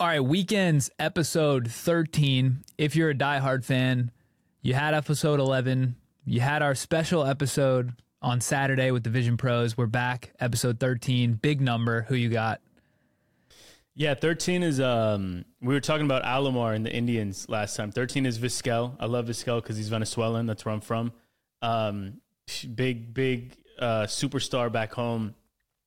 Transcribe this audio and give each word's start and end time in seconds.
All 0.00 0.06
right, 0.06 0.20
weekends 0.20 0.90
episode 1.00 1.68
13. 1.72 2.62
If 2.78 2.94
you're 2.94 3.10
a 3.10 3.14
diehard 3.16 3.64
fan, 3.64 4.12
you 4.62 4.74
had 4.74 4.94
episode 4.94 5.40
11. 5.40 5.96
You 6.24 6.40
had 6.40 6.62
our 6.62 6.76
special 6.76 7.24
episode 7.26 7.94
on 8.22 8.40
Saturday 8.40 8.92
with 8.92 9.02
the 9.02 9.10
Vision 9.10 9.36
Pros. 9.36 9.76
We're 9.76 9.86
back, 9.86 10.32
episode 10.38 10.78
13. 10.78 11.32
Big 11.34 11.60
number. 11.60 12.02
Who 12.02 12.14
you 12.14 12.28
got? 12.28 12.60
Yeah, 13.96 14.14
13 14.14 14.62
is 14.62 14.78
um 14.78 15.44
we 15.60 15.74
were 15.74 15.80
talking 15.80 16.06
about 16.06 16.22
Alomar 16.22 16.76
and 16.76 16.86
the 16.86 16.94
Indians 16.94 17.48
last 17.48 17.74
time. 17.74 17.90
13 17.90 18.24
is 18.24 18.38
Vizquel. 18.38 18.94
I 19.00 19.06
love 19.06 19.26
Vizquel 19.26 19.64
cuz 19.64 19.76
he's 19.76 19.88
Venezuelan. 19.88 20.46
That's 20.46 20.64
where 20.64 20.72
I'm 20.72 20.80
from. 20.80 21.12
Um 21.60 22.20
big 22.72 23.12
big 23.12 23.56
uh 23.80 24.04
superstar 24.04 24.70
back 24.70 24.92
home. 24.92 25.34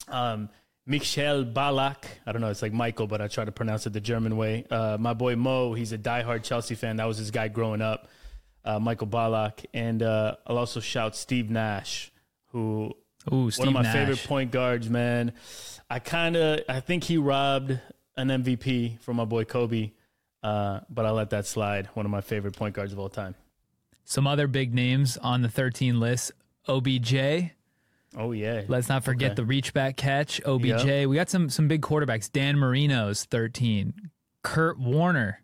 Um 0.10 0.50
Michel 0.92 1.46
Ballack. 1.46 2.04
I 2.26 2.32
don't 2.32 2.42
know, 2.42 2.50
it's 2.50 2.62
like 2.62 2.74
Michael, 2.74 3.08
but 3.08 3.22
I 3.22 3.28
try 3.28 3.46
to 3.46 3.52
pronounce 3.52 3.88
it 3.88 3.94
the 3.94 4.02
German 4.02 4.38
way. 4.38 4.66
Uh 4.70 4.98
my 5.00 5.14
boy 5.14 5.36
Mo, 5.36 5.74
he's 5.74 5.92
a 5.94 5.98
diehard 5.98 6.44
Chelsea 6.44 6.76
fan. 6.76 6.98
That 6.98 7.06
was 7.08 7.18
his 7.18 7.32
guy 7.32 7.48
growing 7.48 7.82
up. 7.82 8.08
Uh, 8.64 8.80
Michael 8.80 9.08
Ballack. 9.08 9.66
and 9.74 10.04
uh, 10.04 10.36
I'll 10.46 10.60
also 10.60 10.80
shout 10.80 11.16
Steve 11.16 11.50
Nash, 11.50 12.12
who 12.52 12.92
Ooh, 13.34 13.50
one 13.58 13.68
of 13.70 13.74
my 13.74 13.82
Nash. 13.82 13.94
favorite 13.96 14.24
point 14.28 14.52
guards, 14.52 14.88
man. 14.88 15.34
I 15.90 15.98
kind 15.98 16.36
of 16.36 16.60
I 16.70 16.80
think 16.80 17.04
he 17.06 17.18
robbed 17.18 17.80
an 18.18 18.28
MVP 18.28 19.00
from 19.00 19.16
my 19.16 19.26
boy 19.26 19.46
Kobe, 19.46 19.94
uh, 20.44 20.82
but 20.92 21.06
I 21.08 21.10
let 21.12 21.32
that 21.32 21.48
slide. 21.48 21.88
One 21.96 22.06
of 22.06 22.12
my 22.12 22.22
favorite 22.22 22.56
point 22.56 22.76
guards 22.76 22.94
of 22.94 23.00
all 23.00 23.10
time. 23.10 23.34
Some 24.04 24.28
other 24.28 24.46
big 24.48 24.76
names 24.76 25.18
on 25.18 25.42
the 25.42 25.50
13 25.50 26.00
list. 26.00 26.32
OBJ. 26.68 27.16
Oh 28.18 28.32
yeah, 28.34 28.64
Let's 28.68 28.90
not 28.90 29.04
forget 29.04 29.32
Okay. 29.32 29.36
the 29.36 29.46
reach 29.46 29.74
back 29.74 29.96
catch. 29.98 30.42
OBJ. 30.46 30.84
Yep. 30.86 31.08
We 31.10 31.16
got 31.16 31.30
some 31.30 31.50
some 31.50 31.68
big 31.68 31.82
quarterbacks. 31.82 32.32
Dan 32.32 32.58
Marino's 32.58 33.24
13. 33.26 33.94
Kurt 34.44 34.78
Warner, 34.80 35.42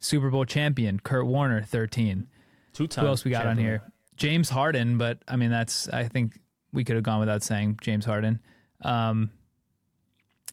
Super 0.00 0.28
Bowl 0.30 0.44
champion. 0.44 0.98
Kurt 0.98 1.26
Warner 1.26 1.62
13. 1.62 2.26
two 2.72 2.86
times. 2.88 3.02
Who 3.04 3.08
else 3.08 3.24
we 3.24 3.30
got 3.30 3.46
on 3.46 3.58
here? 3.58 3.82
James 4.16 4.48
Harden, 4.50 4.98
but 4.98 5.18
I 5.28 5.36
mean 5.36 5.50
that's 5.50 5.88
I 5.88 6.08
think 6.08 6.38
we 6.72 6.84
could 6.84 6.96
have 6.96 7.04
gone 7.04 7.20
without 7.20 7.42
saying 7.42 7.78
James 7.80 8.04
Harden. 8.04 8.40
Um, 8.82 9.30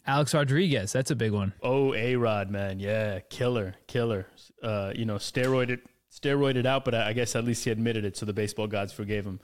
Alex 0.05 0.33
Rodriguez, 0.33 0.91
that's 0.93 1.11
a 1.11 1.15
big 1.15 1.31
one. 1.31 1.53
Oh, 1.61 1.93
A 1.93 2.15
Rod, 2.15 2.49
man, 2.49 2.79
yeah, 2.79 3.19
killer, 3.29 3.75
killer. 3.87 4.27
Uh, 4.63 4.93
you 4.95 5.05
know, 5.05 5.15
steroided, 5.15 5.79
steroided 6.11 6.65
out, 6.65 6.85
but 6.85 6.95
I 6.95 7.09
I 7.09 7.13
guess 7.13 7.35
at 7.35 7.43
least 7.43 7.65
he 7.65 7.71
admitted 7.71 8.05
it, 8.05 8.15
so 8.15 8.25
the 8.25 8.33
baseball 8.33 8.67
gods 8.67 8.93
forgave 8.93 9.25
him. 9.25 9.39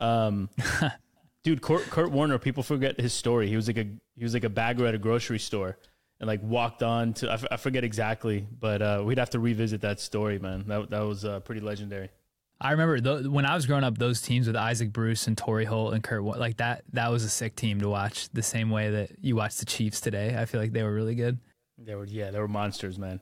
Um, 0.00 0.48
dude, 1.44 1.62
Kurt, 1.62 1.82
Kurt 1.90 2.10
Warner, 2.10 2.38
people 2.38 2.62
forget 2.62 3.00
his 3.00 3.12
story. 3.12 3.48
He 3.48 3.56
was 3.56 3.66
like 3.66 3.78
a 3.78 3.86
he 4.16 4.22
was 4.24 4.34
like 4.34 4.44
a 4.44 4.50
bagger 4.50 4.86
at 4.86 4.94
a 4.94 4.98
grocery 4.98 5.38
store, 5.38 5.78
and 6.20 6.26
like 6.28 6.42
walked 6.42 6.82
on 6.82 7.12
to 7.14 7.30
I, 7.30 7.34
f- 7.34 7.46
I 7.50 7.56
forget 7.56 7.84
exactly, 7.84 8.46
but 8.58 8.82
uh, 8.82 9.02
we'd 9.04 9.18
have 9.18 9.30
to 9.30 9.38
revisit 9.38 9.80
that 9.82 10.00
story, 10.00 10.38
man. 10.38 10.64
That 10.66 10.90
that 10.90 11.00
was 11.00 11.24
uh, 11.24 11.40
pretty 11.40 11.60
legendary. 11.60 12.10
I 12.62 12.72
remember 12.72 13.00
th- 13.00 13.26
when 13.26 13.46
I 13.46 13.54
was 13.54 13.64
growing 13.64 13.84
up, 13.84 13.96
those 13.96 14.20
teams 14.20 14.46
with 14.46 14.54
Isaac 14.54 14.92
Bruce 14.92 15.26
and 15.26 15.36
Torry 15.38 15.64
Holt 15.64 15.94
and 15.94 16.02
Kurt, 16.04 16.22
like 16.22 16.58
that, 16.58 16.82
that 16.92 17.10
was 17.10 17.24
a 17.24 17.30
sick 17.30 17.56
team 17.56 17.80
to 17.80 17.88
watch. 17.88 18.28
The 18.34 18.42
same 18.42 18.68
way 18.68 18.90
that 18.90 19.12
you 19.22 19.34
watch 19.34 19.56
the 19.56 19.64
Chiefs 19.64 19.98
today, 20.02 20.36
I 20.38 20.44
feel 20.44 20.60
like 20.60 20.72
they 20.72 20.82
were 20.82 20.92
really 20.92 21.14
good. 21.14 21.38
They 21.78 21.94
were 21.94 22.04
yeah, 22.04 22.30
they 22.30 22.38
were 22.38 22.48
monsters, 22.48 22.98
man. 22.98 23.20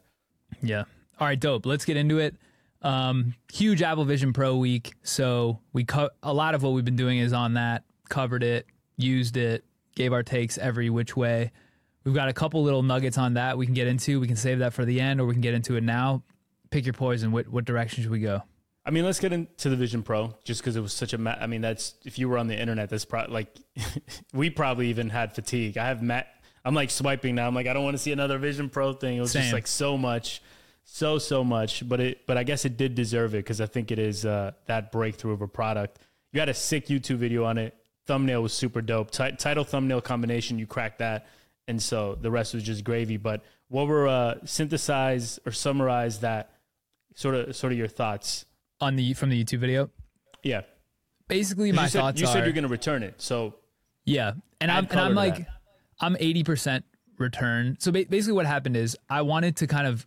Yeah. 0.60 0.84
All 1.20 1.26
right, 1.28 1.38
dope. 1.38 1.66
Let's 1.66 1.84
get 1.84 1.96
into 1.96 2.18
it. 2.18 2.34
Um, 2.82 3.34
huge 3.52 3.80
Apple 3.82 4.04
Vision 4.04 4.32
Pro 4.32 4.56
week. 4.56 4.92
So 5.04 5.60
we 5.72 5.84
co- 5.84 6.10
a 6.22 6.32
lot 6.32 6.56
of 6.56 6.64
what 6.64 6.72
we've 6.72 6.84
been 6.84 6.96
doing 6.96 7.18
is 7.18 7.32
on 7.32 7.54
that. 7.54 7.84
Covered 8.08 8.42
it, 8.42 8.66
used 8.96 9.36
it, 9.36 9.64
gave 9.94 10.12
our 10.12 10.22
takes 10.22 10.58
every 10.58 10.90
which 10.90 11.16
way. 11.16 11.52
We've 12.04 12.14
got 12.14 12.28
a 12.28 12.32
couple 12.32 12.62
little 12.62 12.82
nuggets 12.82 13.18
on 13.18 13.34
that 13.34 13.58
we 13.58 13.66
can 13.66 13.74
get 13.74 13.86
into. 13.86 14.20
We 14.20 14.26
can 14.26 14.36
save 14.36 14.60
that 14.60 14.72
for 14.72 14.84
the 14.84 15.00
end, 15.00 15.20
or 15.20 15.26
we 15.26 15.34
can 15.34 15.42
get 15.42 15.54
into 15.54 15.76
it 15.76 15.82
now. 15.82 16.22
Pick 16.70 16.86
your 16.86 16.94
poison. 16.94 17.32
What 17.32 17.48
what 17.48 17.64
direction 17.64 18.02
should 18.02 18.12
we 18.12 18.20
go? 18.20 18.42
I 18.88 18.90
mean, 18.90 19.04
let's 19.04 19.20
get 19.20 19.34
into 19.34 19.68
the 19.68 19.76
Vision 19.76 20.02
Pro 20.02 20.34
just 20.44 20.62
because 20.62 20.76
it 20.76 20.80
was 20.80 20.94
such 20.94 21.12
a. 21.12 21.18
Ma- 21.18 21.36
I 21.38 21.46
mean, 21.46 21.60
that's 21.60 21.94
if 22.06 22.18
you 22.18 22.28
were 22.28 22.38
on 22.38 22.46
the 22.46 22.58
internet, 22.58 22.88
that's 22.88 23.04
probably 23.04 23.34
like 23.34 23.54
we 24.32 24.48
probably 24.48 24.88
even 24.88 25.10
had 25.10 25.34
fatigue. 25.34 25.76
I 25.76 25.88
have 25.88 26.02
met. 26.02 26.28
I'm 26.64 26.74
like 26.74 26.90
swiping 26.90 27.34
now. 27.34 27.46
I'm 27.46 27.54
like, 27.54 27.66
I 27.66 27.74
don't 27.74 27.84
want 27.84 27.94
to 27.94 28.02
see 28.02 28.12
another 28.12 28.38
Vision 28.38 28.70
Pro 28.70 28.94
thing. 28.94 29.18
It 29.18 29.20
was 29.20 29.32
Same. 29.32 29.42
just 29.42 29.52
like 29.52 29.66
so 29.66 29.98
much, 29.98 30.40
so 30.84 31.18
so 31.18 31.44
much. 31.44 31.86
But 31.86 32.00
it, 32.00 32.26
but 32.26 32.38
I 32.38 32.44
guess 32.44 32.64
it 32.64 32.78
did 32.78 32.94
deserve 32.94 33.34
it 33.34 33.38
because 33.38 33.60
I 33.60 33.66
think 33.66 33.90
it 33.90 33.98
is 33.98 34.24
uh, 34.24 34.52
that 34.64 34.90
breakthrough 34.90 35.32
of 35.32 35.42
a 35.42 35.48
product. 35.48 35.98
You 36.32 36.40
had 36.40 36.48
a 36.48 36.54
sick 36.54 36.86
YouTube 36.86 37.16
video 37.16 37.44
on 37.44 37.58
it. 37.58 37.74
Thumbnail 38.08 38.42
was 38.42 38.52
super 38.54 38.80
dope. 38.80 39.10
Ti- 39.10 39.32
title 39.32 39.64
thumbnail 39.64 40.00
combination, 40.00 40.58
you 40.58 40.66
cracked 40.66 40.98
that, 41.00 41.26
and 41.68 41.80
so 41.80 42.16
the 42.20 42.30
rest 42.30 42.54
was 42.54 42.62
just 42.64 42.82
gravy. 42.82 43.18
But 43.18 43.42
what 43.68 43.86
were 43.86 44.08
uh, 44.08 44.36
synthesize 44.46 45.38
or 45.46 45.52
summarize 45.52 46.20
that 46.20 46.50
sort 47.14 47.34
of 47.34 47.54
sort 47.54 47.72
of 47.72 47.78
your 47.78 47.86
thoughts? 47.86 48.46
On 48.80 48.96
the 48.96 49.12
from 49.14 49.28
the 49.28 49.44
YouTube 49.44 49.58
video, 49.58 49.90
Yeah. 50.42 50.62
basically 51.28 51.70
my 51.72 51.82
you 51.82 51.88
said, 51.88 52.00
thoughts 52.00 52.20
you 52.20 52.26
are 52.28 52.32
said 52.32 52.44
you're 52.44 52.52
going 52.54 52.62
to 52.62 52.68
return 52.68 53.02
it. 53.02 53.20
So 53.20 53.56
Yeah, 54.04 54.32
and 54.60 54.70
I'm 54.70 54.86
and 54.90 55.00
I'm 55.00 55.14
like, 55.14 55.36
that. 55.38 55.48
I'm 56.00 56.16
eighty 56.20 56.44
percent 56.44 56.84
return. 57.18 57.76
So 57.80 57.90
ba- 57.92 58.06
basically, 58.08 58.34
what 58.34 58.46
happened 58.46 58.76
is 58.76 58.96
I 59.10 59.22
wanted 59.22 59.56
to 59.56 59.66
kind 59.66 59.86
of 59.86 60.06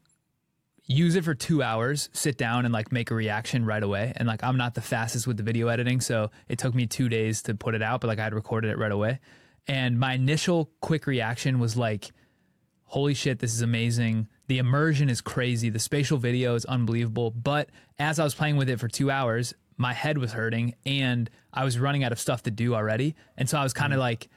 use 0.91 1.15
it 1.15 1.23
for 1.23 1.33
two 1.33 1.63
hours, 1.63 2.09
sit 2.13 2.37
down 2.37 2.65
and 2.65 2.73
like 2.73 2.91
make 2.91 3.11
a 3.11 3.15
reaction 3.15 3.65
right 3.65 3.81
away. 3.81 4.13
And 4.15 4.27
like 4.27 4.43
I'm 4.43 4.57
not 4.57 4.75
the 4.75 4.81
fastest 4.81 5.25
with 5.25 5.37
the 5.37 5.43
video 5.43 5.67
editing, 5.67 6.01
so 6.01 6.31
it 6.47 6.59
took 6.59 6.75
me 6.75 6.85
two 6.85 7.09
days 7.09 7.41
to 7.43 7.55
put 7.55 7.73
it 7.73 7.81
out, 7.81 8.01
but 8.01 8.07
like 8.07 8.19
I 8.19 8.23
had 8.23 8.33
recorded 8.33 8.71
it 8.71 8.77
right 8.77 8.91
away. 8.91 9.19
And 9.67 9.99
my 9.99 10.13
initial 10.13 10.71
quick 10.81 11.07
reaction 11.07 11.59
was 11.59 11.77
like, 11.77 12.11
holy 12.83 13.13
shit, 13.13 13.39
this 13.39 13.53
is 13.53 13.61
amazing. 13.61 14.27
The 14.47 14.57
immersion 14.57 15.09
is 15.09 15.21
crazy. 15.21 15.69
The 15.69 15.79
spatial 15.79 16.17
video 16.17 16.55
is 16.55 16.65
unbelievable. 16.65 17.31
But 17.31 17.69
as 17.97 18.19
I 18.19 18.23
was 18.23 18.35
playing 18.35 18.57
with 18.57 18.69
it 18.69 18.79
for 18.79 18.87
two 18.87 19.09
hours, 19.09 19.53
my 19.77 19.93
head 19.93 20.17
was 20.17 20.33
hurting 20.33 20.75
and 20.85 21.29
I 21.53 21.63
was 21.63 21.79
running 21.79 22.03
out 22.03 22.11
of 22.11 22.19
stuff 22.19 22.43
to 22.43 22.51
do 22.51 22.75
already. 22.75 23.15
And 23.37 23.49
so 23.49 23.57
I 23.57 23.63
was 23.63 23.73
kind 23.73 23.93
of 23.93 23.97
mm. 23.97 24.01
like, 24.01 24.29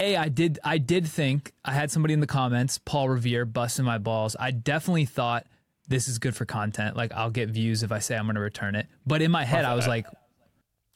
A, 0.00 0.16
I 0.16 0.28
did 0.28 0.58
I 0.64 0.78
did 0.78 1.06
think 1.06 1.52
I 1.64 1.72
had 1.72 1.90
somebody 1.90 2.14
in 2.14 2.20
the 2.20 2.26
comments, 2.26 2.78
Paul 2.78 3.08
Revere, 3.08 3.44
busting 3.44 3.84
my 3.84 3.98
balls. 3.98 4.36
I 4.38 4.52
definitely 4.52 5.06
thought 5.06 5.46
this 5.88 6.06
is 6.06 6.18
good 6.18 6.36
for 6.36 6.44
content. 6.44 6.96
Like 6.96 7.12
I'll 7.12 7.30
get 7.30 7.48
views 7.48 7.82
if 7.82 7.90
I 7.90 7.98
say 7.98 8.16
I'm 8.16 8.26
gonna 8.26 8.40
return 8.40 8.76
it. 8.76 8.86
But 9.06 9.22
in 9.22 9.30
my 9.30 9.44
head 9.44 9.64
I 9.64 9.74
was 9.74 9.88
like, 9.88 10.06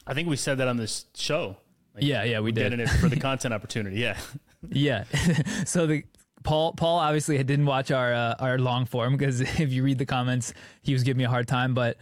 I 0.07 0.13
think 0.13 0.29
we 0.29 0.37
said 0.37 0.59
that 0.59 0.67
on 0.67 0.77
this 0.77 1.05
show. 1.15 1.57
Like, 1.93 2.03
Yeah, 2.03 2.23
yeah, 2.23 2.39
we 2.39 2.51
did. 2.51 2.63
Getting 2.63 2.79
it 2.79 2.89
for 2.89 3.09
the 3.09 3.19
content 3.19 3.53
opportunity. 3.53 3.97
Yeah. 3.99 4.17
Yeah. 4.69 5.03
so 5.65 5.85
the 5.87 6.05
Paul 6.43 6.71
Paul 6.71 6.99
obviously 6.99 7.37
didn't 7.43 7.65
watch 7.65 7.91
our 7.91 8.13
uh, 8.13 8.35
our 8.39 8.57
long 8.57 8.85
form 8.85 9.17
because 9.17 9.41
if 9.59 9.73
you 9.73 9.83
read 9.83 9.97
the 9.97 10.05
comments, 10.05 10.53
he 10.81 10.93
was 10.93 11.03
giving 11.03 11.17
me 11.17 11.25
a 11.25 11.29
hard 11.29 11.49
time. 11.49 11.73
But 11.73 11.97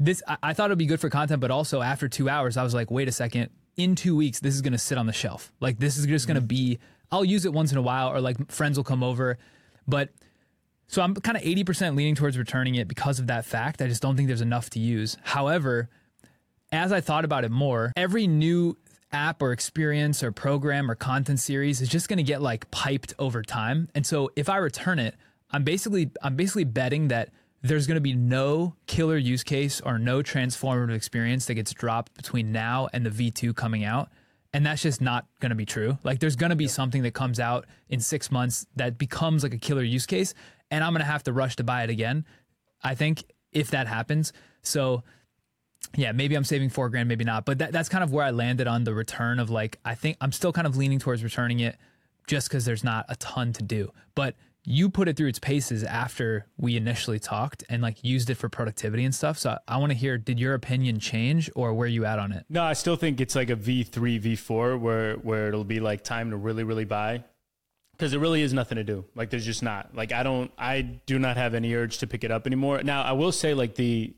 this 0.00 0.20
I, 0.26 0.36
I 0.42 0.52
thought 0.52 0.66
it'd 0.66 0.78
be 0.78 0.86
good 0.86 0.98
for 0.98 1.08
content, 1.08 1.40
but 1.40 1.52
also 1.52 1.82
after 1.82 2.08
two 2.08 2.28
hours, 2.28 2.56
I 2.56 2.64
was 2.64 2.74
like, 2.74 2.90
wait 2.90 3.06
a 3.06 3.12
second. 3.12 3.50
In 3.80 3.94
two 3.94 4.14
weeks, 4.14 4.40
this 4.40 4.54
is 4.54 4.60
gonna 4.60 4.78
sit 4.78 4.98
on 4.98 5.06
the 5.06 5.12
shelf. 5.12 5.52
Like 5.60 5.78
this 5.78 5.96
is 5.96 6.06
just 6.06 6.26
gonna 6.26 6.40
mm. 6.40 6.48
be. 6.48 6.78
I'll 7.10 7.24
use 7.24 7.44
it 7.44 7.52
once 7.52 7.72
in 7.72 7.78
a 7.78 7.82
while, 7.82 8.08
or 8.08 8.20
like 8.20 8.50
friends 8.50 8.76
will 8.76 8.84
come 8.84 9.02
over, 9.02 9.38
but. 9.86 10.10
So 10.86 11.02
I'm 11.02 11.14
kind 11.14 11.36
of 11.36 11.44
80% 11.44 11.94
leaning 11.94 12.16
towards 12.16 12.36
returning 12.36 12.74
it 12.74 12.88
because 12.88 13.20
of 13.20 13.28
that 13.28 13.44
fact. 13.44 13.80
I 13.80 13.86
just 13.86 14.02
don't 14.02 14.16
think 14.16 14.26
there's 14.26 14.40
enough 14.40 14.70
to 14.70 14.80
use. 14.80 15.16
However, 15.22 15.88
as 16.72 16.90
I 16.90 17.00
thought 17.00 17.24
about 17.24 17.44
it 17.44 17.52
more, 17.52 17.92
every 17.94 18.26
new 18.26 18.76
app 19.12 19.40
or 19.40 19.52
experience 19.52 20.22
or 20.22 20.32
program 20.32 20.90
or 20.90 20.96
content 20.96 21.38
series 21.38 21.80
is 21.80 21.88
just 21.88 22.08
going 22.08 22.16
to 22.16 22.22
get 22.22 22.42
like 22.42 22.70
piped 22.72 23.14
over 23.20 23.42
time. 23.42 23.88
And 23.94 24.04
so 24.04 24.30
if 24.34 24.48
I 24.48 24.56
return 24.56 24.98
it, 24.98 25.14
I'm 25.50 25.64
basically 25.64 26.10
I'm 26.22 26.36
basically 26.36 26.64
betting 26.64 27.08
that 27.08 27.30
there's 27.62 27.86
going 27.86 27.96
to 27.96 28.00
be 28.00 28.14
no 28.14 28.74
killer 28.86 29.16
use 29.16 29.42
case 29.42 29.80
or 29.80 29.98
no 29.98 30.22
transformative 30.22 30.94
experience 30.94 31.46
that 31.46 31.54
gets 31.54 31.72
dropped 31.72 32.14
between 32.14 32.52
now 32.52 32.88
and 32.92 33.04
the 33.04 33.10
V2 33.10 33.54
coming 33.54 33.84
out. 33.84 34.08
And 34.52 34.66
that's 34.66 34.82
just 34.82 35.00
not 35.00 35.26
going 35.40 35.50
to 35.50 35.56
be 35.56 35.66
true. 35.66 35.98
Like 36.02 36.18
there's 36.18 36.36
going 36.36 36.50
to 36.50 36.56
be 36.56 36.66
something 36.66 37.02
that 37.02 37.12
comes 37.12 37.38
out 37.38 37.66
in 37.88 38.00
6 38.00 38.30
months 38.30 38.66
that 38.76 38.98
becomes 38.98 39.42
like 39.42 39.54
a 39.54 39.58
killer 39.58 39.82
use 39.82 40.06
case 40.06 40.34
and 40.70 40.82
I'm 40.82 40.92
going 40.92 41.00
to 41.00 41.06
have 41.06 41.22
to 41.24 41.32
rush 41.32 41.56
to 41.56 41.64
buy 41.64 41.84
it 41.84 41.90
again. 41.90 42.24
I 42.82 42.94
think 42.94 43.24
if 43.52 43.70
that 43.70 43.86
happens. 43.86 44.32
So 44.62 45.02
yeah, 45.96 46.12
maybe 46.12 46.34
I'm 46.34 46.44
saving 46.44 46.70
four 46.70 46.88
grand, 46.88 47.08
maybe 47.08 47.24
not. 47.24 47.44
But 47.44 47.58
that, 47.58 47.72
that's 47.72 47.88
kind 47.88 48.04
of 48.04 48.12
where 48.12 48.24
I 48.24 48.30
landed 48.30 48.66
on 48.66 48.84
the 48.84 48.94
return 48.94 49.38
of 49.38 49.50
like, 49.50 49.78
I 49.84 49.94
think 49.94 50.16
I'm 50.20 50.32
still 50.32 50.52
kind 50.52 50.66
of 50.66 50.76
leaning 50.76 50.98
towards 50.98 51.22
returning 51.22 51.60
it 51.60 51.76
just 52.26 52.48
because 52.48 52.64
there's 52.64 52.84
not 52.84 53.06
a 53.08 53.16
ton 53.16 53.52
to 53.54 53.62
do. 53.62 53.90
But 54.14 54.36
you 54.64 54.90
put 54.90 55.08
it 55.08 55.16
through 55.16 55.28
its 55.28 55.38
paces 55.38 55.84
after 55.84 56.46
we 56.58 56.76
initially 56.76 57.18
talked 57.18 57.64
and 57.70 57.82
like 57.82 58.04
used 58.04 58.28
it 58.28 58.34
for 58.34 58.48
productivity 58.48 59.04
and 59.04 59.14
stuff. 59.14 59.38
So 59.38 59.56
I 59.66 59.78
want 59.78 59.90
to 59.92 59.96
hear, 59.98 60.18
did 60.18 60.38
your 60.38 60.54
opinion 60.54 61.00
change 61.00 61.50
or 61.56 61.72
where 61.72 61.88
you 61.88 62.04
at 62.04 62.18
on 62.18 62.32
it? 62.32 62.44
No, 62.48 62.62
I 62.62 62.74
still 62.74 62.96
think 62.96 63.20
it's 63.20 63.34
like 63.34 63.48
a 63.48 63.56
V3, 63.56 64.20
V4 64.20 64.78
where 64.78 65.14
where 65.14 65.48
it'll 65.48 65.64
be 65.64 65.80
like 65.80 66.04
time 66.04 66.30
to 66.30 66.36
really, 66.36 66.64
really 66.64 66.84
buy. 66.84 67.24
Because 67.92 68.12
there 68.12 68.20
really 68.20 68.40
is 68.40 68.54
nothing 68.54 68.76
to 68.76 68.84
do. 68.84 69.04
Like 69.14 69.30
there's 69.30 69.44
just 69.44 69.62
not. 69.62 69.94
Like 69.94 70.12
I 70.12 70.22
don't 70.22 70.50
I 70.58 70.82
do 70.82 71.18
not 71.18 71.36
have 71.36 71.54
any 71.54 71.74
urge 71.74 71.98
to 71.98 72.06
pick 72.06 72.24
it 72.24 72.30
up 72.30 72.46
anymore. 72.46 72.82
Now 72.82 73.02
I 73.02 73.12
will 73.12 73.32
say 73.32 73.54
like 73.54 73.74
the 73.74 74.14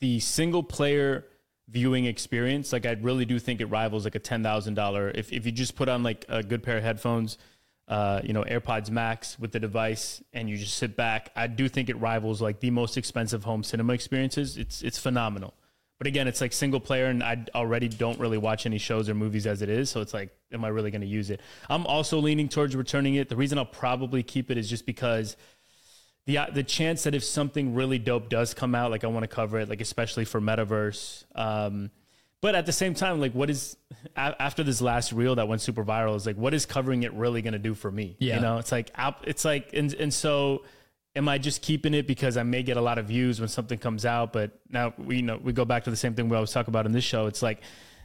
the 0.00 0.20
single 0.20 0.62
player 0.62 1.26
viewing 1.68 2.06
experience, 2.06 2.72
like 2.72 2.86
I 2.86 2.92
really 3.00 3.24
do 3.24 3.38
think 3.38 3.60
it 3.60 3.66
rivals 3.66 4.04
like 4.04 4.16
a 4.16 4.20
ten 4.20 4.42
thousand 4.42 4.74
dollar 4.74 5.10
if 5.14 5.32
if 5.32 5.46
you 5.46 5.52
just 5.52 5.76
put 5.76 5.88
on 5.88 6.02
like 6.02 6.24
a 6.28 6.42
good 6.42 6.62
pair 6.62 6.76
of 6.76 6.82
headphones, 6.82 7.38
uh, 7.90 8.20
you 8.22 8.32
know, 8.32 8.44
AirPods 8.44 8.88
Max 8.88 9.36
with 9.36 9.50
the 9.50 9.58
device, 9.58 10.22
and 10.32 10.48
you 10.48 10.56
just 10.56 10.76
sit 10.76 10.96
back. 10.96 11.32
I 11.34 11.48
do 11.48 11.68
think 11.68 11.88
it 11.88 11.98
rivals 11.98 12.40
like 12.40 12.60
the 12.60 12.70
most 12.70 12.96
expensive 12.96 13.42
home 13.42 13.64
cinema 13.64 13.94
experiences. 13.94 14.56
It's 14.56 14.80
it's 14.82 14.96
phenomenal. 14.96 15.54
But 15.98 16.06
again, 16.06 16.28
it's 16.28 16.40
like 16.40 16.52
single 16.52 16.78
player, 16.78 17.06
and 17.06 17.22
I 17.22 17.44
already 17.52 17.88
don't 17.88 18.18
really 18.20 18.38
watch 18.38 18.64
any 18.64 18.78
shows 18.78 19.08
or 19.08 19.14
movies 19.14 19.44
as 19.44 19.60
it 19.60 19.68
is. 19.68 19.90
So 19.90 20.00
it's 20.00 20.14
like, 20.14 20.30
am 20.52 20.64
I 20.64 20.68
really 20.68 20.92
going 20.92 21.02
to 21.02 21.06
use 21.06 21.30
it? 21.30 21.40
I'm 21.68 21.84
also 21.84 22.20
leaning 22.20 22.48
towards 22.48 22.76
returning 22.76 23.16
it. 23.16 23.28
The 23.28 23.36
reason 23.36 23.58
I'll 23.58 23.66
probably 23.66 24.22
keep 24.22 24.52
it 24.52 24.56
is 24.56 24.70
just 24.70 24.86
because 24.86 25.36
the 26.26 26.38
uh, 26.38 26.46
the 26.52 26.62
chance 26.62 27.02
that 27.02 27.14
if 27.16 27.24
something 27.24 27.74
really 27.74 27.98
dope 27.98 28.28
does 28.28 28.54
come 28.54 28.76
out, 28.76 28.92
like 28.92 29.02
I 29.02 29.08
want 29.08 29.24
to 29.24 29.28
cover 29.28 29.58
it, 29.58 29.68
like 29.68 29.80
especially 29.80 30.24
for 30.24 30.40
Metaverse. 30.40 31.24
Um, 31.34 31.90
but 32.42 32.54
at 32.54 32.66
the 32.66 32.72
same 32.72 32.94
time, 32.94 33.20
like 33.20 33.32
what 33.32 33.50
is 33.50 33.76
after 34.16 34.62
this 34.62 34.80
last 34.80 35.12
reel 35.12 35.34
that 35.34 35.46
went 35.46 35.60
super 35.60 35.84
viral 35.84 36.16
is 36.16 36.26
like 36.26 36.36
what 36.36 36.54
is 36.54 36.64
covering 36.66 37.02
it 37.02 37.12
really 37.12 37.42
going 37.42 37.52
to 37.52 37.58
do 37.58 37.74
for 37.74 37.90
me? 37.90 38.16
Yeah. 38.18 38.36
You 38.36 38.40
know, 38.40 38.58
it's 38.58 38.72
like 38.72 38.90
it's 39.24 39.44
like 39.44 39.70
and 39.74 39.92
and 39.94 40.12
so 40.12 40.64
am 41.14 41.28
I 41.28 41.38
just 41.38 41.60
keeping 41.60 41.92
it 41.92 42.06
because 42.06 42.36
I 42.36 42.42
may 42.42 42.62
get 42.62 42.76
a 42.76 42.80
lot 42.80 42.98
of 42.98 43.06
views 43.06 43.40
when 43.40 43.48
something 43.48 43.78
comes 43.78 44.06
out? 44.06 44.32
But 44.32 44.52
now 44.70 44.94
we 44.96 45.16
you 45.16 45.22
know 45.22 45.38
we 45.42 45.52
go 45.52 45.64
back 45.64 45.84
to 45.84 45.90
the 45.90 45.96
same 45.96 46.14
thing 46.14 46.28
we 46.28 46.36
always 46.36 46.52
talk 46.52 46.68
about 46.68 46.86
in 46.86 46.92
this 46.92 47.04
show. 47.04 47.26
It's 47.26 47.42
like 47.42 47.60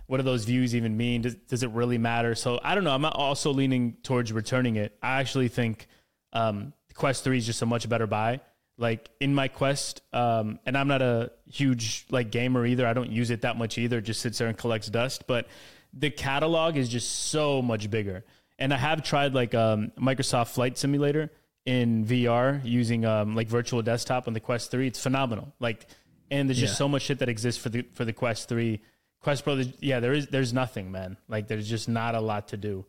what 0.08 0.18
do 0.18 0.24
those 0.24 0.46
views 0.46 0.76
even 0.76 0.96
mean? 0.96 1.22
Does, 1.22 1.36
does 1.36 1.64
it 1.64 1.72
really 1.72 1.98
matter? 1.98 2.36
So 2.36 2.60
I 2.64 2.76
don't 2.76 2.84
know. 2.84 2.94
I'm 2.94 3.06
also 3.06 3.52
leaning 3.52 3.98
towards 4.04 4.32
returning 4.32 4.76
it. 4.76 4.96
I 5.02 5.20
actually 5.20 5.48
think 5.48 5.88
um, 6.34 6.74
Quest 6.94 7.24
Three 7.24 7.38
is 7.38 7.46
just 7.46 7.62
a 7.62 7.66
much 7.66 7.88
better 7.90 8.06
buy. 8.06 8.42
Like 8.77 9.10
in 9.22 9.33
my 9.33 9.48
Quest, 9.48 10.01
um, 10.12 10.60
and 10.66 10.77
I'm 10.77 10.89
not 10.89 11.01
a 11.01 11.31
huge 11.50 12.06
like 12.10 12.30
gamer 12.30 12.66
either. 12.66 12.86
I 12.86 12.94
don't 12.94 13.12
use 13.12 13.30
it 13.30 13.42
that 13.42 13.57
much 13.57 13.77
either. 13.77 14.00
It 14.00 14.04
just 14.04 14.19
sits 14.19 14.38
there 14.38 14.50
and 14.50 14.57
collects 14.57 14.88
dust. 14.88 15.27
But 15.27 15.48
the 15.94 16.10
catalog 16.10 16.75
is 16.75 16.89
just 16.89 17.30
so 17.30 17.62
much 17.62 17.89
bigger. 17.89 18.25
And 18.60 18.74
I 18.74 18.77
have 18.77 19.04
tried 19.04 19.33
like 19.33 19.56
um, 19.56 19.92
Microsoft 19.98 20.50
Flight 20.50 20.77
Simulator 20.77 21.31
in 21.66 22.06
VR 22.06 22.62
using 22.63 23.06
um, 23.06 23.36
like 23.36 23.48
virtual 23.48 23.81
desktop 23.81 24.27
on 24.27 24.33
the 24.33 24.39
Quest 24.39 24.72
Three. 24.72 24.88
It's 24.88 25.01
phenomenal. 25.01 25.54
Like, 25.60 25.88
and 26.30 26.50
there's 26.50 26.60
just 26.60 26.74
yeah. 26.74 26.77
so 26.77 26.88
much 26.88 27.04
shit 27.04 27.19
that 27.19 27.30
exists 27.30 27.62
for 27.62 27.69
the 27.69 27.86
for 27.94 28.06
the 28.06 28.13
Quest 28.13 28.48
Three. 28.50 28.81
Quest 29.22 29.44
Pro, 29.44 29.62
yeah, 29.80 30.00
there 30.00 30.13
is 30.13 30.27
there's 30.27 30.54
nothing, 30.54 30.92
man. 30.92 31.18
Like, 31.27 31.48
there's 31.48 31.68
just 31.68 31.89
not 31.89 32.16
a 32.16 32.22
lot 32.22 32.50
to 32.50 32.57
do. 32.57 32.86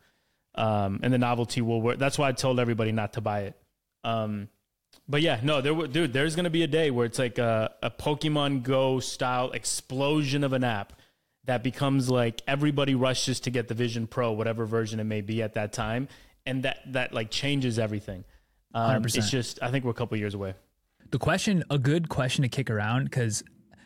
Um, 0.54 1.00
and 1.02 1.12
the 1.12 1.18
novelty 1.18 1.60
will 1.60 1.82
work. 1.82 1.98
That's 1.98 2.18
why 2.18 2.28
I 2.28 2.32
told 2.32 2.58
everybody 2.60 2.92
not 2.92 3.14
to 3.14 3.20
buy 3.20 3.42
it. 3.42 3.56
Um, 4.04 4.48
but 5.08 5.22
yeah, 5.22 5.40
no, 5.42 5.60
there, 5.60 5.74
dude, 5.86 6.12
there's 6.12 6.36
gonna 6.36 6.50
be 6.50 6.62
a 6.62 6.68
day 6.68 6.90
where 6.90 7.06
it's 7.06 7.18
like 7.18 7.38
a, 7.38 7.74
a 7.82 7.90
Pokemon 7.90 8.62
Go 8.62 9.00
style 9.00 9.50
explosion 9.52 10.44
of 10.44 10.52
an 10.52 10.64
app 10.64 10.92
that 11.44 11.62
becomes 11.62 12.10
like 12.10 12.42
everybody 12.46 12.94
rushes 12.94 13.40
to 13.40 13.50
get 13.50 13.68
the 13.68 13.74
Vision 13.74 14.06
Pro, 14.06 14.32
whatever 14.32 14.66
version 14.66 14.98
it 14.98 15.04
may 15.04 15.20
be 15.20 15.42
at 15.42 15.54
that 15.54 15.72
time, 15.72 16.08
and 16.44 16.62
that 16.64 16.78
that 16.92 17.12
like 17.12 17.30
changes 17.30 17.78
everything. 17.78 18.24
Um, 18.74 19.02
it's 19.04 19.30
just, 19.30 19.62
I 19.62 19.70
think 19.70 19.86
we're 19.86 19.92
a 19.92 19.94
couple 19.94 20.18
years 20.18 20.34
away. 20.34 20.54
The 21.10 21.18
question, 21.18 21.64
a 21.70 21.78
good 21.78 22.10
question 22.10 22.42
to 22.42 22.48
kick 22.48 22.68
around, 22.68 23.04
because 23.04 23.42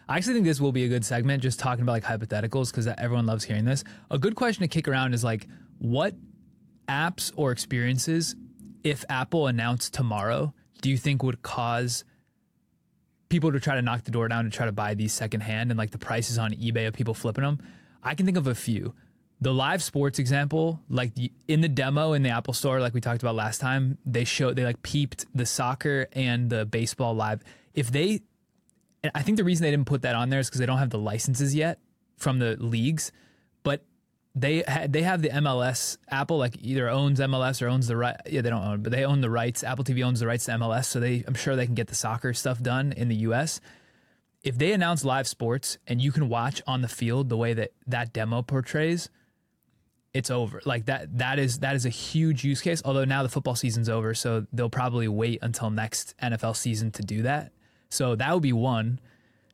I 0.09 0.17
actually 0.17 0.35
think 0.35 0.47
this 0.47 0.61
will 0.61 0.73
be 0.73 0.85
a 0.85 0.89
good 0.89 1.05
segment, 1.05 1.45
just 1.45 1.61
talking 1.61 1.83
about 1.83 1.93
like 1.93 2.03
hypotheticals, 2.03 2.73
because 2.73 2.89
everyone 2.89 3.27
loves 3.27 3.45
hearing 3.45 3.65
this. 3.65 3.85
A 4.11 4.19
good 4.19 4.35
question 4.35 4.63
to 4.63 4.69
kick 4.69 4.89
around 4.89 5.15
is 5.15 5.23
like, 5.23 5.47
what 5.79 6.15
apps 6.89 7.31
or 7.37 7.53
experiences 7.53 8.35
if 8.83 9.05
Apple 9.09 9.47
announced 9.47 9.95
tomorrow, 9.95 10.53
do 10.81 10.91
you 10.91 10.97
think 10.97 11.23
would 11.23 11.43
cause 11.43 12.05
people 13.29 13.53
to 13.53 13.61
try 13.61 13.77
to 13.77 13.83
knock 13.83 14.05
the 14.05 14.11
door 14.11 14.29
down 14.29 14.45
to 14.45 14.51
try 14.51 14.67
to 14.67 14.73
buy 14.73 14.95
these 14.95 15.13
secondhand 15.13 15.71
and 15.71 15.79
like 15.79 15.91
the 15.91 15.99
prices 15.99 16.39
on 16.39 16.53
eBay 16.53 16.87
of 16.87 16.95
people 16.95 17.15
flipping 17.15 17.45
them? 17.45 17.59
I 18.03 18.15
can 18.15 18.27
think 18.27 18.39
of 18.39 18.47
a 18.47 18.55
few. 18.55 18.95
The 19.43 19.55
live 19.55 19.83
sports 19.83 20.19
example, 20.19 20.81
like 20.91 21.15
the, 21.15 21.33
in 21.49 21.63
the 21.63 21.69
demo 21.69 22.13
in 22.13 22.23
the 22.23 22.29
Apple 22.29 22.53
Store, 22.53 22.81
like 22.81 22.93
we 22.93 23.01
talked 23.01 23.23
about 23.23 23.35
last 23.35 23.61
time, 23.61 23.97
they 24.05 24.25
showed 24.25 24.57
they 24.57 24.65
like 24.65 24.83
peeped 24.83 25.25
the 25.35 25.47
soccer 25.47 26.09
and 26.13 26.51
the 26.51 26.67
baseball 26.67 27.15
live. 27.15 27.43
If 27.73 27.91
they, 27.91 28.21
I 29.15 29.23
think 29.23 29.39
the 29.39 29.45
reason 29.45 29.65
they 29.65 29.71
didn't 29.71 29.87
put 29.87 30.03
that 30.03 30.15
on 30.15 30.29
there 30.29 30.41
is 30.41 30.49
because 30.49 30.61
they 30.61 30.67
don't 30.67 30.79
have 30.79 30.91
the 30.91 30.99
licenses 30.99 31.55
yet 31.55 31.79
from 32.19 32.39
the 32.39 32.57
leagues. 32.59 33.13
They 34.35 34.63
ha- 34.63 34.87
they 34.89 35.03
have 35.03 35.23
the 35.23 35.31
MLS. 35.31 35.99
Apple 36.09 36.39
like 36.39 36.57
either 36.61 36.89
owns 36.89 37.19
MLS 37.21 37.61
or 37.61 37.69
owns 37.69 37.89
the 37.89 37.97
right. 37.97 38.17
Yeah, 38.27 38.43
they 38.43 38.51
don't 38.51 38.65
own, 38.65 38.83
but 38.83 38.93
they 38.93 39.05
own 39.05 39.21
the 39.21 39.31
rights. 39.31 39.65
Apple 39.65 39.85
TV 39.85 40.05
owns 40.05 40.21
the 40.21 40.27
rights 40.27 40.45
to 40.45 40.53
MLS, 40.53 40.85
so 40.85 41.01
they 41.01 41.25
I'm 41.27 41.35
sure 41.35 41.57
they 41.57 41.67
can 41.67 41.75
get 41.75 41.89
the 41.89 41.95
soccer 41.95 42.33
stuff 42.33 42.63
done 42.63 42.93
in 42.93 43.09
the 43.09 43.17
U.S. 43.17 43.61
If 44.43 44.57
they 44.57 44.73
announce 44.73 45.05
live 45.05 45.27
sports 45.27 45.79
and 45.87 46.01
you 46.01 46.13
can 46.13 46.29
watch 46.29 46.63
on 46.67 46.81
the 46.81 46.89
field 46.89 47.29
the 47.29 47.37
way 47.37 47.55
that 47.55 47.73
that 47.89 48.13
demo 48.13 48.43
portrays, 48.43 49.11
it's 50.15 50.31
over. 50.31 50.61
Like 50.65 50.87
that 50.87 51.19
that 51.19 51.39
is 51.39 51.59
that 51.59 51.75
is 51.75 51.85
a 51.85 51.91
huge 51.91 52.45
use 52.45 52.61
case. 52.61 52.83
Although 52.85 53.05
now 53.05 53.23
the 53.25 53.29
football 53.29 53.57
season's 53.57 53.89
over, 53.89 54.15
so 54.15 54.47
they'll 54.53 54.71
probably 54.71 55.09
wait 55.09 55.41
until 55.43 55.71
next 55.71 56.15
NFL 56.23 56.57
season 56.57 56.93
to 56.93 57.03
do 57.03 57.23
that. 57.23 57.53
So 57.91 58.15
that 58.15 58.33
would 58.33 58.43
be 58.43 58.53
one. 58.53 59.01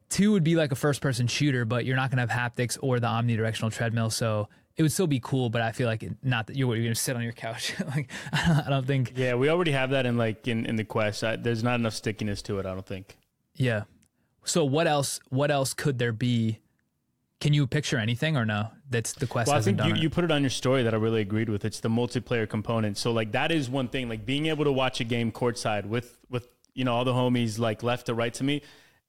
Two 0.09 0.33
would 0.33 0.45
be 0.45 0.55
like 0.55 0.71
a 0.71 0.77
first 0.77 1.01
person 1.01 1.27
shooter, 1.27 1.65
but 1.65 1.85
you're 1.85 1.97
not 1.97 2.11
going 2.11 2.27
to 2.27 2.33
have 2.33 2.53
haptics 2.53 2.79
or 2.81 3.01
the 3.01 3.09
omnidirectional 3.09 3.73
treadmill. 3.73 4.11
So 4.11 4.49
it 4.77 4.83
would 4.83 4.93
still 4.93 5.07
be 5.07 5.21
cool, 5.21 5.49
but 5.49 5.63
I 5.63 5.73
feel 5.73 5.89
like 5.89 6.07
not 6.23 6.49
that 6.49 6.57
you're, 6.57 6.75
you're 6.75 6.85
going 6.85 6.95
to 6.95 7.01
sit 7.01 7.17
on 7.17 7.23
your 7.23 7.33
couch. 7.33 7.75
like 7.87 8.11
I 8.33 8.67
don't 8.69 8.87
think. 8.87 9.13
Yeah, 9.17 9.35
we 9.35 9.49
already 9.49 9.73
have 9.73 9.91
that 9.91 10.05
in 10.05 10.19
like 10.19 10.47
in, 10.47 10.67
in 10.67 10.77
the 10.77 10.85
Quest. 10.85 11.25
I, 11.25 11.37
there's 11.37 11.63
not 11.63 11.77
enough 11.77 11.95
stickiness 11.95 12.43
to 12.43 12.59
it. 12.59 12.67
I 12.67 12.75
don't 12.75 12.87
think. 12.87 13.17
Yeah. 13.55 13.85
So 14.45 14.65
what 14.65 14.87
else? 14.87 15.19
What 15.31 15.51
else 15.51 15.73
could 15.73 15.99
there 15.99 16.13
be? 16.13 16.61
Can 17.41 17.53
you 17.53 17.67
picture 17.67 17.99
anything 17.99 18.37
or 18.37 18.45
no? 18.45 18.69
That's 18.91 19.15
the 19.15 19.27
Quest. 19.27 19.49
Well, 19.49 19.59
I 19.59 19.63
think 19.63 19.83
you, 19.85 19.95
you 19.95 20.11
put 20.11 20.25
it 20.25 20.31
on 20.31 20.43
your 20.43 20.51
story 20.51 20.83
that 20.83 20.93
I 20.93 20.97
really 20.99 21.23
agreed 21.23 21.49
with. 21.49 21.65
It's 21.65 21.81
the 21.81 21.91
multiplayer 21.91 22.49
component. 22.49 22.99
So 22.99 23.13
like 23.13 23.33
that 23.33 23.53
is 23.53 23.71
one 23.71 23.89
thing. 23.89 24.09
Like 24.09 24.27
being 24.27 24.47
able 24.47 24.65
to 24.65 24.73
watch 24.73 25.01
a 25.01 25.05
game 25.05 25.33
courtside 25.33 25.87
with 25.87 26.19
with 26.29 26.49
you 26.75 26.85
know 26.85 26.95
all 26.95 27.05
the 27.05 27.15
homies 27.15 27.59
like 27.59 27.83
left 27.83 28.07
to 28.07 28.15
right 28.15 28.35
to 28.35 28.45
me 28.45 28.63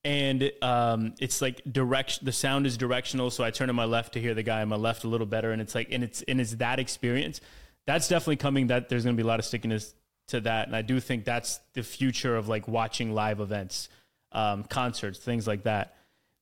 and 0.03 0.51
um, 0.61 1.13
it's 1.19 1.41
like 1.41 1.61
direction. 1.71 2.25
The 2.25 2.31
sound 2.31 2.65
is 2.65 2.77
directional, 2.77 3.29
so 3.29 3.43
I 3.43 3.51
turn 3.51 3.67
to 3.67 3.73
my 3.73 3.85
left 3.85 4.13
to 4.13 4.21
hear 4.21 4.33
the 4.33 4.43
guy 4.43 4.61
on 4.61 4.69
my 4.69 4.75
left 4.75 5.03
a 5.03 5.07
little 5.07 5.27
better, 5.27 5.51
and 5.51 5.61
it's 5.61 5.75
like, 5.75 5.89
and 5.91 6.03
it's 6.03 6.21
and 6.23 6.39
it's 6.39 6.55
that 6.55 6.79
experience. 6.79 7.41
That's 7.85 8.07
definitely 8.07 8.37
coming. 8.37 8.67
That 8.67 8.89
there's 8.89 9.03
going 9.03 9.15
to 9.15 9.21
be 9.21 9.25
a 9.25 9.29
lot 9.29 9.39
of 9.39 9.45
stickiness 9.45 9.93
to 10.29 10.41
that, 10.41 10.67
and 10.67 10.75
I 10.75 10.81
do 10.81 10.99
think 10.99 11.25
that's 11.25 11.59
the 11.73 11.83
future 11.83 12.35
of 12.35 12.47
like 12.47 12.67
watching 12.67 13.13
live 13.13 13.39
events, 13.39 13.89
um, 14.31 14.63
concerts, 14.63 15.19
things 15.19 15.47
like 15.47 15.63
that. 15.63 15.95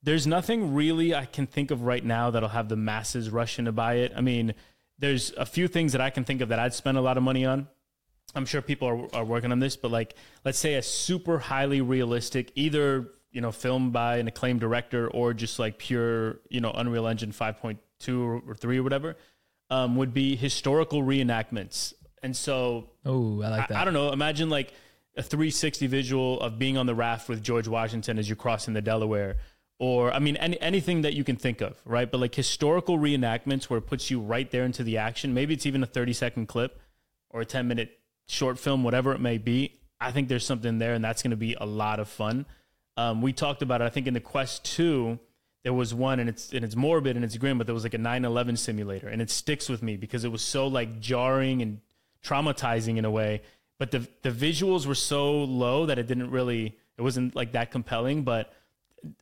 There's 0.04 0.28
nothing 0.28 0.76
really 0.76 1.16
I 1.16 1.26
can 1.26 1.48
think 1.48 1.72
of 1.72 1.82
right 1.82 2.04
now 2.04 2.30
that'll 2.30 2.50
have 2.50 2.70
the 2.70 2.76
masses 2.76 3.32
rushing 3.32 3.66
to 3.66 3.72
buy 3.72 3.96
it. 3.96 4.14
I 4.16 4.22
mean, 4.22 4.54
there's 5.00 5.32
a 5.32 5.46
few 5.46 5.68
things 5.68 5.94
that 5.94 6.02
I 6.02 6.12
can 6.12 6.24
think 6.24 6.42
of 6.42 6.50
that 6.50 6.60
I'd 6.60 6.74
spend 6.74 6.98
a 6.98 7.02
lot 7.02 7.18
of 7.18 7.24
money 7.24 7.46
on. 7.46 7.68
I'm 8.36 8.46
sure 8.46 8.62
people 8.62 8.88
are, 8.88 9.16
are 9.22 9.26
working 9.26 9.52
on 9.52 9.60
this, 9.60 9.76
but 9.76 9.92
like, 9.92 10.16
let's 10.44 10.60
say 10.60 10.76
a 10.76 10.84
super 10.84 11.40
highly 11.40 11.82
realistic, 11.82 12.52
either 12.56 13.10
you 13.36 13.42
know, 13.42 13.52
filmed 13.52 13.92
by 13.92 14.16
an 14.16 14.30
acclaimed 14.30 14.62
director 14.62 15.10
or 15.10 15.34
just 15.34 15.60
like 15.60 15.78
pure, 15.78 16.40
you 16.50 16.62
know, 16.62 16.72
Unreal 16.72 17.06
Engine 17.06 17.34
5.2 17.34 18.42
or 18.48 18.56
3 18.56 18.78
or 18.78 18.84
whatever, 18.84 19.18
um, 19.70 19.98
would 19.98 20.14
be 20.14 20.38
historical 20.38 21.04
reenactments. 21.04 21.94
And 22.24 22.34
so, 22.34 22.92
oh, 23.06 23.42
I 23.42 23.50
like 23.50 23.68
that. 23.68 23.78
I, 23.78 23.82
I, 23.82 23.86
don't 23.86 23.94
know. 23.94 24.14
Imagine 24.14 24.50
like 24.50 24.74
a 25.18 25.22
360 25.22 25.86
visual 25.88 26.40
of 26.40 26.58
being 26.58 26.78
on 26.78 26.86
the 26.86 26.96
raft 26.96 27.28
with 27.28 27.44
George 27.44 27.68
Washington 27.68 28.18
as 28.18 28.30
you're 28.30 28.38
crossing 28.38 28.74
the 28.74 28.82
Delaware. 28.82 29.36
Or, 29.80 30.14
I 30.14 30.20
mean, 30.20 30.38
any, 30.38 30.60
anything 30.62 31.02
that 31.02 31.14
you 31.14 31.26
can 31.26 31.36
think 31.36 31.60
of, 31.60 31.78
right? 31.84 32.10
But 32.10 32.22
like 32.22 32.34
historical 32.34 32.98
reenactments 32.98 33.66
where 33.66 33.80
it 33.80 33.86
puts 33.86 34.10
you 34.10 34.22
right 34.22 34.50
there 34.50 34.64
into 34.64 34.82
the 34.82 34.98
action. 34.98 35.34
Maybe 35.34 35.54
it's 35.54 35.66
even 35.66 35.84
a 35.84 35.88
30 35.88 36.14
second 36.14 36.46
clip 36.48 36.80
or 37.32 37.42
a 37.42 37.46
10 37.46 37.68
minute 37.68 38.00
short 38.30 38.58
film, 38.60 38.86
whatever 38.86 39.12
it 39.12 39.20
may 39.20 39.38
be. 39.38 39.74
I 40.00 40.14
think 40.14 40.30
there's 40.30 40.46
something 40.46 40.78
there, 40.78 40.94
and 40.94 41.04
that's 41.04 41.22
going 41.22 41.32
to 41.32 41.38
be 41.38 41.54
a 41.60 41.66
lot 41.66 42.00
of 42.00 42.08
fun. 42.08 42.46
Um, 42.98 43.22
we 43.22 43.34
talked 43.34 43.62
about 43.62 43.82
it. 43.82 43.86
I 43.86 43.90
think 43.90 44.08
in 44.08 44.14
the 44.14 44.20
Quest 44.20 44.64
Two, 44.64 45.20
there 45.64 45.74
was 45.74 45.94
one, 45.94 46.20
and 46.20 46.30
it's 46.30 46.54
and 46.54 46.64
it's 46.64 46.76
morbid 46.76 47.16
and 47.16 47.26
it's 47.26 47.38
grim, 47.38 47.58
but 47.58 47.68
there 47.68 47.74
was 47.74 47.84
like 47.84 47.94
a 47.94 48.00
9/11 48.00 48.58
simulator, 48.58 49.08
and 49.08 49.22
it 49.22 49.30
sticks 49.30 49.68
with 49.68 49.82
me 49.82 49.98
because 49.98 50.24
it 50.24 50.32
was 50.32 50.42
so 50.42 50.68
like 50.68 51.00
jarring 51.00 51.62
and 51.62 51.82
traumatizing 52.24 52.98
in 52.98 53.06
a 53.06 53.12
way. 53.12 53.42
But 53.78 53.92
the 53.92 54.08
the 54.22 54.32
visuals 54.32 54.86
were 54.86 54.96
so 54.96 55.44
low 55.44 55.86
that 55.88 56.00
it 56.00 56.08
didn't 56.08 56.32
really, 56.32 56.78
it 56.98 57.02
wasn't 57.02 57.36
like 57.36 57.52
that 57.54 57.72
compelling. 57.72 58.24
But 58.24 58.54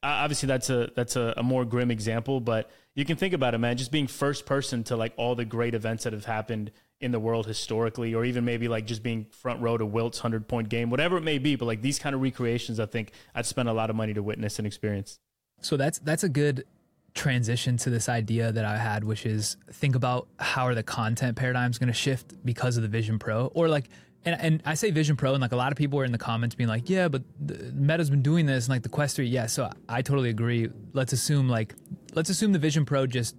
obviously, 0.03 0.47
that's 0.47 0.69
a 0.69 0.91
that's 0.95 1.15
a, 1.15 1.33
a 1.37 1.43
more 1.43 1.65
grim 1.65 1.89
example. 1.89 2.39
But 2.39 2.69
you 2.93 3.05
can 3.05 3.17
think 3.17 3.33
about 3.33 3.55
it, 3.55 3.57
man. 3.57 3.77
Just 3.77 3.91
being 3.91 4.07
first 4.07 4.45
person 4.45 4.83
to 4.85 4.95
like 4.95 5.13
all 5.17 5.35
the 5.35 5.45
great 5.45 5.73
events 5.73 6.03
that 6.03 6.13
have 6.13 6.25
happened 6.25 6.71
in 7.03 7.11
the 7.11 7.19
world 7.19 7.45
historically, 7.45 8.15
or 8.15 8.23
even 8.25 8.45
maybe 8.45 8.67
like 8.67 8.87
just 8.87 9.03
being 9.03 9.25
front 9.25 9.61
row 9.61 9.77
to 9.77 9.85
Wilt's 9.85 10.19
hundred 10.19 10.47
point 10.47 10.69
game, 10.69 10.89
whatever 10.89 11.17
it 11.17 11.23
may 11.23 11.37
be. 11.37 11.55
But 11.55 11.65
like 11.65 11.81
these 11.81 11.99
kind 11.99 12.15
of 12.15 12.21
recreations, 12.21 12.79
I 12.79 12.85
think 12.85 13.11
I'd 13.35 13.45
spend 13.45 13.69
a 13.69 13.73
lot 13.73 13.89
of 13.89 13.95
money 13.95 14.13
to 14.13 14.23
witness 14.23 14.57
and 14.57 14.65
experience. 14.65 15.19
So 15.61 15.77
that's 15.77 15.99
that's 15.99 16.23
a 16.23 16.29
good 16.29 16.65
transition 17.13 17.77
to 17.77 17.89
this 17.89 18.09
idea 18.09 18.51
that 18.51 18.65
I 18.65 18.77
had, 18.77 19.03
which 19.03 19.25
is 19.25 19.57
think 19.71 19.95
about 19.95 20.27
how 20.39 20.65
are 20.65 20.73
the 20.73 20.81
content 20.81 21.37
paradigms 21.37 21.77
going 21.77 21.87
to 21.87 21.93
shift 21.93 22.33
because 22.43 22.77
of 22.77 22.83
the 22.83 22.89
Vision 22.89 23.19
Pro, 23.19 23.47
or 23.47 23.67
like. 23.67 23.89
And, 24.25 24.39
and 24.39 24.63
I 24.65 24.75
say 24.75 24.89
Vision 24.89 25.17
Pro, 25.17 25.33
and 25.33 25.41
like 25.41 25.51
a 25.51 25.57
lot 25.57 25.73
of 25.73 25.77
people 25.77 25.99
are 25.99 26.05
in 26.05 26.13
the 26.13 26.17
comments 26.17 26.55
being 26.55 26.69
like, 26.69 26.89
yeah, 26.89 27.09
but 27.09 27.23
Meta's 27.73 28.09
been 28.09 28.21
doing 28.21 28.45
this, 28.45 28.67
and 28.67 28.69
like 28.69 28.81
the 28.81 28.87
Quest 28.87 29.17
3, 29.17 29.25
yeah. 29.25 29.47
So 29.47 29.69
I 29.89 30.01
totally 30.01 30.29
agree. 30.29 30.69
Let's 30.93 31.11
assume 31.11 31.49
like, 31.49 31.75
let's 32.13 32.29
assume 32.29 32.53
the 32.53 32.59
Vision 32.59 32.85
Pro 32.85 33.05
just 33.05 33.35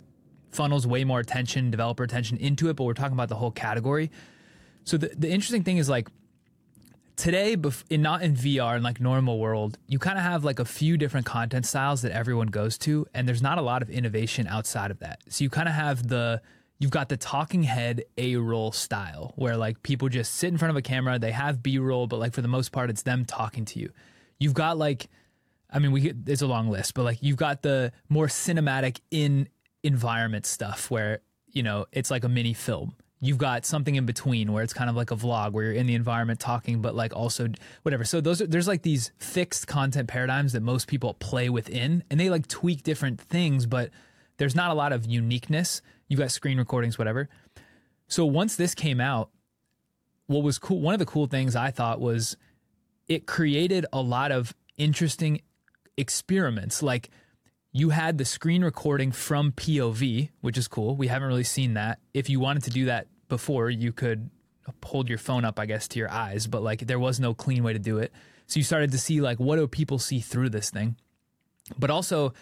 funnels 0.54 0.86
way 0.86 1.04
more 1.04 1.20
attention, 1.20 1.70
developer 1.70 2.02
attention 2.02 2.36
into 2.38 2.68
it, 2.68 2.76
but 2.76 2.84
we're 2.84 2.94
talking 2.94 3.14
about 3.14 3.28
the 3.28 3.36
whole 3.36 3.50
category. 3.50 4.10
So 4.84 4.96
the, 4.96 5.10
the 5.16 5.28
interesting 5.28 5.64
thing 5.64 5.78
is 5.78 5.88
like 5.88 6.08
today, 7.16 7.56
bef- 7.56 7.84
in 7.90 8.02
not 8.02 8.22
in 8.22 8.34
VR 8.34 8.76
in 8.76 8.82
like 8.82 9.00
normal 9.00 9.38
world, 9.38 9.78
you 9.86 9.98
kind 9.98 10.18
of 10.18 10.24
have 10.24 10.44
like 10.44 10.58
a 10.58 10.64
few 10.64 10.96
different 10.96 11.26
content 11.26 11.66
styles 11.66 12.02
that 12.02 12.12
everyone 12.12 12.48
goes 12.48 12.78
to, 12.78 13.06
and 13.14 13.26
there's 13.28 13.42
not 13.42 13.58
a 13.58 13.62
lot 13.62 13.82
of 13.82 13.90
innovation 13.90 14.46
outside 14.46 14.90
of 14.90 14.98
that. 15.00 15.20
So 15.28 15.44
you 15.44 15.50
kind 15.50 15.68
of 15.68 15.74
have 15.74 16.08
the 16.08 16.42
you've 16.78 16.90
got 16.90 17.08
the 17.08 17.16
talking 17.16 17.62
head 17.62 18.04
A 18.18 18.36
roll 18.36 18.72
style 18.72 19.32
where 19.36 19.56
like 19.56 19.82
people 19.82 20.08
just 20.08 20.34
sit 20.34 20.48
in 20.48 20.58
front 20.58 20.70
of 20.70 20.76
a 20.76 20.82
camera, 20.82 21.18
they 21.18 21.32
have 21.32 21.62
B 21.62 21.78
roll, 21.78 22.06
but 22.06 22.18
like 22.18 22.34
for 22.34 22.42
the 22.42 22.48
most 22.48 22.72
part, 22.72 22.90
it's 22.90 23.02
them 23.02 23.24
talking 23.24 23.64
to 23.66 23.78
you. 23.78 23.90
You've 24.38 24.54
got 24.54 24.76
like, 24.76 25.08
I 25.70 25.78
mean, 25.78 25.92
we 25.92 26.12
it's 26.26 26.42
a 26.42 26.46
long 26.46 26.68
list, 26.68 26.94
but 26.94 27.04
like 27.04 27.18
you've 27.22 27.36
got 27.36 27.62
the 27.62 27.92
more 28.08 28.26
cinematic 28.26 29.00
in 29.10 29.48
environment 29.84 30.46
stuff 30.46 30.90
where 30.90 31.20
you 31.48 31.62
know 31.62 31.86
it's 31.92 32.10
like 32.10 32.24
a 32.24 32.28
mini 32.28 32.54
film. 32.54 32.96
You've 33.20 33.38
got 33.38 33.64
something 33.64 33.94
in 33.94 34.04
between 34.04 34.52
where 34.52 34.62
it's 34.62 34.74
kind 34.74 34.90
of 34.90 34.96
like 34.96 35.10
a 35.10 35.16
vlog 35.16 35.52
where 35.52 35.64
you're 35.64 35.72
in 35.74 35.86
the 35.86 35.94
environment 35.94 36.40
talking 36.40 36.82
but 36.82 36.94
like 36.94 37.14
also 37.14 37.48
whatever. 37.82 38.04
So 38.04 38.20
those 38.20 38.42
are, 38.42 38.46
there's 38.46 38.68
like 38.68 38.82
these 38.82 39.12
fixed 39.18 39.66
content 39.66 40.08
paradigms 40.08 40.52
that 40.52 40.62
most 40.62 40.88
people 40.88 41.14
play 41.14 41.48
within 41.48 42.02
and 42.10 42.18
they 42.20 42.28
like 42.28 42.48
tweak 42.48 42.82
different 42.82 43.20
things 43.20 43.64
but 43.66 43.90
there's 44.36 44.54
not 44.54 44.70
a 44.70 44.74
lot 44.74 44.92
of 44.92 45.06
uniqueness. 45.06 45.80
You've 46.08 46.20
got 46.20 46.32
screen 46.32 46.58
recordings 46.58 46.98
whatever. 46.98 47.28
So 48.08 48.26
once 48.26 48.56
this 48.56 48.74
came 48.74 49.00
out 49.00 49.30
what 50.26 50.42
was 50.42 50.58
cool 50.58 50.80
one 50.80 50.94
of 50.94 50.98
the 50.98 51.06
cool 51.06 51.26
things 51.26 51.54
i 51.54 51.70
thought 51.70 52.00
was 52.00 52.34
it 53.08 53.26
created 53.26 53.84
a 53.92 54.00
lot 54.00 54.32
of 54.32 54.54
interesting 54.76 55.40
experiments. 55.96 56.82
Like 56.82 57.10
you 57.76 57.90
had 57.90 58.18
the 58.18 58.24
screen 58.24 58.62
recording 58.62 59.10
from 59.10 59.50
POV, 59.50 60.30
which 60.40 60.56
is 60.56 60.68
cool. 60.68 60.94
We 60.94 61.08
haven't 61.08 61.26
really 61.26 61.42
seen 61.42 61.74
that. 61.74 61.98
If 62.14 62.30
you 62.30 62.38
wanted 62.38 62.62
to 62.62 62.70
do 62.70 62.84
that 62.84 63.08
before, 63.28 63.68
you 63.68 63.92
could 63.92 64.30
hold 64.84 65.08
your 65.08 65.18
phone 65.18 65.44
up, 65.44 65.58
I 65.58 65.66
guess, 65.66 65.88
to 65.88 65.98
your 65.98 66.08
eyes, 66.08 66.46
but 66.46 66.62
like 66.62 66.86
there 66.86 67.00
was 67.00 67.18
no 67.18 67.34
clean 67.34 67.64
way 67.64 67.72
to 67.72 67.80
do 67.80 67.98
it. 67.98 68.12
So 68.46 68.60
you 68.60 68.64
started 68.64 68.92
to 68.92 68.98
see 68.98 69.20
like 69.20 69.40
what 69.40 69.56
do 69.56 69.66
people 69.66 69.98
see 69.98 70.20
through 70.20 70.50
this 70.50 70.70
thing? 70.70 70.94
But 71.76 71.90
also 71.90 72.32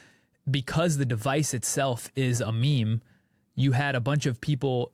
because 0.50 0.98
the 0.98 1.06
device 1.06 1.54
itself 1.54 2.10
is 2.14 2.42
a 2.42 2.52
meme, 2.52 3.00
you 3.54 3.72
had 3.72 3.94
a 3.94 4.00
bunch 4.00 4.26
of 4.26 4.38
people 4.38 4.92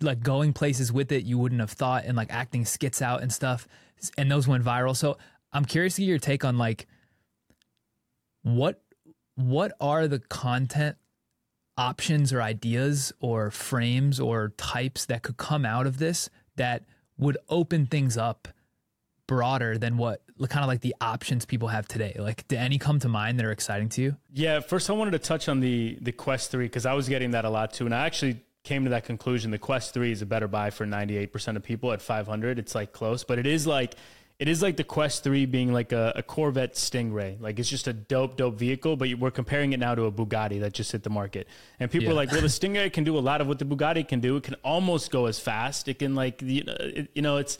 like 0.00 0.24
going 0.24 0.52
places 0.52 0.92
with 0.92 1.12
it 1.12 1.22
you 1.22 1.38
wouldn't 1.38 1.60
have 1.60 1.70
thought 1.70 2.04
and 2.04 2.16
like 2.16 2.32
acting 2.32 2.64
skits 2.64 3.00
out 3.00 3.22
and 3.22 3.32
stuff 3.32 3.68
and 4.16 4.28
those 4.28 4.48
went 4.48 4.64
viral. 4.64 4.96
So 4.96 5.18
I'm 5.52 5.64
curious 5.64 5.94
to 5.96 6.02
get 6.02 6.08
your 6.08 6.18
take 6.18 6.44
on 6.44 6.58
like 6.58 6.88
what 8.42 8.82
what 9.38 9.72
are 9.80 10.08
the 10.08 10.18
content 10.18 10.96
options 11.76 12.32
or 12.32 12.42
ideas 12.42 13.12
or 13.20 13.52
frames 13.52 14.18
or 14.18 14.52
types 14.56 15.06
that 15.06 15.22
could 15.22 15.36
come 15.36 15.64
out 15.64 15.86
of 15.86 15.98
this 15.98 16.28
that 16.56 16.82
would 17.16 17.38
open 17.48 17.86
things 17.86 18.16
up 18.16 18.48
broader 19.28 19.78
than 19.78 19.96
what 19.96 20.22
kind 20.48 20.64
of 20.64 20.68
like 20.68 20.80
the 20.80 20.94
options 21.00 21.44
people 21.44 21.68
have 21.68 21.86
today? 21.86 22.16
Like 22.18 22.48
do 22.48 22.56
any 22.56 22.78
come 22.78 22.98
to 22.98 23.08
mind 23.08 23.38
that 23.38 23.46
are 23.46 23.52
exciting 23.52 23.88
to 23.90 24.02
you? 24.02 24.16
Yeah 24.32 24.58
first 24.58 24.90
i 24.90 24.92
wanted 24.92 25.12
to 25.12 25.20
touch 25.20 25.48
on 25.48 25.60
the 25.60 25.96
the 26.00 26.12
quest 26.12 26.50
3 26.50 26.64
because 26.64 26.84
i 26.84 26.92
was 26.94 27.08
getting 27.08 27.30
that 27.30 27.44
a 27.44 27.50
lot 27.50 27.72
too 27.72 27.84
and 27.84 27.94
i 27.94 28.06
actually 28.06 28.42
came 28.64 28.84
to 28.84 28.90
that 28.90 29.04
conclusion. 29.04 29.50
The 29.50 29.58
quest 29.58 29.94
3 29.94 30.12
is 30.12 30.20
a 30.20 30.26
better 30.26 30.46
buy 30.46 30.68
for 30.68 30.84
98% 30.84 31.56
of 31.56 31.62
people 31.62 31.92
at 31.92 32.02
500 32.02 32.58
it's 32.58 32.74
like 32.74 32.92
close 32.92 33.22
but 33.22 33.38
it 33.38 33.46
is 33.46 33.68
like 33.68 33.94
it 34.38 34.46
is 34.46 34.62
like 34.62 34.76
the 34.76 34.84
Quest 34.84 35.24
3 35.24 35.46
being 35.46 35.72
like 35.72 35.90
a, 35.90 36.12
a, 36.14 36.22
Corvette 36.22 36.74
Stingray. 36.74 37.40
Like 37.40 37.58
it's 37.58 37.68
just 37.68 37.88
a 37.88 37.92
dope, 37.92 38.36
dope 38.36 38.56
vehicle, 38.56 38.96
but 38.96 39.12
we're 39.14 39.32
comparing 39.32 39.72
it 39.72 39.80
now 39.80 39.96
to 39.96 40.04
a 40.04 40.12
Bugatti 40.12 40.60
that 40.60 40.72
just 40.72 40.92
hit 40.92 41.02
the 41.02 41.10
market. 41.10 41.48
And 41.80 41.90
people 41.90 42.06
yeah. 42.06 42.12
are 42.12 42.14
like, 42.14 42.30
well, 42.30 42.40
the 42.40 42.46
Stingray 42.46 42.92
can 42.92 43.02
do 43.02 43.18
a 43.18 43.20
lot 43.20 43.40
of 43.40 43.48
what 43.48 43.58
the 43.58 43.64
Bugatti 43.64 44.06
can 44.06 44.20
do. 44.20 44.36
It 44.36 44.44
can 44.44 44.54
almost 44.62 45.10
go 45.10 45.26
as 45.26 45.40
fast. 45.40 45.88
It 45.88 45.98
can 45.98 46.14
like, 46.14 46.40
you 46.40 46.62
know, 46.62 46.76
it, 46.78 47.10
you 47.16 47.22
know 47.22 47.38
it's, 47.38 47.58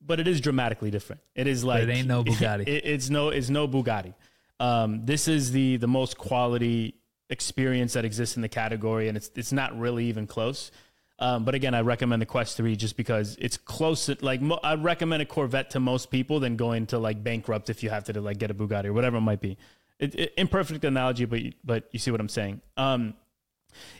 but 0.00 0.20
it 0.20 0.28
is 0.28 0.40
dramatically 0.40 0.92
different. 0.92 1.22
It 1.34 1.48
is 1.48 1.64
like, 1.64 1.82
but 1.82 1.88
it 1.88 1.92
ain't 1.92 2.08
no 2.08 2.22
Bugatti. 2.24 2.68
It, 2.68 2.84
it's 2.84 3.10
no, 3.10 3.30
it's 3.30 3.50
no 3.50 3.66
Bugatti. 3.66 4.14
Um, 4.60 5.04
this 5.04 5.26
is 5.26 5.50
the, 5.50 5.76
the 5.78 5.88
most 5.88 6.18
quality 6.18 6.94
experience 7.30 7.94
that 7.94 8.04
exists 8.04 8.36
in 8.36 8.42
the 8.42 8.48
category. 8.48 9.08
And 9.08 9.16
it's, 9.16 9.32
it's 9.34 9.52
not 9.52 9.76
really 9.76 10.04
even 10.04 10.28
close. 10.28 10.70
Um, 11.18 11.44
but 11.44 11.54
again, 11.54 11.74
I 11.74 11.82
recommend 11.82 12.20
the 12.20 12.26
Quest 12.26 12.56
3 12.56 12.74
just 12.74 12.96
because 12.96 13.36
it's 13.40 13.56
close. 13.56 14.08
Like 14.22 14.40
mo- 14.40 14.58
I 14.62 14.74
recommend 14.74 15.22
a 15.22 15.26
Corvette 15.26 15.70
to 15.70 15.80
most 15.80 16.10
people 16.10 16.40
than 16.40 16.56
going 16.56 16.86
to 16.86 16.98
like 16.98 17.22
bankrupt 17.22 17.70
if 17.70 17.82
you 17.82 17.90
have 17.90 18.04
to, 18.04 18.12
to 18.14 18.20
like 18.20 18.38
get 18.38 18.50
a 18.50 18.54
Bugatti 18.54 18.86
or 18.86 18.92
whatever 18.92 19.18
it 19.18 19.22
might 19.22 19.40
be. 19.40 19.56
It, 19.98 20.14
it, 20.16 20.34
imperfect 20.36 20.84
analogy, 20.84 21.26
but 21.26 21.40
but 21.64 21.88
you 21.92 21.98
see 21.98 22.10
what 22.10 22.20
I'm 22.20 22.28
saying. 22.28 22.60
Um, 22.76 23.14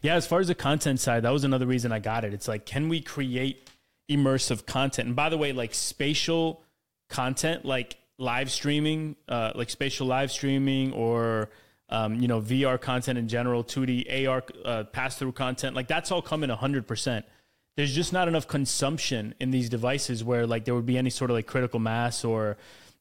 yeah, 0.02 0.14
as 0.14 0.26
far 0.26 0.40
as 0.40 0.49
the 0.49 0.54
content 0.54 1.00
side, 1.00 1.23
that 1.23 1.33
was 1.33 1.45
another 1.45 1.66
reason 1.66 1.92
I 1.92 1.99
got 1.99 2.25
it. 2.25 2.35
It's 2.35 2.49
like, 2.49 2.66
can 2.66 2.88
we 2.88 3.00
create 3.00 3.71
immersive 4.11 4.66
content? 4.66 5.07
And 5.09 5.16
by 5.16 5.28
the 5.28 5.38
way, 5.38 5.52
like 5.52 5.75
spatial 5.75 6.62
content, 7.09 7.64
like 7.64 7.97
live 8.19 8.50
streaming, 8.50 9.16
uh, 9.28 9.52
like 9.54 9.71
spatial 9.71 10.07
live 10.07 10.31
streaming 10.31 10.92
or 10.92 11.50
um, 11.93 12.15
you 12.15 12.27
know, 12.27 12.41
VR 12.41 12.81
content 12.81 13.19
in 13.19 13.29
general, 13.29 13.63
2D, 13.63 14.27
AR 14.27 14.43
uh, 14.65 14.85
pass 14.85 15.19
through 15.19 15.33
content, 15.33 15.77
like 15.77 15.89
that's 15.89 16.11
all 16.11 16.23
coming 16.23 16.49
100%. 16.49 17.23
There's 17.77 17.95
just 17.95 18.15
not 18.15 18.29
enough 18.29 18.49
consumption 18.49 19.35
in 19.39 19.51
these 19.51 19.69
devices 19.69 20.25
where 20.25 20.47
like 20.47 20.65
there 20.65 20.75
would 20.75 20.87
be 20.87 20.97
any 20.97 21.11
sort 21.11 21.31
of 21.31 21.35
like 21.35 21.47
critical 21.47 21.79
mass 21.81 22.25
or 22.25 22.57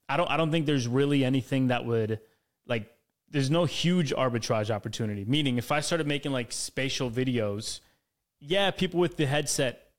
I 0.10 0.17
don't 0.17 0.29
I 0.29 0.36
don't 0.36 0.51
think 0.51 0.65
there's 0.65 0.89
really 0.89 1.24
anything 1.24 1.67
that 1.67 1.86
would 1.86 2.19
like 2.67 2.93
there's 3.29 3.50
no 3.50 3.63
huge 3.63 4.13
arbitrage 4.13 4.69
opportunity. 4.69 5.24
Meaning 5.24 5.57
if 5.57 5.71
I 5.71 5.79
started 5.79 6.05
making 6.05 6.33
like 6.33 6.51
spatial 6.51 7.10
videos, 7.10 7.79
yeah, 8.41 8.71
people 8.71 9.00
with 9.00 9.15
the 9.15 9.25
headset 9.25 9.91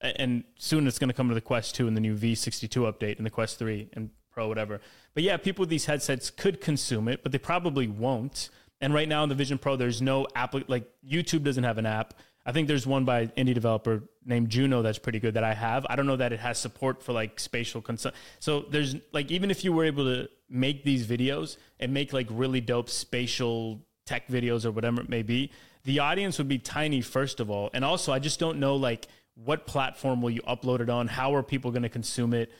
and 0.00 0.44
soon 0.56 0.86
it's 0.86 0.98
going 0.98 1.08
to 1.08 1.14
come 1.14 1.28
to 1.28 1.34
the 1.34 1.42
Quest 1.42 1.74
2 1.74 1.86
and 1.86 1.94
the 1.94 2.00
new 2.00 2.16
V62 2.16 2.90
update 2.90 3.18
and 3.18 3.26
the 3.26 3.30
Quest 3.30 3.58
3 3.58 3.90
and 3.92 4.08
Pro, 4.38 4.46
whatever. 4.46 4.80
But 5.14 5.24
yeah, 5.24 5.36
people 5.36 5.64
with 5.64 5.68
these 5.68 5.86
headsets 5.86 6.30
could 6.30 6.60
consume 6.60 7.08
it, 7.08 7.24
but 7.24 7.32
they 7.32 7.38
probably 7.38 7.88
won't. 7.88 8.50
And 8.80 8.94
right 8.94 9.08
now 9.08 9.24
in 9.24 9.28
the 9.28 9.34
Vision 9.34 9.58
Pro, 9.58 9.74
there's 9.74 10.00
no 10.00 10.28
app 10.36 10.54
like 10.68 10.88
YouTube 11.04 11.42
doesn't 11.42 11.64
have 11.64 11.76
an 11.76 11.86
app. 11.86 12.14
I 12.46 12.52
think 12.52 12.68
there's 12.68 12.86
one 12.86 13.04
by 13.04 13.26
indie 13.36 13.52
developer 13.52 14.04
named 14.24 14.48
Juno 14.48 14.80
that's 14.80 15.00
pretty 15.00 15.18
good 15.18 15.34
that 15.34 15.42
I 15.42 15.54
have. 15.54 15.84
I 15.90 15.96
don't 15.96 16.06
know 16.06 16.14
that 16.14 16.32
it 16.32 16.38
has 16.38 16.56
support 16.56 17.02
for 17.02 17.12
like 17.12 17.40
spatial 17.40 17.82
consult. 17.82 18.14
So 18.38 18.60
there's 18.70 18.94
like 19.10 19.32
even 19.32 19.50
if 19.50 19.64
you 19.64 19.72
were 19.72 19.84
able 19.84 20.04
to 20.04 20.28
make 20.48 20.84
these 20.84 21.04
videos 21.04 21.56
and 21.80 21.92
make 21.92 22.12
like 22.12 22.28
really 22.30 22.60
dope 22.60 22.88
spatial 22.88 23.80
tech 24.06 24.28
videos 24.28 24.64
or 24.64 24.70
whatever 24.70 25.00
it 25.00 25.08
may 25.08 25.22
be, 25.24 25.50
the 25.82 25.98
audience 25.98 26.38
would 26.38 26.48
be 26.48 26.58
tiny 26.58 27.00
first 27.00 27.40
of 27.40 27.50
all, 27.50 27.70
and 27.74 27.84
also 27.84 28.12
I 28.12 28.20
just 28.20 28.38
don't 28.38 28.60
know 28.60 28.76
like 28.76 29.08
what 29.34 29.66
platform 29.66 30.22
will 30.22 30.30
you 30.30 30.42
upload 30.42 30.78
it 30.78 30.90
on? 30.90 31.08
How 31.08 31.34
are 31.34 31.42
people 31.42 31.72
going 31.72 31.82
to 31.82 31.88
consume 31.88 32.34
it? 32.34 32.52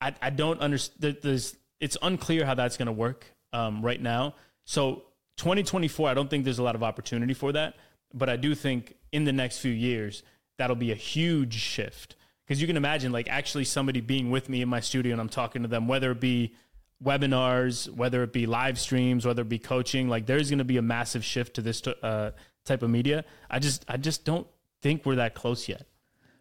I, 0.00 0.14
I 0.20 0.30
don't 0.30 0.60
understand. 0.60 1.18
There's 1.22 1.56
it's 1.80 1.96
unclear 2.02 2.44
how 2.44 2.54
that's 2.54 2.76
going 2.76 2.86
to 2.86 2.92
work 2.92 3.26
um, 3.52 3.82
right 3.82 4.00
now. 4.00 4.34
So 4.64 5.04
2024, 5.38 6.08
I 6.08 6.14
don't 6.14 6.28
think 6.28 6.44
there's 6.44 6.58
a 6.58 6.62
lot 6.62 6.74
of 6.74 6.82
opportunity 6.82 7.34
for 7.34 7.52
that, 7.52 7.74
but 8.14 8.28
I 8.28 8.36
do 8.36 8.54
think 8.54 8.94
in 9.12 9.24
the 9.24 9.32
next 9.32 9.58
few 9.58 9.72
years 9.72 10.22
that'll 10.58 10.76
be 10.76 10.92
a 10.92 10.96
huge 10.96 11.54
shift 11.54 12.16
because 12.46 12.60
you 12.60 12.66
can 12.66 12.76
imagine 12.76 13.12
like 13.12 13.28
actually 13.28 13.64
somebody 13.64 14.00
being 14.00 14.30
with 14.30 14.48
me 14.48 14.62
in 14.62 14.68
my 14.68 14.80
studio 14.80 15.12
and 15.12 15.20
I'm 15.20 15.28
talking 15.28 15.62
to 15.62 15.68
them, 15.68 15.88
whether 15.88 16.12
it 16.12 16.20
be 16.20 16.54
webinars, 17.04 17.90
whether 17.90 18.22
it 18.22 18.32
be 18.32 18.46
live 18.46 18.78
streams, 18.78 19.26
whether 19.26 19.42
it 19.42 19.48
be 19.48 19.58
coaching, 19.58 20.08
like 20.08 20.26
there's 20.26 20.48
going 20.48 20.58
to 20.58 20.64
be 20.64 20.78
a 20.78 20.82
massive 20.82 21.24
shift 21.24 21.54
to 21.54 21.62
this 21.62 21.86
uh, 21.86 22.30
type 22.64 22.82
of 22.82 22.90
media. 22.90 23.24
I 23.50 23.58
just 23.58 23.84
I 23.88 23.96
just 23.96 24.24
don't 24.24 24.46
think 24.80 25.04
we're 25.04 25.16
that 25.16 25.34
close 25.34 25.68
yet. 25.68 25.86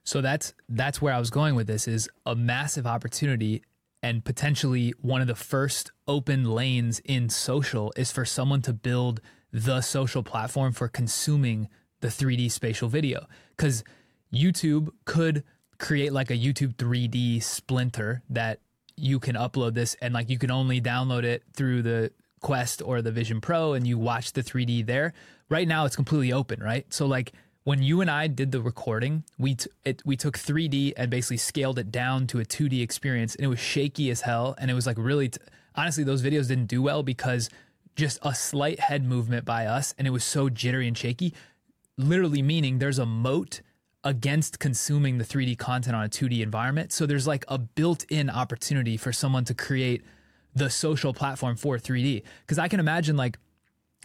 So 0.05 0.21
that's 0.21 0.53
that's 0.69 1.01
where 1.01 1.13
I 1.13 1.19
was 1.19 1.29
going 1.29 1.55
with 1.55 1.67
this 1.67 1.87
is 1.87 2.07
a 2.25 2.35
massive 2.35 2.87
opportunity 2.87 3.63
and 4.03 4.23
potentially 4.23 4.93
one 5.01 5.19
of 5.19 5.27
the 5.27 5.35
first 5.35 5.91
open 6.07 6.45
lanes 6.45 6.99
in 7.03 7.27
social 7.27 7.91
is 7.97 8.11
for 8.11 8.23
someone 8.23 8.61
to 8.61 8.73
build 8.73 9.19
the 9.51 9.81
social 9.81 10.21
platform 10.21 10.73
for 10.73 10.87
consuming 10.87 11.69
the 12.01 12.07
3D 12.07 12.51
spatial 12.51 12.87
video 12.87 13.25
cuz 13.57 13.83
YouTube 14.31 14.89
could 15.05 15.43
create 15.79 16.13
like 16.13 16.29
a 16.29 16.37
YouTube 16.37 16.75
3D 16.75 17.41
splinter 17.41 18.21
that 18.29 18.59
you 18.95 19.19
can 19.19 19.35
upload 19.35 19.73
this 19.73 19.95
and 20.01 20.13
like 20.13 20.29
you 20.29 20.37
can 20.37 20.51
only 20.51 20.79
download 20.79 21.23
it 21.23 21.43
through 21.53 21.81
the 21.81 22.11
Quest 22.41 22.83
or 22.85 23.01
the 23.01 23.11
Vision 23.11 23.41
Pro 23.41 23.73
and 23.73 23.87
you 23.87 23.97
watch 23.97 24.33
the 24.33 24.43
3D 24.43 24.85
there. 24.85 25.13
Right 25.49 25.67
now 25.67 25.85
it's 25.85 25.95
completely 25.95 26.31
open, 26.31 26.61
right? 26.61 26.85
So 26.93 27.07
like 27.07 27.33
when 27.65 27.81
you 27.81 27.99
and 27.99 28.11
I 28.11 28.27
did 28.27 28.51
the 28.51 28.61
recording, 28.61 29.23
we 29.39 29.55
t- 29.55 29.69
it, 29.83 30.03
we 30.05 30.15
took 30.15 30.37
3D 30.37 30.93
and 30.95 31.09
basically 31.09 31.37
scaled 31.37 31.79
it 31.79 31.91
down 31.91 32.27
to 32.27 32.39
a 32.39 32.45
2D 32.45 32.81
experience, 32.81 33.35
and 33.35 33.43
it 33.43 33.47
was 33.47 33.59
shaky 33.59 34.11
as 34.11 34.21
hell. 34.21 34.55
And 34.59 34.69
it 34.69 34.75
was 34.75 34.85
like 34.85 34.97
really, 34.99 35.29
t- 35.29 35.39
honestly, 35.75 36.03
those 36.03 36.21
videos 36.21 36.47
didn't 36.47 36.67
do 36.67 36.83
well 36.83 37.01
because 37.01 37.49
just 37.95 38.19
a 38.21 38.35
slight 38.35 38.79
head 38.79 39.03
movement 39.03 39.45
by 39.45 39.65
us, 39.65 39.95
and 39.97 40.07
it 40.07 40.11
was 40.11 40.23
so 40.23 40.47
jittery 40.47 40.87
and 40.87 40.95
shaky. 40.95 41.33
Literally 41.97 42.43
meaning 42.43 42.77
there's 42.77 42.99
a 42.99 43.05
moat 43.05 43.61
against 44.03 44.59
consuming 44.59 45.17
the 45.17 45.25
3D 45.25 45.57
content 45.57 45.95
on 45.95 46.05
a 46.05 46.09
2D 46.09 46.41
environment. 46.41 46.93
So 46.93 47.07
there's 47.07 47.25
like 47.25 47.45
a 47.47 47.57
built-in 47.57 48.29
opportunity 48.29 48.95
for 48.95 49.11
someone 49.11 49.43
to 49.45 49.55
create 49.55 50.03
the 50.53 50.69
social 50.69 51.15
platform 51.15 51.55
for 51.55 51.79
3D. 51.79 52.21
Because 52.41 52.59
I 52.59 52.67
can 52.67 52.79
imagine 52.79 53.17
like 53.17 53.39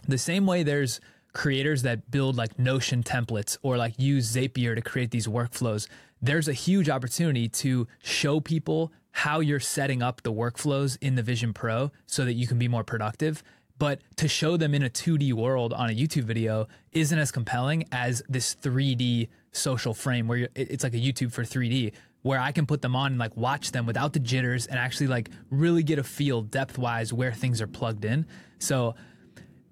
the 0.08 0.16
same 0.16 0.46
way 0.46 0.62
there's 0.62 0.98
creators 1.32 1.82
that 1.82 2.10
build 2.10 2.36
like 2.36 2.58
Notion 2.58 3.02
templates 3.02 3.56
or 3.62 3.76
like 3.76 3.98
use 3.98 4.34
Zapier 4.34 4.74
to 4.74 4.82
create 4.82 5.10
these 5.10 5.26
workflows. 5.26 5.86
there's 6.22 6.48
a 6.48 6.52
huge 6.52 6.90
opportunity 6.90 7.48
to 7.48 7.86
show 8.02 8.40
people 8.40 8.92
how 9.12 9.40
you're 9.40 9.60
setting 9.60 10.02
up 10.02 10.22
the 10.22 10.32
workflows 10.32 10.98
in 11.00 11.14
the 11.14 11.22
Vision 11.22 11.52
Pro 11.52 11.90
so 12.06 12.24
that 12.24 12.34
you 12.34 12.46
can 12.46 12.58
be 12.58 12.68
more 12.68 12.84
productive. 12.84 13.42
But 13.78 14.02
to 14.16 14.28
show 14.28 14.58
them 14.58 14.74
in 14.74 14.82
a 14.82 14.90
2D 14.90 15.32
world 15.32 15.72
on 15.72 15.88
a 15.88 15.94
YouTube 15.94 16.24
video 16.24 16.68
isn't 16.92 17.18
as 17.18 17.32
compelling 17.32 17.84
as 17.90 18.22
this 18.28 18.54
3D 18.54 19.28
social 19.52 19.94
frame 19.94 20.28
where 20.28 20.48
it's 20.54 20.84
like 20.84 20.92
a 20.92 20.98
YouTube 20.98 21.32
for 21.32 21.42
3D 21.42 21.92
where 22.22 22.38
I 22.38 22.52
can 22.52 22.66
put 22.66 22.82
them 22.82 22.94
on 22.94 23.12
and 23.12 23.18
like 23.18 23.36
watch 23.36 23.72
them 23.72 23.86
without 23.86 24.12
the 24.12 24.18
jitters 24.18 24.66
and 24.66 24.78
actually 24.78 25.06
like 25.06 25.30
really 25.50 25.82
get 25.82 25.98
a 25.98 26.04
feel 26.04 26.42
depth 26.42 26.76
wise 26.76 27.12
where 27.12 27.32
things 27.32 27.62
are 27.62 27.66
plugged 27.66 28.04
in. 28.04 28.26
So 28.58 28.94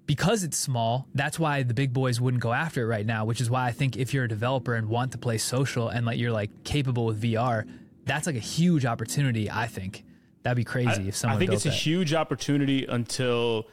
because 0.09 0.43
it's 0.43 0.57
small, 0.57 1.07
that's 1.13 1.37
why 1.37 1.61
the 1.61 1.75
big 1.75 1.93
boys 1.93 2.19
wouldn't 2.19 2.41
go 2.41 2.51
after 2.51 2.81
it 2.81 2.87
right 2.87 3.05
now, 3.05 3.25
which 3.25 3.39
is 3.39 3.47
why 3.47 3.67
I 3.67 3.71
think 3.71 3.95
if 3.95 4.11
you're 4.11 4.23
a 4.23 4.27
developer 4.27 4.73
and 4.73 4.89
want 4.89 5.11
to 5.11 5.19
play 5.19 5.37
social 5.37 5.89
and 5.89 6.03
like 6.03 6.17
you're 6.17 6.31
like 6.31 6.63
capable 6.63 7.05
with 7.05 7.21
VR, 7.21 7.69
that's 8.05 8.25
like 8.25 8.35
a 8.35 8.39
huge 8.39 8.87
opportunity, 8.87 9.51
I 9.51 9.67
think. 9.67 10.03
That'd 10.41 10.55
be 10.55 10.63
crazy 10.63 11.03
I, 11.03 11.07
if 11.09 11.15
someone 11.15 11.35
I 11.35 11.39
think 11.39 11.53
it's 11.53 11.65
that. 11.65 11.69
a 11.69 11.75
huge 11.75 12.15
opportunity 12.15 12.87
until 12.87 13.67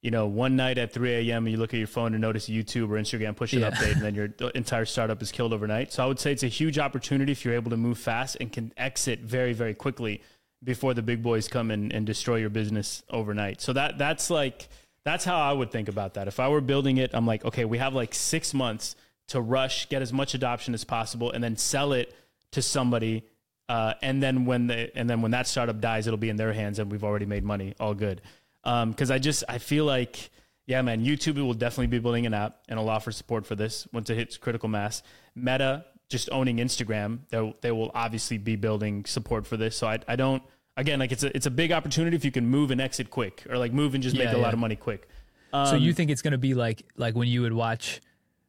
you 0.00 0.10
know, 0.10 0.26
one 0.28 0.56
night 0.56 0.78
at 0.78 0.94
3 0.94 1.28
a.m. 1.28 1.46
you 1.46 1.58
look 1.58 1.74
at 1.74 1.76
your 1.76 1.86
phone 1.86 2.14
and 2.14 2.22
notice 2.22 2.48
YouTube 2.48 2.88
or 2.88 2.94
Instagram 2.94 3.36
push 3.36 3.52
an 3.52 3.60
yeah. 3.60 3.70
update, 3.70 3.92
and 3.92 4.00
then 4.00 4.14
your 4.40 4.50
entire 4.54 4.86
startup 4.86 5.20
is 5.20 5.30
killed 5.30 5.52
overnight. 5.52 5.92
So 5.92 6.02
I 6.02 6.06
would 6.06 6.18
say 6.18 6.32
it's 6.32 6.42
a 6.42 6.48
huge 6.48 6.78
opportunity 6.78 7.32
if 7.32 7.44
you're 7.44 7.54
able 7.54 7.70
to 7.70 7.76
move 7.76 7.98
fast 7.98 8.38
and 8.40 8.50
can 8.50 8.72
exit 8.78 9.20
very, 9.20 9.52
very 9.52 9.74
quickly 9.74 10.22
before 10.64 10.94
the 10.94 11.02
big 11.02 11.22
boys 11.22 11.48
come 11.48 11.70
and, 11.70 11.92
and 11.92 12.06
destroy 12.06 12.36
your 12.36 12.48
business 12.48 13.02
overnight. 13.10 13.60
So 13.60 13.74
that 13.74 13.98
that's 13.98 14.30
like 14.30 14.68
that's 15.04 15.24
how 15.24 15.36
I 15.36 15.52
would 15.52 15.70
think 15.70 15.88
about 15.88 16.14
that. 16.14 16.28
If 16.28 16.40
I 16.40 16.48
were 16.48 16.60
building 16.60 16.98
it, 16.98 17.10
I'm 17.12 17.26
like, 17.26 17.44
okay, 17.44 17.64
we 17.64 17.78
have 17.78 17.94
like 17.94 18.14
six 18.14 18.54
months 18.54 18.96
to 19.28 19.40
rush, 19.40 19.88
get 19.88 20.02
as 20.02 20.12
much 20.12 20.34
adoption 20.34 20.74
as 20.74 20.84
possible, 20.84 21.30
and 21.30 21.42
then 21.42 21.56
sell 21.56 21.92
it 21.92 22.14
to 22.52 22.62
somebody. 22.62 23.24
Uh, 23.68 23.94
and 24.02 24.22
then 24.22 24.44
when 24.44 24.66
the 24.66 24.96
and 24.96 25.08
then 25.08 25.22
when 25.22 25.30
that 25.30 25.46
startup 25.46 25.80
dies, 25.80 26.06
it'll 26.06 26.18
be 26.18 26.28
in 26.28 26.36
their 26.36 26.52
hands, 26.52 26.78
and 26.78 26.90
we've 26.90 27.04
already 27.04 27.26
made 27.26 27.44
money. 27.44 27.74
All 27.80 27.94
good 27.94 28.20
because 28.62 29.10
um, 29.10 29.14
I 29.14 29.18
just 29.18 29.44
I 29.48 29.58
feel 29.58 29.84
like 29.84 30.30
yeah, 30.66 30.80
man, 30.82 31.04
YouTube 31.04 31.36
will 31.44 31.54
definitely 31.54 31.88
be 31.88 31.98
building 31.98 32.24
an 32.24 32.34
app 32.34 32.60
and 32.68 32.78
allow 32.78 33.00
for 33.00 33.10
support 33.10 33.44
for 33.46 33.56
this 33.56 33.88
once 33.92 34.08
it 34.10 34.14
hits 34.14 34.36
critical 34.36 34.68
mass. 34.68 35.02
Meta 35.34 35.84
just 36.08 36.28
owning 36.30 36.58
Instagram, 36.58 37.20
they 37.30 37.56
they 37.60 37.72
will 37.72 37.90
obviously 37.94 38.38
be 38.38 38.56
building 38.56 39.04
support 39.04 39.46
for 39.46 39.56
this. 39.56 39.76
So 39.76 39.86
I 39.88 39.98
I 40.06 40.16
don't 40.16 40.42
again 40.76 40.98
like 40.98 41.12
it's 41.12 41.22
a 41.22 41.34
it's 41.36 41.46
a 41.46 41.50
big 41.50 41.72
opportunity 41.72 42.16
if 42.16 42.24
you 42.24 42.30
can 42.30 42.46
move 42.46 42.70
and 42.70 42.80
exit 42.80 43.10
quick 43.10 43.44
or 43.48 43.58
like 43.58 43.72
move 43.72 43.94
and 43.94 44.02
just 44.02 44.16
yeah, 44.16 44.26
make 44.26 44.34
a 44.34 44.38
lot 44.38 44.52
of 44.52 44.58
money 44.58 44.76
quick. 44.76 45.08
Um, 45.52 45.66
so 45.66 45.76
you 45.76 45.90
um, 45.90 45.94
think 45.94 46.10
it's 46.10 46.22
going 46.22 46.32
to 46.32 46.38
be 46.38 46.54
like 46.54 46.82
like 46.96 47.14
when 47.14 47.28
you 47.28 47.42
would 47.42 47.52
watch 47.52 48.00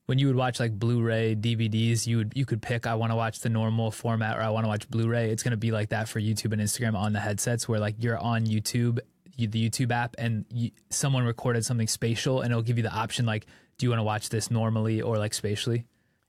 when 0.06 0.20
you 0.20 0.28
would 0.28 0.36
watch 0.36 0.60
like 0.60 0.78
Blu-ray 0.78 1.36
DVDs, 1.36 2.06
you 2.06 2.18
would 2.18 2.34
you 2.36 2.46
could 2.46 2.62
pick 2.62 2.86
I 2.88 2.96
want 2.96 3.12
to 3.12 3.16
watch 3.16 3.40
the 3.40 3.50
normal 3.50 3.92
format 3.92 4.38
or 4.38 4.42
I 4.42 4.50
want 4.50 4.66
to 4.66 4.68
watch 4.68 4.90
Blu-ray. 4.90 5.30
It's 5.32 5.44
going 5.44 5.52
to 5.52 5.58
be 5.58 5.72
like 5.72 5.90
that 5.90 6.10
for 6.10 6.20
YouTube 6.20 6.54
and 6.54 6.62
Instagram 6.62 6.96
on 6.96 7.14
the 7.14 7.20
headsets 7.20 7.68
where 7.68 7.80
like 7.80 7.96
you're 8.00 8.18
on 8.18 8.46
YouTube 8.46 9.00
the 9.38 9.48
YouTube 9.48 9.92
app 9.92 10.16
and 10.20 10.46
you, 10.50 10.72
someone 10.90 11.26
recorded 11.26 11.66
something 11.66 11.88
spatial 11.88 12.42
and 12.42 12.52
it'll 12.52 12.62
give 12.62 12.78
you 12.78 12.84
the 12.84 12.94
option 12.94 13.26
like, 13.26 13.48
do 13.78 13.86
you 13.86 13.90
want 13.90 14.00
to 14.00 14.04
watch 14.04 14.30
this 14.30 14.52
normally 14.52 15.02
or 15.02 15.18
like 15.18 15.34
spatially? 15.34 15.86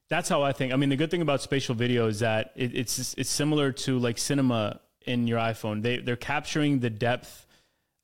That's 0.09 0.29
how 0.29 0.43
I 0.43 0.53
think. 0.53 0.73
I 0.73 0.77
mean, 0.77 0.89
the 0.89 0.97
good 0.97 1.11
thing 1.11 1.23
about 1.23 1.43
spatial 1.43 1.75
video 1.75 2.07
is 2.09 2.21
that 2.21 2.53
it, 2.57 2.75
it's 2.75 3.15
it's 3.19 3.31
similar 3.31 3.73
to 3.73 3.99
like 3.99 4.19
cinema 4.19 4.81
in 5.04 5.26
your 5.26 5.38
iPhone. 5.38 5.82
They 5.82 5.99
they're 5.99 6.16
capturing 6.16 6.80
the 6.80 6.90
depth 6.90 7.46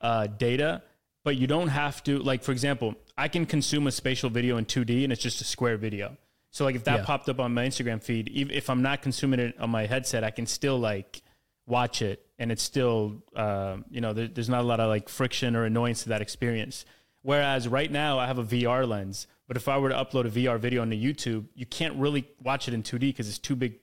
uh, 0.00 0.26
data, 0.26 0.82
but 1.24 1.36
you 1.36 1.46
don't 1.46 1.68
have 1.68 2.02
to. 2.04 2.18
Like 2.18 2.42
for 2.42 2.52
example, 2.52 2.94
I 3.16 3.28
can 3.28 3.46
consume 3.46 3.86
a 3.86 3.92
spatial 3.92 4.30
video 4.30 4.56
in 4.56 4.64
2D 4.66 5.04
and 5.04 5.12
it's 5.12 5.22
just 5.22 5.40
a 5.40 5.44
square 5.44 5.76
video. 5.76 6.16
So 6.50 6.64
like 6.64 6.74
if 6.74 6.84
that 6.84 7.00
yeah. 7.00 7.04
popped 7.04 7.28
up 7.28 7.38
on 7.38 7.54
my 7.54 7.66
Instagram 7.66 8.02
feed, 8.02 8.30
if 8.34 8.68
I'm 8.70 8.82
not 8.82 9.02
consuming 9.02 9.40
it 9.40 9.60
on 9.60 9.70
my 9.70 9.86
headset, 9.86 10.24
I 10.24 10.30
can 10.30 10.46
still 10.46 10.78
like 10.78 11.22
watch 11.70 12.02
it 12.02 12.26
and 12.38 12.50
it's 12.50 12.62
still 12.62 13.22
uh, 13.36 13.76
you 13.90 14.00
know 14.00 14.12
there, 14.12 14.26
there's 14.26 14.48
not 14.48 14.62
a 14.62 14.66
lot 14.66 14.80
of 14.80 14.88
like 14.88 15.08
friction 15.08 15.54
or 15.54 15.64
annoyance 15.64 16.02
to 16.02 16.08
that 16.08 16.20
experience 16.20 16.84
whereas 17.22 17.68
right 17.68 17.92
now 17.92 18.18
i 18.18 18.26
have 18.26 18.38
a 18.38 18.44
vr 18.44 18.86
lens 18.86 19.26
but 19.46 19.56
if 19.56 19.68
i 19.68 19.78
were 19.78 19.90
to 19.90 19.94
upload 19.94 20.26
a 20.26 20.30
vr 20.30 20.58
video 20.58 20.82
onto 20.82 20.96
youtube 20.96 21.46
you 21.54 21.66
can't 21.66 21.94
really 21.96 22.26
watch 22.42 22.66
it 22.66 22.74
in 22.74 22.82
2d 22.82 23.00
because 23.00 23.28
it's 23.28 23.38
two 23.38 23.54
big 23.54 23.74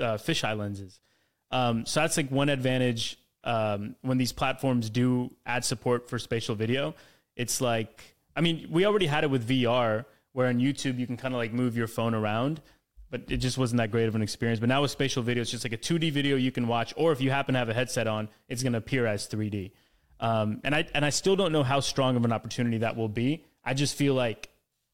uh, 0.00 0.16
fisheye 0.16 0.58
lenses 0.58 1.00
um, 1.56 1.86
so 1.86 2.00
that's 2.00 2.16
like 2.16 2.30
one 2.30 2.48
advantage 2.48 3.18
um, 3.44 3.96
when 4.02 4.18
these 4.18 4.32
platforms 4.32 4.90
do 4.90 5.30
add 5.44 5.64
support 5.64 6.08
for 6.08 6.18
spatial 6.18 6.54
video 6.54 6.94
it's 7.36 7.60
like 7.60 8.02
i 8.34 8.40
mean 8.40 8.66
we 8.70 8.84
already 8.84 9.06
had 9.06 9.24
it 9.24 9.30
with 9.30 9.48
vr 9.48 10.04
where 10.32 10.48
on 10.48 10.58
youtube 10.58 10.98
you 10.98 11.06
can 11.06 11.16
kind 11.16 11.34
of 11.34 11.38
like 11.38 11.52
move 11.52 11.76
your 11.76 11.86
phone 11.86 12.14
around 12.14 12.60
but 13.10 13.22
it 13.28 13.38
just 13.38 13.56
wasn't 13.56 13.78
that 13.78 13.90
great 13.90 14.08
of 14.08 14.14
an 14.14 14.22
experience. 14.22 14.60
But 14.60 14.68
now 14.68 14.82
with 14.82 14.90
spatial 14.90 15.22
video, 15.22 15.42
it's 15.42 15.50
just 15.50 15.64
like 15.64 15.72
a 15.72 15.78
2D 15.78 16.12
video 16.12 16.36
you 16.36 16.50
can 16.50 16.66
watch, 16.66 16.92
or 16.96 17.12
if 17.12 17.20
you 17.20 17.30
happen 17.30 17.52
to 17.54 17.58
have 17.58 17.68
a 17.68 17.74
headset 17.74 18.06
on, 18.06 18.28
it's 18.48 18.62
going 18.62 18.72
to 18.72 18.78
appear 18.78 19.06
as 19.06 19.28
3D. 19.28 19.72
Um, 20.18 20.60
and 20.64 20.74
I 20.74 20.86
and 20.94 21.04
I 21.04 21.10
still 21.10 21.36
don't 21.36 21.52
know 21.52 21.62
how 21.62 21.80
strong 21.80 22.16
of 22.16 22.24
an 22.24 22.32
opportunity 22.32 22.78
that 22.78 22.96
will 22.96 23.08
be. 23.08 23.44
I 23.62 23.74
just 23.74 23.96
feel 23.96 24.14
like 24.14 24.48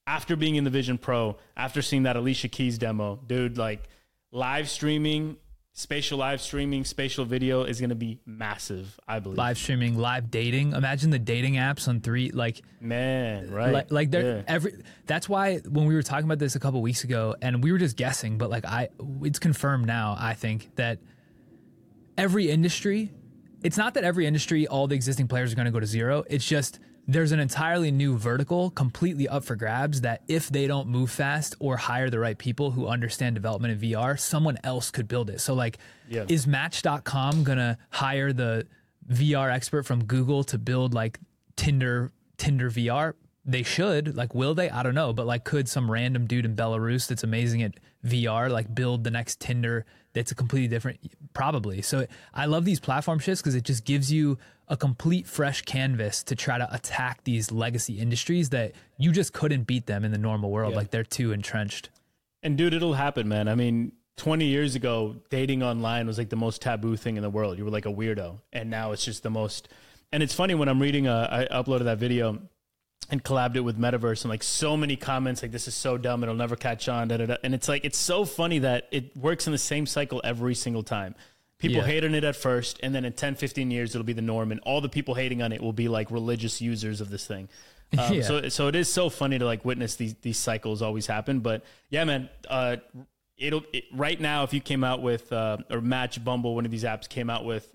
after 0.06 0.34
being 0.34 0.56
in 0.56 0.64
the 0.64 0.70
Vision 0.70 0.98
Pro, 0.98 1.36
after 1.56 1.80
seeing 1.80 2.04
that 2.04 2.16
Alicia 2.16 2.48
Keys 2.48 2.76
demo, 2.76 3.20
dude, 3.24 3.56
like 3.56 3.88
live 4.32 4.68
streaming 4.68 5.36
spatial 5.72 6.18
live 6.18 6.40
streaming, 6.40 6.84
spatial 6.84 7.24
video 7.24 7.64
is 7.64 7.80
going 7.80 7.90
to 7.90 7.96
be 7.96 8.20
massive. 8.26 8.98
I 9.08 9.18
believe 9.18 9.38
live 9.38 9.58
streaming, 9.58 9.96
live 9.96 10.30
dating. 10.30 10.72
Imagine 10.72 11.10
the 11.10 11.18
dating 11.18 11.54
apps 11.54 11.88
on 11.88 12.00
three. 12.00 12.30
Like 12.30 12.62
man, 12.80 13.50
right? 13.50 13.72
Like, 13.72 13.92
like 13.92 14.10
they're 14.10 14.36
yeah. 14.38 14.42
every. 14.46 14.74
That's 15.06 15.28
why 15.28 15.58
when 15.58 15.86
we 15.86 15.94
were 15.94 16.02
talking 16.02 16.26
about 16.26 16.38
this 16.38 16.54
a 16.54 16.60
couple 16.60 16.80
weeks 16.82 17.04
ago, 17.04 17.34
and 17.40 17.62
we 17.62 17.72
were 17.72 17.78
just 17.78 17.96
guessing, 17.96 18.38
but 18.38 18.50
like 18.50 18.64
I, 18.64 18.88
it's 19.22 19.38
confirmed 19.38 19.86
now. 19.86 20.16
I 20.18 20.34
think 20.34 20.74
that 20.76 20.98
every 22.16 22.50
industry. 22.50 23.12
It's 23.64 23.76
not 23.76 23.94
that 23.94 24.02
every 24.02 24.26
industry, 24.26 24.66
all 24.66 24.88
the 24.88 24.96
existing 24.96 25.28
players 25.28 25.52
are 25.52 25.54
going 25.54 25.66
to 25.66 25.70
go 25.70 25.78
to 25.78 25.86
zero. 25.86 26.24
It's 26.28 26.44
just 26.44 26.80
there's 27.06 27.32
an 27.32 27.40
entirely 27.40 27.90
new 27.90 28.16
vertical 28.16 28.70
completely 28.70 29.28
up 29.28 29.44
for 29.44 29.56
grabs 29.56 30.02
that 30.02 30.22
if 30.28 30.48
they 30.48 30.66
don't 30.66 30.88
move 30.88 31.10
fast 31.10 31.54
or 31.58 31.76
hire 31.76 32.10
the 32.10 32.18
right 32.18 32.38
people 32.38 32.70
who 32.70 32.86
understand 32.86 33.34
development 33.34 33.82
in 33.82 33.90
VR, 33.90 34.18
someone 34.18 34.56
else 34.62 34.90
could 34.90 35.08
build 35.08 35.28
it. 35.28 35.40
So 35.40 35.54
like 35.54 35.78
yeah. 36.08 36.24
is 36.28 36.46
match.com 36.46 37.42
going 37.42 37.58
to 37.58 37.76
hire 37.90 38.32
the 38.32 38.66
VR 39.08 39.52
expert 39.52 39.84
from 39.84 40.04
Google 40.04 40.44
to 40.44 40.58
build 40.58 40.94
like 40.94 41.18
Tinder 41.56 42.12
Tinder 42.36 42.70
VR? 42.70 43.14
They 43.44 43.64
should. 43.64 44.16
Like 44.16 44.34
will 44.34 44.54
they? 44.54 44.70
I 44.70 44.84
don't 44.84 44.94
know, 44.94 45.12
but 45.12 45.26
like 45.26 45.44
could 45.44 45.68
some 45.68 45.90
random 45.90 46.26
dude 46.26 46.44
in 46.44 46.54
Belarus 46.54 47.08
that's 47.08 47.24
amazing 47.24 47.62
at 47.62 47.74
VR 48.04 48.50
like 48.50 48.74
build 48.74 49.04
the 49.04 49.10
next 49.10 49.40
Tinder 49.40 49.84
that's 50.12 50.30
a 50.30 50.34
completely 50.34 50.68
different 50.68 51.00
probably. 51.32 51.82
So 51.82 52.06
I 52.34 52.46
love 52.46 52.64
these 52.64 52.80
platform 52.80 53.18
shifts 53.18 53.40
because 53.40 53.54
it 53.54 53.64
just 53.64 53.84
gives 53.84 54.12
you 54.12 54.38
a 54.68 54.76
complete 54.76 55.26
fresh 55.26 55.62
canvas 55.62 56.22
to 56.24 56.36
try 56.36 56.58
to 56.58 56.72
attack 56.74 57.24
these 57.24 57.50
legacy 57.50 57.98
industries 57.98 58.50
that 58.50 58.72
you 58.98 59.12
just 59.12 59.32
couldn't 59.32 59.64
beat 59.64 59.86
them 59.86 60.04
in 60.04 60.12
the 60.12 60.18
normal 60.18 60.50
world. 60.50 60.72
Yeah. 60.72 60.78
Like 60.78 60.90
they're 60.90 61.04
too 61.04 61.32
entrenched. 61.32 61.90
And 62.42 62.58
dude, 62.58 62.74
it'll 62.74 62.94
happen, 62.94 63.28
man. 63.28 63.48
I 63.48 63.54
mean, 63.54 63.92
20 64.16 64.46
years 64.46 64.74
ago, 64.74 65.16
dating 65.30 65.62
online 65.62 66.06
was 66.06 66.18
like 66.18 66.28
the 66.28 66.36
most 66.36 66.60
taboo 66.62 66.96
thing 66.96 67.16
in 67.16 67.22
the 67.22 67.30
world. 67.30 67.58
You 67.58 67.64
were 67.64 67.70
like 67.70 67.86
a 67.86 67.92
weirdo. 67.92 68.38
And 68.52 68.70
now 68.70 68.92
it's 68.92 69.04
just 69.04 69.22
the 69.22 69.30
most. 69.30 69.68
And 70.12 70.22
it's 70.22 70.34
funny 70.34 70.54
when 70.54 70.68
I'm 70.68 70.80
reading, 70.80 71.06
a, 71.06 71.48
I 71.50 71.54
uploaded 71.54 71.84
that 71.84 71.98
video 71.98 72.40
and 73.10 73.22
collabed 73.22 73.56
it 73.56 73.60
with 73.60 73.78
Metaverse 73.78 74.22
and 74.22 74.30
like 74.30 74.42
so 74.42 74.76
many 74.76 74.96
comments 74.96 75.42
like 75.42 75.52
this 75.52 75.68
is 75.68 75.74
so 75.74 75.98
dumb 75.98 76.22
it'll 76.22 76.34
never 76.34 76.56
catch 76.56 76.88
on 76.88 77.08
da, 77.08 77.16
da, 77.16 77.26
da. 77.26 77.36
and 77.42 77.54
it's 77.54 77.68
like 77.68 77.84
it's 77.84 77.98
so 77.98 78.24
funny 78.24 78.60
that 78.60 78.88
it 78.90 79.16
works 79.16 79.46
in 79.46 79.52
the 79.52 79.58
same 79.58 79.86
cycle 79.86 80.20
every 80.24 80.54
single 80.54 80.82
time 80.82 81.14
People 81.62 81.76
yeah. 81.76 81.84
hate 81.84 82.04
on 82.04 82.16
it 82.16 82.24
at 82.24 82.34
first, 82.34 82.80
and 82.82 82.92
then 82.92 83.04
in 83.04 83.12
10, 83.12 83.36
15 83.36 83.70
years, 83.70 83.94
it'll 83.94 84.02
be 84.02 84.12
the 84.12 84.20
norm, 84.20 84.50
and 84.50 84.60
all 84.62 84.80
the 84.80 84.88
people 84.88 85.14
hating 85.14 85.42
on 85.42 85.52
it 85.52 85.62
will 85.62 85.72
be 85.72 85.86
like 85.86 86.10
religious 86.10 86.60
users 86.60 87.00
of 87.00 87.08
this 87.08 87.26
thing. 87.26 87.48
Um, 87.98 88.14
yeah. 88.14 88.22
So, 88.22 88.48
so 88.48 88.68
it 88.68 88.74
is 88.74 88.90
so 88.90 89.10
funny 89.10 89.38
to 89.38 89.44
like 89.44 89.66
witness 89.66 89.96
these 89.96 90.14
these 90.22 90.38
cycles 90.38 90.80
always 90.80 91.06
happen. 91.06 91.40
But 91.40 91.62
yeah, 91.90 92.04
man, 92.04 92.30
uh, 92.48 92.78
it'll 93.36 93.64
it, 93.70 93.84
right 93.92 94.18
now 94.18 94.44
if 94.44 94.54
you 94.54 94.62
came 94.62 94.82
out 94.82 95.02
with 95.02 95.30
uh, 95.30 95.58
or 95.70 95.82
Match 95.82 96.24
Bumble, 96.24 96.54
one 96.54 96.64
of 96.64 96.70
these 96.70 96.84
apps 96.84 97.06
came 97.06 97.28
out 97.28 97.44
with 97.44 97.70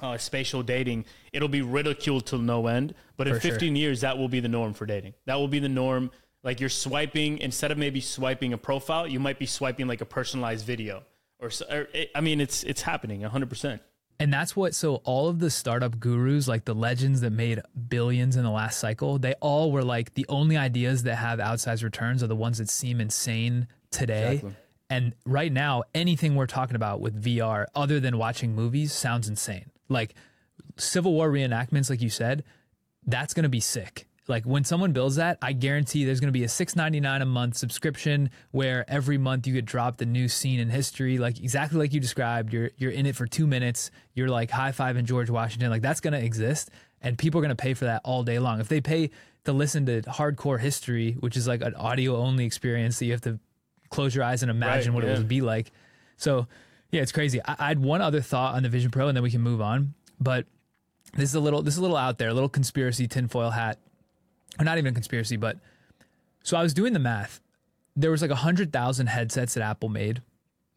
uh, 0.00 0.18
spatial 0.18 0.62
dating, 0.62 1.04
it'll 1.32 1.48
be 1.48 1.62
ridiculed 1.62 2.26
to 2.26 2.38
no 2.38 2.66
end. 2.66 2.94
But 3.16 3.28
in 3.28 3.40
15 3.40 3.58
sure. 3.58 3.76
years, 3.76 4.00
that 4.00 4.18
will 4.18 4.28
be 4.28 4.40
the 4.40 4.48
norm 4.48 4.74
for 4.74 4.86
dating. 4.86 5.14
That 5.26 5.36
will 5.36 5.48
be 5.48 5.58
the 5.58 5.68
norm. 5.68 6.10
Like 6.42 6.60
you're 6.60 6.68
swiping 6.68 7.38
instead 7.38 7.70
of 7.70 7.78
maybe 7.78 8.00
swiping 8.00 8.52
a 8.52 8.58
profile, 8.58 9.06
you 9.06 9.20
might 9.20 9.38
be 9.38 9.46
swiping 9.46 9.86
like 9.86 10.00
a 10.00 10.06
personalized 10.06 10.66
video 10.66 11.04
or, 11.44 11.50
or 11.70 11.88
I 12.14 12.20
mean, 12.20 12.40
it's 12.40 12.64
it's 12.64 12.82
happening 12.82 13.20
100. 13.20 13.48
percent 13.48 13.82
and 14.20 14.32
that's 14.32 14.54
what 14.54 14.74
so 14.74 14.96
all 15.04 15.28
of 15.28 15.40
the 15.40 15.50
startup 15.50 15.98
gurus 15.98 16.46
like 16.46 16.64
the 16.64 16.74
legends 16.74 17.20
that 17.22 17.30
made 17.30 17.60
billions 17.88 18.36
in 18.36 18.44
the 18.44 18.50
last 18.50 18.78
cycle 18.78 19.18
they 19.18 19.34
all 19.40 19.72
were 19.72 19.82
like 19.82 20.14
the 20.14 20.24
only 20.28 20.56
ideas 20.56 21.02
that 21.02 21.16
have 21.16 21.40
outsized 21.40 21.82
returns 21.82 22.22
are 22.22 22.28
the 22.28 22.36
ones 22.36 22.58
that 22.58 22.70
seem 22.70 23.00
insane 23.00 23.66
today 23.90 24.34
exactly. 24.34 24.56
and 24.88 25.14
right 25.26 25.52
now 25.52 25.82
anything 25.96 26.36
we're 26.36 26.46
talking 26.46 26.76
about 26.76 27.00
with 27.00 27.20
vr 27.20 27.66
other 27.74 27.98
than 27.98 28.16
watching 28.16 28.54
movies 28.54 28.92
sounds 28.92 29.28
insane 29.28 29.68
like 29.88 30.14
civil 30.76 31.12
war 31.12 31.30
reenactments 31.30 31.90
like 31.90 32.00
you 32.02 32.10
said 32.10 32.44
that's 33.06 33.34
going 33.34 33.42
to 33.44 33.48
be 33.48 33.60
sick 33.60 34.06
Like 34.26 34.44
when 34.44 34.64
someone 34.64 34.92
builds 34.92 35.16
that, 35.16 35.36
I 35.42 35.52
guarantee 35.52 36.06
there's 36.06 36.18
going 36.20 36.32
to 36.32 36.38
be 36.38 36.44
a 36.44 36.48
six 36.48 36.74
ninety 36.74 36.98
nine 36.98 37.20
a 37.20 37.26
month 37.26 37.58
subscription 37.58 38.30
where 38.52 38.86
every 38.88 39.18
month 39.18 39.46
you 39.46 39.52
get 39.52 39.66
dropped 39.66 40.00
a 40.00 40.06
new 40.06 40.28
scene 40.28 40.60
in 40.60 40.70
history, 40.70 41.18
like 41.18 41.38
exactly 41.38 41.78
like 41.78 41.92
you 41.92 42.00
described. 42.00 42.50
You're 42.54 42.70
you're 42.78 42.90
in 42.90 43.04
it 43.04 43.16
for 43.16 43.26
two 43.26 43.46
minutes. 43.46 43.90
You're 44.14 44.30
like 44.30 44.50
high 44.50 44.72
five 44.72 44.96
in 44.96 45.04
George 45.04 45.28
Washington. 45.28 45.68
Like 45.68 45.82
that's 45.82 46.00
going 46.00 46.14
to 46.14 46.24
exist, 46.24 46.70
and 47.02 47.18
people 47.18 47.38
are 47.38 47.44
going 47.44 47.54
to 47.54 47.62
pay 47.62 47.74
for 47.74 47.84
that 47.84 48.00
all 48.02 48.22
day 48.22 48.38
long. 48.38 48.60
If 48.60 48.68
they 48.68 48.80
pay 48.80 49.10
to 49.44 49.52
listen 49.52 49.84
to 49.86 50.00
hardcore 50.02 50.58
history, 50.58 51.12
which 51.20 51.36
is 51.36 51.46
like 51.46 51.60
an 51.60 51.74
audio 51.74 52.16
only 52.16 52.46
experience 52.46 52.98
that 53.00 53.04
you 53.04 53.12
have 53.12 53.20
to 53.28 53.38
close 53.90 54.14
your 54.14 54.24
eyes 54.24 54.40
and 54.42 54.50
imagine 54.50 54.94
Right, 54.94 55.02
what 55.02 55.04
yeah. 55.04 55.16
it 55.16 55.18
would 55.18 55.28
be 55.28 55.42
like. 55.42 55.70
So 56.16 56.48
yeah, 56.94 57.02
it's 57.02 57.10
crazy. 57.10 57.40
I, 57.44 57.56
I 57.58 57.68
had 57.68 57.80
one 57.80 58.00
other 58.00 58.20
thought 58.20 58.54
on 58.54 58.62
the 58.62 58.68
Vision 58.68 58.92
Pro, 58.92 59.08
and 59.08 59.16
then 59.16 59.24
we 59.24 59.30
can 59.30 59.40
move 59.40 59.60
on. 59.60 59.94
But 60.20 60.46
this 61.14 61.28
is 61.28 61.34
a 61.34 61.40
little 61.40 61.60
this 61.60 61.74
is 61.74 61.78
a 61.78 61.82
little 61.82 61.96
out 61.96 62.18
there, 62.18 62.28
a 62.28 62.34
little 62.34 62.48
conspiracy 62.48 63.08
tinfoil 63.08 63.50
hat, 63.50 63.80
or 64.60 64.64
not 64.64 64.78
even 64.78 64.92
a 64.92 64.94
conspiracy, 64.94 65.36
but 65.36 65.58
so 66.44 66.56
I 66.56 66.62
was 66.62 66.72
doing 66.72 66.92
the 66.92 67.00
math. 67.00 67.40
There 67.96 68.12
was 68.12 68.22
like 68.22 68.30
a 68.30 68.36
hundred 68.36 68.72
thousand 68.72 69.08
headsets 69.08 69.54
that 69.54 69.64
Apple 69.64 69.88
made. 69.88 70.22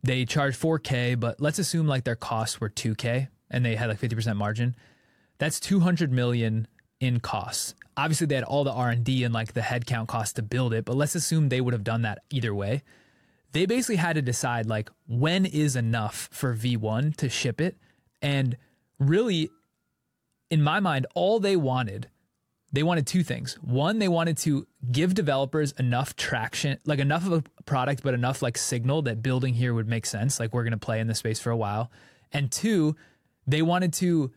They 0.02 0.26
charged 0.26 0.60
4K, 0.60 1.20
but 1.20 1.40
let's 1.40 1.60
assume 1.60 1.88
like 1.88 2.04
their 2.04 2.16
costs 2.16 2.60
were 2.60 2.70
2K, 2.70 3.28
and 3.52 3.64
they 3.64 3.76
had 3.76 3.90
like 3.90 4.00
50% 4.00 4.38
margin. 4.38 4.76
That's 5.38 5.60
200 5.60 6.12
million 6.12 6.68
in 7.00 7.20
costs. 7.20 7.76
Obviously, 7.96 8.26
they 8.26 8.36
had 8.36 8.44
all 8.44 8.64
the 8.64 8.72
R 8.72 8.90
and 8.90 9.04
D 9.04 9.24
and 9.24 9.34
like 9.34 9.54
the 9.54 9.62
headcount 9.62 10.08
cost 10.08 10.36
to 10.38 10.42
build 10.42 10.74
it, 10.74 10.84
but 10.84 10.96
let's 10.96 11.14
assume 11.14 11.50
they 11.50 11.62
would 11.62 11.74
have 11.74 11.84
done 11.84 12.02
that 12.04 12.24
either 12.32 12.56
way. 12.56 12.82
They 13.58 13.66
basically 13.66 13.96
had 13.96 14.14
to 14.18 14.22
decide 14.22 14.68
like 14.68 14.92
when 15.08 15.44
is 15.44 15.76
enough 15.76 16.30
for 16.32 16.56
V1 16.56 17.16
to 17.18 17.28
ship 17.28 17.60
it, 17.60 17.76
and 18.22 18.56
really, 19.00 19.50
in 20.52 20.62
my 20.62 20.80
mind, 20.80 21.08
all 21.16 21.40
they 21.40 21.56
wanted 21.56 22.08
they 22.72 22.84
wanted 22.84 23.08
two 23.08 23.24
things. 23.24 23.56
One, 23.56 23.98
they 23.98 24.10
wanted 24.10 24.38
to 24.40 24.68
give 24.92 25.16
developers 25.16 25.72
enough 25.80 26.16
traction, 26.16 26.78
like 26.86 27.00
enough 27.00 27.26
of 27.26 27.32
a 27.32 27.44
product, 27.64 28.04
but 28.04 28.14
enough 28.14 28.44
like 28.44 28.60
signal 28.60 29.02
that 29.04 29.24
building 29.24 29.56
here 29.56 29.74
would 29.74 29.88
make 29.88 30.06
sense. 30.06 30.40
Like 30.40 30.54
we're 30.54 30.64
going 30.64 30.72
to 30.72 30.78
play 30.78 31.00
in 31.00 31.08
this 31.08 31.18
space 31.18 31.40
for 31.40 31.50
a 31.50 31.58
while. 31.58 31.90
And 32.32 32.52
two, 32.52 32.96
they 33.48 33.64
wanted 33.64 33.92
to 33.94 34.32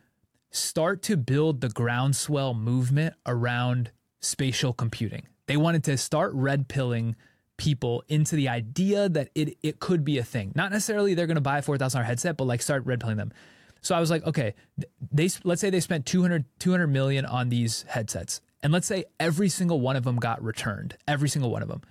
start 0.49 1.03
to 1.03 1.15
build 1.15 1.61
the 1.61 1.69
groundswell 1.69 2.55
movement 2.55 3.13
around 3.27 3.91
spatial 4.19 4.73
computing. 4.73 5.27
They 5.45 5.57
wanted 5.57 5.83
to 5.83 5.97
start 5.97 6.31
red 6.33 6.67
pilling 6.67 7.15
people 7.61 8.03
into 8.07 8.35
the 8.35 8.49
idea 8.49 9.07
that 9.07 9.29
it 9.35 9.55
it 9.61 9.79
could 9.79 10.03
be 10.03 10.17
a 10.17 10.23
thing. 10.23 10.51
Not 10.55 10.71
necessarily 10.71 11.13
they're 11.13 11.27
going 11.27 11.35
to 11.35 11.41
buy 11.41 11.59
a 11.59 11.61
$4,000 11.61 12.03
headset, 12.03 12.35
but 12.35 12.45
like 12.45 12.59
start 12.59 12.83
red 12.87 12.99
pilling 12.99 13.17
them. 13.17 13.31
So 13.81 13.93
I 13.93 13.99
was 13.99 14.09
like, 14.09 14.25
okay, 14.25 14.55
they 15.11 15.29
let's 15.43 15.61
say 15.61 15.69
they 15.69 15.79
spent 15.79 16.07
200 16.07 16.45
200 16.57 16.87
million 16.87 17.23
on 17.23 17.49
these 17.49 17.83
headsets. 17.87 18.41
And 18.63 18.73
let's 18.73 18.87
say 18.87 19.05
every 19.19 19.47
single 19.47 19.79
one 19.79 19.95
of 19.95 20.03
them 20.03 20.15
got 20.15 20.41
returned. 20.43 20.97
Every 21.07 21.29
single 21.29 21.51
one 21.51 21.61
of 21.61 21.67
them. 21.67 21.81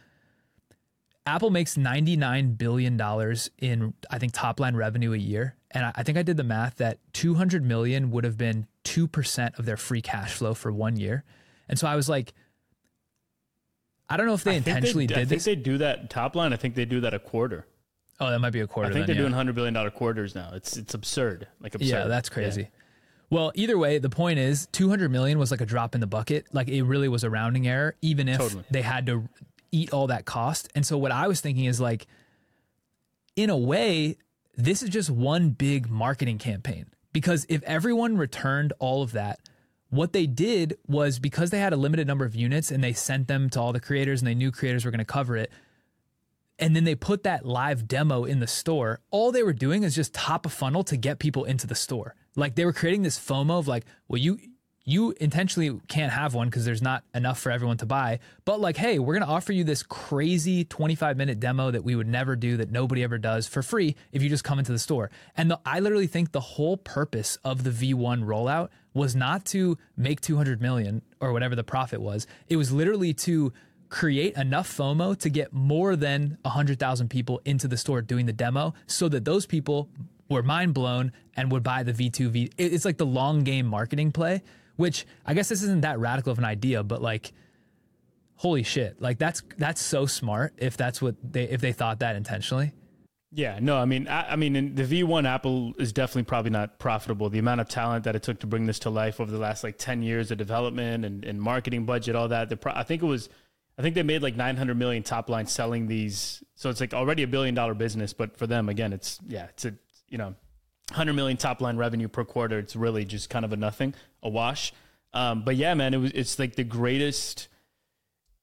Apple 1.24 1.50
makes 1.50 1.76
99 1.76 2.54
billion 2.54 2.96
dollars 2.96 3.50
in 3.58 3.94
I 4.10 4.18
think 4.18 4.32
top 4.32 4.58
line 4.58 4.74
revenue 4.74 5.12
a 5.12 5.18
year, 5.18 5.54
and 5.70 5.86
I, 5.86 5.92
I 5.94 6.02
think 6.02 6.18
I 6.18 6.24
did 6.24 6.36
the 6.36 6.44
math 6.44 6.76
that 6.76 6.98
200 7.12 7.64
million 7.64 8.10
would 8.10 8.24
have 8.24 8.36
been 8.36 8.66
2% 8.84 9.56
of 9.58 9.66
their 9.66 9.76
free 9.76 10.02
cash 10.02 10.32
flow 10.32 10.52
for 10.54 10.72
1 10.72 10.96
year. 10.96 11.22
And 11.68 11.78
so 11.78 11.86
I 11.86 11.94
was 11.94 12.08
like 12.08 12.32
I 14.10 14.16
don't 14.16 14.26
know 14.26 14.34
if 14.34 14.44
they 14.44 14.52
I 14.52 14.56
intentionally 14.56 15.06
they, 15.06 15.14
did 15.14 15.20
I 15.20 15.24
think 15.24 15.38
this. 15.38 15.44
they 15.44 15.54
do 15.54 15.78
that 15.78 16.10
top 16.10 16.34
line. 16.34 16.52
I 16.52 16.56
think 16.56 16.74
they 16.74 16.84
do 16.84 17.00
that 17.00 17.14
a 17.14 17.18
quarter. 17.18 17.66
oh, 18.18 18.30
that 18.30 18.40
might 18.40 18.50
be 18.50 18.60
a 18.60 18.66
quarter 18.66 18.90
I 18.90 18.92
think 18.92 19.06
then, 19.06 19.14
they're 19.14 19.22
yeah. 19.22 19.28
doing 19.28 19.32
hundred 19.32 19.54
billion 19.54 19.72
dollar 19.72 19.90
quarters 19.90 20.34
now. 20.34 20.50
It's 20.52 20.76
it's 20.76 20.92
absurd. 20.94 21.46
Like 21.60 21.74
absurd. 21.74 21.88
Yeah, 21.88 22.04
that's 22.06 22.28
crazy. 22.28 22.68
Well, 23.30 23.52
either 23.54 23.78
way, 23.78 23.98
the 23.98 24.10
point 24.10 24.40
is 24.40 24.66
200 24.72 25.08
million 25.08 25.38
was 25.38 25.52
like 25.52 25.60
a 25.60 25.66
drop 25.66 25.94
in 25.94 26.00
the 26.00 26.08
bucket. 26.08 26.46
Like 26.52 26.68
it 26.68 26.82
really 26.82 27.08
was 27.08 27.22
a 27.22 27.30
rounding 27.30 27.68
error, 27.68 27.94
even 28.02 28.28
if 28.28 28.38
Totally. 28.38 28.64
they 28.72 28.82
had 28.82 29.06
to 29.06 29.28
eat 29.70 29.92
all 29.92 30.08
that 30.08 30.24
cost. 30.24 30.68
And 30.74 30.84
so 30.84 30.98
what 30.98 31.12
I 31.12 31.28
was 31.28 31.40
thinking 31.40 31.66
is 31.66 31.80
like, 31.80 32.08
in 33.36 33.48
a 33.48 33.56
way, 33.56 34.16
this 34.56 34.82
is 34.82 34.88
just 34.88 35.10
one 35.10 35.50
big 35.50 35.88
marketing 35.88 36.38
campaign. 36.38 36.86
Because 37.12 37.46
if 37.48 37.62
everyone 37.62 38.16
returned 38.16 38.72
all 38.80 39.02
of 39.02 39.12
that, 39.12 39.38
what 39.90 40.12
they 40.12 40.26
did 40.26 40.78
was 40.86 41.18
because 41.18 41.50
they 41.50 41.58
had 41.58 41.72
a 41.72 41.76
limited 41.76 42.06
number 42.06 42.24
of 42.24 42.34
units 42.34 42.70
and 42.70 42.82
they 42.82 42.92
sent 42.92 43.28
them 43.28 43.50
to 43.50 43.60
all 43.60 43.72
the 43.72 43.80
creators 43.80 44.20
and 44.20 44.28
they 44.28 44.34
knew 44.34 44.50
creators 44.50 44.84
were 44.84 44.90
going 44.90 44.98
to 45.00 45.04
cover 45.04 45.36
it, 45.36 45.50
and 46.58 46.76
then 46.76 46.84
they 46.84 46.94
put 46.94 47.24
that 47.24 47.44
live 47.44 47.88
demo 47.88 48.24
in 48.24 48.38
the 48.38 48.46
store. 48.46 49.00
All 49.10 49.32
they 49.32 49.42
were 49.42 49.52
doing 49.52 49.82
is 49.82 49.94
just 49.94 50.14
top 50.14 50.46
of 50.46 50.52
funnel 50.52 50.84
to 50.84 50.96
get 50.96 51.18
people 51.18 51.44
into 51.44 51.66
the 51.66 51.74
store. 51.74 52.14
Like 52.36 52.54
they 52.54 52.64
were 52.64 52.72
creating 52.72 53.02
this 53.02 53.18
FOMO 53.18 53.58
of 53.58 53.68
like, 53.68 53.84
well, 54.08 54.18
you 54.18 54.38
you 54.84 55.14
intentionally 55.20 55.78
can't 55.88 56.12
have 56.12 56.34
one 56.34 56.48
because 56.48 56.64
there's 56.64 56.82
not 56.82 57.04
enough 57.14 57.38
for 57.38 57.52
everyone 57.52 57.76
to 57.76 57.86
buy. 57.86 58.18
But 58.44 58.60
like, 58.60 58.76
hey, 58.76 58.98
we're 58.98 59.14
gonna 59.14 59.30
offer 59.30 59.52
you 59.52 59.64
this 59.64 59.82
crazy 59.82 60.64
25 60.64 61.16
minute 61.16 61.40
demo 61.40 61.70
that 61.70 61.84
we 61.84 61.96
would 61.96 62.08
never 62.08 62.36
do, 62.36 62.56
that 62.58 62.70
nobody 62.70 63.02
ever 63.02 63.18
does 63.18 63.46
for 63.46 63.62
free 63.62 63.96
if 64.12 64.22
you 64.22 64.28
just 64.28 64.44
come 64.44 64.58
into 64.58 64.72
the 64.72 64.78
store. 64.78 65.10
And 65.36 65.50
the, 65.50 65.60
I 65.64 65.80
literally 65.80 66.06
think 66.06 66.32
the 66.32 66.40
whole 66.40 66.76
purpose 66.76 67.38
of 67.44 67.64
the 67.64 67.70
V1 67.70 68.24
rollout 68.24 68.68
was 68.94 69.14
not 69.14 69.44
to 69.46 69.78
make 69.96 70.20
200 70.20 70.60
million 70.60 71.02
or 71.20 71.32
whatever 71.32 71.54
the 71.54 71.64
profit 71.64 72.00
was. 72.00 72.26
It 72.48 72.56
was 72.56 72.72
literally 72.72 73.14
to 73.14 73.52
create 73.88 74.36
enough 74.36 74.74
FOMO 74.74 75.16
to 75.18 75.28
get 75.28 75.52
more 75.52 75.96
than 75.96 76.38
100,000 76.42 77.08
people 77.08 77.40
into 77.44 77.68
the 77.68 77.76
store 77.76 78.02
doing 78.02 78.26
the 78.26 78.32
demo 78.32 78.72
so 78.86 79.08
that 79.08 79.24
those 79.24 79.46
people 79.46 79.88
were 80.28 80.42
mind 80.42 80.74
blown 80.74 81.12
and 81.36 81.50
would 81.50 81.62
buy 81.62 81.82
the 81.82 81.92
V2 81.92 82.30
V. 82.30 82.50
It's 82.56 82.84
like 82.84 82.98
the 82.98 83.06
long 83.06 83.42
game 83.42 83.66
marketing 83.66 84.12
play, 84.12 84.42
which 84.76 85.06
I 85.26 85.34
guess 85.34 85.48
this 85.48 85.62
isn't 85.62 85.82
that 85.82 85.98
radical 85.98 86.32
of 86.32 86.38
an 86.38 86.44
idea, 86.44 86.82
but 86.82 87.02
like 87.02 87.32
holy 88.36 88.62
shit. 88.62 89.00
Like 89.02 89.18
that's 89.18 89.42
that's 89.58 89.82
so 89.82 90.06
smart 90.06 90.54
if 90.56 90.76
that's 90.76 91.02
what 91.02 91.16
they 91.22 91.44
if 91.44 91.60
they 91.60 91.72
thought 91.72 91.98
that 91.98 92.16
intentionally. 92.16 92.72
Yeah, 93.32 93.58
no, 93.60 93.76
I 93.76 93.84
mean, 93.84 94.08
I, 94.08 94.32
I 94.32 94.36
mean, 94.36 94.74
the 94.74 94.82
V1 94.82 95.24
Apple 95.24 95.72
is 95.78 95.92
definitely 95.92 96.24
probably 96.24 96.50
not 96.50 96.80
profitable. 96.80 97.30
The 97.30 97.38
amount 97.38 97.60
of 97.60 97.68
talent 97.68 98.04
that 98.04 98.16
it 98.16 98.24
took 98.24 98.40
to 98.40 98.46
bring 98.48 98.66
this 98.66 98.80
to 98.80 98.90
life 98.90 99.20
over 99.20 99.30
the 99.30 99.38
last 99.38 99.62
like 99.62 99.78
ten 99.78 100.02
years 100.02 100.32
of 100.32 100.38
development 100.38 101.04
and, 101.04 101.24
and 101.24 101.40
marketing 101.40 101.86
budget, 101.86 102.16
all 102.16 102.26
that. 102.28 102.60
Pro- 102.60 102.72
I 102.74 102.82
think 102.82 103.02
it 103.02 103.06
was, 103.06 103.28
I 103.78 103.82
think 103.82 103.94
they 103.94 104.02
made 104.02 104.20
like 104.20 104.34
nine 104.34 104.56
hundred 104.56 104.78
million 104.78 105.04
top 105.04 105.30
line 105.30 105.46
selling 105.46 105.86
these. 105.86 106.42
So 106.56 106.70
it's 106.70 106.80
like 106.80 106.92
already 106.92 107.22
a 107.22 107.28
billion 107.28 107.54
dollar 107.54 107.74
business, 107.74 108.12
but 108.12 108.36
for 108.36 108.48
them, 108.48 108.68
again, 108.68 108.92
it's 108.92 109.20
yeah, 109.28 109.44
it's 109.44 109.64
a 109.64 109.74
you 110.08 110.18
know, 110.18 110.34
hundred 110.90 111.12
million 111.14 111.36
top 111.36 111.60
line 111.60 111.76
revenue 111.76 112.08
per 112.08 112.24
quarter. 112.24 112.58
It's 112.58 112.74
really 112.74 113.04
just 113.04 113.30
kind 113.30 113.44
of 113.44 113.52
a 113.52 113.56
nothing, 113.56 113.94
a 114.24 114.28
wash. 114.28 114.72
Um, 115.14 115.44
but 115.44 115.54
yeah, 115.54 115.74
man, 115.74 115.94
it 115.94 115.98
was 115.98 116.10
it's 116.12 116.38
like 116.38 116.56
the 116.56 116.64
greatest. 116.64 117.46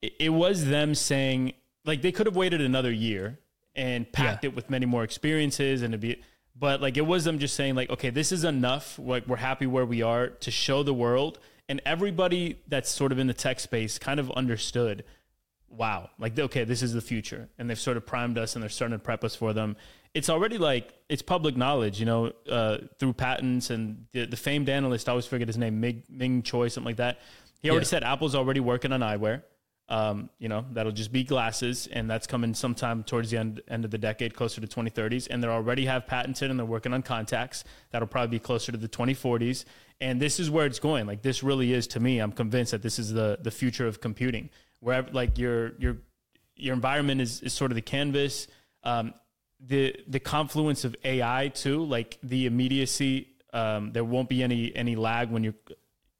It, 0.01 0.13
it 0.17 0.29
was 0.29 0.65
them 0.65 0.95
saying 0.95 1.53
like 1.83 2.01
they 2.01 2.13
could 2.13 2.25
have 2.25 2.37
waited 2.37 2.61
another 2.61 2.91
year 2.91 3.39
and 3.77 4.11
packed 4.11 4.43
Yeah. 4.43 4.49
it 4.49 4.55
with 4.55 4.69
many 4.69 4.85
more 4.85 5.03
experiences 5.05 5.81
and 5.83 5.93
to 5.93 5.97
be 5.97 6.21
but 6.59 6.81
like 6.81 6.97
it 6.97 7.05
was 7.05 7.23
them 7.23 7.37
just 7.39 7.55
saying 7.55 7.75
like 7.75 7.89
okay 7.89 8.09
this 8.09 8.31
is 8.31 8.43
enough 8.43 8.97
like 8.99 9.25
we're 9.27 9.37
happy 9.37 9.67
where 9.67 9.85
we 9.85 10.01
are 10.01 10.27
to 10.27 10.51
show 10.51 10.83
the 10.83 10.93
world. 10.93 11.39
And 11.69 11.81
everybody 11.85 12.59
that's 12.69 12.89
sort 12.89 13.11
of 13.11 13.19
in 13.19 13.27
the 13.27 13.33
tech 13.33 13.59
space 13.59 13.99
kind 13.99 14.19
of 14.21 14.31
understood 14.31 15.03
wow 15.69 16.09
like 16.17 16.37
okay 16.39 16.63
this 16.63 16.81
is 16.81 16.93
the 16.93 17.01
future. 17.01 17.49
And 17.57 17.69
they've 17.69 17.79
sort 17.79 17.97
of 17.97 18.05
primed 18.05 18.37
us 18.37 18.55
and 18.55 18.63
they're 18.63 18.69
starting 18.69 18.97
to 18.97 19.03
prep 19.03 19.23
us 19.23 19.35
for 19.35 19.53
them. 19.53 19.75
It's 20.13 20.29
already 20.29 20.57
like 20.57 20.93
it's 21.09 21.21
public 21.21 21.55
knowledge 21.57 21.99
you 21.99 22.05
know 22.05 22.31
uh, 22.49 22.77
through 22.99 23.13
patents 23.13 23.69
and 23.69 24.05
the, 24.13 24.25
the 24.25 24.37
famed 24.37 24.69
analyst 24.69 25.07
i 25.07 25.11
always 25.11 25.25
forget 25.27 25.47
his 25.47 25.57
name 25.57 25.79
ming, 25.79 26.03
ming 26.09 26.41
choi 26.41 26.69
something 26.69 26.85
like 26.89 26.97
that. 26.97 27.19
He 27.61 27.69
already 27.69 27.85
Yeah. 27.85 27.89
said 27.89 28.03
apple's 28.03 28.33
already 28.33 28.59
working 28.61 28.91
on 28.93 29.01
eyewear 29.01 29.43
um, 29.89 30.29
you 30.37 30.49
know, 30.49 30.65
that'll 30.73 30.91
just 30.91 31.13
be 31.13 31.23
glasses, 31.23 31.87
and 31.87 32.09
that's 32.09 32.27
coming 32.27 32.53
sometime 32.53 33.03
towards 33.03 33.31
the 33.31 33.37
end 33.37 33.61
end 33.69 33.85
of 33.85 33.91
the 33.91 33.97
decade, 33.97 34.33
closer 34.33 34.59
to 34.59 34.67
2030s. 34.67 35.27
And 35.29 35.41
they 35.41 35.47
already 35.47 35.85
have 35.85 36.07
patented, 36.07 36.49
and 36.49 36.59
they're 36.59 36.65
working 36.65 36.93
on 36.93 37.03
contacts. 37.03 37.63
That'll 37.91 38.07
probably 38.07 38.37
be 38.37 38.39
closer 38.39 38.71
to 38.71 38.77
the 38.77 38.89
2040s. 38.89 39.63
And 40.01 40.21
this 40.21 40.39
is 40.39 40.51
where 40.51 40.65
it's 40.65 40.79
going. 40.79 41.07
Like 41.07 41.21
this 41.21 41.41
really 41.41 41.73
is 41.73 41.87
to 41.87 41.99
me. 41.99 42.19
I'm 42.19 42.33
convinced 42.33 42.71
that 42.71 42.81
this 42.81 42.99
is 42.99 43.13
the 43.13 43.37
the 43.41 43.51
future 43.51 43.87
of 43.87 44.01
computing. 44.01 44.49
Wherever 44.81 45.09
like 45.11 45.37
your 45.37 45.73
your 45.79 45.97
your 46.57 46.73
environment 46.73 47.21
is, 47.21 47.41
is 47.41 47.53
sort 47.53 47.71
of 47.71 47.75
the 47.75 47.81
canvas. 47.81 48.47
Um, 48.83 49.13
the 49.59 49.95
the 50.07 50.19
confluence 50.19 50.83
of 50.83 50.95
AI 51.03 51.47
too, 51.47 51.83
like 51.83 52.17
the 52.21 52.45
immediacy. 52.45 53.29
Um, 53.53 53.93
there 53.93 54.03
won't 54.03 54.27
be 54.27 54.43
any 54.43 54.75
any 54.75 54.97
lag 54.97 55.31
when 55.31 55.45
you're 55.45 55.55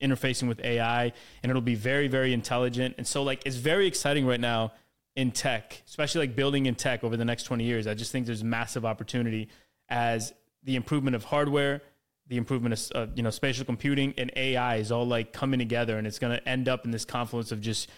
interfacing 0.02 0.48
with 0.48 0.60
AI, 0.64 1.12
and 1.44 1.50
it'll 1.50 1.62
be 1.62 1.76
very 1.76 2.08
very 2.08 2.34
intelligent. 2.34 2.96
And 2.98 3.06
so 3.08 3.24
like 3.24 3.42
it's 3.46 3.56
very 3.56 3.88
exciting 3.88 4.26
right 4.26 4.40
now 4.40 4.74
in 5.16 5.32
tech, 5.32 5.82
especially 5.88 6.28
like 6.28 6.36
building 6.36 6.66
in 6.68 6.76
tech 6.76 7.04
over 7.04 7.18
the 7.18 7.26
next 7.26 7.44
20 7.44 7.64
years. 7.64 7.88
I 7.88 7.94
just 7.96 8.12
think 8.12 8.26
there's 8.28 8.44
massive 8.44 8.86
opportunity 8.86 9.50
as 9.90 10.34
the 10.64 10.76
improvement 10.76 11.16
of 11.16 11.24
hardware, 11.24 11.82
the 12.28 12.38
improvement 12.38 12.92
of 12.94 13.10
uh, 13.10 13.12
you 13.16 13.24
know 13.24 13.30
spatial 13.32 13.66
computing 13.66 14.14
and 14.18 14.32
AI 14.36 14.76
is 14.76 14.92
all 14.92 15.08
like 15.08 15.34
coming 15.34 15.60
together, 15.60 15.98
and 15.98 16.06
it's 16.06 16.20
going 16.20 16.38
to 16.38 16.48
end 16.48 16.68
up 16.70 16.86
in 16.86 16.92
this 16.92 17.06
confluence 17.06 17.52
of 17.52 17.62
just. 17.62 17.90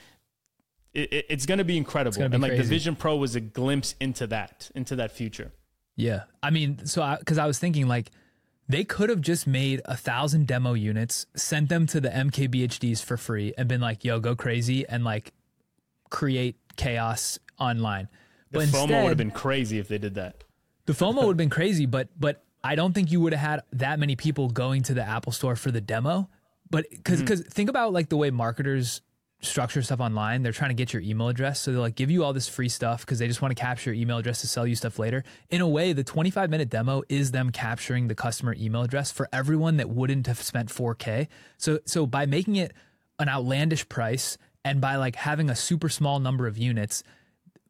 It, 0.93 1.13
it- 1.13 1.25
it's 1.29 1.45
going 1.45 1.59
to 1.59 1.63
be 1.63 1.77
incredible, 1.77 2.17
be 2.17 2.23
and 2.23 2.41
like 2.41 2.57
the. 2.57 2.63
Vision 2.63 2.95
Pro 2.95 3.15
was 3.15 3.35
a 3.35 3.39
glimpse 3.41 3.93
into 3.99 4.25
that, 4.27 4.71
into 4.73 4.95
that 4.95 5.11
future. 5.11 5.51
Yeah. 5.95 6.23
I 6.41 6.49
mean, 6.49 6.85
so 6.85 7.01
I, 7.03 7.17
cause 7.25 7.37
I 7.37 7.45
was 7.45 7.59
thinking 7.59 7.87
like 7.87 8.09
They 8.69 8.83
could 8.83 9.09
have 9.09 9.21
just 9.21 9.47
made 9.47 9.81
a 9.85 9.97
thousand 9.97 10.45
demo 10.45 10.73
units, 10.73 11.25
sent 11.35 11.69
them 11.69 11.87
to 11.87 11.99
the 11.99 12.09
MKBHDs 12.09 13.03
for 13.03 13.17
free, 13.17 13.51
and 13.57 13.67
been 13.67 13.81
like, 13.81 14.05
"Yo, 14.05 14.19
go 14.19 14.35
crazy," 14.35 14.87
and 14.87 15.03
like 15.03 15.33
create 16.11 16.55
chaos 16.75 17.39
online. 17.59 18.07
The 18.51 18.59
But 18.59 18.67
FOMO 18.67 19.03
would 19.03 19.09
have 19.09 19.17
been 19.17 19.31
crazy 19.31 19.79
if 19.79 19.87
they 19.87 19.97
did 19.97 20.15
that. 20.15 20.43
the 20.85 20.93
FOMO 20.93 21.17
would 21.17 21.27
have 21.29 21.37
been 21.37 21.49
crazy, 21.49 21.87
but 21.87 22.09
but 22.19 22.43
I 22.63 22.75
don't 22.75 22.93
think 22.93 23.11
you 23.11 23.19
would 23.21 23.33
have 23.33 23.49
had 23.49 23.63
that 23.73 23.99
many 23.99 24.15
people 24.15 24.49
going 24.49 24.83
to 24.83 24.93
the 24.93 25.03
Apple 25.03 25.31
Store 25.31 25.55
for 25.55 25.71
the 25.71 25.81
demo. 25.81 26.29
But 26.69 26.85
because 26.91 27.19
because 27.21 27.41
mm-hmm. 27.41 27.49
think 27.49 27.69
about 27.71 27.91
like 27.91 28.09
the 28.09 28.17
way 28.17 28.29
marketers 28.29 29.01
structure 29.41 29.81
stuff 29.81 29.99
online, 29.99 30.43
they're 30.43 30.51
trying 30.51 30.69
to 30.69 30.75
get 30.75 30.91
your 30.93 31.01
email 31.01 31.29
address, 31.29 31.61
so 31.61 31.71
they'll 31.71 31.81
like 31.81 31.95
give 31.95 32.11
you 32.11 32.23
all 32.23 32.33
this 32.33 32.47
free 32.47 32.69
stuff 32.69 33.01
because 33.05 33.19
they 33.19 33.27
just 33.27 33.41
want 33.41 33.55
to 33.55 33.61
capture 33.61 33.93
your 33.93 34.01
email 34.01 34.17
address 34.17 34.41
to 34.41 34.47
sell 34.47 34.67
you 34.67 34.75
stuff 34.75 34.99
later. 34.99 35.23
In 35.49 35.61
a 35.61 35.67
way, 35.67 35.93
the 35.93 36.03
25 36.03 36.49
minute 36.49 36.69
demo 36.69 37.03
is 37.09 37.31
them 37.31 37.51
capturing 37.51 38.07
the 38.07 38.15
customer 38.15 38.55
email 38.59 38.83
address 38.83 39.11
for 39.11 39.29
everyone 39.31 39.77
that 39.77 39.89
wouldn't 39.89 40.27
have 40.27 40.41
spent 40.41 40.69
4K. 40.69 41.27
So 41.57 41.79
so 41.85 42.05
by 42.05 42.25
making 42.25 42.57
it 42.57 42.73
an 43.17 43.29
outlandish 43.29 43.87
price 43.87 44.37
and 44.65 44.81
by 44.81 44.97
like 44.97 45.15
having 45.15 45.49
a 45.49 45.55
super 45.55 45.89
small 45.89 46.19
number 46.19 46.47
of 46.47 46.57
units 46.57 47.03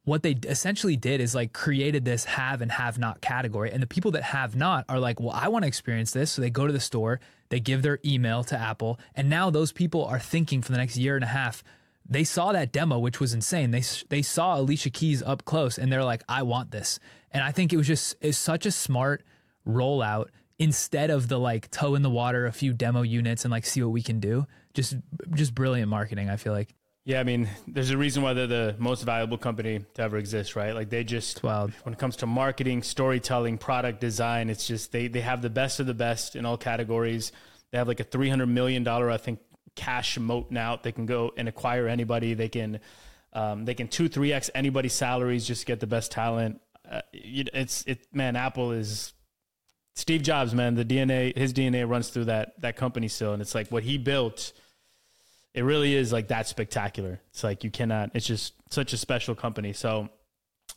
what 0.04 0.22
they 0.22 0.32
essentially 0.44 0.96
did 0.96 1.20
is 1.20 1.34
like 1.34 1.52
created 1.52 2.04
this 2.04 2.24
have 2.24 2.62
and 2.62 2.72
have 2.72 2.98
not 2.98 3.20
category. 3.20 3.70
And 3.70 3.82
the 3.82 3.86
people 3.86 4.10
that 4.12 4.22
have 4.22 4.56
not 4.56 4.84
are 4.88 4.98
like, 4.98 5.20
well, 5.20 5.32
I 5.34 5.48
want 5.48 5.64
to 5.64 5.68
experience 5.68 6.10
this. 6.10 6.32
So 6.32 6.42
they 6.42 6.50
go 6.50 6.66
to 6.66 6.72
the 6.72 6.80
store, 6.80 7.20
they 7.50 7.60
give 7.60 7.82
their 7.82 7.98
email 8.04 8.42
to 8.44 8.58
Apple. 8.58 8.98
And 9.14 9.28
now 9.28 9.50
those 9.50 9.72
people 9.72 10.04
are 10.04 10.18
thinking 10.18 10.62
for 10.62 10.72
the 10.72 10.78
next 10.78 10.96
year 10.96 11.16
and 11.16 11.24
a 11.24 11.28
half, 11.28 11.62
they 12.08 12.24
saw 12.24 12.52
that 12.52 12.72
demo, 12.72 12.98
which 12.98 13.20
was 13.20 13.34
insane. 13.34 13.70
They, 13.70 13.82
they 14.08 14.22
saw 14.22 14.58
Alicia 14.58 14.90
Keys 14.90 15.22
up 15.22 15.44
close 15.44 15.78
and 15.78 15.92
they're 15.92 16.04
like, 16.04 16.22
I 16.28 16.42
want 16.42 16.70
this. 16.70 16.98
And 17.30 17.44
I 17.44 17.52
think 17.52 17.72
it 17.72 17.76
was 17.76 17.86
just, 17.86 18.16
it's 18.20 18.38
such 18.38 18.66
a 18.66 18.72
smart 18.72 19.22
rollout 19.68 20.28
instead 20.58 21.10
of 21.10 21.28
the 21.28 21.38
like 21.38 21.70
toe 21.70 21.94
in 21.94 22.02
the 22.02 22.10
water, 22.10 22.46
a 22.46 22.52
few 22.52 22.72
demo 22.72 23.02
units 23.02 23.44
and 23.44 23.52
like 23.52 23.66
see 23.66 23.82
what 23.82 23.92
we 23.92 24.02
can 24.02 24.18
do. 24.18 24.46
Just, 24.72 24.96
just 25.34 25.54
brilliant 25.54 25.88
marketing. 25.88 26.30
I 26.30 26.36
feel 26.36 26.52
like. 26.52 26.74
Yeah, 27.04 27.18
I 27.20 27.24
mean, 27.24 27.48
there's 27.66 27.90
a 27.90 27.96
reason 27.96 28.22
why 28.22 28.34
they're 28.34 28.46
the 28.46 28.76
most 28.78 29.02
valuable 29.02 29.38
company 29.38 29.84
to 29.94 30.02
ever 30.02 30.18
exist, 30.18 30.54
right? 30.54 30.74
Like 30.74 30.90
they 30.90 31.02
just 31.02 31.42
when 31.42 31.94
it 31.94 31.98
comes 31.98 32.16
to 32.16 32.26
marketing, 32.26 32.82
storytelling, 32.82 33.58
product 33.58 34.00
design, 34.00 34.50
it's 34.50 34.66
just 34.66 34.92
they 34.92 35.08
they 35.08 35.22
have 35.22 35.40
the 35.40 35.50
best 35.50 35.80
of 35.80 35.86
the 35.86 35.94
best 35.94 36.36
in 36.36 36.44
all 36.44 36.58
categories. 36.58 37.32
They 37.72 37.78
have 37.78 37.88
like 37.88 38.00
a 38.00 38.04
300 38.04 38.46
million 38.46 38.84
dollar 38.84 39.10
I 39.10 39.16
think 39.16 39.40
cash 39.76 40.18
moat 40.18 40.50
now. 40.50 40.76
They 40.76 40.92
can 40.92 41.06
go 41.06 41.32
and 41.36 41.48
acquire 41.48 41.88
anybody. 41.88 42.34
They 42.34 42.48
can 42.48 42.80
um, 43.32 43.64
they 43.64 43.74
can 43.74 43.88
2 43.88 44.08
3x 44.08 44.50
anybody's 44.54 44.92
salaries 44.92 45.46
just 45.46 45.62
to 45.62 45.66
get 45.66 45.80
the 45.80 45.86
best 45.86 46.12
talent. 46.12 46.60
Uh, 46.88 47.00
it's 47.12 47.82
it 47.86 48.06
man, 48.12 48.36
Apple 48.36 48.72
is 48.72 49.14
Steve 49.94 50.22
Jobs, 50.22 50.54
man, 50.54 50.74
the 50.74 50.84
DNA, 50.84 51.36
his 51.36 51.52
DNA 51.52 51.88
runs 51.88 52.10
through 52.10 52.26
that 52.26 52.60
that 52.60 52.76
company 52.76 53.08
still, 53.08 53.32
and 53.32 53.40
it's 53.40 53.54
like 53.54 53.68
what 53.68 53.84
he 53.84 53.96
built. 53.96 54.52
It 55.54 55.62
really 55.62 55.94
is 55.94 56.12
like 56.12 56.28
that 56.28 56.46
spectacular. 56.46 57.20
It's 57.30 57.42
like 57.42 57.64
you 57.64 57.70
cannot. 57.70 58.10
It's 58.14 58.26
just 58.26 58.54
such 58.70 58.92
a 58.92 58.96
special 58.96 59.34
company. 59.34 59.72
So 59.72 60.08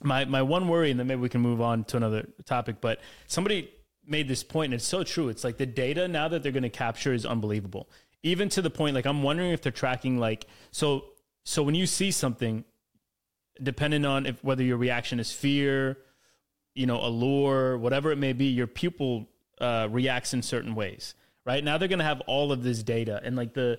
my 0.01 0.25
my 0.25 0.41
one 0.41 0.67
worry, 0.67 0.91
and 0.91 0.99
then 0.99 1.07
maybe 1.07 1.21
we 1.21 1.29
can 1.29 1.41
move 1.41 1.61
on 1.61 1.83
to 1.85 1.97
another 1.97 2.27
topic. 2.45 2.77
But 2.81 2.99
somebody 3.27 3.69
made 4.05 4.27
this 4.27 4.43
point, 4.43 4.67
and 4.67 4.75
it's 4.75 4.85
so 4.85 5.03
true. 5.03 5.29
It's 5.29 5.43
like 5.43 5.57
the 5.57 5.65
data 5.65 6.07
now 6.07 6.27
that 6.27 6.43
they're 6.43 6.51
going 6.51 6.63
to 6.63 6.69
capture 6.69 7.13
is 7.13 7.25
unbelievable. 7.25 7.89
Even 8.23 8.49
to 8.49 8.61
the 8.61 8.69
point, 8.69 8.95
like 8.95 9.05
I'm 9.05 9.21
wondering 9.21 9.51
if 9.51 9.61
they're 9.61 9.71
tracking 9.71 10.17
like 10.17 10.47
so. 10.71 11.05
So 11.45 11.61
when 11.61 11.75
you 11.75 11.85
see 11.85 12.09
something, 12.09 12.63
depending 13.61 14.05
on 14.05 14.25
if 14.25 14.43
whether 14.43 14.63
your 14.63 14.77
reaction 14.77 15.19
is 15.19 15.31
fear, 15.31 15.97
you 16.73 16.85
know, 16.85 16.99
allure, 17.05 17.77
whatever 17.77 18.11
it 18.11 18.17
may 18.17 18.33
be, 18.33 18.45
your 18.45 18.67
pupil 18.67 19.27
uh, 19.59 19.87
reacts 19.91 20.33
in 20.33 20.41
certain 20.41 20.73
ways. 20.73 21.15
Right 21.45 21.63
now, 21.63 21.77
they're 21.77 21.89
going 21.89 21.99
to 21.99 22.05
have 22.05 22.21
all 22.21 22.53
of 22.53 22.63
this 22.63 22.81
data, 22.83 23.19
and 23.23 23.35
like 23.35 23.53
the 23.53 23.77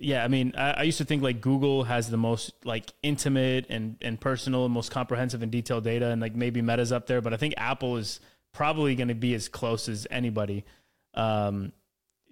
yeah, 0.00 0.24
I 0.24 0.28
mean, 0.28 0.54
I, 0.56 0.72
I 0.72 0.82
used 0.82 0.98
to 0.98 1.04
think 1.04 1.22
like 1.22 1.40
Google 1.40 1.84
has 1.84 2.10
the 2.10 2.16
most 2.16 2.52
like 2.64 2.92
intimate 3.02 3.66
and 3.68 3.96
and 4.00 4.20
personal, 4.20 4.64
and 4.64 4.74
most 4.74 4.90
comprehensive 4.90 5.42
and 5.42 5.52
detailed 5.52 5.84
data, 5.84 6.08
and 6.08 6.20
like 6.20 6.34
maybe 6.34 6.62
Meta's 6.62 6.92
up 6.92 7.06
there, 7.06 7.20
but 7.20 7.32
I 7.32 7.36
think 7.36 7.54
Apple 7.56 7.96
is 7.96 8.20
probably 8.52 8.94
going 8.94 9.08
to 9.08 9.14
be 9.14 9.34
as 9.34 9.48
close 9.48 9.88
as 9.88 10.06
anybody 10.10 10.64
um, 11.14 11.72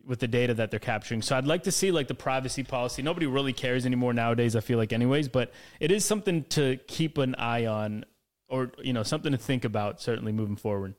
with 0.06 0.18
the 0.18 0.28
data 0.28 0.54
that 0.54 0.70
they're 0.70 0.80
capturing. 0.80 1.22
So 1.22 1.36
I'd 1.36 1.46
like 1.46 1.64
to 1.64 1.72
see 1.72 1.90
like 1.90 2.08
the 2.08 2.14
privacy 2.14 2.62
policy. 2.62 3.02
Nobody 3.02 3.26
really 3.26 3.52
cares 3.52 3.86
anymore 3.86 4.12
nowadays. 4.12 4.56
I 4.56 4.60
feel 4.60 4.78
like, 4.78 4.92
anyways, 4.92 5.28
but 5.28 5.52
it 5.78 5.90
is 5.90 6.04
something 6.04 6.44
to 6.50 6.78
keep 6.86 7.18
an 7.18 7.34
eye 7.36 7.66
on, 7.66 8.04
or 8.48 8.72
you 8.82 8.92
know, 8.92 9.02
something 9.02 9.32
to 9.32 9.38
think 9.38 9.64
about. 9.64 10.00
Certainly 10.00 10.32
moving 10.32 10.56
forward. 10.56 10.94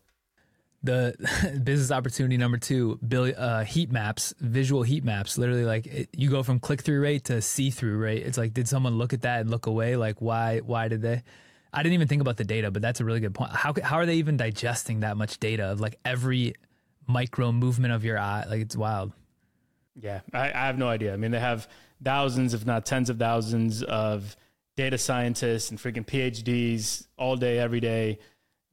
The 0.83 1.15
business 1.63 1.91
opportunity 1.91 2.37
number 2.37 2.57
two 2.57 2.97
bill, 3.07 3.31
uh, 3.37 3.63
heat 3.63 3.91
maps 3.91 4.33
visual 4.39 4.83
heat 4.83 5.03
maps. 5.03 5.37
Literally 5.37 5.65
like 5.65 5.87
it, 5.87 6.09
you 6.13 6.29
go 6.29 6.43
from 6.43 6.59
click-through 6.59 7.01
rate 7.01 7.25
to 7.25 7.41
see-through 7.41 7.97
rate. 7.97 8.25
It's 8.25 8.37
like 8.37 8.53
did 8.53 8.67
someone 8.67 8.97
look 8.97 9.13
at 9.13 9.21
that 9.21 9.41
and 9.41 9.49
look 9.49 9.65
away? 9.65 9.95
Like 9.95 10.21
why 10.21 10.59
why 10.59 10.87
did 10.87 11.01
they? 11.01 11.23
I 11.73 11.83
didn't 11.83 11.93
even 11.93 12.07
think 12.07 12.21
about 12.21 12.37
the 12.37 12.43
data 12.43 12.71
but 12.71 12.81
that's 12.81 12.99
a 12.99 13.05
really 13.05 13.19
good 13.19 13.33
point. 13.33 13.51
How, 13.51 13.73
how 13.81 13.97
are 13.97 14.05
they 14.05 14.15
even 14.15 14.37
digesting 14.37 15.01
that 15.01 15.17
much 15.17 15.39
data 15.39 15.65
of 15.71 15.79
like 15.79 15.95
every 16.03 16.55
micro 17.07 17.51
movement 17.51 17.93
of 17.93 18.03
your 18.03 18.17
eye? 18.19 18.45
Like 18.49 18.61
it's 18.61 18.75
wild. 18.75 19.13
Yeah, 19.99 20.21
I, 20.33 20.47
I 20.47 20.65
have 20.67 20.77
no 20.77 20.87
idea. 20.87 21.13
I 21.13 21.17
mean, 21.17 21.31
they 21.31 21.39
have 21.39 21.67
thousands, 22.03 22.53
if 22.53 22.65
not 22.65 22.85
tens 22.85 23.09
of 23.09 23.19
thousands, 23.19 23.83
of 23.83 24.35
data 24.77 24.97
scientists 24.97 25.69
and 25.69 25.79
freaking 25.79 26.05
PhDs 26.05 27.07
all 27.17 27.35
day, 27.35 27.59
every 27.59 27.79
day, 27.79 28.19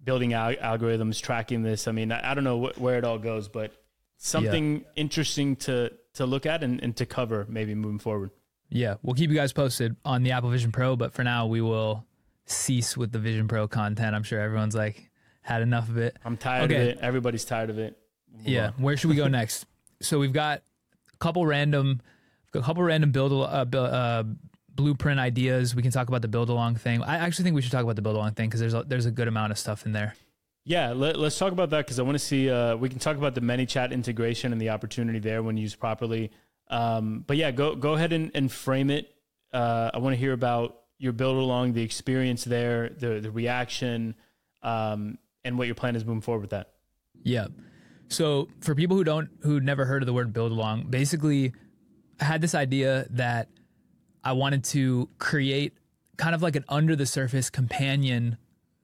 building 0.09 0.33
al- 0.33 0.55
algorithms, 0.73 1.21
tracking 1.21 1.63
this. 1.63 1.87
I 1.87 1.93
mean, 1.93 2.11
I, 2.13 2.31
I 2.31 2.35
don't 2.35 2.45
know 2.45 2.59
wh- 2.67 2.81
where 2.81 2.97
it 2.97 3.05
all 3.05 3.19
goes, 3.19 3.47
but 3.49 3.73
something 4.17 4.85
interesting 4.97 5.55
to 5.57 5.93
to 6.15 6.25
look 6.27 6.47
at 6.47 6.65
and, 6.65 6.83
and 6.83 6.97
to 6.97 7.05
cover 7.07 7.47
maybe 7.49 7.75
moving 7.75 7.99
forward. 8.01 8.31
yeah 8.71 8.95
we'll 9.03 9.15
keep 9.15 9.31
you 9.31 9.37
guys 9.37 9.53
posted 9.53 9.95
on 10.05 10.25
the 10.25 10.33
apple 10.33 10.51
vision 10.51 10.73
pro 10.73 10.97
but 10.97 11.13
for 11.13 11.23
now 11.23 11.47
we 11.47 11.61
will 11.61 12.05
cease 12.47 12.97
with 12.97 13.13
the 13.13 13.19
vision 13.21 13.47
pro 13.47 13.69
content 13.69 14.17
i'm 14.17 14.25
sure 14.25 14.41
everyone's 14.41 14.75
like 14.75 15.09
had 15.43 15.63
enough 15.63 15.89
of 15.89 15.97
it 15.99 16.17
I'm 16.25 16.37
tired 16.37 16.65
Okay. 16.73 16.81
of 16.83 16.89
it. 16.89 16.99
Everybody's 17.01 17.45
tired 17.45 17.71
of 17.71 17.79
it. 17.79 17.97
Move 18.37 18.49
Yeah. 18.49 18.67
on. 18.67 18.73
Where 18.85 18.97
should 18.99 19.09
we 19.11 19.17
go 19.17 19.29
next? 19.41 19.65
So 20.03 20.19
we've 20.19 20.33
got 20.33 20.63
a 21.15 21.17
couple 21.19 21.47
random, 21.47 22.01
a 22.53 22.61
couple 22.61 22.83
random 22.83 23.13
build 23.13 23.33
uh, 23.33 23.65
uh, 23.79 24.25
blueprint 24.79 25.19
ideas. 25.19 25.75
We 25.75 25.83
can 25.83 25.91
talk 25.91 26.07
about 26.07 26.23
the 26.23 26.29
build 26.29 26.49
along 26.49 26.77
thing. 26.77 27.03
I 27.03 27.17
actually 27.17 27.43
think 27.43 27.57
we 27.57 27.63
should 27.63 27.73
talk 27.73 27.83
about 27.83 27.97
the 27.97 28.03
build 28.03 28.15
along 28.15 28.35
thing 28.35 28.49
because 28.49 28.61
there's 28.61 28.75
a, 28.75 28.85
there's 28.87 29.07
a 29.07 29.11
good 29.11 29.27
amount 29.27 29.51
of 29.51 29.59
stuff 29.59 29.85
in 29.85 29.93
there. 29.93 30.15
Yeah, 30.65 30.93
let, 30.93 31.17
us 31.17 31.37
talk 31.37 31.53
about 31.53 31.71
that 31.71 31.85
because 31.85 31.99
I 31.99 32.03
want 32.03 32.15
to 32.15 32.25
see. 32.25 32.49
Uh, 32.49 32.77
we 32.77 32.89
can 32.89 33.01
talk 33.01 33.17
about 33.17 33.35
the 33.35 33.41
ManyChat 33.41 33.91
integration 33.91 34.53
and 34.53 34.61
the 34.61 34.71
opportunity 34.71 35.19
there 35.19 35.43
when 35.43 35.57
used 35.57 35.81
properly. 35.81 36.31
Um, 36.69 37.25
but 37.27 37.37
yeah, 37.37 37.51
go 37.51 37.75
go 37.75 37.95
ahead 37.95 38.13
and, 38.13 38.31
and 38.35 38.53
frame 38.53 38.91
it. 38.91 39.13
Uh, 39.53 39.91
I 39.93 39.99
want 39.99 40.15
to 40.15 40.19
hear 40.19 40.33
about 40.33 40.77
your 40.99 41.13
build 41.13 41.39
along, 41.39 41.73
the 41.73 41.83
experience 41.83 42.45
there, 42.45 42.91
the 42.91 43.19
the 43.19 43.33
reaction, 43.33 44.15
um, 44.63 45.19
and 45.45 45.59
what 45.59 45.67
your 45.67 45.75
plan 45.75 45.97
is 45.97 46.05
moving 46.05 46.21
forward 46.21 46.43
with 46.43 46.51
that. 46.51 46.75
Yeah. 47.25 47.47
So 48.11 48.49
for 48.61 48.75
people 48.75 48.97
who 48.97 49.05
don't 49.05 49.31
who 49.43 49.59
never 49.61 49.87
heard 49.87 50.03
of 50.03 50.07
the 50.07 50.13
word 50.13 50.33
build 50.33 50.53
along, 50.53 50.85
basically 50.91 51.53
I 52.21 52.25
had 52.25 52.43
this 52.43 52.55
idea 52.55 53.07
that 53.11 53.49
I 54.25 54.33
wanted 54.33 54.65
to 54.65 55.09
create 55.19 55.75
kind 56.17 56.35
of 56.35 56.43
like 56.43 56.57
an 56.57 56.65
under 56.69 56.97
the 56.97 57.07
surface 57.07 57.51
companion 57.51 58.37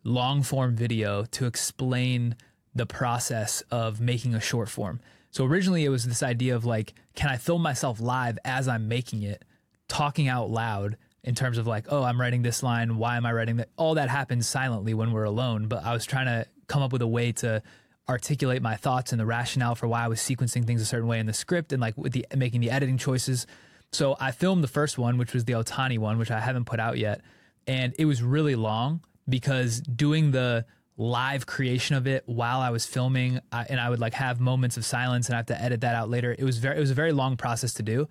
long 0.05 0.43
form 0.43 0.77
video 0.77 1.25
to 1.25 1.47
explain 1.47 2.37
the 2.75 2.87
process 2.87 3.63
of 3.71 4.01
making 4.01 4.35
a 4.35 4.41
short 4.41 4.69
form. 4.69 5.01
So 5.31 5.45
originally 5.45 5.85
it 5.85 5.89
was 5.89 6.05
this 6.05 6.23
idea 6.23 6.55
of 6.55 6.65
like, 6.65 6.95
can 7.15 7.31
I 7.31 7.37
film 7.37 7.63
myself 7.63 8.01
live 8.01 8.39
as 8.45 8.69
I'm 8.69 8.89
making 8.89 9.23
it, 9.23 9.45
talking 9.89 10.29
out 10.29 10.51
loud 10.51 10.97
in 11.25 11.35
terms 11.35 11.59
of 11.59 11.67
like, 11.67 11.87
oh, 11.89 12.03
I'm 12.03 12.21
writing 12.21 12.43
this 12.43 12.63
line. 12.63 12.99
Why 12.99 13.17
am 13.17 13.27
I 13.27 13.33
writing 13.33 13.57
that? 13.57 13.71
All 13.77 13.95
that 13.95 14.11
happens 14.11 14.47
silently 14.47 14.95
when 14.95 15.11
we're 15.13 15.25
alone. 15.25 15.67
But 15.67 15.85
I 15.85 15.93
was 15.93 16.05
trying 16.05 16.27
to 16.27 16.47
come 16.69 16.83
up 16.83 16.93
with 16.93 17.03
a 17.03 17.07
way 17.07 17.33
to 17.33 17.63
articulate 18.09 18.61
my 18.61 18.77
thoughts 18.77 19.13
and 19.13 19.21
the 19.21 19.27
rationale 19.27 19.75
for 19.75 19.89
why 19.89 20.05
I 20.05 20.09
was 20.09 20.21
sequencing 20.21 20.67
things 20.67 20.83
a 20.83 20.87
certain 20.87 21.09
way 21.09 21.19
in 21.19 21.27
the 21.27 21.33
script 21.33 21.73
and 21.73 21.81
like 21.81 21.97
with 21.97 22.13
the 22.13 22.27
making 22.37 22.61
the 22.61 22.71
editing 22.71 22.99
choices. 22.99 23.47
So 23.95 24.17
I 24.19 24.33
filmed 24.33 24.65
the 24.65 24.69
first 24.69 24.99
one, 24.99 25.19
which 25.19 25.33
was 25.33 25.45
the 25.45 25.53
Ohtani 25.53 25.99
one, 25.99 26.19
which 26.19 26.33
I 26.33 26.41
haven't 26.41 26.65
put 26.65 26.81
out 26.81 26.99
yet, 26.99 27.21
and 27.69 27.95
it 27.97 28.07
was 28.07 28.25
really 28.25 28.57
long 28.57 29.03
because 29.29 29.81
doing 29.81 30.33
the 30.33 30.67
live 30.97 31.47
creation 31.47 31.95
of 31.95 32.09
it 32.09 32.25
while 32.27 32.61
I 32.61 32.71
was 32.71 32.87
filming, 32.87 33.39
I, 33.53 33.67
and 33.69 33.79
I 33.79 33.89
would 33.91 34.01
like 34.01 34.15
have 34.15 34.41
moments 34.41 34.77
of 34.77 34.85
silence 34.85 35.29
and 35.29 35.35
I 35.35 35.39
have 35.39 35.47
to 35.47 35.63
edit 35.63 35.81
that 35.83 35.95
out 35.95 36.11
later. 36.11 36.35
It 36.37 36.43
was 36.43 36.59
very, 36.59 36.77
it 36.77 36.81
was 36.81 36.91
a 36.91 36.95
very 36.95 37.13
long 37.13 37.37
process 37.37 37.73
to 37.75 37.85
do, 37.85 38.09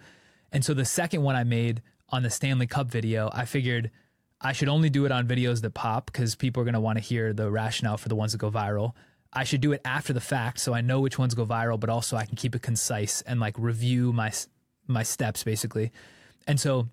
and 0.53 0.63
so 0.63 0.73
the 0.73 0.85
second 0.85 1.21
one 1.21 1.35
I 1.35 1.43
made 1.43 1.81
on 2.09 2.23
the 2.23 2.29
Stanley 2.29 2.67
Cup 2.67 2.87
video, 2.89 3.29
I 3.33 3.43
figured 3.43 3.91
I 4.39 4.53
should 4.53 4.69
only 4.69 4.89
do 4.89 5.03
it 5.03 5.11
on 5.11 5.27
videos 5.27 5.61
that 5.63 5.73
pop 5.73 6.05
because 6.05 6.33
people 6.33 6.61
are 6.61 6.65
going 6.65 6.75
to 6.75 6.79
want 6.79 6.97
to 6.97 7.03
hear 7.03 7.33
the 7.33 7.51
rationale 7.51 7.97
for 7.97 8.07
the 8.07 8.15
ones 8.15 8.31
that 8.31 8.37
go 8.37 8.49
viral. 8.49 8.93
I 9.33 9.43
should 9.43 9.61
do 9.61 9.73
it 9.73 9.81
after 9.83 10.13
the 10.13 10.21
fact 10.21 10.59
so 10.59 10.73
I 10.73 10.79
know 10.81 11.01
which 11.01 11.19
ones 11.19 11.33
go 11.33 11.45
viral, 11.45 11.79
but 11.79 11.89
also 11.89 12.15
I 12.15 12.25
can 12.25 12.37
keep 12.37 12.55
it 12.55 12.61
concise 12.61 13.21
and 13.23 13.39
like 13.39 13.55
review 13.57 14.13
my 14.13 14.31
my 14.87 15.03
steps 15.03 15.43
basically. 15.43 15.91
And 16.47 16.59
so 16.59 16.87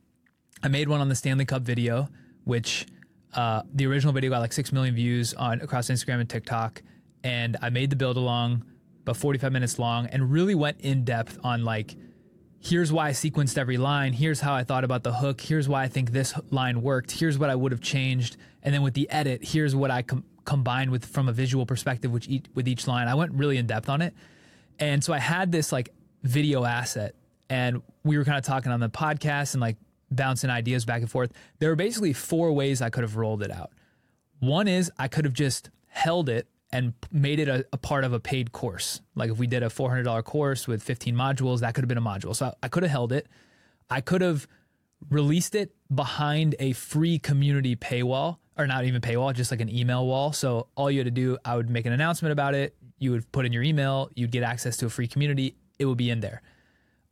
I 0.63 0.69
made 0.69 0.89
one 0.89 1.01
on 1.01 1.09
the 1.09 1.15
Stanley 1.15 1.45
Cup 1.45 1.63
video, 1.63 2.09
which 2.45 2.87
uh, 3.35 3.63
the 3.73 3.87
original 3.87 4.13
video 4.13 4.31
got 4.31 4.41
like 4.41 4.53
six 4.53 4.73
million 4.73 4.95
views 4.95 5.35
on 5.35 5.61
across 5.61 5.89
Instagram 5.89 6.21
and 6.21 6.29
TikTok. 6.29 6.83
And 7.23 7.57
I 7.61 7.71
made 7.71 7.91
the 7.91 7.97
build 7.97 8.17
along 8.17 8.65
about 9.03 9.17
45 9.17 9.53
minutes 9.53 9.79
long, 9.79 10.07
and 10.07 10.31
really 10.31 10.55
went 10.55 10.81
in 10.81 11.05
depth 11.05 11.39
on 11.43 11.65
like, 11.65 11.95
here's 12.61 12.93
why 12.93 13.09
I 13.09 13.11
sequenced 13.13 13.57
every 13.57 13.77
line. 13.77 14.13
Here's 14.13 14.41
how 14.41 14.55
I 14.55 14.65
thought 14.65 14.85
about 14.85 15.03
the 15.03 15.13
hook. 15.13 15.41
Here's 15.41 15.69
why 15.69 15.83
I 15.83 15.89
think 15.89 16.13
this 16.13 16.35
line 16.51 16.83
worked. 16.83 17.11
Here's 17.11 17.39
what 17.39 17.51
I 17.51 17.55
would 17.55 17.73
have 17.73 17.81
changed. 17.81 18.37
And 18.63 18.75
then 18.75 18.83
with 18.83 18.95
the 18.95 19.09
edit, 19.11 19.43
here's 19.43 19.75
what 19.75 19.91
I 19.91 20.03
com- 20.03 20.25
combined 20.45 20.91
with 20.91 21.07
from 21.07 21.29
a 21.29 21.33
visual 21.33 21.65
perspective, 21.65 22.11
which 22.13 22.29
each, 22.29 22.45
with 22.55 22.69
each 22.69 22.87
line, 22.87 23.09
I 23.09 23.15
went 23.15 23.33
really 23.33 23.57
in 23.57 23.67
depth 23.67 23.89
on 23.89 24.03
it. 24.03 24.15
And 24.79 25.03
so 25.03 25.13
I 25.13 25.19
had 25.19 25.51
this 25.51 25.73
like 25.73 25.91
video 26.23 26.65
asset, 26.65 27.15
and 27.51 27.83
we 28.05 28.17
were 28.17 28.25
kind 28.25 28.39
of 28.39 28.45
talking 28.45 28.73
on 28.73 28.81
the 28.81 28.89
podcast 28.89 29.53
and 29.53 29.61
like 29.61 29.77
bouncing 30.11 30.49
ideas 30.49 30.85
back 30.87 31.03
and 31.03 31.11
forth. 31.11 31.33
There 31.59 31.69
were 31.69 31.77
basically 31.77 32.13
four 32.15 32.53
ways 32.53 32.81
I 32.81 32.89
could 32.89 33.03
have 33.03 33.17
rolled 33.17 33.43
it 33.43 33.51
out. 33.51 33.73
One 34.39 34.69
is 34.69 34.91
I 34.99 35.09
could 35.09 35.27
have 35.27 35.35
just 35.35 35.69
held 35.89 36.29
it 36.29 36.47
and 36.73 36.95
made 37.11 37.41
it 37.41 37.49
a, 37.49 37.67
a, 37.73 37.77
part 37.77 38.05
of 38.05 38.13
a 38.13 38.21
paid 38.21 38.53
course. 38.53 39.01
Like 39.17 39.31
if 39.31 39.39
we 39.39 39.49
did 39.49 39.65
a 39.65 39.67
$400 39.67 40.23
course 40.23 40.69
with 40.69 40.83
15 40.83 41.15
modules, 41.17 41.61
that 41.61 41.75
could 41.75 41.83
have 41.83 41.89
been 41.89 41.99
a 41.99 42.01
module. 42.03 42.35
So 42.35 42.47
I, 42.47 42.53
I 42.63 42.69
could 42.69 42.85
have 42.85 42.93
held 42.93 43.13
it. 43.13 43.27
I 43.91 44.01
could 44.01 44.21
have 44.21 44.47
released 45.11 45.57
it 45.57 45.75
behind 45.93 46.55
a 46.61 46.73
free 46.73 47.19
community 47.19 47.75
paywall 47.75 48.39
or 48.57 48.69
not 48.69 48.85
even 48.85 49.01
paywall, 49.01 49.35
just 49.35 49.51
like 49.51 49.61
an 49.61 49.69
email 49.69 50.07
wall. 50.07 50.33
So 50.33 50.69
all 50.77 50.91
you 50.91 51.01
had 51.01 51.07
to 51.07 51.11
do, 51.11 51.39
I 51.45 51.57
would 51.57 51.69
make 51.69 51.87
an 51.87 51.93
announcement 51.93 52.31
about 52.31 52.55
it. 52.55 52.77
You 52.99 53.11
would 53.13 53.31
put 53.33 53.47
in 53.47 53.53
your 53.53 53.65
email, 53.65 54.09
you'd 54.15 54.31
get 54.31 54.45
access 54.45 54.77
to 54.79 54.87
a 54.87 54.91
free 54.91 55.09
community. 55.09 55.57
It 55.81 55.87
would 55.87 55.99
be 55.99 56.11
in 56.11 56.21
there. 56.21 56.43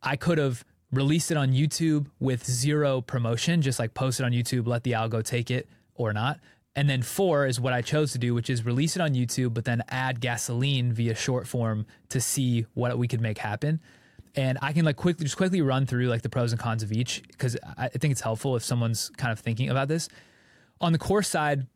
I 0.01 0.15
could 0.15 0.37
have 0.37 0.63
released 0.91 1.31
it 1.31 1.37
on 1.37 1.51
YouTube 1.51 2.07
with 2.19 2.45
zero 2.45 3.01
promotion, 3.01 3.61
just 3.61 3.79
like 3.79 3.93
post 3.93 4.19
it 4.19 4.23
on 4.23 4.31
YouTube, 4.31 4.67
let 4.67 4.83
the 4.83 4.93
algo 4.93 5.23
take 5.23 5.51
it 5.51 5.67
or 5.95 6.13
not. 6.13 6.39
And 6.75 6.89
then 6.89 7.01
four 7.01 7.45
is 7.45 7.59
what 7.59 7.73
I 7.73 7.81
chose 7.81 8.11
to 8.13 8.17
do, 8.17 8.33
which 8.33 8.49
is 8.49 8.65
release 8.65 8.95
it 8.95 9.01
on 9.01 9.13
YouTube, 9.13 9.53
but 9.53 9.65
then 9.65 9.83
add 9.89 10.21
gasoline 10.21 10.93
via 10.93 11.15
short 11.15 11.47
form 11.47 11.85
to 12.09 12.21
see 12.21 12.65
what 12.73 12.97
we 12.97 13.07
could 13.07 13.21
make 13.21 13.37
happen. 13.37 13.81
And 14.35 14.57
I 14.61 14.73
can 14.73 14.85
like 14.85 14.95
quickly 14.95 15.25
just 15.25 15.37
quickly 15.37 15.61
run 15.61 15.85
through 15.85 16.07
like 16.07 16.21
the 16.21 16.29
pros 16.29 16.51
and 16.51 16.61
cons 16.61 16.83
of 16.83 16.91
each 16.91 17.23
because 17.27 17.57
I 17.77 17.89
think 17.89 18.11
it's 18.11 18.21
helpful 18.21 18.55
if 18.55 18.63
someone's 18.63 19.09
kind 19.17 19.31
of 19.31 19.39
thinking 19.39 19.69
about 19.69 19.87
this. 19.87 20.07
On 20.79 20.93
the 20.93 20.99
course 20.99 21.27
side, 21.27 21.67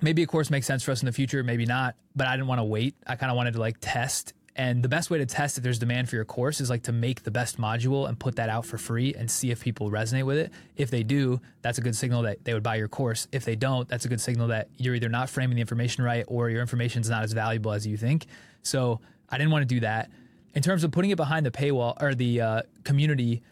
maybe 0.00 0.22
a 0.22 0.26
course 0.26 0.50
makes 0.50 0.66
sense 0.66 0.82
for 0.82 0.90
us 0.90 1.02
in 1.02 1.06
the 1.06 1.12
future, 1.12 1.42
maybe 1.44 1.66
not, 1.66 1.94
but 2.16 2.26
I 2.26 2.34
didn't 2.34 2.48
want 2.48 2.58
to 2.58 2.64
wait. 2.64 2.96
I 3.06 3.16
kind 3.16 3.30
of 3.30 3.36
wanted 3.36 3.52
to 3.54 3.60
like 3.60 3.76
test 3.80 4.32
and 4.56 4.82
the 4.84 4.88
best 4.88 5.10
way 5.10 5.18
to 5.18 5.26
test 5.26 5.58
if 5.58 5.64
there's 5.64 5.80
demand 5.80 6.08
for 6.08 6.14
your 6.14 6.24
course 6.24 6.60
is 6.60 6.70
like 6.70 6.84
to 6.84 6.92
make 6.92 7.24
the 7.24 7.30
best 7.32 7.58
module 7.58 8.08
and 8.08 8.18
put 8.18 8.36
that 8.36 8.48
out 8.48 8.64
for 8.64 8.78
free 8.78 9.12
and 9.12 9.28
see 9.28 9.50
if 9.50 9.60
people 9.60 9.90
resonate 9.90 10.24
with 10.24 10.38
it. 10.38 10.52
If 10.76 10.90
they 10.90 11.02
do, 11.02 11.40
that's 11.62 11.78
a 11.78 11.80
good 11.80 11.96
signal 11.96 12.22
that 12.22 12.44
they 12.44 12.54
would 12.54 12.62
buy 12.62 12.76
your 12.76 12.86
course. 12.86 13.26
If 13.32 13.44
they 13.44 13.56
don't, 13.56 13.88
that's 13.88 14.04
a 14.04 14.08
good 14.08 14.20
signal 14.20 14.48
that 14.48 14.68
you're 14.76 14.94
either 14.94 15.08
not 15.08 15.28
framing 15.28 15.56
the 15.56 15.60
information 15.60 16.04
right 16.04 16.24
or 16.28 16.50
your 16.50 16.60
information 16.60 17.00
is 17.00 17.10
not 17.10 17.24
as 17.24 17.32
valuable 17.32 17.72
as 17.72 17.84
you 17.84 17.96
think. 17.96 18.26
So 18.62 19.00
I 19.28 19.38
didn't 19.38 19.50
want 19.50 19.68
to 19.68 19.74
do 19.74 19.80
that. 19.80 20.10
In 20.54 20.62
terms 20.62 20.84
of 20.84 20.92
putting 20.92 21.10
it 21.10 21.16
behind 21.16 21.44
the 21.44 21.50
paywall 21.50 22.00
or 22.00 22.14
the 22.14 22.40
uh, 22.40 22.62
community 22.84 23.42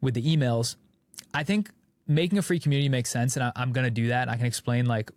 with 0.00 0.14
the 0.14 0.36
emails, 0.36 0.74
I 1.32 1.44
think 1.44 1.70
making 2.08 2.38
a 2.38 2.42
free 2.42 2.58
community 2.58 2.88
makes 2.88 3.10
sense, 3.10 3.36
and 3.36 3.44
I, 3.44 3.62
am 3.62 3.72
going 3.72 3.84
to 3.84 3.92
do 3.92 4.08
that. 4.08 4.28
I 4.28 4.36
can 4.36 4.46
explain 4.46 4.86
like 4.86 5.12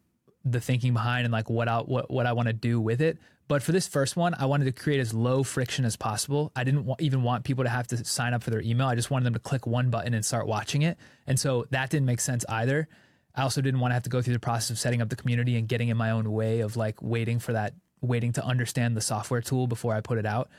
the 0.46 0.62
thinking 0.62 0.94
behind 0.94 1.26
and 1.26 1.32
like 1.32 1.50
what 1.50 1.68
I 1.68 1.80
what 1.80 2.12
what 2.12 2.28
I 2.28 2.34
want 2.34 2.48
to 2.48 2.54
do 2.54 2.80
with 2.80 3.02
it. 3.02 3.18
But 3.48 3.62
for 3.62 3.74
this 3.74 3.88
first 3.88 4.16
one, 4.16 4.34
I 4.38 4.46
wanted 4.46 4.66
to 4.66 4.72
create 4.72 5.00
as 5.00 5.14
low 5.14 5.44
friction 5.44 5.84
as 5.84 5.98
possible. 5.98 6.52
I 6.56 6.64
didn't 6.64 6.90
even 7.00 7.22
want 7.22 7.44
people 7.44 7.66
to 7.66 7.70
have 7.70 7.88
to 7.88 8.04
sign 8.06 8.34
up 8.34 8.44
for 8.44 8.50
their 8.50 8.62
email. 8.62 8.88
I 8.88 8.96
just 8.96 9.12
wanted 9.12 9.26
them 9.26 9.34
to 9.34 9.40
click 9.40 9.68
one 9.68 9.90
button 9.90 10.14
and 10.14 10.26
start 10.26 10.48
watching 10.48 10.84
it. 10.84 10.98
And 11.28 11.40
so 11.40 11.66
that 11.72 11.90
didn't 11.90 12.06
make 12.06 12.22
sense 12.22 12.46
either. 12.48 12.88
I 13.36 13.44
also 13.44 13.62
didn't 13.62 13.80
want 13.80 13.92
to 13.92 13.94
have 13.96 14.04
to 14.04 14.10
go 14.10 14.22
through 14.22 14.34
the 14.34 14.40
process 14.40 14.70
of 14.70 14.80
setting 14.80 15.02
up 15.02 15.10
the 15.10 15.16
community 15.16 15.58
and 15.58 15.68
getting 15.68 15.90
in 15.90 15.98
my 15.98 16.12
own 16.12 16.32
way 16.32 16.62
of 16.62 16.78
like 16.78 17.02
waiting 17.02 17.40
for 17.40 17.54
that, 17.54 17.74
waiting 18.02 18.32
to 18.34 18.46
understand 18.46 18.96
the 18.96 19.02
software 19.02 19.42
tool 19.42 19.68
before 19.68 19.94
I 19.94 20.02
put 20.02 20.18
it 20.18 20.26
out. 20.26 20.50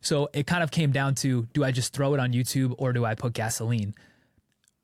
So 0.00 0.28
it 0.32 0.46
kind 0.46 0.62
of 0.62 0.70
came 0.70 0.92
down 0.92 1.14
to 1.16 1.46
do 1.52 1.64
I 1.64 1.72
just 1.72 1.92
throw 1.92 2.14
it 2.14 2.20
on 2.20 2.32
YouTube 2.32 2.74
or 2.78 2.92
do 2.92 3.04
I 3.04 3.14
put 3.14 3.32
gasoline? 3.32 3.94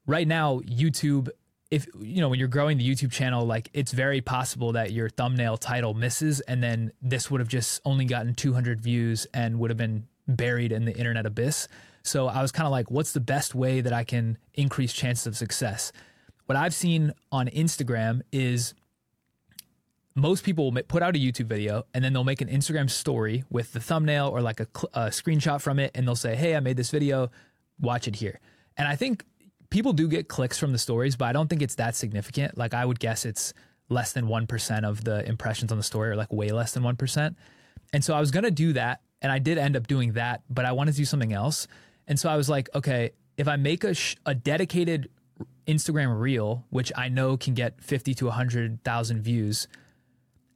Right 0.07 0.29
now, 0.29 0.61
YouTube 0.61 1.29
if 1.71 1.87
you 1.99 2.21
know 2.21 2.29
when 2.29 2.39
you're 2.39 2.49
growing 2.49 2.79
the 2.79 2.89
YouTube 2.89 3.11
channel, 3.11 3.45
like 3.45 3.71
it's 3.73 3.93
very 3.93 4.21
possible 4.21 4.73
that 4.73 4.93
your 4.93 5.09
thumbnail 5.09 5.57
title 5.57 5.95
misses, 5.95 6.41
and 6.41 6.63
then 6.63 6.93
this 7.03 7.31
would 7.31 7.41
have 7.41 7.49
just 7.49 7.81
only 7.85 8.05
gotten 8.05 8.35
200 8.35 8.81
views 8.81 9.27
and 9.35 9.59
would 9.59 9.71
have 9.71 9.77
been 9.77 10.07
buried 10.29 10.73
in 10.73 10.85
the 10.85 10.97
internet 10.97 11.27
abyss. 11.27 11.69
So 12.03 12.29
I 12.29 12.41
was 12.41 12.53
kind 12.53 12.67
of 12.67 12.71
like, 12.71 12.91
what's 12.91 13.13
the 13.13 13.21
best 13.21 13.55
way 13.55 13.81
that 13.81 13.93
I 13.93 14.05
can 14.05 14.39
increase 14.55 14.93
chances 14.93 15.27
of 15.27 15.37
success? 15.37 15.91
What 16.47 16.57
I've 16.57 16.75
seen 16.75 17.13
on 17.33 17.49
Instagram 17.49 18.23
is 18.31 18.75
most 20.15 20.45
people 20.45 20.71
will 20.71 20.83
put 20.85 21.03
out 21.03 21.17
a 21.17 21.19
YouTube 21.19 21.47
video 21.47 21.85
and 21.93 22.05
then 22.05 22.13
they'll 22.13 22.25
make 22.25 22.41
an 22.41 22.49
Instagram 22.49 22.89
story 22.89 23.45
with 23.51 23.73
the 23.73 23.81
thumbnail 23.81 24.29
or 24.29 24.41
like 24.41 24.61
a, 24.61 24.69
a 24.95 25.07
screenshot 25.09 25.61
from 25.61 25.81
it, 25.81 25.91
and 25.95 26.07
they'll 26.07 26.15
say, 26.15 26.37
"Hey, 26.37 26.55
I 26.55 26.61
made 26.61 26.77
this 26.77 26.91
video. 26.91 27.31
Watch 27.81 28.07
it 28.07 28.17
here." 28.17 28.41
And 28.77 28.87
I 28.87 28.95
think 28.95 29.25
people 29.71 29.93
do 29.93 30.09
get 30.09 30.29
clicks 30.29 30.59
from 30.59 30.73
the 30.73 30.79
stories, 30.79 31.17
but 31.17 31.27
I 31.27 31.33
don't 31.33 31.49
think 31.49 31.63
it's 31.63 31.77
that 31.77 31.95
significant. 31.95 32.57
Like 32.57 32.75
I 32.75 32.85
would 32.85 33.01
guess 33.01 33.25
it's 33.25 33.53
less 33.89 34.13
than 34.13 34.27
1% 34.27 34.85
of 34.85 35.05
the 35.05 35.27
impressions 35.29 35.71
on 35.71 35.79
the 35.79 35.85
story 35.85 36.11
or 36.11 36.17
like 36.17 36.33
way 36.33 36.51
less 36.51 36.73
than 36.73 36.83
1%. 36.83 37.35
And 37.93 38.05
so 38.05 38.15
I 38.15 38.21
was 38.21 38.31
going 38.31 38.45
to 38.45 38.51
do 38.51 38.73
that 38.73 39.01
and 39.23 39.31
I 39.33 39.39
did 39.39 39.59
end 39.59 39.77
up 39.77 39.87
doing 39.87 40.13
that, 40.13 40.43
but 40.51 40.65
I 40.65 40.73
wanted 40.73 40.93
to 40.93 40.99
do 40.99 41.05
something 41.05 41.33
else. 41.33 41.67
And 42.07 42.19
so 42.19 42.29
I 42.29 42.37
was 42.37 42.49
like, 42.49 42.69
okay, 42.75 43.11
if 43.37 43.49
I 43.49 43.57
make 43.57 43.85
a 43.85 43.95
sh- 43.95 44.17
a 44.25 44.35
dedicated 44.35 45.09
Instagram 45.67 46.19
reel, 46.19 46.65
which 46.71 46.93
I 46.97 47.09
know 47.09 47.37
can 47.37 47.55
get 47.55 47.83
50 47.83 48.15
to 48.15 48.27
100,000 48.27 49.23
views, 49.23 49.69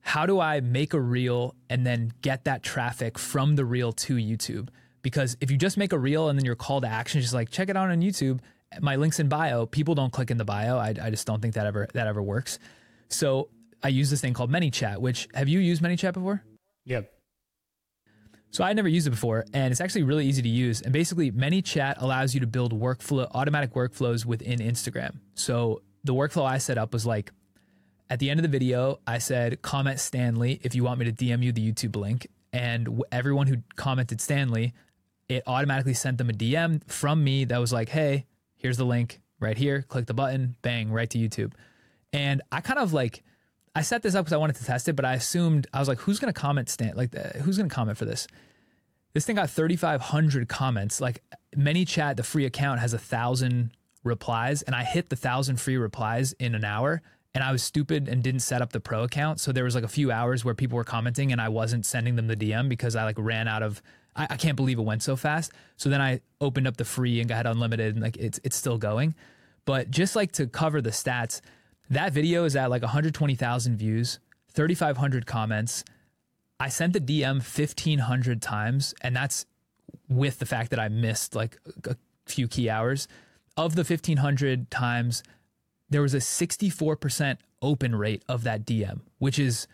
how 0.01 0.27
do 0.27 0.40
I 0.40 0.61
make 0.61 0.94
a 0.94 1.01
reel 1.01 1.55
and 1.68 1.87
then 1.87 2.12
get 2.23 2.44
that 2.44 2.62
traffic 2.62 3.18
from 3.18 3.57
the 3.57 3.64
reel 3.64 3.92
to 3.92 4.16
YouTube? 4.16 4.68
Because 5.03 5.37
if 5.40 5.51
you 5.51 5.57
just 5.57 5.77
make 5.77 5.92
a 5.92 5.99
reel 5.99 6.29
and 6.29 6.38
then 6.38 6.44
your 6.44 6.55
call 6.55 6.81
to 6.81 6.87
action 6.87 7.18
is 7.18 7.27
just 7.27 7.35
like 7.35 7.51
check 7.51 7.68
it 7.68 7.77
out 7.77 7.90
on 7.90 8.01
YouTube, 8.01 8.40
my 8.80 8.96
links 8.96 9.18
in 9.18 9.28
bio, 9.28 9.66
people 9.66 9.94
don't 9.94 10.12
click 10.12 10.30
in 10.30 10.37
the 10.37 10.44
bio. 10.44 10.78
I, 10.78 10.94
I 11.02 11.11
just 11.11 11.26
don't 11.26 11.40
think 11.42 11.54
that 11.54 11.66
ever 11.66 11.88
that 11.94 12.06
ever 12.06 12.22
works. 12.22 12.59
So 13.09 13.48
I 13.83 13.88
use 13.88 14.11
this 14.11 14.20
thing 14.20 14.35
called 14.35 14.50
ManyChat. 14.50 14.98
Which 14.98 15.28
have 15.35 15.48
you 15.48 15.59
used 15.59 15.83
ManyChat 15.83 16.12
before? 16.12 16.42
Yep. 16.85 17.12
So 18.52 18.64
I 18.64 18.72
never 18.72 18.88
used 18.88 19.06
it 19.06 19.11
before, 19.11 19.44
and 19.52 19.70
it's 19.70 19.80
actually 19.80 20.02
really 20.02 20.26
easy 20.26 20.42
to 20.42 20.48
use. 20.48 20.83
And 20.83 20.92
basically, 20.92 21.30
ManyChat 21.30 22.02
allows 22.02 22.35
you 22.35 22.40
to 22.40 22.48
build 22.48 22.78
workflow, 22.78 23.30
automatic 23.33 23.74
workflows 23.74 24.24
within 24.24 24.59
Instagram. 24.59 25.18
So 25.35 25.83
the 26.02 26.14
workflow 26.14 26.44
I 26.44 26.59
set 26.59 26.76
up 26.76 26.92
was 26.92 27.06
like, 27.06 27.30
at 28.09 28.18
the 28.18 28.28
end 28.28 28.40
of 28.40 28.42
the 28.42 28.48
video, 28.48 28.98
I 29.06 29.18
said, 29.18 29.62
"Comment 29.62 30.00
Stanley 30.00 30.61
if 30.64 30.74
you 30.74 30.83
want 30.83 30.98
me 30.98 31.04
to 31.04 31.12
DM 31.12 31.42
you 31.42 31.52
the 31.52 31.72
YouTube 31.72 31.94
link." 31.94 32.26
And 32.52 33.02
everyone 33.12 33.46
who 33.46 33.59
commented 33.76 34.20
Stanley, 34.20 34.74
it 35.28 35.44
automatically 35.46 35.94
sent 35.94 36.18
them 36.18 36.28
a 36.28 36.33
DM 36.33 36.83
from 36.90 37.22
me 37.22 37.44
that 37.44 37.59
was 37.59 37.72
like, 37.72 37.88
"Hey, 37.88 38.26
here's 38.61 38.77
the 38.77 38.85
link 38.85 39.20
right 39.40 39.57
here. 39.57 39.83
Click 39.83 40.07
the 40.07 40.14
button, 40.14 40.55
bang, 40.62 40.92
right 40.92 41.09
to 41.11 41.18
YouTube. 41.18 41.53
And 42.12 42.42
I 42.53 42.61
kind 42.61 42.79
of 42.79 42.92
like, 42.92 43.25
I 43.75 43.83
set 43.83 44.03
this 44.03 44.14
up 44.14 44.25
because 44.25 44.35
I 44.35 44.37
wanted 44.37 44.57
to 44.57 44.64
test 44.64 44.88
it, 44.88 44.96
but 44.96 45.05
I 45.05 45.14
assumed 45.14 45.66
I 45.73 45.79
was 45.79 45.88
like, 45.88 45.99
who's 45.99 46.18
going 46.18 46.33
to 46.33 46.38
comment 46.38 46.68
stand 46.68 46.96
like 46.96 47.16
uh, 47.16 47.38
who's 47.40 47.57
going 47.57 47.68
to 47.68 47.75
comment 47.75 47.96
for 47.96 48.05
this? 48.05 48.27
This 49.14 49.25
thing 49.25 49.37
got 49.37 49.51
3,500 49.51 50.49
comments. 50.49 51.01
Like 51.01 51.23
ManyChat, 51.57 52.16
the 52.16 52.23
free 52.23 52.44
account 52.44 52.81
has 52.81 52.92
a 52.92 52.99
thousand 52.99 53.70
replies, 54.05 54.62
and 54.62 54.75
I 54.75 54.85
hit 54.85 55.09
the 55.09 55.16
thousand 55.16 55.61
free 55.61 55.77
replies 55.77 56.33
in 56.35 56.55
an 56.55 56.64
hour. 56.64 57.03
And 57.33 57.44
I 57.44 57.53
was 57.53 57.62
stupid 57.62 58.09
and 58.09 58.25
didn't 58.25 58.40
set 58.40 58.61
up 58.61 58.73
the 58.73 58.81
pro 58.81 59.05
account, 59.05 59.38
so 59.38 59.53
there 59.53 59.62
was 59.62 59.77
like 59.77 59.85
a 59.85 59.88
few 59.88 60.11
hours 60.11 60.44
where 60.44 60.55
people 60.55 60.77
were 60.77 60.83
commenting, 60.83 61.31
and 61.31 61.40
I 61.40 61.49
wasn't 61.49 61.87
sending 61.87 62.16
them 62.16 62.27
the 62.27 62.35
DM 62.35 62.68
because 62.68 62.96
I 62.96 63.05
like 63.05 63.14
ran 63.20 63.46
out 63.46 63.62
of 63.62 63.81
I, 64.16 64.29
I 64.31 64.37
can't 64.37 64.57
believe 64.57 64.79
it 64.79 64.83
went 64.83 65.03
so 65.03 65.16
fast. 65.16 65.53
So 65.77 65.88
then 65.88 66.01
I 66.01 66.20
opened 66.40 66.66
up 66.66 66.77
the 66.77 66.85
free 66.85 67.20
and 67.20 67.29
got 67.29 67.46
unlimited, 67.46 67.94
and 67.94 68.03
like 68.03 68.16
it's 68.16 68.40
it's 68.44 68.57
still 68.57 68.79
going. 68.79 69.14
But 69.64 69.90
just 69.90 70.16
like 70.16 70.33
to 70.33 70.46
cover 70.46 70.81
the 70.81 70.90
stats, 70.90 71.40
that 71.90 72.12
video 72.12 72.44
is 72.44 72.57
at 72.57 72.70
like 72.70 72.83
120,000 72.83 73.77
views, 73.77 74.18
3,500 74.53 75.27
comments. 75.27 75.85
I 76.59 76.68
sent 76.68 76.92
the 76.92 77.01
DM 77.01 77.37
1,500 77.37 78.42
times, 78.42 78.94
and 79.01 79.16
that's 79.16 79.46
with 80.09 80.38
the 80.38 80.46
fact 80.46 80.70
that 80.70 80.81
I 80.81 80.88
missed 80.88 81.35
like 81.35 81.59
a 81.85 81.96
few 82.27 82.49
key 82.49 82.68
hours. 82.68 83.09
Of 83.57 83.75
the 83.75 83.83
1,500 83.83 84.70
times, 84.70 85.23
there 85.88 86.03
was 86.03 86.14
a 86.14 86.18
64% 86.18 87.38
open 87.62 87.94
rate 87.94 88.23
of 88.29 88.44
that 88.44 88.64
DM, 88.64 89.01
which 89.18 89.38
is 89.38 89.66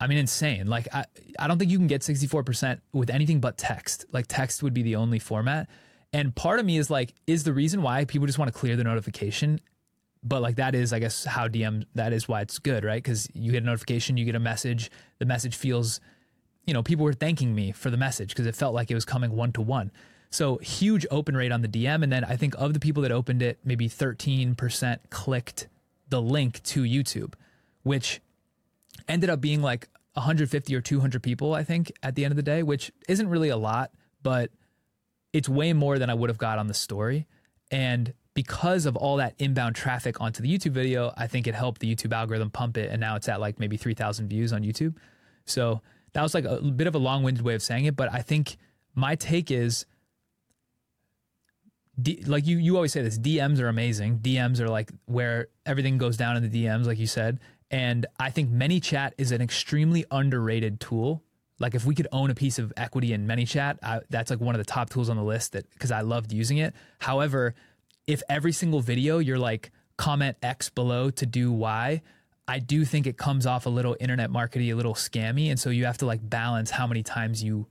I 0.00 0.06
mean, 0.06 0.18
insane. 0.18 0.66
Like, 0.66 0.88
I, 0.94 1.04
I 1.38 1.46
don't 1.46 1.58
think 1.58 1.70
you 1.70 1.76
can 1.76 1.86
get 1.86 2.00
64% 2.00 2.80
with 2.92 3.10
anything 3.10 3.38
but 3.38 3.58
text. 3.58 4.06
Like, 4.12 4.26
text 4.28 4.62
would 4.62 4.72
be 4.72 4.82
the 4.82 4.96
only 4.96 5.18
format. 5.18 5.68
And 6.12 6.34
part 6.34 6.58
of 6.58 6.66
me 6.66 6.78
is 6.78 6.90
like, 6.90 7.14
is 7.26 7.44
the 7.44 7.52
reason 7.52 7.82
why 7.82 8.04
people 8.06 8.26
just 8.26 8.38
want 8.38 8.52
to 8.52 8.58
clear 8.58 8.76
the 8.76 8.84
notification. 8.84 9.60
But 10.22 10.42
like, 10.42 10.56
that 10.56 10.74
is, 10.74 10.92
I 10.92 10.98
guess, 10.98 11.24
how 11.24 11.48
DM, 11.48 11.84
that 11.94 12.12
is 12.12 12.26
why 12.26 12.40
it's 12.40 12.58
good, 12.58 12.82
right? 12.82 13.02
Because 13.02 13.28
you 13.34 13.52
get 13.52 13.62
a 13.62 13.66
notification, 13.66 14.16
you 14.16 14.24
get 14.24 14.34
a 14.34 14.40
message. 14.40 14.90
The 15.18 15.26
message 15.26 15.54
feels, 15.54 16.00
you 16.66 16.74
know, 16.74 16.82
people 16.82 17.04
were 17.04 17.12
thanking 17.12 17.54
me 17.54 17.70
for 17.70 17.90
the 17.90 17.96
message 17.96 18.30
because 18.30 18.46
it 18.46 18.56
felt 18.56 18.74
like 18.74 18.90
it 18.90 18.94
was 18.94 19.04
coming 19.04 19.36
one 19.36 19.52
to 19.52 19.60
one. 19.60 19.92
So 20.30 20.58
huge 20.58 21.06
open 21.10 21.36
rate 21.36 21.52
on 21.52 21.62
the 21.62 21.68
DM. 21.68 22.02
And 22.02 22.12
then 22.12 22.24
I 22.24 22.36
think 22.36 22.54
of 22.56 22.72
the 22.72 22.80
people 22.80 23.02
that 23.02 23.12
opened 23.12 23.42
it, 23.42 23.58
maybe 23.64 23.88
13% 23.88 24.98
clicked 25.10 25.68
the 26.08 26.22
link 26.22 26.62
to 26.64 26.82
YouTube, 26.82 27.34
which 27.82 28.20
ended 29.08 29.30
up 29.30 29.40
being 29.40 29.62
like 29.62 29.88
150 30.14 30.74
or 30.74 30.80
200 30.80 31.22
people, 31.22 31.54
I 31.54 31.64
think, 31.64 31.92
at 32.02 32.14
the 32.14 32.24
end 32.24 32.32
of 32.32 32.36
the 32.36 32.42
day, 32.42 32.62
which 32.62 32.92
isn't 33.08 33.28
really 33.28 33.48
a 33.48 33.56
lot, 33.56 33.90
but 34.22 34.50
it's 35.32 35.48
way 35.48 35.72
more 35.72 35.98
than 35.98 36.10
I 36.10 36.14
would 36.14 36.30
have 36.30 36.38
got 36.38 36.58
on 36.58 36.66
the 36.66 36.74
story. 36.74 37.26
And 37.70 38.12
because 38.34 38.86
of 38.86 38.96
all 38.96 39.16
that 39.16 39.34
inbound 39.38 39.76
traffic 39.76 40.20
onto 40.20 40.42
the 40.42 40.56
YouTube 40.56 40.72
video, 40.72 41.12
I 41.16 41.26
think 41.26 41.46
it 41.46 41.54
helped 41.54 41.80
the 41.80 41.94
YouTube 41.94 42.12
algorithm 42.12 42.50
pump 42.50 42.76
it. 42.76 42.90
And 42.90 43.00
now 43.00 43.16
it's 43.16 43.28
at 43.28 43.40
like 43.40 43.58
maybe 43.58 43.76
3,000 43.76 44.28
views 44.28 44.52
on 44.52 44.62
YouTube. 44.62 44.96
So 45.46 45.80
that 46.12 46.22
was 46.22 46.34
like 46.34 46.44
a 46.44 46.60
bit 46.60 46.86
of 46.86 46.94
a 46.94 46.98
long 46.98 47.22
winded 47.22 47.44
way 47.44 47.54
of 47.54 47.62
saying 47.62 47.84
it. 47.84 47.96
But 47.96 48.12
I 48.12 48.22
think 48.22 48.56
my 48.94 49.14
take 49.14 49.50
is 49.50 49.86
D, 52.00 52.22
like 52.26 52.46
you, 52.46 52.58
you 52.58 52.76
always 52.76 52.92
say 52.92 53.02
this 53.02 53.18
DMs 53.18 53.60
are 53.60 53.68
amazing. 53.68 54.20
DMs 54.20 54.60
are 54.60 54.68
like 54.68 54.90
where 55.06 55.48
everything 55.66 55.98
goes 55.98 56.16
down 56.16 56.36
in 56.36 56.48
the 56.48 56.64
DMs, 56.64 56.86
like 56.86 56.98
you 56.98 57.06
said. 57.06 57.38
And 57.70 58.06
I 58.18 58.30
think 58.30 58.50
ManyChat 58.50 59.12
is 59.18 59.32
an 59.32 59.40
extremely 59.40 60.04
underrated 60.10 60.80
tool. 60.80 61.22
Like 61.58 61.74
if 61.74 61.84
we 61.84 61.94
could 61.94 62.08
own 62.10 62.30
a 62.30 62.34
piece 62.34 62.58
of 62.58 62.72
equity 62.76 63.12
in 63.12 63.26
ManyChat, 63.26 63.78
I, 63.82 64.00
that's 64.08 64.30
like 64.30 64.40
one 64.40 64.54
of 64.54 64.58
the 64.58 64.64
top 64.64 64.90
tools 64.90 65.08
on 65.08 65.16
the 65.16 65.22
list 65.22 65.52
that 65.52 65.70
because 65.70 65.92
I 65.92 66.00
loved 66.00 66.32
using 66.32 66.58
it. 66.58 66.74
However, 66.98 67.54
if 68.06 68.22
every 68.28 68.52
single 68.52 68.80
video 68.80 69.18
you're 69.18 69.38
like 69.38 69.70
comment 69.96 70.36
X 70.42 70.70
below 70.70 71.10
to 71.10 71.26
do 71.26 71.52
Y, 71.52 72.02
I 72.48 72.58
do 72.58 72.84
think 72.84 73.06
it 73.06 73.16
comes 73.16 73.46
off 73.46 73.66
a 73.66 73.68
little 73.68 73.96
internet 74.00 74.30
markety, 74.30 74.72
a 74.72 74.74
little 74.74 74.94
scammy, 74.94 75.50
and 75.50 75.60
so 75.60 75.70
you 75.70 75.84
have 75.84 75.98
to 75.98 76.06
like 76.06 76.28
balance 76.28 76.70
how 76.70 76.86
many 76.86 77.04
times 77.04 77.44
you 77.44 77.68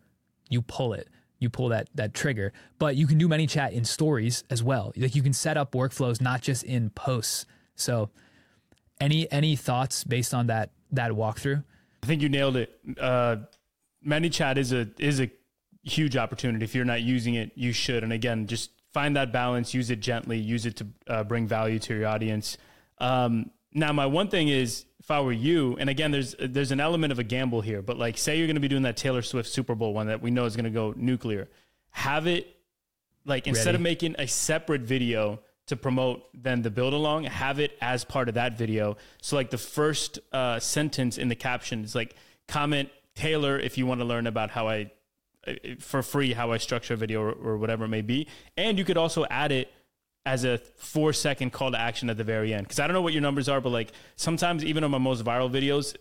you 0.50 0.62
pull 0.62 0.94
it, 0.94 1.10
you 1.40 1.50
pull 1.50 1.70
that 1.70 1.90
that 1.96 2.14
trigger. 2.14 2.54
But 2.78 2.96
you 2.96 3.06
can 3.06 3.18
do 3.18 3.28
ManyChat 3.28 3.74
in 3.74 3.84
stories 3.84 4.46
as 4.50 4.64
well. 4.64 4.94
Like 4.96 5.16
you 5.16 5.24
can 5.24 5.34
set 5.34 5.58
up 5.58 5.74
workflows 5.74 6.22
not 6.22 6.42
just 6.42 6.64
in 6.64 6.92
posts. 6.92 7.46
So, 7.76 8.10
any 9.00 9.32
any 9.32 9.56
thoughts 9.56 10.04
based 10.04 10.34
on 10.34 10.48
that 10.48 10.72
that 10.92 11.12
walkthrough? 11.12 11.64
I 12.04 12.06
think 12.06 12.22
you 12.22 12.30
nailed 12.30 12.58
it. 12.58 12.80
Uh, 13.00 13.38
ManyChat 14.06 14.58
is 14.58 14.72
a 14.72 14.88
is 14.98 15.20
a 15.20 15.30
huge 15.84 16.18
opportunity. 16.18 16.64
If 16.64 16.76
you're 16.76 16.86
not 16.86 17.02
using 17.02 17.36
it, 17.36 17.52
you 17.56 17.72
should. 17.72 18.04
And 18.04 18.14
again, 18.14 18.48
just 18.48 18.72
find 18.94 19.16
that 19.16 19.32
balance, 19.32 19.74
use 19.74 19.90
it 19.90 20.00
gently, 20.00 20.38
use 20.38 20.66
it 20.66 20.78
to 20.78 20.88
uh, 21.08 21.24
bring 21.24 21.48
value 21.48 21.80
to 21.80 21.96
your 21.96 22.08
audience. 22.08 22.58
Um, 23.00 23.52
now, 23.74 23.94
my 23.94 24.06
one 24.06 24.30
thing 24.30 24.50
is, 24.50 24.86
if 25.00 25.12
I 25.12 25.22
were 25.22 25.32
you, 25.32 25.78
and 25.80 25.90
again, 25.90 26.12
there's 26.12 26.36
there's 26.40 26.72
an 26.72 26.80
element 26.80 27.12
of 27.12 27.20
a 27.20 27.24
gamble 27.24 27.62
here, 27.62 27.82
but 27.82 27.98
like, 27.98 28.18
say 28.18 28.38
you're 28.38 28.48
going 28.48 28.56
to 28.56 28.62
be 28.62 28.68
doing 28.68 28.84
that 28.84 28.98
Taylor 28.98 29.22
Swift 29.22 29.50
Super 29.50 29.76
Bowl 29.76 29.94
one 29.94 30.08
that 30.08 30.22
we 30.22 30.32
know 30.32 30.46
is 30.46 30.56
going 30.56 30.66
to 30.66 30.72
go 30.72 30.94
nuclear, 30.96 31.50
have 31.92 32.28
it 32.28 32.56
like 33.26 33.48
instead 33.48 33.68
Ready. 33.68 33.76
of 33.76 33.82
making 33.82 34.16
a 34.18 34.28
separate 34.28 34.82
video 34.82 35.40
to 35.70 35.78
promote 35.78 36.24
then 36.34 36.62
the 36.64 36.72
build 36.72 36.94
along, 36.94 37.24
have 37.26 37.60
it 37.60 37.78
as 37.80 38.04
part 38.04 38.28
of 38.28 38.36
that 38.36 38.58
video. 38.58 38.98
So 39.22 39.36
like 39.36 39.52
the 39.52 39.58
first 39.58 40.20
uh, 40.34 40.60
sentence 40.60 41.18
in 41.18 41.28
the 41.30 41.36
caption 41.36 41.84
is 41.84 41.94
like 41.94 42.16
comment 42.48 42.90
Taylor 43.16 43.60
if 43.60 43.78
you 43.78 43.86
want 43.86 44.02
to 44.02 44.06
learn 44.06 44.28
about 44.28 44.50
how 44.50 44.68
I 44.68 44.92
for 45.80 46.02
free 46.04 46.34
how 46.34 46.52
I 46.52 46.58
structure 46.58 46.96
a 46.96 46.98
video 46.98 47.22
or, 47.22 47.32
or, 47.32 47.58
whatever 47.58 47.86
it 47.86 47.90
may 47.90 48.02
be. 48.02 48.28
And 48.58 48.78
you 48.78 48.84
could 48.84 48.98
also 48.98 49.26
add 49.30 49.52
it 49.52 49.72
as 50.26 50.44
a 50.44 50.58
four 50.58 51.14
second 51.14 51.54
call 51.54 51.72
to 51.72 51.80
action 51.80 52.10
at 52.10 52.18
the 52.18 52.24
very 52.24 52.54
end. 52.54 52.68
Cause 52.68 52.80
I 52.80 52.88
don't 52.88 52.94
know 52.94 53.02
what 53.02 53.14
your 53.14 53.22
numbers 53.22 53.48
are, 53.48 53.62
but 53.62 53.70
like 53.70 53.92
sometimes 54.16 54.66
even 54.66 54.84
on 54.84 54.92
my 54.92 54.98
most 54.98 55.24
viral 55.24 55.50
videos, 55.50 55.96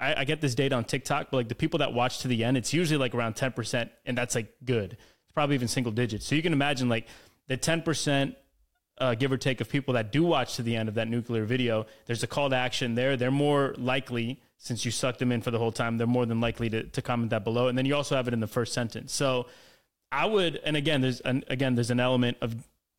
I, 0.00 0.20
I 0.20 0.24
get 0.24 0.40
this 0.40 0.54
data 0.54 0.74
on 0.74 0.84
TikTok, 0.84 1.30
but 1.30 1.36
like 1.36 1.48
the 1.48 1.54
people 1.54 1.78
that 1.78 1.92
watch 1.92 2.20
to 2.20 2.28
the 2.28 2.44
end, 2.44 2.56
it's 2.56 2.72
usually 2.72 2.98
like 2.98 3.14
around 3.14 3.36
10%. 3.36 3.90
And 4.04 4.18
that's 4.18 4.34
like 4.34 4.52
good. 4.64 4.92
It's 4.92 5.32
probably 5.32 5.54
even 5.54 5.68
single 5.68 5.92
digits. 5.92 6.26
So 6.26 6.34
you 6.34 6.42
can 6.42 6.52
imagine 6.52 6.88
like 6.88 7.06
the 7.46 7.56
10% 7.56 8.34
uh, 9.02 9.14
give 9.14 9.32
or 9.32 9.36
take 9.36 9.60
of 9.60 9.68
people 9.68 9.94
that 9.94 10.12
do 10.12 10.22
watch 10.22 10.56
to 10.56 10.62
the 10.62 10.76
end 10.76 10.88
of 10.88 10.94
that 10.94 11.08
nuclear 11.08 11.44
video, 11.44 11.86
there's 12.06 12.22
a 12.22 12.26
call 12.26 12.48
to 12.48 12.56
action 12.56 12.94
there. 12.94 13.16
They're 13.16 13.30
more 13.30 13.74
likely 13.76 14.40
since 14.62 14.84
you 14.84 14.92
sucked 14.92 15.18
them 15.18 15.32
in 15.32 15.42
for 15.42 15.50
the 15.50 15.58
whole 15.58 15.72
time, 15.72 15.98
they're 15.98 16.06
more 16.06 16.24
than 16.24 16.40
likely 16.40 16.70
to, 16.70 16.84
to 16.84 17.02
comment 17.02 17.30
that 17.30 17.42
below. 17.42 17.66
And 17.66 17.76
then 17.76 17.84
you 17.84 17.96
also 17.96 18.14
have 18.14 18.28
it 18.28 18.34
in 18.34 18.38
the 18.38 18.46
first 18.46 18.72
sentence. 18.72 19.12
So 19.12 19.46
I 20.12 20.24
would, 20.24 20.60
and 20.64 20.76
again, 20.76 21.00
there's 21.00 21.18
an, 21.20 21.42
again, 21.48 21.74
there's 21.74 21.90
an 21.90 21.98
element 21.98 22.36
of, 22.40 22.54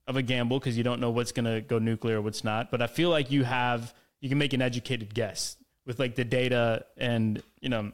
of 0.06 0.18
a 0.18 0.22
gamble 0.22 0.60
because 0.60 0.78
you 0.78 0.84
don't 0.84 1.00
know 1.00 1.10
what's 1.10 1.32
going 1.32 1.46
to 1.46 1.62
go 1.62 1.80
nuclear 1.80 2.18
or 2.18 2.22
what's 2.22 2.44
not. 2.44 2.70
But 2.70 2.82
I 2.82 2.88
feel 2.88 3.10
like 3.10 3.32
you 3.32 3.46
have, 3.46 3.94
you 4.20 4.28
can 4.28 4.38
make 4.38 4.52
an 4.52 4.62
educated 4.62 5.14
guess 5.14 5.56
with 5.86 6.00
like 6.00 6.16
the 6.16 6.26
data 6.26 6.86
and, 6.98 7.42
you 7.62 7.70
know, 7.70 7.94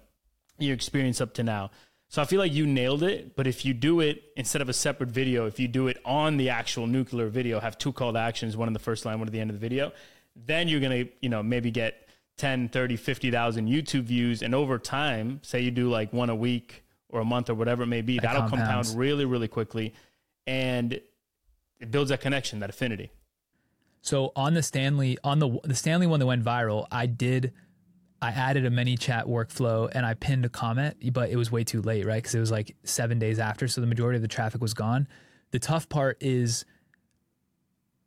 your 0.58 0.74
experience 0.74 1.22
up 1.22 1.36
to 1.36 1.44
now. 1.44 1.70
So 2.10 2.24
I 2.24 2.26
feel 2.26 2.40
like 2.40 2.52
you 2.52 2.66
nailed 2.66 3.04
it. 3.04 3.36
But 3.36 3.48
if 3.48 3.64
you 3.64 3.74
do 3.74 4.00
it 4.00 4.24
instead 4.36 4.62
of 4.62 4.70
a 4.70 4.74
separate 4.74 5.10
video, 5.12 5.46
if 5.46 5.60
you 5.60 5.68
do 5.68 5.88
it 5.88 5.98
on 6.04 6.38
the 6.38 6.50
actual 6.50 6.88
nuclear 6.88 7.30
video, 7.30 7.60
have 7.60 7.78
two 7.78 7.94
call 7.94 8.12
to 8.14 8.20
actions, 8.20 8.58
one 8.58 8.68
in 8.68 8.74
the 8.74 8.80
first 8.80 9.06
line, 9.06 9.20
one 9.20 9.28
at 9.28 9.32
the 9.32 9.40
end 9.40 9.52
of 9.52 9.56
the 9.56 9.60
video, 9.60 9.92
then 10.36 10.68
you're 10.68 10.80
going 10.80 11.06
to, 11.06 11.12
you 11.22 11.30
know, 11.30 11.44
maybe 11.44 11.70
get 11.72 12.08
10, 12.38 12.70
30, 12.70 12.96
50,000 12.96 13.68
YouTube 13.68 14.04
views. 14.04 14.42
And 14.42 14.56
over 14.56 14.80
time, 14.80 15.40
say 15.44 15.62
you 15.62 15.72
do 15.72 15.90
like 15.90 16.12
one 16.12 16.30
a 16.30 16.36
week 16.36 16.84
or 17.10 17.20
a 17.22 17.26
month 17.26 17.50
or 17.50 17.54
whatever 17.54 17.84
it 17.84 17.88
may 17.88 18.02
be, 18.02 18.16
That 18.16 18.24
that'll 18.24 18.42
compounds. 18.50 18.90
compound 18.90 19.00
really, 19.00 19.26
really 19.26 19.48
quickly. 19.48 19.94
And 20.48 20.94
it 20.94 21.92
builds 21.92 22.10
that 22.10 22.22
connection, 22.22 22.60
that 22.60 22.70
affinity. 22.72 23.12
So 24.02 24.32
on 24.36 24.54
the 24.54 24.64
Stanley 24.64 25.18
on 25.24 25.40
the 25.40 25.60
the 25.64 25.76
Stanley 25.76 26.08
one 26.08 26.20
that 26.22 26.26
went 26.26 26.44
viral, 26.44 26.88
I 26.90 27.06
did 27.06 27.52
I 28.22 28.30
added 28.32 28.66
a 28.66 28.70
ManyChat 28.70 29.28
workflow 29.28 29.90
and 29.94 30.06
I 30.06 30.14
pinned 30.14 30.44
a 30.46 30.50
comment, 30.50 30.98
but 31.14 31.30
it 31.30 31.38
was 31.38 31.52
way 31.52 31.64
too 31.64 31.82
late, 31.82 32.06
right? 32.06 32.16
Because 32.22 32.36
it 32.36 32.40
was 32.40 32.52
like 32.52 32.76
seven 32.84 33.18
days 33.20 33.40
after, 33.40 33.68
so 33.68 33.80
the 33.82 33.88
majority 33.88 34.18
of 34.18 34.22
the 34.22 34.28
traffic 34.28 34.62
was 34.62 34.74
gone. 34.74 35.08
The 35.52 35.60
tough 35.60 35.88
part 35.88 36.18
is 36.22 36.66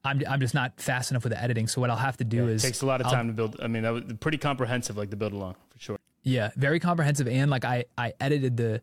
I'm 0.05 0.21
I'm 0.29 0.41
just 0.41 0.55
not 0.55 0.81
fast 0.81 1.11
enough 1.11 1.23
with 1.25 1.33
the 1.33 1.43
editing. 1.43 1.67
So 1.69 1.81
what 1.81 1.89
I'll 1.91 1.97
have 1.97 2.17
to 2.19 2.25
do 2.25 2.49
It 2.49 2.55
is 2.55 2.63
takes 2.63 2.83
a 2.83 2.87
lot 2.87 3.01
of 3.01 3.07
I'll- 3.07 3.13
time 3.13 3.29
to 3.29 3.33
build. 3.33 3.57
I 3.63 3.69
mean, 3.69 3.85
that 3.85 3.93
was 3.93 4.03
pretty 4.21 4.39
comprehensive, 4.39 4.97
like 4.97 5.11
the 5.11 5.17
build 5.17 5.33
along 5.33 5.55
for 5.71 5.79
sure. 5.79 5.99
Yeah, 6.25 6.51
very 6.57 6.79
comprehensive 6.81 7.27
and 7.29 7.51
like 7.51 7.65
I 7.65 7.85
I 7.97 8.13
edited 8.21 8.57
the 8.57 8.81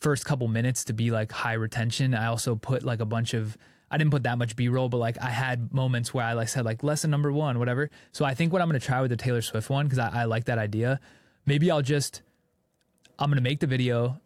first 0.00 0.24
couple 0.24 0.46
minutes 0.48 0.84
to 0.84 0.92
be 0.92 1.10
like 1.10 1.32
high 1.32 1.54
retention. 1.54 2.14
I 2.14 2.26
also 2.26 2.54
put 2.56 2.82
like 2.82 3.00
a 3.00 3.06
bunch 3.06 3.32
of 3.34 3.56
I 3.90 3.98
didn't 3.98 4.10
put 4.10 4.24
that 4.24 4.38
much 4.38 4.56
B-roll, 4.56 4.88
but 4.88 4.98
like 4.98 5.16
I 5.20 5.30
had 5.30 5.72
moments 5.72 6.12
where 6.12 6.24
I 6.24 6.32
like 6.32 6.48
said 6.48 6.64
like 6.64 6.82
lesson 6.82 7.10
number 7.10 7.32
1, 7.32 7.58
whatever. 7.58 7.90
So 8.12 8.24
I 8.24 8.34
think 8.34 8.52
what 8.52 8.60
I'm 8.60 8.70
to 8.70 8.80
try 8.80 9.00
with 9.00 9.10
the 9.10 9.16
Taylor 9.16 9.42
Swift 9.42 9.70
one 9.70 9.88
cuz 9.88 9.98
I, 9.98 10.22
I 10.22 10.24
like 10.24 10.46
that 10.46 10.58
idea. 10.58 11.00
Maybe 11.44 11.70
I'll 11.70 11.82
just 11.82 12.22
I'm 13.18 13.32
to 13.32 13.40
make 13.40 13.60
the 13.60 13.66
video 13.66 14.20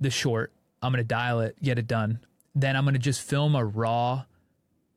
the 0.00 0.10
short. 0.10 0.52
I'm 0.82 0.92
to 0.92 1.04
dial 1.04 1.40
it, 1.40 1.56
get 1.62 1.78
it 1.78 1.86
done. 1.86 2.20
Then 2.54 2.76
I'm 2.76 2.84
to 2.86 2.98
just 2.98 3.22
film 3.22 3.54
a 3.54 3.64
raw 3.64 4.24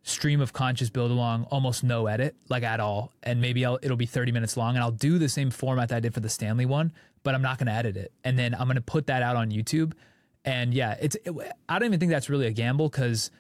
stream 0.03 0.39
of 0.39 0.53
conscious 0.53 0.89
build 0.89 1.09
along, 1.09 1.45
almost 1.45 1.83
no 1.83 2.05
edit, 2.05 2.35
like 2.49 2.63
at 2.63 2.79
all. 2.79 3.11
And 3.23 3.41
maybe 3.41 3.65
I'll, 3.65 3.79
it'll 3.81 3.97
be 3.97 4.05
30 4.05 4.31
minutes 4.31 4.55
long 4.55 4.75
and 4.75 4.83
I'll 4.83 4.91
do 4.91 5.17
the 5.17 5.29
same 5.29 5.49
format 5.49 5.89
that 5.89 5.95
I 5.95 5.99
did 5.99 6.13
for 6.13 6.19
the 6.19 6.29
Stanley 6.29 6.65
one, 6.65 6.91
but 7.23 7.33
I'm 7.33 7.41
not 7.41 7.57
to 7.67 7.73
edit 7.73 7.97
it. 7.97 8.11
And 8.23 8.37
then 8.37 8.53
I'm 8.53 8.67
to 8.75 8.81
put 8.81 9.07
that 9.07 9.23
out 9.23 9.35
on 9.35 9.49
YouTube. 9.49 9.93
And 10.43 10.73
yeah, 10.73 10.95
it's, 11.01 11.15
it, 11.25 11.33
I 11.67 11.79
don't 11.79 11.87
even 11.87 11.99
think 11.99 12.11
that's 12.11 12.29
really 12.29 12.45
a 12.45 12.51
gamble 12.51 12.87
because 12.89 13.31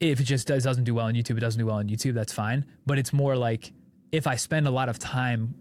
if 0.00 0.20
it 0.20 0.24
just 0.24 0.46
does, 0.46 0.64
doesn't 0.64 0.84
do 0.84 0.94
well 0.94 1.06
on 1.06 1.14
YouTube, 1.14 1.36
it 1.36 1.40
doesn't 1.40 1.58
do 1.58 1.66
well 1.66 1.76
on 1.76 1.88
YouTube, 1.88 2.14
that's 2.14 2.32
fine. 2.32 2.66
But 2.86 2.98
it's 2.98 3.12
more 3.12 3.36
like 3.36 3.72
if 4.12 4.26
I 4.26 4.36
spend 4.36 4.66
a 4.66 4.70
lot 4.70 4.88
of 4.88 4.98
time 4.98 5.54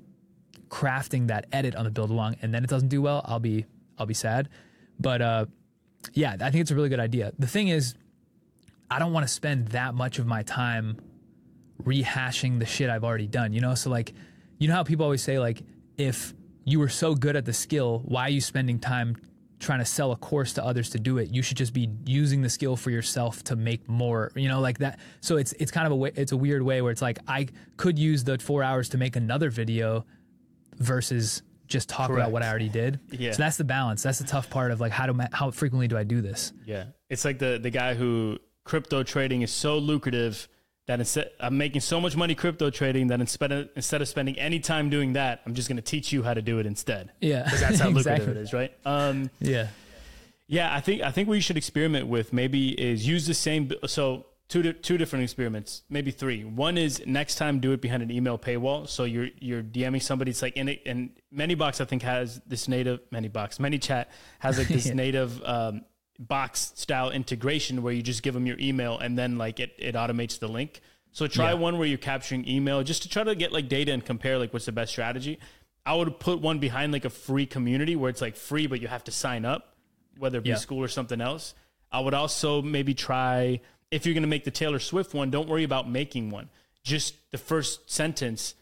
crafting 0.70 1.28
that 1.28 1.46
edit 1.52 1.76
on 1.76 1.86
the 1.86 1.92
build 1.92 2.10
along 2.10 2.38
and 2.42 2.54
then 2.54 2.64
it 2.64 2.70
doesn't 2.70 2.90
do 2.90 3.02
well, 3.02 3.22
I'll 3.26 3.40
be, 3.40 3.66
I'll 3.98 4.06
be 4.06 4.14
sad. 4.14 4.50
But, 5.00 5.22
uh, 5.22 5.46
yeah, 6.14 6.36
I 6.40 6.52
think 6.52 6.62
it's 6.62 6.72
a 6.72 6.76
really 6.76 6.90
good 6.90 7.00
idea. 7.00 7.32
The 7.40 7.48
thing 7.48 7.70
is, 7.70 7.96
I 8.90 9.00
don't 9.00 9.14
want 9.14 9.26
to 9.26 9.34
spend 9.34 9.70
that 9.70 9.96
much 9.96 10.20
of 10.20 10.28
my 10.28 10.44
time 10.44 10.98
rehashing 11.84 12.60
the 12.60 12.66
shit 12.66 12.90
I've 12.90 13.04
already 13.04 13.28
done, 13.28 13.54
you 13.54 13.62
know? 13.62 13.76
So 13.76 13.90
like, 13.90 14.14
you 14.60 14.68
know 14.68 14.76
how 14.76 14.84
people 14.84 15.04
always 15.04 15.22
say 15.22 15.40
like 15.40 15.62
if 15.98 16.34
you 16.66 16.80
were 16.80 16.90
so 16.90 17.16
good 17.16 17.36
at 17.36 17.46
the 17.46 17.54
skill, 17.54 18.02
why 18.06 18.24
are 18.24 18.30
you 18.30 18.42
spending 18.42 18.80
time 18.80 19.16
trying 19.64 19.80
to 19.80 19.86
sell 19.86 20.12
a 20.12 20.16
course 20.16 20.54
to 20.54 20.64
others 20.64 20.90
to 20.92 21.00
do 21.00 21.18
it? 21.18 21.32
You 21.32 21.42
should 21.42 21.58
just 21.58 21.74
be 21.74 21.90
using 22.06 22.42
the 22.42 22.50
skill 22.50 22.76
for 22.76 22.92
yourself 22.92 23.44
to 23.46 23.56
make 23.56 23.88
more, 23.90 24.32
you 24.36 24.48
know, 24.48 24.60
like 24.60 24.80
that. 24.80 25.00
So 25.22 25.38
it's 25.38 25.54
it's 25.54 25.72
kind 25.72 25.88
of 25.88 25.94
a 25.94 25.96
way 25.96 26.12
it's 26.16 26.32
a 26.32 26.38
weird 26.38 26.62
way 26.62 26.82
where 26.82 26.92
it's 26.92 27.02
like 27.02 27.20
I 27.28 27.48
could 27.78 27.98
use 27.98 28.24
the 28.24 28.38
4 28.38 28.64
hours 28.64 28.90
to 28.90 28.98
make 28.98 29.16
another 29.16 29.50
video 29.50 30.06
versus 30.78 31.42
just 31.68 31.90
talk 31.90 32.10
about 32.12 32.32
what 32.32 32.44
I 32.44 32.50
already 32.50 32.70
did. 32.70 33.00
Yeah. 33.12 33.32
So 33.32 33.42
that's 33.42 33.58
the 33.58 33.64
balance. 33.64 34.04
That's 34.04 34.20
the 34.20 34.26
tough 34.26 34.50
part 34.50 34.72
of 34.72 34.80
like 34.80 34.92
how 34.92 35.08
do 35.08 35.20
how 35.32 35.50
frequently 35.52 35.88
do 35.88 35.98
I 35.98 36.04
do 36.04 36.22
this? 36.22 36.54
Yeah, 36.66 36.86
it's 37.10 37.26
like 37.26 37.40
the 37.40 37.60
the 37.62 37.72
guy 37.72 37.96
who 37.96 38.38
crypto 38.64 39.04
trading 39.04 39.42
is 39.42 39.52
so 39.52 39.78
lucrative 39.78 40.48
that 40.88 41.00
instead 41.00 41.30
I'm 41.40 41.58
making 41.58 41.82
so 41.82 42.02
much 42.02 42.16
money 42.16 42.36
crypto 42.36 42.70
trading 42.70 43.08
that 43.08 43.22
instead 43.22 43.52
of, 43.52 43.70
instead 43.76 44.02
of 44.02 44.08
spending 44.08 44.38
any 44.38 44.60
time 44.60 44.90
doing 44.90 45.14
that, 45.14 45.42
I'm 45.46 45.54
just 45.54 45.68
going 45.70 45.78
to 45.78 45.82
teach 45.82 46.12
you 46.12 46.24
how 46.24 46.34
to 46.34 46.42
do 46.42 46.60
it 46.60 46.66
instead. 46.66 47.12
Yeah. 47.22 47.44
Because 47.44 47.60
that's 47.62 47.80
how 47.80 47.90
lucrative 47.98 48.28
it 48.30 48.38
is, 48.38 48.54
right? 48.54 48.72
Um, 48.86 49.30
Yeah. 49.40 49.68
yeah, 50.48 50.74
I 50.76 50.82
think 50.82 51.02
I 51.02 51.12
think 51.12 51.28
what 51.30 51.36
you 51.36 51.42
should 51.42 51.58
experiment 51.58 52.08
with 52.08 52.34
maybe 52.34 52.70
is 52.80 53.08
use 53.08 53.26
the 53.28 53.34
same. 53.34 53.72
So 53.88 54.26
two 54.50 54.74
two 54.74 54.98
different 54.98 55.24
experiments, 55.24 55.84
maybe 55.90 56.12
three. 56.12 56.44
One 56.44 56.78
is 56.78 57.02
next 57.08 57.36
time 57.36 57.60
do 57.62 57.72
it 57.72 57.80
behind 57.82 58.04
an 58.04 58.12
email 58.12 58.38
paywall. 58.38 58.88
So 58.90 59.06
you're 59.06 59.30
you're 59.40 59.64
DMing 59.64 60.02
somebody. 60.04 60.32
It's 60.32 60.42
like 60.42 60.58
in 60.58 60.68
it, 60.68 60.82
and 60.86 61.12
ManyBox 61.34 61.80
I 61.80 61.86
think 61.86 62.02
has 62.04 62.42
this 62.46 62.68
native 62.68 63.00
ManyBox 63.10 63.58
ManyChat 63.60 64.08
has 64.40 64.58
like 64.58 64.68
this 64.68 64.86
Yeah. 64.88 64.94
native 64.96 65.42
um, 65.46 65.86
box 66.20 66.72
style 66.76 67.10
integration 67.10 67.82
where 67.82 67.94
you 67.94 68.02
just 68.02 68.24
give 68.24 68.34
them 68.34 68.46
your 68.46 68.58
email 68.60 68.98
and 69.00 69.18
then 69.18 69.38
like 69.38 69.60
it 69.60 69.74
it 69.78 69.96
automates 69.96 70.40
the 70.40 70.48
link. 70.48 70.82
So 71.12 71.28
try 71.28 71.50
Yeah. 71.50 71.54
one 71.56 71.78
where 71.78 71.88
you're 71.88 71.98
capturing 71.98 72.48
email 72.48 72.84
just 72.84 73.04
to 73.04 73.10
try 73.10 73.24
to 73.24 73.36
get 73.36 73.52
like 73.52 73.68
data 73.68 73.92
and 73.92 74.04
compare 74.04 74.38
like 74.38 74.54
what's 74.54 74.66
the 74.66 74.72
best 74.72 74.92
strategy. 74.92 75.40
I 75.86 75.96
would 75.96 76.20
put 76.20 76.40
one 76.40 76.60
behind 76.60 76.94
like 76.94 77.06
a 77.06 77.10
free 77.10 77.46
community 77.46 77.96
where 77.96 78.10
it's 78.10 78.22
like 78.22 78.36
free, 78.38 78.68
but 78.68 78.82
you 78.82 78.88
have 78.88 79.04
to 79.06 79.12
sign 79.12 79.44
up, 79.46 79.76
whether 80.18 80.38
it 80.38 80.44
be 80.44 80.50
Yeah. 80.50 80.56
Skool 80.56 80.78
or 80.78 80.88
something 80.88 81.20
else. 81.22 81.54
I 81.92 82.00
would 82.00 82.14
also 82.14 82.62
maybe 82.62 82.94
try 82.94 83.60
if 83.92 84.06
you're 84.06 84.14
going 84.16 84.24
to 84.24 84.28
make 84.30 84.44
the 84.44 84.50
Taylor 84.52 84.80
Swift 84.80 85.14
one, 85.14 85.30
don't 85.30 85.48
worry 85.48 85.64
about 85.64 85.88
making 85.88 86.32
one. 86.32 86.50
Just 86.84 87.16
the 87.32 87.38
first 87.38 87.92
sentence, 87.92 88.56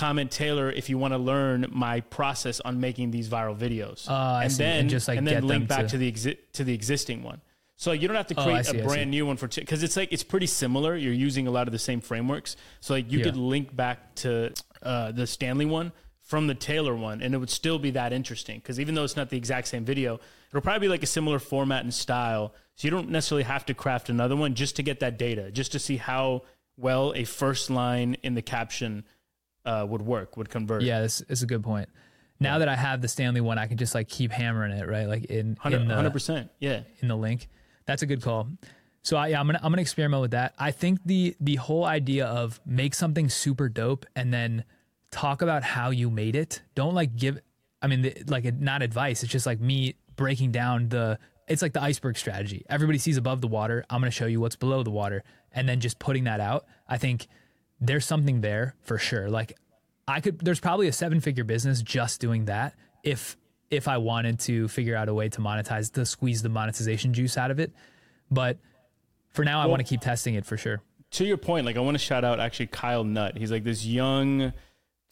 comment 0.00 0.30
Taylor 0.30 0.70
if 0.70 0.88
you 0.88 0.96
want 0.98 1.12
to 1.12 1.18
learn 1.18 1.66
my 1.70 2.00
process 2.00 2.60
on 2.60 2.80
making 2.80 3.10
these 3.10 3.28
viral 3.28 3.56
videos, 3.56 4.06
Oh, 4.08 4.14
I 4.14 4.44
and 4.44 4.52
see. 4.52 4.62
then 4.64 4.80
And 4.80 4.90
just, 4.90 5.06
like, 5.08 5.18
and 5.18 5.26
get 5.26 5.34
then 5.34 5.46
link 5.46 5.68
back 5.68 5.82
to- 5.82 5.88
to 5.90 5.98
the 5.98 6.10
exi- 6.10 6.38
to 6.54 6.64
the 6.64 6.72
existing 6.74 7.22
one. 7.22 7.40
So 7.76 7.92
you 7.92 8.08
don't 8.08 8.16
have 8.16 8.26
to 8.28 8.34
Oh, 8.38 8.44
create 8.44 8.66
see, 8.66 8.76
I 8.76 8.80
a 8.80 8.82
see. 8.82 8.86
brand 8.88 9.10
new 9.10 9.24
one 9.26 9.36
for 9.36 9.48
because 9.48 9.82
it's 9.82 9.96
like 9.96 10.12
it's 10.12 10.22
pretty 10.22 10.46
similar. 10.46 10.96
You're 10.96 11.14
using 11.14 11.46
a 11.46 11.50
lot 11.50 11.66
of 11.68 11.72
the 11.72 11.78
same 11.78 12.00
frameworks, 12.00 12.56
so 12.80 12.94
like 12.94 13.10
you 13.12 13.18
Yeah. 13.18 13.24
could 13.26 13.36
link 13.36 13.74
back 13.74 14.14
to 14.16 14.52
uh, 14.82 15.12
the 15.12 15.26
Stanley 15.26 15.66
one 15.66 15.92
from 16.22 16.46
the 16.46 16.54
Taylor 16.54 16.94
one, 16.94 17.20
and 17.22 17.34
it 17.34 17.38
would 17.38 17.50
still 17.50 17.78
be 17.78 17.90
that 17.92 18.12
interesting. 18.12 18.58
Because 18.58 18.78
even 18.80 18.94
though 18.94 19.04
it's 19.04 19.16
not 19.16 19.28
the 19.30 19.36
exact 19.36 19.68
same 19.68 19.84
video, 19.84 20.20
it'll 20.50 20.60
probably 20.62 20.86
be 20.86 20.90
like 20.90 21.02
a 21.02 21.06
similar 21.06 21.38
format 21.38 21.82
and 21.84 21.92
style. 21.92 22.54
So 22.76 22.86
you 22.86 22.90
don't 22.90 23.10
necessarily 23.10 23.44
have 23.44 23.64
to 23.66 23.74
craft 23.74 24.08
another 24.08 24.36
one 24.36 24.54
just 24.54 24.76
to 24.76 24.82
get 24.82 25.00
that 25.00 25.18
data, 25.18 25.50
just 25.50 25.72
to 25.72 25.78
see 25.78 25.96
how 25.98 26.42
well 26.76 27.12
a 27.14 27.24
first 27.24 27.68
line 27.70 28.16
in 28.22 28.34
the 28.34 28.42
caption 28.42 29.04
uh, 29.70 29.86
would 29.86 30.02
work, 30.02 30.36
would 30.36 30.48
convert. 30.48 30.82
Yeah, 30.82 31.00
this 31.00 31.20
is 31.22 31.42
a 31.42 31.46
good 31.46 31.62
point. 31.62 31.88
Now 32.42 32.58
that 32.58 32.68
I 32.68 32.74
have 32.74 33.02
the 33.02 33.08
Stanley 33.08 33.42
one, 33.42 33.58
I 33.58 33.66
can 33.66 33.76
just 33.76 33.94
like 33.94 34.08
keep 34.08 34.32
hammering 34.32 34.72
it, 34.72 34.88
right? 34.88 35.06
Like 35.06 35.26
in 35.26 35.56
hundred 35.56 36.12
percent. 36.12 36.50
Yeah. 36.58 36.82
in 37.00 37.08
the 37.08 37.16
link. 37.16 37.48
That's 37.84 38.02
a 38.02 38.06
good 38.06 38.22
call. 38.22 38.48
So 39.02 39.16
I, 39.16 39.28
yeah, 39.28 39.40
I'm 39.40 39.46
gonna 39.46 39.60
I'm 39.62 39.70
gonna 39.72 39.82
experiment 39.82 40.22
with 40.22 40.30
that. 40.32 40.54
I 40.58 40.70
think 40.70 41.00
the 41.04 41.36
the 41.38 41.56
whole 41.56 41.84
idea 41.84 42.26
of 42.26 42.58
make 42.64 42.94
something 42.94 43.28
super 43.28 43.68
dope 43.68 44.06
and 44.16 44.32
then 44.32 44.64
talk 45.10 45.42
about 45.42 45.62
how 45.62 45.90
you 45.90 46.10
made 46.10 46.34
it. 46.34 46.62
Don't 46.74 46.94
like 46.94 47.14
give. 47.14 47.38
I 47.82 47.86
mean, 47.86 48.02
the, 48.02 48.14
like 48.26 48.52
not 48.58 48.82
advice. 48.82 49.22
It's 49.22 49.32
just 49.32 49.46
like 49.46 49.60
me 49.60 49.96
breaking 50.16 50.52
down 50.52 50.88
the. 50.88 51.18
It's 51.46 51.62
like 51.62 51.72
the 51.72 51.82
iceberg 51.82 52.16
strategy. 52.16 52.64
Everybody 52.70 52.98
sees 52.98 53.16
above 53.16 53.40
the 53.40 53.48
water. 53.48 53.84
I'm 53.90 54.00
gonna 54.00 54.10
show 54.10 54.26
you 54.26 54.40
what's 54.40 54.56
below 54.56 54.82
the 54.82 54.90
water, 54.90 55.24
and 55.52 55.68
then 55.68 55.80
just 55.80 55.98
putting 55.98 56.24
that 56.24 56.40
out. 56.40 56.64
I 56.88 56.96
think 56.96 57.26
there's 57.80 58.04
something 58.04 58.40
there 58.40 58.74
for 58.82 58.98
sure. 58.98 59.28
Like 59.30 59.56
I 60.06 60.20
could. 60.20 60.38
There's 60.40 60.60
probably 60.60 60.88
a 60.88 60.92
seven 60.92 61.20
figure 61.20 61.44
business 61.44 61.82
just 61.82 62.20
doing 62.20 62.46
that. 62.46 62.74
If 63.02 63.36
if 63.70 63.88
I 63.88 63.98
wanted 63.98 64.40
to 64.40 64.68
figure 64.68 64.96
out 64.96 65.08
a 65.08 65.14
way 65.14 65.28
to 65.30 65.40
monetize 65.40 65.92
to 65.92 66.04
squeeze 66.04 66.42
the 66.42 66.48
monetization 66.48 67.14
juice 67.14 67.38
out 67.38 67.50
of 67.50 67.60
it. 67.60 67.72
But 68.30 68.58
for 69.30 69.44
now, 69.44 69.60
I 69.60 69.66
want 69.66 69.80
to 69.80 69.84
keep 69.84 70.00
testing 70.00 70.34
it 70.34 70.44
for 70.44 70.56
sure. 70.56 70.82
to 71.12 71.24
your 71.24 71.36
point, 71.36 71.66
like 71.66 71.76
I 71.76 71.80
want 71.80 71.94
to 71.94 71.98
shout 71.98 72.24
out 72.24 72.40
actually 72.40 72.66
Kyle 72.66 73.04
Nutt. 73.04 73.36
He's 73.38 73.50
like 73.50 73.64
this 73.64 73.84
young 73.84 74.52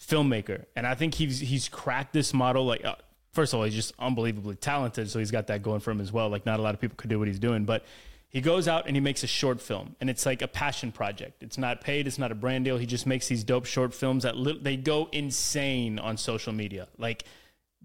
filmmaker, 0.01 0.65
and 0.77 0.87
I 0.87 0.95
think 0.95 1.15
he's 1.15 1.41
he's 1.41 1.69
cracked 1.69 2.13
this 2.13 2.35
model. 2.35 2.67
Like, 2.67 2.85
uh, 2.85 2.97
first 3.33 3.53
of 3.53 3.59
all, 3.59 3.65
he's 3.65 3.75
just 3.75 3.93
unbelievably 3.99 4.57
talented, 4.57 5.11
so 5.11 5.19
he's 5.19 5.31
got 5.31 5.47
that 5.49 5.63
going 5.63 5.81
for 5.81 5.91
him 5.91 6.01
as 6.01 6.13
well. 6.13 6.29
Like, 6.29 6.47
not 6.47 6.61
a 6.61 6.63
lot 6.63 6.75
of 6.75 6.81
people 6.81 6.97
could 6.97 7.11
do 7.11 7.19
what 7.19 7.29
he's 7.29 7.39
doing, 7.39 7.65
but 7.65 7.85
he 8.29 8.41
goes 8.41 8.69
out 8.69 8.87
and 8.87 8.95
he 8.95 9.01
makes 9.01 9.23
a 9.23 9.27
short 9.27 9.61
film, 9.61 9.97
and 10.01 10.11
it's 10.11 10.27
like 10.27 10.43
a 10.43 10.49
passion 10.49 10.93
project. 10.93 11.43
It's 11.43 11.57
not 11.57 11.81
paid, 11.81 12.07
it's 12.07 12.19
not 12.19 12.31
a 12.31 12.35
brand 12.35 12.67
deal. 12.67 12.77
He 12.77 12.87
just 12.87 13.07
makes 13.07 13.29
these 13.29 13.43
dope 13.43 13.65
short 13.65 13.95
films 13.95 14.23
that 14.25 14.37
lit 14.37 14.63
they 14.63 14.77
go 14.77 15.09
insane 15.13 15.99
on 15.99 16.17
social 16.17 16.53
media, 16.53 16.89
like 16.99 17.25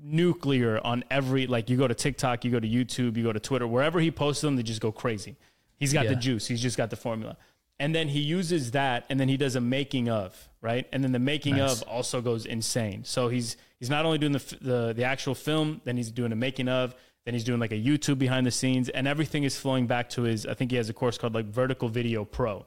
nuclear 0.02 0.80
on 0.84 1.04
every 1.10 1.48
like 1.48 1.70
you 1.70 1.78
go 1.78 1.88
to 1.88 1.94
TikTok, 1.94 2.44
you 2.44 2.52
go 2.52 2.60
to 2.60 2.68
YouTube, 2.68 3.16
you 3.18 3.24
go 3.24 3.34
to 3.34 3.39
Twitter, 3.39 3.68
wherever 3.68 4.00
he 4.00 4.12
posts 4.12 4.41
them, 4.41 4.56
they 4.56 4.64
just 4.64 4.82
go 4.82 4.91
crazy. 4.91 5.38
He's 5.78 5.94
got 5.94 6.08
the 6.08 6.16
juice. 6.16 6.48
He's 6.48 6.62
just 6.62 6.78
got 6.78 6.89
the 6.89 6.96
formula. 6.96 7.38
And 7.80 7.94
then 7.94 8.08
he 8.08 8.20
uses 8.20 8.72
that 8.72 9.06
and 9.10 9.20
then 9.20 9.28
he 9.28 9.36
does 9.38 9.56
a 9.56 9.62
making 9.62 10.10
of, 10.10 10.50
right? 10.62 10.88
And 10.94 11.04
then 11.04 11.12
the 11.12 11.20
making 11.20 11.58
Nice. 11.58 11.82
of 11.82 11.88
also 11.88 12.22
goes 12.22 12.46
insane. 12.46 13.04
So 13.04 13.28
he's 13.28 13.58
he's 13.80 13.89
not 13.89 14.06
only 14.06 14.18
doing 14.18 14.32
the, 14.32 14.58
the 14.62 14.94
the 14.94 15.04
actual 15.04 15.36
film, 15.36 15.82
then 15.84 15.98
he's 15.98 16.12
doing 16.12 16.32
a 16.32 16.36
making 16.36 16.70
of, 16.70 16.96
then 17.26 17.34
he's 17.34 17.43
doing 17.43 17.59
like 17.59 17.71
a 17.71 17.80
YouTube 17.80 18.19
behind 18.19 18.45
the 18.45 18.51
scenes 18.51 18.89
and 18.89 19.07
everything 19.07 19.43
is 19.43 19.57
flowing 19.57 19.88
back 19.88 20.09
to 20.09 20.24
his 20.24 20.45
I 20.45 20.53
think 20.53 20.71
he 20.71 20.78
has 20.78 20.89
a 20.89 20.93
course 20.93 21.17
called 21.17 21.34
like 21.34 21.45
Vertical 21.45 21.89
Video 21.89 22.26
Pro. 22.26 22.65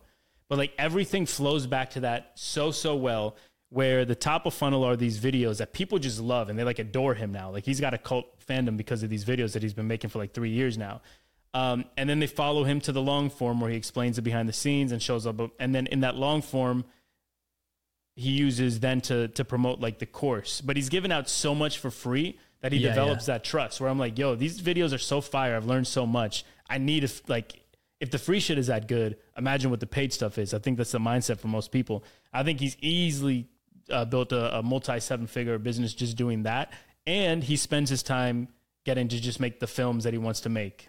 But 0.49 0.59
like 0.59 0.73
everything 0.79 1.27
flows 1.27 1.67
back 1.67 1.91
to 1.91 2.01
that 2.01 2.33
so 2.35 2.71
so 2.71 2.97
well 2.97 3.37
where 3.69 4.05
the 4.05 4.15
top 4.15 4.47
of 4.47 4.55
funnel 4.55 4.85
are 4.85 4.97
these 4.97 5.19
videos 5.19 5.59
that 5.59 5.73
people 5.73 5.99
just 5.99 6.21
love 6.21 6.49
and 6.49 6.59
they 6.59 6.65
like 6.65 6.79
adore 6.79 7.15
him 7.15 7.33
now. 7.33 7.51
Like 7.51 7.65
he's 7.65 7.81
got 7.81 7.95
a 7.95 7.99
cult 7.99 8.27
fandom 8.47 8.77
because 8.77 9.03
of 9.03 9.11
these 9.11 9.25
videos 9.25 9.53
that 9.53 9.63
he's 9.63 9.75
been 9.75 9.89
making 9.89 10.11
for 10.11 10.19
like 10.19 10.33
3 10.33 10.51
years 10.51 10.79
now. 10.79 11.03
Um, 11.53 11.85
and 11.97 12.09
then 12.09 12.21
they 12.21 12.27
follow 12.27 12.65
him 12.65 12.81
to 12.83 12.93
the 12.93 13.03
long 13.03 13.31
form 13.31 13.61
where 13.61 13.71
he 13.71 13.77
explains 13.77 14.17
the 14.17 14.23
behind 14.23 14.49
the 14.49 14.53
scenes 14.53 14.93
and 14.93 15.03
shows 15.03 15.27
up. 15.27 15.41
And 15.59 15.75
then 15.75 15.87
in 15.87 16.01
that 16.01 16.15
long 16.15 16.43
form, 16.43 16.85
he 18.15 18.31
uses 18.31 18.81
then 18.81 19.01
to 19.03 19.29
to 19.29 19.45
promote 19.45 19.81
like 19.81 19.99
the 19.99 20.07
course. 20.07 20.61
But 20.61 20.77
he's 20.77 20.89
given 20.89 21.13
out 21.13 21.29
so 21.29 21.55
much 21.55 21.79
for 21.79 21.91
free 21.91 22.39
that 22.67 22.73
he 22.73 22.79
Yeah, 22.81 22.89
develops 22.91 23.29
yeah. 23.29 23.35
that 23.35 23.45
trust. 23.45 23.81
Where 23.81 23.89
I'm 23.89 23.99
like, 23.99 24.19
yo, 24.19 24.35
these 24.35 24.61
videos 24.61 24.93
are 24.93 24.99
so 24.99 25.21
fire. 25.21 25.57
I've 25.57 25.67
learned 25.67 25.87
so 25.87 26.05
much. 26.07 26.45
I 26.69 26.79
need 26.79 27.07
to 27.07 27.23
like. 27.29 27.63
If 28.01 28.11
the 28.11 28.19
free 28.19 28.41
shit 28.41 28.59
is 28.59 28.67
that 28.67 28.89
good, 28.89 29.17
imagine 29.39 29.71
what 29.71 29.81
the 29.81 29.87
paid 29.87 30.13
stuff 30.13 30.37
is. 30.37 30.53
I 30.53 30.59
think 30.59 30.77
that's 30.77 30.93
the 30.93 30.99
mindset 30.99 31.39
for 31.39 31.49
most 31.49 31.71
people. 31.73 32.05
I 32.33 32.43
think 32.43 32.61
he's 32.61 32.77
easily 32.81 33.47
uh, 33.91 34.05
built 34.05 34.33
a, 34.33 34.59
a 34.59 34.63
multi 34.63 35.01
seven 35.01 35.27
figure 35.27 35.59
business 35.59 35.95
just 35.95 36.17
doing 36.17 36.43
that, 36.43 36.73
and 37.07 37.43
he 37.43 37.57
spends 37.57 37.89
his 37.89 38.03
time 38.03 38.49
getting 38.85 39.09
to 39.09 39.21
just 39.21 39.41
make 39.41 39.61
the 39.61 39.67
films 39.67 40.05
that 40.05 40.13
he 40.13 40.19
wants 40.19 40.41
to 40.41 40.49
make. 40.49 40.89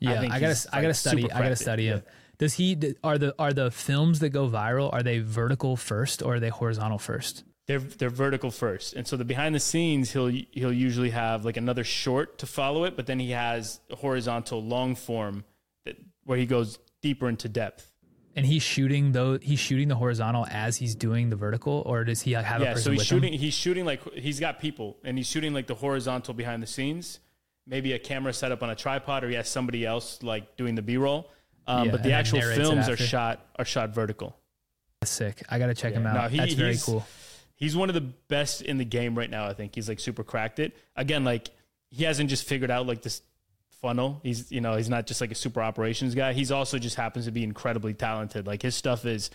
Yeah, 0.00 0.18
think 0.20 0.32
I, 0.32 0.40
gotta 0.40 0.54
he's, 0.54 0.66
I 0.72 0.80
gotta 0.82 0.94
study. 0.94 1.30
I 1.30 1.42
gotta 1.42 1.56
study 1.56 1.86
him. 1.86 2.02
Does 2.38 2.54
he 2.54 2.76
are 3.04 3.18
the 3.18 3.34
are 3.38 3.52
the 3.52 3.70
films 3.70 4.20
that 4.20 4.30
go 4.30 4.48
viral 4.48 4.90
are 4.92 5.02
they 5.02 5.18
vertical 5.18 5.76
first 5.76 6.22
or 6.22 6.36
are 6.36 6.40
they 6.40 6.48
horizontal 6.48 6.98
first? 6.98 7.44
They're 7.70 7.78
they're 7.78 8.10
vertical 8.10 8.50
first, 8.50 8.94
and 8.94 9.06
so 9.06 9.16
the 9.16 9.24
behind 9.24 9.54
the 9.54 9.60
scenes 9.60 10.10
he'll 10.10 10.26
he'll 10.26 10.72
usually 10.72 11.10
have 11.10 11.44
like 11.44 11.56
another 11.56 11.84
short 11.84 12.38
to 12.38 12.46
follow 12.46 12.82
it, 12.84 12.96
but 12.96 13.06
then 13.06 13.20
he 13.20 13.30
has 13.30 13.78
a 13.90 13.96
horizontal 13.96 14.60
long 14.62 14.96
form 14.96 15.44
that 15.84 15.96
where 16.24 16.36
he 16.36 16.46
goes 16.46 16.78
deeper 17.00 17.28
into 17.28 17.48
depth. 17.48 17.86
And 18.34 18.44
he's 18.46 18.62
shooting 18.64 19.12
though 19.12 19.38
he's 19.38 19.60
shooting 19.60 19.86
the 19.88 19.94
horizontal 19.94 20.46
as 20.50 20.76
he's 20.78 20.96
doing 20.96 21.30
the 21.30 21.36
vertical, 21.36 21.82
or 21.86 22.02
does 22.02 22.20
he 22.22 22.32
have 22.32 22.60
a 22.60 22.64
Yeah, 22.64 22.74
so 22.74 22.90
he's 22.90 23.04
shooting 23.06 23.32
him? 23.34 23.38
he's 23.40 23.54
shooting 23.54 23.84
like 23.84 24.02
he's 24.14 24.40
got 24.40 24.58
people 24.58 24.96
and 25.04 25.16
he's 25.16 25.28
shooting 25.28 25.52
like 25.54 25.66
the 25.68 25.74
horizontal 25.76 26.34
behind 26.34 26.62
the 26.62 26.66
scenes, 26.66 27.20
maybe 27.68 27.92
a 27.92 27.98
camera 28.00 28.32
set 28.32 28.50
up 28.50 28.62
on 28.64 28.70
a 28.70 28.74
tripod, 28.74 29.22
or 29.24 29.28
he 29.28 29.34
has 29.36 29.48
somebody 29.48 29.86
else 29.86 30.22
like 30.24 30.56
doing 30.56 30.74
the 30.74 30.82
B 30.82 30.96
roll. 30.96 31.30
Um, 31.68 31.86
Yeah, 31.86 31.92
but 31.92 32.02
the 32.02 32.12
actual 32.12 32.40
films 32.40 32.88
are 32.88 32.96
shot 32.96 33.46
are 33.58 33.64
shot 33.64 33.90
vertical. 33.94 34.36
That's 35.00 35.12
sick. 35.12 35.42
I 35.48 35.58
gotta 35.58 35.74
check 35.74 35.92
him 35.94 36.06
out. 36.06 36.14
No, 36.14 36.28
he- 36.28 36.36
That's 36.38 36.54
very 36.54 36.76
cool. 36.76 37.06
He's 37.60 37.76
one 37.76 37.90
of 37.90 37.94
the 37.94 38.00
best 38.00 38.62
in 38.62 38.78
the 38.78 38.86
game 38.86 39.16
right 39.16 39.28
now. 39.28 39.46
I 39.46 39.52
think 39.52 39.74
he's 39.74 39.86
like 39.86 40.00
super 40.00 40.24
cracked 40.24 40.58
it. 40.58 40.74
Again, 40.96 41.24
like 41.24 41.50
he 41.90 42.04
hasn't 42.04 42.30
just 42.30 42.44
figured 42.44 42.70
out 42.70 42.86
like 42.86 43.02
this 43.02 43.20
funnel. 43.82 44.18
He's 44.22 44.50
you 44.50 44.62
know 44.62 44.76
he's 44.76 44.88
not 44.88 45.06
just 45.06 45.20
like 45.20 45.30
a 45.30 45.34
super 45.34 45.60
operations 45.60 46.14
guy. 46.14 46.32
He's 46.32 46.50
also 46.50 46.78
just 46.78 46.96
happens 46.96 47.26
to 47.26 47.30
be 47.30 47.44
incredibly 47.44 47.92
talented. 47.92 48.46
Like 48.46 48.62
his 48.62 48.74
stuff 48.74 49.04
is, 49.04 49.30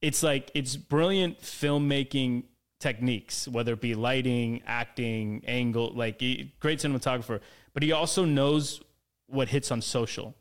it's 0.00 0.24
like 0.24 0.50
it's 0.54 0.76
brilliant 0.76 1.40
filmmaking 1.40 2.44
techniques, 2.80 3.46
whether 3.46 3.74
it 3.74 3.80
be 3.80 3.94
lighting, 3.94 4.62
acting, 4.66 5.44
angle. 5.46 5.92
Like 5.94 6.20
he, 6.20 6.52
great 6.58 6.80
cinematographer, 6.80 7.38
but 7.74 7.84
he 7.84 7.92
also 7.92 8.24
knows 8.24 8.82
what 9.28 9.48
hits 9.48 9.70
on 9.70 9.82
social. 9.82 10.34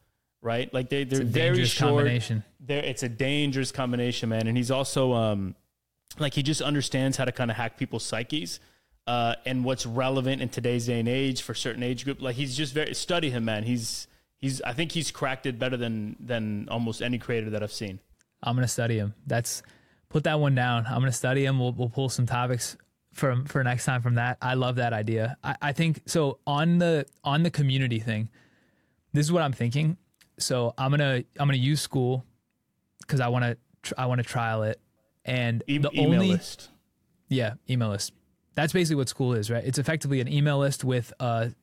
Right, 0.44 0.74
like 0.74 0.90
they 0.90 1.04
they're 1.04 1.24
very 1.24 1.66
short 1.66 1.90
combination. 1.90 2.44
there 2.60 2.84
it's 2.84 3.04
a 3.04 3.10
dangerous 3.10 3.72
combination 3.72 4.30
man 4.30 4.48
and 4.48 4.58
he's 4.58 4.72
also 4.72 5.14
um 5.14 5.54
like 6.20 6.34
he 6.34 6.44
just 6.44 6.62
understands 6.62 7.18
how 7.18 7.26
to 7.26 7.32
kind 7.32 7.52
of 7.52 7.58
hack 7.58 7.78
people's 7.78 8.04
psyches 8.04 8.60
uh 9.08 9.36
and 9.46 9.64
what's 9.64 9.86
relevant 9.86 10.42
in 10.42 10.50
today's 10.50 10.86
day 10.86 11.00
and 11.00 11.10
age 11.10 11.42
for 11.42 11.54
certain 11.54 11.82
age 11.82 12.04
group 12.06 12.22
like 12.22 12.36
he's 12.36 12.56
just 12.56 12.74
very 12.74 12.94
study 12.94 13.30
him 13.32 13.46
man 13.46 13.64
he's 13.64 14.08
he's 14.38 14.62
i 14.62 14.74
think 14.74 14.92
he's 14.92 15.10
cracked 15.10 15.46
it 15.46 15.58
better 15.58 15.76
than 15.76 16.16
than 16.20 16.68
almost 16.70 17.02
any 17.02 17.18
creator 17.18 17.50
that 17.50 17.64
i've 17.64 17.72
seen 17.74 18.00
I'm 18.44 18.56
gonna 18.56 18.68
study 18.68 18.98
him. 18.98 19.14
That's 19.28 19.64
put 20.10 20.24
that 20.24 20.40
one 20.40 20.56
down. 20.56 20.86
I'm 20.86 21.00
gonna 21.00 21.12
study 21.12 21.46
him. 21.46 21.60
We'll 21.60 21.74
we'll 21.74 21.90
pull 21.90 22.10
some 22.10 22.26
topics 22.26 22.78
for 23.14 23.36
for 23.46 23.64
next 23.64 23.86
time 23.86 24.02
from 24.02 24.16
that. 24.16 24.38
I 24.42 24.56
love 24.56 24.76
that 24.76 24.94
idea. 24.94 25.38
I, 25.44 25.56
I 25.62 25.72
think 25.74 26.02
so 26.06 26.40
on 26.48 26.80
the 26.80 27.06
on 27.24 27.44
the 27.44 27.52
community 27.52 28.00
thing. 28.00 28.30
This 29.14 29.26
is 29.26 29.32
what 29.32 29.44
I'm 29.44 29.54
thinking. 29.54 29.98
So 30.40 30.74
I'm 30.78 30.92
gonna 30.92 31.24
I'm 31.40 31.48
gonna 31.48 31.58
use 31.58 31.88
Skool 31.88 32.24
because 33.02 33.20
I 33.20 33.28
want 33.28 33.58
to 33.84 34.00
I 34.00 34.08
want 34.08 34.20
to 34.20 34.24
trial 34.24 34.64
it. 34.64 34.80
And 35.26 35.64
e- 35.68 35.78
the 35.78 35.92
email 35.94 36.14
only 36.22 36.28
list 36.30 36.70
yeah 37.30 37.54
email 37.70 37.90
list. 37.90 38.14
That's 38.56 38.74
basically 38.74 38.98
what 38.98 39.08
Skool 39.08 39.38
is, 39.38 39.50
right? 39.50 39.64
It's 39.64 39.80
effectively 39.80 40.20
an 40.20 40.28
email 40.28 40.58
list 40.60 40.84
with 40.84 41.14
a 41.20 41.54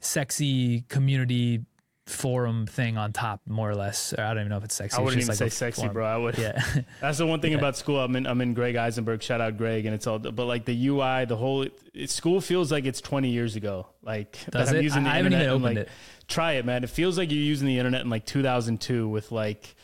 sexy 0.00 0.82
community 0.88 1.64
forum 2.06 2.66
thing 2.66 2.96
on 2.96 3.12
top, 3.12 3.42
more 3.46 3.68
or 3.70 3.74
less. 3.74 4.14
Or 4.14 4.22
I 4.22 4.28
don't 4.28 4.38
even 4.38 4.48
know 4.48 4.56
if 4.56 4.64
it's 4.64 4.74
sexy. 4.74 4.96
i 4.96 5.00
wouldn't 5.02 5.18
even 5.20 5.28
like 5.28 5.36
say 5.36 5.48
sexy 5.50 5.82
forum. 5.82 5.92
bro 5.92 6.06
i 6.06 6.16
would 6.16 6.38
Yeah. 6.38 6.58
that's 7.02 7.18
the 7.18 7.26
one 7.26 7.40
thing 7.40 7.52
about 7.60 7.74
Skool 7.74 8.02
i'm 8.02 8.16
in 8.16 8.26
i'm 8.26 8.40
in 8.40 8.54
greg 8.54 8.76
isenberg 8.76 9.20
shout 9.20 9.42
out 9.42 9.58
greg 9.58 9.84
and 9.84 9.94
it's 9.94 10.06
all 10.06 10.18
but 10.18 10.46
like 10.46 10.64
the 10.64 10.86
ui 10.88 11.26
the 11.26 11.36
whole 11.36 11.62
it, 11.62 11.78
Skool 12.08 12.42
feels 12.42 12.72
like 12.72 12.86
it's 12.86 13.02
20 13.02 13.28
years 13.28 13.56
ago 13.56 13.88
like 14.02 14.38
Does 14.50 14.70
i'm 14.70 14.76
it? 14.76 14.84
using 14.84 15.04
the 15.04 15.10
I 15.10 15.16
haven't 15.16 15.34
internet 15.34 15.48
even 15.48 15.56
and, 15.56 15.64
opened 15.64 15.76
like, 15.80 15.86
it. 15.86 15.92
try 16.28 16.52
it 16.52 16.64
man 16.64 16.82
it 16.82 16.88
feels 16.88 17.18
like 17.18 17.30
you're 17.30 17.42
using 17.42 17.66
the 17.66 17.76
internet 17.78 18.00
in 18.00 18.08
like 18.08 18.24
2002 18.24 19.06
with 19.06 19.30
like 19.30 19.76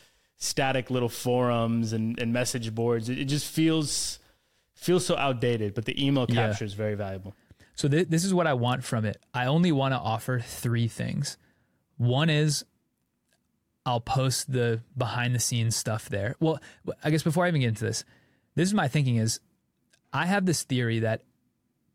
static 0.45 0.91
little 0.91 1.09
forums 1.09 1.93
and, 1.93 2.19
and 2.21 2.33
message 2.33 2.75
boards 2.75 3.09
it, 3.09 3.19
it 3.19 3.25
just 3.25 3.47
feels 3.47 4.19
feels 4.75 5.07
so 5.07 5.17
outdated, 5.17 5.73
but 5.75 5.85
the 5.87 6.05
email 6.05 6.27
Yeah. 6.29 6.49
capture 6.49 6.65
is 6.65 6.75
very 6.75 6.95
valuable. 6.95 7.35
So 7.75 7.89
th- 7.89 8.09
this 8.09 8.25
is 8.25 8.35
what 8.35 8.47
I 8.47 8.53
want 8.55 8.85
from 8.85 9.05
it. 9.07 9.17
I 9.33 9.47
only 9.47 9.73
want 9.73 9.95
to 9.95 9.99
offer 9.99 10.41
three 10.41 10.89
things. 10.89 11.39
One 11.97 12.29
is 12.29 12.65
I'll 13.87 14.01
post 14.01 14.51
the 14.53 14.81
behind 14.97 15.35
the 15.35 15.39
scenes 15.41 15.77
stuff 15.77 16.09
there. 16.09 16.37
Well, 16.41 16.59
I 17.03 17.11
guess 17.11 17.23
before 17.23 17.45
I 17.45 17.49
even 17.49 17.61
get 17.63 17.69
into 17.69 17.85
this, 17.85 18.05
this 18.55 18.69
is 18.69 18.75
my 18.75 18.89
thinking 18.89 19.17
is 19.17 19.41
I 20.13 20.27
have 20.27 20.47
this 20.47 20.63
theory 20.63 21.01
that 21.01 21.23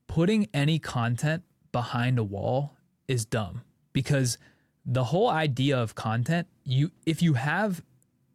putting 0.08 0.48
any 0.54 0.80
content 0.80 1.44
behind 1.72 2.18
a 2.20 2.24
wall 2.24 2.76
is 3.08 3.26
dumb 3.26 3.62
because 3.94 4.38
the 4.86 5.04
whole 5.06 5.30
idea 5.30 5.78
of 5.78 5.96
content, 5.96 6.48
you 6.64 6.92
if 7.06 7.22
you 7.22 7.34
have 7.34 7.84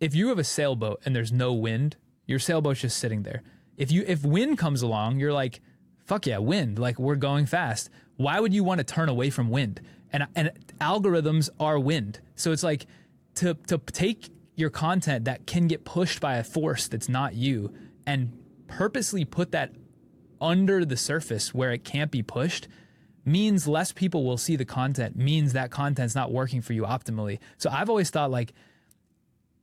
if 0.04 0.14
you 0.14 0.28
have 0.28 0.38
a 0.38 0.44
sailboat 0.44 1.00
and 1.06 1.16
there's 1.16 1.32
no 1.32 1.54
wind, 1.54 1.96
your 2.26 2.38
sailboat's 2.38 2.82
just 2.82 2.98
sitting 2.98 3.22
there. 3.22 3.42
If 3.78 3.90
you 3.90 4.04
if 4.06 4.22
wind 4.22 4.58
comes 4.58 4.82
along, 4.82 5.18
you're 5.18 5.32
like, 5.32 5.62
fuck 6.04 6.26
yeah, 6.26 6.36
wind. 6.36 6.78
Like 6.78 6.98
we're 6.98 7.16
going 7.16 7.46
fast. 7.46 7.88
Why 8.16 8.38
would 8.38 8.52
you 8.52 8.62
want 8.62 8.80
to 8.80 8.84
turn 8.84 9.08
away 9.08 9.30
from 9.30 9.48
wind? 9.48 9.80
And 10.12 10.26
and 10.36 10.52
algorithms 10.78 11.48
are 11.58 11.78
wind. 11.78 12.20
So 12.34 12.52
it's 12.52 12.62
like 12.62 12.84
to 13.36 13.54
to 13.68 13.78
take 13.78 14.28
your 14.56 14.68
content 14.68 15.24
that 15.24 15.46
can 15.46 15.68
get 15.68 15.86
pushed 15.86 16.20
by 16.20 16.36
a 16.36 16.44
force 16.44 16.86
that's 16.86 17.08
not 17.08 17.34
you 17.34 17.72
and 18.06 18.38
purposely 18.66 19.24
put 19.24 19.52
that 19.52 19.72
under 20.38 20.84
the 20.84 20.98
surface 20.98 21.54
where 21.54 21.72
it 21.72 21.82
can't 21.82 22.10
be 22.10 22.22
pushed 22.22 22.68
means 23.24 23.66
less 23.66 23.90
people 23.90 24.22
will 24.22 24.36
see 24.36 24.54
the 24.54 24.66
content 24.66 25.16
means 25.16 25.54
that 25.54 25.70
content's 25.70 26.14
not 26.14 26.30
working 26.30 26.60
for 26.60 26.74
you 26.74 26.82
optimally 26.82 27.38
so 27.56 27.70
i've 27.70 27.88
always 27.88 28.10
thought 28.10 28.30
like 28.30 28.52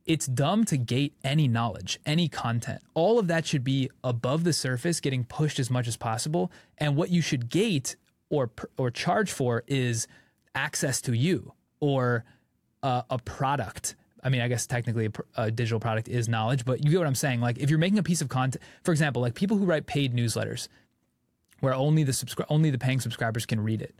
it's 0.06 0.26
dumb 0.26 0.64
to 0.64 0.76
gate 0.76 1.14
any 1.24 1.46
knowledge 1.48 1.98
any 2.04 2.28
content 2.28 2.80
all 2.94 3.18
of 3.18 3.28
that 3.28 3.46
should 3.46 3.64
be 3.64 3.90
above 4.02 4.44
the 4.44 4.52
surface 4.52 5.00
getting 5.00 5.24
pushed 5.24 5.58
as 5.58 5.70
much 5.70 5.86
as 5.86 5.96
possible 5.96 6.50
and 6.78 6.96
what 6.96 7.10
you 7.10 7.20
should 7.20 7.48
gate 7.48 7.96
or 8.30 8.50
or 8.76 8.90
charge 8.90 9.30
for 9.30 9.62
is 9.66 10.06
access 10.54 11.00
to 11.00 11.12
you 11.12 11.52
or 11.80 12.24
uh, 12.82 13.02
a 13.10 13.18
product 13.18 13.94
I 14.22 14.28
mean, 14.28 14.40
I 14.40 14.48
guess 14.48 14.66
technically 14.66 15.06
a, 15.06 15.42
a 15.42 15.50
digital 15.50 15.80
product 15.80 16.08
is 16.08 16.28
knowledge, 16.28 16.64
but 16.64 16.84
you 16.84 16.90
get 16.90 16.98
what 16.98 17.06
I'm 17.06 17.14
saying. 17.14 17.40
Like, 17.40 17.58
if 17.58 17.70
you're 17.70 17.78
making 17.78 17.98
a 17.98 18.04
piece 18.04 18.20
of 18.20 18.28
content, 18.28 18.62
for 18.84 18.92
example, 18.92 19.20
like 19.20 19.34
people 19.34 19.56
who 19.56 19.64
write 19.64 19.86
paid 19.86 20.14
newsletters, 20.14 20.68
where 21.60 21.74
only 21.74 22.04
the 22.04 22.12
subscri- 22.12 22.46
only 22.48 22.70
the 22.70 22.78
paying 22.78 23.00
subscribers 23.00 23.46
can 23.46 23.60
read 23.60 23.82
it. 23.82 23.94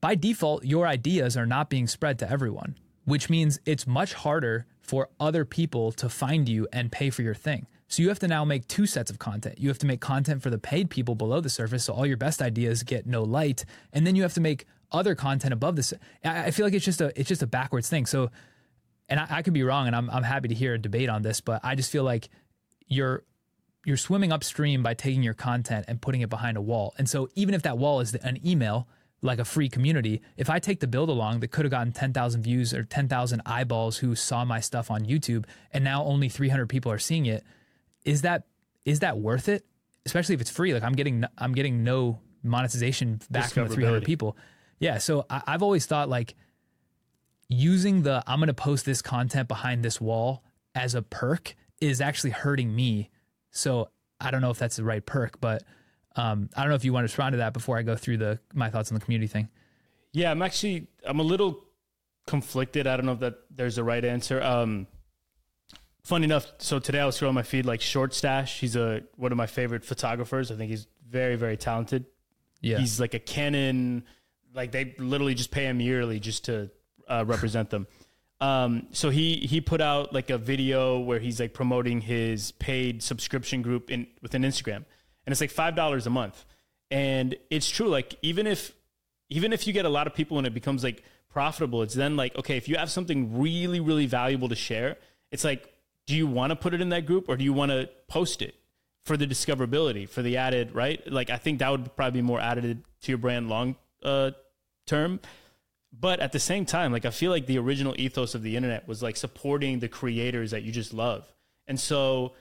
By 0.00 0.14
default, 0.14 0.64
your 0.64 0.86
ideas 0.86 1.36
are 1.36 1.46
not 1.46 1.70
being 1.70 1.86
spread 1.86 2.18
to 2.18 2.30
everyone, 2.30 2.76
which 3.04 3.30
means 3.30 3.60
it's 3.64 3.86
much 3.86 4.14
harder 4.14 4.66
for 4.80 5.08
other 5.18 5.44
people 5.44 5.92
to 5.92 6.08
find 6.08 6.48
you 6.48 6.68
and 6.72 6.92
pay 6.92 7.10
for 7.10 7.22
your 7.22 7.34
thing. 7.34 7.66
So 7.88 8.02
you 8.02 8.08
have 8.08 8.18
to 8.20 8.28
now 8.28 8.44
make 8.44 8.66
two 8.66 8.86
sets 8.86 9.10
of 9.10 9.18
content. 9.18 9.58
You 9.58 9.68
have 9.68 9.78
to 9.78 9.86
make 9.86 10.00
content 10.00 10.42
for 10.42 10.50
the 10.50 10.58
paid 10.58 10.90
people 10.90 11.14
below 11.14 11.40
the 11.40 11.50
surface, 11.50 11.84
so 11.84 11.92
all 11.92 12.06
your 12.06 12.16
best 12.16 12.42
ideas 12.42 12.82
get 12.82 13.06
no 13.06 13.22
light, 13.22 13.64
and 13.92 14.06
then 14.06 14.16
you 14.16 14.22
have 14.22 14.34
to 14.34 14.40
make 14.40 14.66
other 14.90 15.14
content 15.14 15.52
above 15.52 15.76
this. 15.76 15.92
I 16.24 16.50
feel 16.50 16.66
like 16.66 16.74
it's 16.74 16.84
just 16.84 17.00
a 17.00 17.12
it's 17.18 17.28
just 17.28 17.42
a 17.42 17.46
backwards 17.46 17.88
thing. 17.88 18.06
So 18.06 18.30
and 19.08 19.20
I, 19.20 19.26
I 19.30 19.42
could 19.42 19.52
be 19.52 19.62
wrong, 19.62 19.86
and 19.86 19.94
I'm 19.94 20.10
I'm 20.10 20.22
happy 20.22 20.48
to 20.48 20.54
hear 20.54 20.74
a 20.74 20.78
debate 20.78 21.08
on 21.08 21.22
this, 21.22 21.40
but 21.40 21.60
I 21.62 21.74
just 21.74 21.90
feel 21.90 22.04
like 22.04 22.28
you're 22.86 23.24
you're 23.84 23.96
swimming 23.96 24.32
upstream 24.32 24.82
by 24.82 24.94
taking 24.94 25.22
your 25.22 25.34
content 25.34 25.84
and 25.88 26.00
putting 26.00 26.22
it 26.22 26.30
behind 26.30 26.56
a 26.56 26.62
wall. 26.62 26.94
And 26.96 27.08
so 27.08 27.28
even 27.34 27.54
if 27.54 27.62
that 27.62 27.76
wall 27.76 28.00
is 28.00 28.14
an 28.14 28.38
email, 28.46 28.88
like 29.24 29.38
a 29.38 29.44
free 29.44 29.70
community, 29.70 30.20
if 30.36 30.50
I 30.50 30.58
take 30.58 30.80
the 30.80 30.86
build 30.86 31.08
along 31.08 31.40
that 31.40 31.48
could 31.48 31.64
have 31.64 31.70
gotten 31.70 31.92
10,000 31.92 32.42
views 32.42 32.74
or 32.74 32.84
10,000 32.84 33.40
eyeballs 33.46 33.96
who 33.96 34.14
saw 34.14 34.44
my 34.44 34.60
stuff 34.60 34.90
on 34.90 35.06
YouTube 35.06 35.46
and 35.72 35.82
now 35.82 36.04
only 36.04 36.28
300 36.28 36.68
people 36.68 36.92
are 36.92 36.98
seeing 36.98 37.24
it, 37.24 37.42
is 38.04 38.22
that 38.22 38.44
is 38.84 39.00
that 39.00 39.16
worth 39.16 39.48
it? 39.48 39.64
Especially 40.04 40.34
if 40.34 40.42
it's 40.42 40.50
free, 40.50 40.74
like 40.74 40.82
I'm 40.82 40.92
getting 40.92 41.24
I'm 41.38 41.54
getting 41.54 41.82
no 41.82 42.20
monetization 42.42 43.20
back 43.30 43.50
from 43.50 43.68
the 43.68 43.74
300 43.74 44.04
people. 44.04 44.36
Yeah, 44.78 44.98
so 44.98 45.24
I, 45.30 45.42
I've 45.46 45.62
always 45.62 45.86
thought 45.86 46.10
like 46.10 46.34
using 47.48 48.02
the 48.02 48.22
I'm 48.26 48.40
going 48.40 48.48
to 48.48 48.54
post 48.54 48.84
this 48.84 49.00
content 49.00 49.48
behind 49.48 49.82
this 49.82 50.02
wall 50.02 50.44
as 50.74 50.94
a 50.94 51.00
perk 51.00 51.54
is 51.80 52.02
actually 52.02 52.30
hurting 52.30 52.76
me. 52.76 53.10
So 53.52 53.88
I 54.20 54.30
don't 54.30 54.42
know 54.42 54.50
if 54.50 54.58
that's 54.58 54.76
the 54.76 54.84
right 54.84 55.04
perk, 55.04 55.40
but 55.40 55.62
um, 56.16 56.48
I 56.56 56.60
don't 56.60 56.70
know 56.70 56.76
if 56.76 56.84
you 56.84 56.92
want 56.92 57.02
to 57.02 57.12
respond 57.12 57.32
to 57.32 57.38
that 57.38 57.52
before 57.52 57.76
I 57.76 57.82
go 57.82 57.96
through 57.96 58.18
the 58.18 58.38
my 58.52 58.70
thoughts 58.70 58.90
on 58.90 58.98
the 58.98 59.04
community 59.04 59.26
thing. 59.26 59.48
Yeah, 60.12 60.30
I'm 60.30 60.42
actually 60.42 60.88
I'm 61.06 61.20
a 61.20 61.24
little 61.24 61.64
conflicted. 62.26 62.86
I 62.86 62.96
don't 62.96 63.06
know 63.06 63.12
if 63.12 63.20
that 63.20 63.34
there's 63.50 63.78
a 63.78 63.84
right 63.84 64.04
answer. 64.04 64.42
Um, 64.42 64.86
funny 66.04 66.24
enough, 66.24 66.46
so 66.58 66.78
today 66.78 67.00
I 67.00 67.06
was 67.06 67.18
scrolling 67.18 67.34
my 67.34 67.42
feed 67.42 67.66
like 67.66 67.80
Short 67.80 68.14
Stash. 68.14 68.60
He's 68.60 68.76
a 68.76 69.02
one 69.16 69.32
of 69.32 69.38
my 69.38 69.46
favorite 69.46 69.84
photographers. 69.84 70.50
I 70.50 70.56
think 70.56 70.70
he's 70.70 70.86
very 71.08 71.36
very 71.36 71.56
talented. 71.56 72.06
Yeah, 72.60 72.78
He's 72.78 72.98
like 73.00 73.14
a 73.14 73.18
Canon. 73.18 74.04
Like 74.54 74.70
they 74.72 74.94
literally 74.98 75.34
just 75.34 75.50
pay 75.50 75.64
him 75.64 75.80
yearly 75.80 76.20
just 76.20 76.44
to 76.44 76.70
uh, 77.08 77.24
represent 77.26 77.70
them. 77.70 77.86
Um, 78.40 78.88
so 78.92 79.10
he 79.10 79.36
he 79.36 79.60
put 79.60 79.80
out 79.80 80.12
like 80.12 80.30
a 80.30 80.38
video 80.38 80.98
where 80.98 81.18
he's 81.18 81.40
like 81.40 81.54
promoting 81.54 82.00
his 82.00 82.52
paid 82.52 83.02
subscription 83.02 83.62
group 83.62 83.90
in 83.90 84.06
within 84.22 84.42
Instagram, 84.42 84.84
and 85.26 85.32
it's 85.32 85.40
like 85.40 85.50
five 85.50 85.74
dollars 85.74 86.06
a 86.06 86.10
month. 86.10 86.44
And 86.90 87.36
it's 87.50 87.68
true, 87.68 87.88
like 87.88 88.16
even 88.22 88.46
if 88.46 88.72
even 89.30 89.52
if 89.52 89.66
you 89.66 89.72
get 89.72 89.84
a 89.84 89.88
lot 89.88 90.06
of 90.06 90.14
people 90.14 90.38
and 90.38 90.46
it 90.46 90.54
becomes 90.54 90.84
like 90.84 91.02
profitable, 91.30 91.82
it's 91.82 91.94
then 91.94 92.16
like 92.16 92.36
okay, 92.36 92.56
if 92.56 92.68
you 92.68 92.76
have 92.76 92.90
something 92.90 93.38
really 93.40 93.80
really 93.80 94.06
valuable 94.06 94.48
to 94.48 94.56
share, 94.56 94.96
it's 95.30 95.44
like, 95.44 95.72
do 96.06 96.14
you 96.14 96.26
want 96.26 96.50
to 96.50 96.56
put 96.56 96.74
it 96.74 96.80
in 96.80 96.90
that 96.90 97.06
group 97.06 97.28
or 97.28 97.36
do 97.36 97.44
you 97.44 97.52
want 97.52 97.70
to 97.72 97.88
post 98.08 98.42
it? 98.42 98.54
for 99.04 99.16
the 99.16 99.26
discoverability, 99.26 100.08
for 100.08 100.22
the 100.22 100.38
added, 100.38 100.74
right? 100.74 101.00
Like 101.10 101.30
I 101.30 101.36
think 101.36 101.58
that 101.58 101.70
would 101.70 101.94
probably 101.94 102.20
be 102.20 102.26
more 102.26 102.40
added 102.40 102.82
to 103.02 103.12
your 103.12 103.18
brand 103.18 103.48
long 103.48 103.76
uh, 104.02 104.32
term. 104.86 105.20
But 105.92 106.20
at 106.20 106.32
the 106.32 106.40
same 106.40 106.64
time, 106.64 106.90
like 106.90 107.04
I 107.04 107.10
feel 107.10 107.30
like 107.30 107.46
the 107.46 107.58
original 107.58 107.94
ethos 107.96 108.34
of 108.34 108.42
the 108.42 108.56
internet 108.56 108.88
was 108.88 109.02
like 109.02 109.16
supporting 109.16 109.78
the 109.78 109.88
creators 109.88 110.50
that 110.50 110.62
you 110.62 110.72
just 110.72 110.92
love. 110.92 111.32
And 111.68 111.78
so 111.78 112.32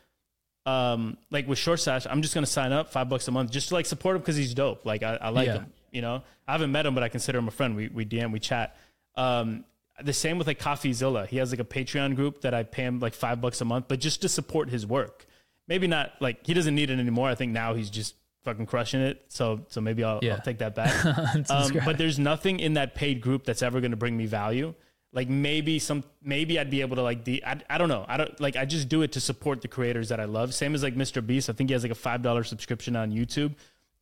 um 0.65 1.17
like 1.29 1.45
with 1.47 1.57
short 1.59 1.79
stash 1.79 2.07
i'm 2.09 2.21
just 2.21 2.33
gonna 2.33 2.45
sign 2.45 2.71
up 2.71 2.89
five 2.89 3.09
bucks 3.09 3.27
a 3.27 3.31
month 3.31 3.51
just 3.51 3.67
to 3.67 3.73
like 3.73 3.85
support 3.85 4.15
him 4.15 4.21
because 4.21 4.37
he's 4.37 4.53
dope. 4.53 4.85
Like 4.85 5.03
i, 5.03 5.17
I 5.19 5.29
like 5.29 5.47
Yeah. 5.47 5.53
him 5.55 5.73
you 5.91 6.01
know? 6.01 6.23
I 6.47 6.51
haven't 6.53 6.71
met 6.71 6.85
him 6.85 6.93
but 6.95 7.03
i 7.03 7.09
consider 7.09 7.37
him 7.39 7.47
a 7.47 7.51
friend. 7.51 7.75
We, 7.75 7.87
we 7.89 8.05
dm 8.05 8.31
we 8.31 8.39
chat. 8.39 8.75
Um 9.15 9.65
the 10.01 10.13
same 10.13 10.37
with 10.39 10.47
like 10.47 10.59
coffeezilla. 10.59 11.27
He 11.27 11.37
has 11.37 11.51
like 11.51 11.59
a 11.59 11.65
patreon 11.65 12.15
group 12.15 12.41
that 12.41 12.53
i 12.53 12.63
pay 12.63 12.83
him 12.83 12.99
like 12.99 13.13
five 13.13 13.41
bucks 13.41 13.59
a 13.61 13.65
month 13.65 13.85
but 13.87 13.99
just 13.99 14.21
to 14.21 14.29
support 14.29 14.69
his 14.69 14.85
work. 14.87 15.25
Maybe 15.67 15.87
not 15.87 16.13
like 16.19 16.45
he 16.47 16.53
doesn't 16.53 16.75
need 16.75 16.89
it 16.89 16.99
anymore. 16.99 17.29
I 17.29 17.35
think 17.35 17.51
now 17.51 17.73
he's 17.73 17.89
just 17.89 18.15
fucking 18.43 18.65
crushing 18.65 19.01
it. 19.01 19.23
So 19.27 19.65
so 19.69 19.81
maybe 19.81 20.03
i'll, 20.03 20.19
Yeah. 20.21 20.35
I'll 20.35 20.41
take 20.41 20.59
that 20.59 20.75
back. 20.81 21.49
Um, 21.49 21.71
but 21.85 21.97
there's 21.97 22.17
nothing 22.19 22.59
in 22.59 22.73
that 22.75 22.95
paid 22.95 23.19
group 23.21 23.43
that's 23.45 23.61
ever 23.61 23.81
going 23.81 23.91
to 23.91 23.97
bring 23.97 24.15
me 24.17 24.25
value 24.25 24.73
like 25.13 25.29
maybe 25.29 25.79
some 25.79 26.03
maybe 26.21 26.59
i'd 26.59 26.69
be 26.69 26.81
able 26.81 26.95
to 26.95 27.03
like 27.03 27.23
the 27.23 27.43
I, 27.45 27.59
I 27.69 27.77
don't 27.77 27.87
know. 27.89 28.03
I 28.07 28.17
don't 28.17 28.39
like 28.41 28.55
i 28.55 28.65
just 28.65 28.89
do 28.89 29.03
it 29.03 29.13
to 29.13 29.21
support 29.21 29.61
the 29.61 29.67
creators 29.67 30.09
that 30.09 30.19
i 30.19 30.25
love. 30.25 30.53
Same 30.53 30.75
as 30.75 30.83
like 30.83 30.95
mr 30.95 31.25
beast. 31.25 31.49
I 31.49 31.53
think 31.53 31.69
he 31.69 31.73
has 31.73 31.83
like 31.83 31.91
a 31.91 31.95
five 31.95 32.21
dollar 32.21 32.43
subscription 32.43 32.95
on 32.95 33.11
youtube. 33.11 33.55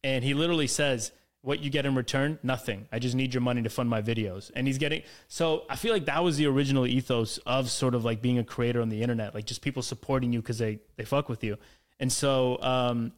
And 0.04 0.24
he 0.24 0.34
literally 0.34 0.68
says 0.68 1.12
what 1.44 1.60
you 1.60 1.72
get 1.72 1.88
in 1.88 1.96
return? 1.96 2.38
Nothing. 2.44 2.88
I 2.92 3.00
just 3.00 3.16
need 3.16 3.34
your 3.34 3.42
money 3.42 3.64
to 3.64 3.70
fund 3.70 3.90
my 3.90 4.02
videos. 4.02 4.52
And 4.56 4.66
he's 4.66 4.78
getting 4.78 5.04
so 5.28 5.66
i 5.70 5.76
feel 5.76 5.94
like 5.94 6.06
that 6.06 6.24
was 6.24 6.38
the 6.38 6.48
original 6.48 6.88
ethos 6.88 7.38
of 7.46 7.70
sort 7.70 7.94
of 7.94 8.06
like 8.06 8.22
being 8.22 8.40
a 8.40 8.44
creator 8.44 8.82
on 8.82 8.90
the 8.90 9.02
internet 9.02 9.36
like 9.36 9.46
just 9.46 9.62
people 9.62 9.84
supporting 9.84 10.34
you 10.34 10.42
because 10.42 10.58
they 10.58 10.80
they 10.96 11.06
fuck 11.06 11.30
with 11.30 11.44
you. 11.44 11.58
And 12.00 12.12
so 12.12 12.62
um 12.62 13.12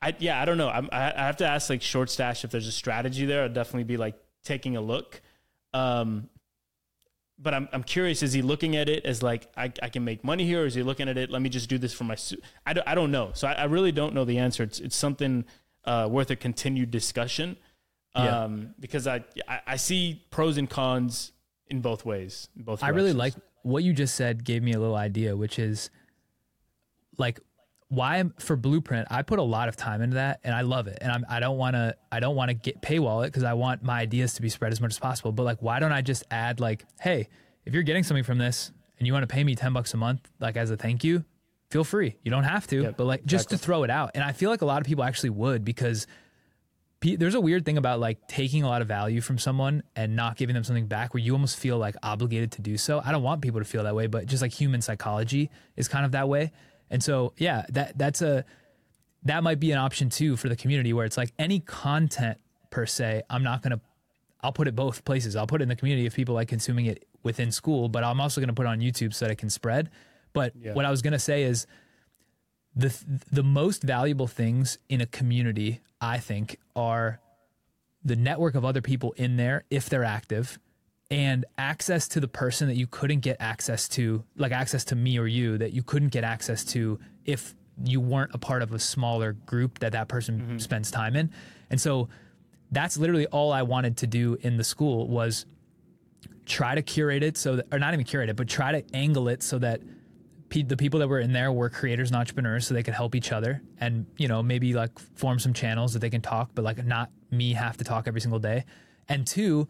I 0.00 0.14
yeah, 0.18 0.40
I 0.40 0.44
don't 0.44 0.58
know. 0.58 0.68
I'm, 0.68 0.88
I 0.92 1.12
I 1.12 1.26
have 1.26 1.36
to 1.38 1.46
ask 1.46 1.70
like 1.70 1.82
short 1.82 2.10
stash 2.10 2.44
if 2.44 2.50
there's 2.50 2.66
a 2.66 2.72
strategy 2.72 3.26
there. 3.26 3.44
I'd 3.44 3.54
definitely 3.54 3.84
be 3.84 3.96
like 3.96 4.14
taking 4.44 4.76
a 4.76 4.80
look. 4.80 5.20
Um, 5.72 6.28
but 7.38 7.54
I'm 7.54 7.68
I'm 7.72 7.82
curious. 7.82 8.22
Is 8.22 8.32
he 8.32 8.42
looking 8.42 8.76
at 8.76 8.88
it 8.88 9.04
as 9.04 9.22
like 9.22 9.48
I, 9.56 9.72
I 9.82 9.88
can 9.88 10.04
make 10.04 10.24
money 10.24 10.46
here, 10.46 10.62
or 10.62 10.66
is 10.66 10.74
he 10.74 10.82
looking 10.82 11.08
at 11.08 11.18
it? 11.18 11.30
Let 11.30 11.42
me 11.42 11.48
just 11.48 11.68
do 11.68 11.78
this 11.78 11.92
for 11.92 12.04
my. 12.04 12.14
Su-? 12.14 12.38
I 12.64 12.72
don't, 12.72 12.88
I 12.88 12.94
don't 12.94 13.10
know. 13.10 13.30
So 13.34 13.46
I, 13.48 13.52
I 13.52 13.64
really 13.64 13.92
don't 13.92 14.14
know 14.14 14.24
the 14.24 14.38
answer. 14.38 14.62
It's 14.62 14.80
it's 14.80 14.96
something 14.96 15.44
uh, 15.84 16.08
worth 16.10 16.30
a 16.30 16.36
continued 16.36 16.90
discussion. 16.90 17.56
Yeah. 18.14 18.44
Um, 18.44 18.74
because 18.80 19.06
I, 19.06 19.24
I 19.46 19.60
I 19.66 19.76
see 19.76 20.24
pros 20.30 20.56
and 20.56 20.68
cons 20.68 21.32
in 21.68 21.80
both 21.82 22.04
ways. 22.04 22.48
In 22.56 22.62
both. 22.62 22.82
I 22.82 22.88
really 22.88 23.12
like 23.12 23.34
what 23.62 23.84
you 23.84 23.92
just 23.92 24.14
said. 24.14 24.44
Gave 24.44 24.62
me 24.62 24.72
a 24.72 24.80
little 24.80 24.96
idea, 24.96 25.36
which 25.36 25.58
is 25.58 25.90
like 27.18 27.40
why 27.88 28.16
I'm, 28.16 28.34
for 28.38 28.56
Blueprint. 28.56 29.08
I 29.10 29.22
put 29.22 29.38
a 29.38 29.42
lot 29.42 29.68
of 29.68 29.76
time 29.76 30.02
into 30.02 30.14
that, 30.14 30.40
and 30.42 30.54
I 30.54 30.62
love 30.62 30.88
it. 30.88 30.98
And 31.00 31.12
I'm, 31.12 31.24
I 31.28 31.40
don't 31.40 31.56
want 31.56 31.74
to. 31.74 31.94
I 32.10 32.20
don't 32.20 32.34
want 32.34 32.48
to 32.48 32.54
get 32.54 32.82
paywall 32.82 33.24
it 33.24 33.28
because 33.28 33.44
I 33.44 33.54
want 33.54 33.82
my 33.82 34.00
ideas 34.00 34.34
to 34.34 34.42
be 34.42 34.48
spread 34.48 34.72
as 34.72 34.80
much 34.80 34.90
as 34.92 34.98
possible. 34.98 35.32
But 35.32 35.44
like, 35.44 35.62
why 35.62 35.78
don't 35.78 35.92
I 35.92 36.02
just 36.02 36.24
add 36.30 36.60
like, 36.60 36.84
hey, 37.00 37.28
if 37.64 37.74
you're 37.74 37.82
getting 37.84 38.02
something 38.02 38.24
from 38.24 38.38
this 38.38 38.72
and 38.98 39.06
you 39.06 39.12
want 39.12 39.22
to 39.22 39.32
pay 39.32 39.44
me 39.44 39.54
ten 39.54 39.72
bucks 39.72 39.94
a 39.94 39.96
month, 39.96 40.28
like 40.40 40.56
as 40.56 40.70
a 40.70 40.76
thank 40.76 41.04
you, 41.04 41.24
feel 41.70 41.84
free. 41.84 42.16
You 42.22 42.30
don't 42.30 42.44
have 42.44 42.66
to, 42.68 42.82
Yep, 42.82 42.96
but 42.96 43.04
like 43.04 43.24
just 43.24 43.50
to 43.50 43.58
throw 43.58 43.84
it 43.84 43.90
out. 43.90 44.12
And 44.14 44.24
I 44.24 44.32
feel 44.32 44.50
like 44.50 44.62
a 44.62 44.66
lot 44.66 44.80
of 44.80 44.86
people 44.86 45.04
actually 45.04 45.30
would 45.30 45.64
because 45.64 46.06
there's 47.02 47.34
a 47.34 47.40
weird 47.40 47.64
thing 47.64 47.76
about 47.76 48.00
like 48.00 48.26
taking 48.26 48.64
a 48.64 48.68
lot 48.68 48.82
of 48.82 48.88
value 48.88 49.20
from 49.20 49.38
someone 49.38 49.82
and 49.94 50.16
not 50.16 50.36
giving 50.36 50.54
them 50.54 50.64
something 50.64 50.86
back 50.86 51.14
where 51.14 51.22
you 51.22 51.32
almost 51.32 51.56
feel 51.56 51.78
like 51.78 51.94
obligated 52.02 52.50
to 52.52 52.62
do 52.62 52.76
so. 52.76 53.00
I 53.04 53.12
don't 53.12 53.22
want 53.22 53.42
people 53.42 53.60
to 53.60 53.64
feel 53.64 53.84
that 53.84 53.94
way, 53.94 54.06
but 54.06 54.26
just 54.26 54.42
like 54.42 54.52
human 54.52 54.80
psychology 54.80 55.50
is 55.76 55.86
kind 55.88 56.04
of 56.04 56.12
that 56.12 56.28
way. 56.28 56.52
And 56.90 57.02
so, 57.02 57.32
yeah, 57.36 57.64
that 57.70 57.98
that's 57.98 58.22
a 58.22 58.44
that 59.24 59.42
might 59.42 59.58
be 59.58 59.72
an 59.72 59.78
option 59.78 60.08
too 60.08 60.36
for 60.36 60.48
the 60.48 60.56
community 60.56 60.92
where 60.92 61.04
it's 61.04 61.16
like 61.16 61.32
any 61.38 61.60
content 61.60 62.38
per 62.70 62.86
se, 62.86 63.22
I'm 63.28 63.42
not 63.42 63.62
going 63.62 63.72
to, 63.72 63.80
I'll 64.40 64.52
put 64.52 64.68
it 64.68 64.76
both 64.76 65.04
places. 65.04 65.34
I'll 65.34 65.46
put 65.48 65.60
it 65.60 65.64
in 65.64 65.68
the 65.68 65.74
community 65.76 66.06
if 66.06 66.14
people 66.14 66.34
like 66.34 66.46
consuming 66.48 66.86
it 66.86 67.04
within 67.24 67.48
Skool, 67.48 67.90
but 67.90 68.04
I'm 68.04 68.20
also 68.20 68.40
going 68.40 68.48
to 68.48 68.54
put 68.54 68.66
it 68.66 68.68
on 68.68 68.78
YouTube 68.78 69.14
so 69.14 69.24
that 69.24 69.32
it 69.32 69.38
can 69.38 69.50
spread. 69.50 69.90
But 70.32 70.52
Yeah. 70.54 70.74
what 70.74 70.84
I 70.84 70.90
was 70.90 71.02
going 71.02 71.12
to 71.12 71.18
say 71.18 71.42
is 71.42 71.66
the 72.74 72.94
the 73.32 73.42
most 73.42 73.82
valuable 73.82 74.26
things 74.28 74.78
in 74.88 75.00
a 75.00 75.06
community, 75.06 75.80
I 76.00 76.18
think, 76.18 76.58
are 76.76 77.20
the 78.04 78.16
network 78.16 78.54
of 78.54 78.64
other 78.64 78.82
people 78.82 79.12
in 79.12 79.36
there 79.36 79.64
if 79.70 79.88
they're 79.88 80.04
active 80.04 80.58
and 81.10 81.44
access 81.56 82.08
to 82.08 82.20
the 82.20 82.28
person 82.28 82.68
that 82.68 82.76
you 82.76 82.86
couldn't 82.86 83.20
get 83.20 83.36
access 83.38 83.88
to 83.88 84.24
like 84.36 84.52
access 84.52 84.84
to 84.84 84.96
me 84.96 85.18
or 85.18 85.26
you 85.26 85.56
that 85.58 85.72
you 85.72 85.82
couldn't 85.82 86.08
get 86.08 86.24
access 86.24 86.64
to 86.64 86.98
if 87.24 87.54
you 87.84 88.00
weren't 88.00 88.34
a 88.34 88.38
part 88.38 88.62
of 88.62 88.72
a 88.72 88.78
smaller 88.78 89.32
group 89.32 89.78
that 89.78 89.92
that 89.92 90.08
person 90.08 90.40
mm-hmm. 90.40 90.58
spends 90.58 90.90
time 90.90 91.14
in. 91.14 91.30
And 91.70 91.80
so 91.80 92.08
that's 92.72 92.96
literally 92.96 93.26
all 93.26 93.52
i 93.52 93.62
wanted 93.62 93.96
to 93.96 94.08
do 94.08 94.36
in 94.40 94.56
the 94.56 94.62
Skool 94.64 95.06
was 95.06 95.46
try 96.46 96.74
to 96.74 96.82
curate 96.82 97.22
it 97.22 97.36
so 97.36 97.56
that 97.56 97.66
or 97.70 97.78
not 97.78 97.94
even 97.94 98.04
curate 98.04 98.28
it 98.28 98.34
but 98.34 98.48
try 98.48 98.72
to 98.72 98.84
angle 98.92 99.28
it 99.28 99.40
so 99.40 99.56
that 99.56 99.80
pe- 100.48 100.62
the 100.62 100.76
people 100.76 100.98
that 100.98 101.06
were 101.06 101.20
in 101.20 101.32
there 101.32 101.52
were 101.52 101.70
creators 101.70 102.10
and 102.10 102.16
entrepreneurs 102.16 102.66
so 102.66 102.74
they 102.74 102.82
could 102.82 102.94
help 102.94 103.14
each 103.14 103.30
other 103.30 103.62
and 103.78 104.04
you 104.16 104.26
know 104.26 104.42
maybe 104.42 104.74
like 104.74 104.98
form 105.14 105.38
some 105.38 105.52
channels 105.52 105.92
that 105.92 106.00
they 106.00 106.10
can 106.10 106.20
talk 106.20 106.50
but 106.56 106.64
like 106.64 106.84
not 106.84 107.08
me 107.30 107.52
have 107.52 107.76
to 107.76 107.84
talk 107.84 108.08
every 108.08 108.20
single 108.20 108.38
day. 108.38 108.64
And 109.08 109.26
two 109.26 109.68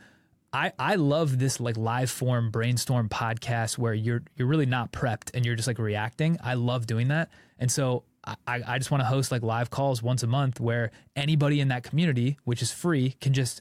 i 0.53 0.73
i 0.79 0.95
love 0.95 1.39
this 1.39 1.61
like 1.61 1.77
live 1.77 2.11
form 2.11 2.51
brainstorm 2.51 3.09
podcast 3.09 3.79
where 3.79 3.95
you're 3.95 4.23
you're 4.37 4.49
really 4.49 4.67
not 4.67 4.93
prepped 4.93 5.31
and 5.35 5.45
you're 5.45 5.57
just 5.57 5.69
like 5.69 5.79
reacting 5.79 6.39
i 6.43 6.55
love 6.55 6.87
doing 6.87 7.09
that 7.09 7.31
and 7.59 7.71
so 7.71 8.05
I, 8.47 8.63
I 8.67 8.79
just 8.79 8.91
want 8.91 9.03
to 9.03 9.07
host 9.07 9.31
like 9.31 9.43
live 9.43 9.71
calls 9.71 10.03
once 10.03 10.23
a 10.23 10.27
month 10.27 10.59
where 10.61 10.91
anybody 11.15 11.61
in 11.61 11.69
that 11.69 11.85
community, 11.85 12.39
which 12.45 12.61
is 12.61 12.73
free, 12.73 13.15
can 13.21 13.33
just 13.33 13.61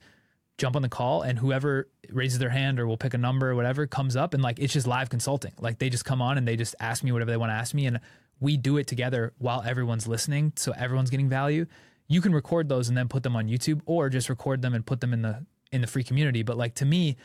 jump 0.57 0.75
on 0.75 0.81
the 0.81 0.89
call 0.89 1.21
and 1.21 1.37
whoever 1.37 1.89
raises 2.09 2.39
their 2.39 2.49
hand 2.49 2.79
or 2.79 2.87
will 2.87 2.97
pick 2.97 3.13
a 3.13 3.17
number 3.17 3.51
or 3.51 3.55
whatever 3.55 3.85
comes 3.85 4.15
up 4.15 4.33
and 4.33 4.41
like 4.41 4.57
it's 4.57 4.73
just 4.73 4.87
live 4.87 5.09
consulting. 5.09 5.51
Like 5.59 5.79
they 5.79 5.89
just 5.89 6.05
come 6.05 6.21
on 6.21 6.37
and 6.37 6.47
they 6.47 6.55
just 6.55 6.75
ask 6.79 7.03
me 7.03 7.11
whatever 7.11 7.31
they 7.31 7.37
want 7.37 7.51
to 7.51 7.55
ask 7.55 7.73
me 7.73 7.85
and 7.85 7.99
we 8.39 8.57
do 8.57 8.77
it 8.77 8.87
together 8.87 9.33
while 9.37 9.61
everyone's 9.65 10.07
listening 10.07 10.53
so 10.55 10.71
everyone's 10.71 11.09
getting 11.09 11.29
value. 11.29 11.65
You 12.07 12.21
can 12.21 12.33
record 12.33 12.69
those 12.69 12.87
and 12.87 12.97
then 12.97 13.07
put 13.07 13.23
them 13.23 13.35
on 13.35 13.47
YouTube 13.47 13.81
or 13.85 14.09
just 14.09 14.29
record 14.29 14.61
them 14.61 14.73
and 14.73 14.85
put 14.85 15.01
them 15.01 15.13
in 15.13 15.21
the 15.21 15.45
in 15.71 15.81
the 15.81 15.87
free 15.87 16.03
community. 16.03 16.43
But 16.43 16.57
like 16.57 16.75
to 16.75 16.85
me, 16.85 17.17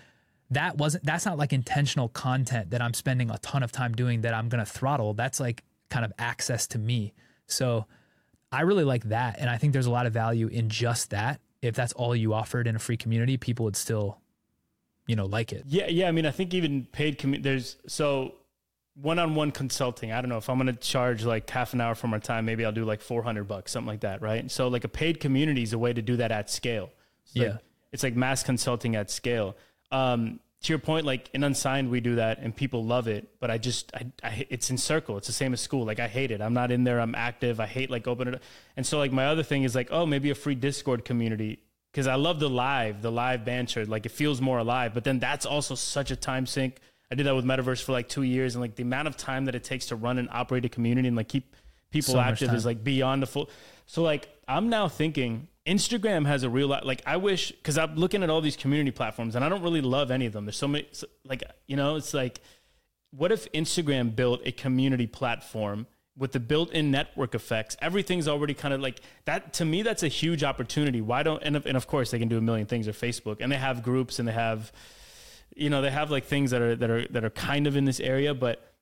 that 0.50 0.76
wasn't 0.78 1.04
that's 1.04 1.26
not 1.26 1.38
like 1.38 1.52
intentional 1.52 2.08
content 2.08 2.70
that 2.70 2.82
I'm 2.82 2.94
spending 2.94 3.30
a 3.30 3.38
ton 3.38 3.62
of 3.62 3.70
time 3.72 3.92
doing 3.94 4.22
that 4.22 4.34
I'm 4.34 4.48
gonna 4.48 4.66
throttle. 4.66 5.14
That's 5.14 5.38
like 5.40 5.62
kind 5.90 6.04
of 6.04 6.12
access 6.18 6.66
to 6.68 6.78
me. 6.78 7.12
So 7.46 7.86
I 8.52 8.62
really 8.62 8.84
like 8.84 9.04
that. 9.04 9.36
And 9.38 9.48
I 9.48 9.58
think 9.58 9.72
there's 9.72 9.86
a 9.86 9.90
lot 9.90 10.06
of 10.06 10.12
value 10.12 10.48
in 10.48 10.68
just 10.68 11.10
that. 11.10 11.40
If 11.62 11.74
that's 11.74 11.92
all 11.92 12.16
you 12.16 12.32
offered 12.34 12.66
in 12.66 12.74
a 12.74 12.78
free 12.78 12.96
community, 12.96 13.36
people 13.36 13.64
would 13.64 13.76
still, 13.76 14.18
you 15.06 15.14
know, 15.14 15.26
like 15.26 15.52
it. 15.52 15.64
Yeah, 15.66 15.86
yeah. 15.88 16.08
I 16.08 16.12
mean, 16.12 16.26
I 16.26 16.30
think 16.30 16.54
even 16.54 16.86
paid 16.90 17.18
commu- 17.18 17.42
there's 17.42 17.76
so 17.86 18.34
one-on-one 18.94 19.52
consulting. 19.52 20.10
I 20.12 20.20
don't 20.20 20.28
know 20.30 20.36
if 20.38 20.48
I'm 20.48 20.56
going 20.58 20.66
to 20.66 20.80
charge 20.80 21.24
like 21.24 21.48
half 21.50 21.74
an 21.74 21.80
hour 21.80 21.94
from 21.94 22.12
our 22.12 22.18
time. 22.18 22.44
Maybe 22.44 22.64
I'll 22.64 22.72
do 22.72 22.84
like 22.84 23.00
400 23.00 23.44
bucks, 23.44 23.72
something 23.72 23.86
like 23.88 24.00
that, 24.00 24.20
right? 24.22 24.50
So 24.50 24.68
like 24.68 24.84
a 24.84 24.88
paid 24.88 25.20
community 25.20 25.62
is 25.62 25.72
a 25.72 25.78
way 25.78 25.92
to 25.92 26.02
do 26.02 26.16
that 26.16 26.32
at 26.32 26.50
scale. 26.50 26.90
Like- 27.34 27.46
Yeah. 27.48 27.56
It's 27.92 28.02
like 28.02 28.14
mass 28.14 28.42
consulting 28.42 28.96
at 28.96 29.10
scale. 29.10 29.56
Um, 29.90 30.40
to 30.62 30.72
your 30.72 30.78
point, 30.78 31.06
like 31.06 31.30
in 31.32 31.42
unsigned, 31.42 31.90
we 31.90 32.00
do 32.00 32.16
that 32.16 32.38
and 32.38 32.54
people 32.54 32.84
love 32.84 33.08
it. 33.08 33.28
But 33.40 33.50
I 33.50 33.58
just, 33.58 33.90
I, 33.94 34.06
I, 34.22 34.46
it's 34.50 34.70
in 34.70 34.76
circle. 34.76 35.16
It's 35.16 35.26
the 35.26 35.32
same 35.32 35.54
as 35.54 35.66
Skool. 35.66 35.86
Like 35.86 36.00
I 36.00 36.06
hate 36.06 36.30
it. 36.30 36.42
I'm 36.42 36.52
not 36.52 36.70
in 36.70 36.84
there. 36.84 37.00
I'm 37.00 37.14
active. 37.14 37.60
I 37.60 37.66
hate 37.66 37.90
like 37.90 38.06
open 38.06 38.28
it. 38.28 38.42
And 38.76 38.86
so 38.86 38.98
like 38.98 39.10
my 39.10 39.26
other 39.26 39.42
thing 39.42 39.62
is 39.62 39.74
like, 39.74 39.88
oh, 39.90 40.04
maybe 40.04 40.30
a 40.30 40.34
free 40.34 40.54
Discord 40.54 41.04
community 41.04 41.60
because 41.92 42.06
I 42.06 42.14
love 42.16 42.40
the 42.40 42.50
live, 42.50 43.02
the 43.02 43.10
live 43.10 43.44
banter. 43.44 43.86
Like 43.86 44.06
it 44.06 44.12
feels 44.12 44.40
more 44.40 44.58
alive. 44.58 44.92
But 44.94 45.04
then 45.04 45.18
that's 45.18 45.46
also 45.46 45.74
such 45.74 46.10
a 46.10 46.16
time 46.16 46.46
sink. 46.46 46.78
I 47.10 47.14
did 47.16 47.26
that 47.26 47.34
with 47.34 47.44
Metaverse 47.44 47.82
for 47.82 47.92
like 47.92 48.08
two 48.08 48.22
years, 48.22 48.54
and 48.54 48.62
like 48.62 48.76
the 48.76 48.84
amount 48.84 49.08
of 49.08 49.16
time 49.16 49.46
that 49.46 49.56
it 49.56 49.64
takes 49.64 49.86
to 49.86 49.96
run 49.96 50.18
and 50.18 50.28
operate 50.30 50.64
a 50.64 50.68
community 50.68 51.08
and 51.08 51.16
like 51.16 51.28
keep 51.28 51.56
people 51.90 52.14
So 52.14 52.20
active 52.20 52.54
is 52.54 52.64
like 52.64 52.84
beyond 52.84 53.22
the 53.22 53.26
full. 53.26 53.50
So 53.86 54.02
like 54.02 54.28
I'm 54.46 54.68
now 54.68 54.88
thinking 54.88 55.48
Instagram 55.70 56.26
has 56.26 56.42
a 56.42 56.50
real. 56.50 56.66
Like 56.66 57.00
I 57.06 57.16
wish 57.16 57.52
because 57.52 57.78
I'm 57.78 57.94
looking 57.94 58.24
at 58.24 58.30
all 58.30 58.40
these 58.40 58.56
community 58.56 58.90
platforms 58.90 59.36
and 59.36 59.44
I 59.44 59.48
don't 59.48 59.62
really 59.62 59.80
love 59.80 60.10
any 60.10 60.26
of 60.26 60.32
them. 60.32 60.44
There's 60.44 60.56
so 60.56 60.66
many. 60.66 60.88
Like 61.24 61.44
you 61.68 61.76
know, 61.76 61.94
it's 61.94 62.12
like 62.12 62.40
what 63.12 63.30
if 63.30 63.50
Instagram 63.52 64.14
built 64.14 64.40
a 64.44 64.52
community 64.52 65.06
platform 65.06 65.86
with 66.16 66.32
the 66.32 66.40
built-in 66.40 66.90
network 66.90 67.34
effects? 67.34 67.76
Everything's 67.80 68.28
already 68.28 68.54
kind 68.54 68.74
of 68.74 68.80
like 68.80 69.00
that. 69.26 69.52
To 69.54 69.64
me, 69.64 69.82
that's 69.82 70.02
a 70.02 70.08
huge 70.08 70.42
opportunity. 70.42 71.00
Why 71.00 71.22
don't 71.22 71.42
and 71.42 71.56
of, 71.56 71.66
and 71.66 71.76
of 71.76 71.86
course 71.86 72.10
they 72.10 72.18
can 72.18 72.28
do 72.28 72.38
a 72.38 72.40
million 72.40 72.66
things 72.66 72.88
or 72.88 72.92
Facebook 72.92 73.36
and 73.40 73.50
they 73.50 73.56
have 73.56 73.84
groups 73.84 74.18
and 74.18 74.26
they 74.26 74.32
have, 74.32 74.72
you 75.54 75.70
know, 75.70 75.82
they 75.82 75.90
have 75.90 76.10
like 76.10 76.24
things 76.24 76.50
that 76.50 76.62
are 76.62 76.74
that 76.74 76.90
are 76.90 77.06
that 77.08 77.24
are 77.24 77.30
kind 77.30 77.68
of 77.68 77.76
in 77.76 77.84
this 77.84 78.00
area, 78.00 78.34
but 78.34 78.74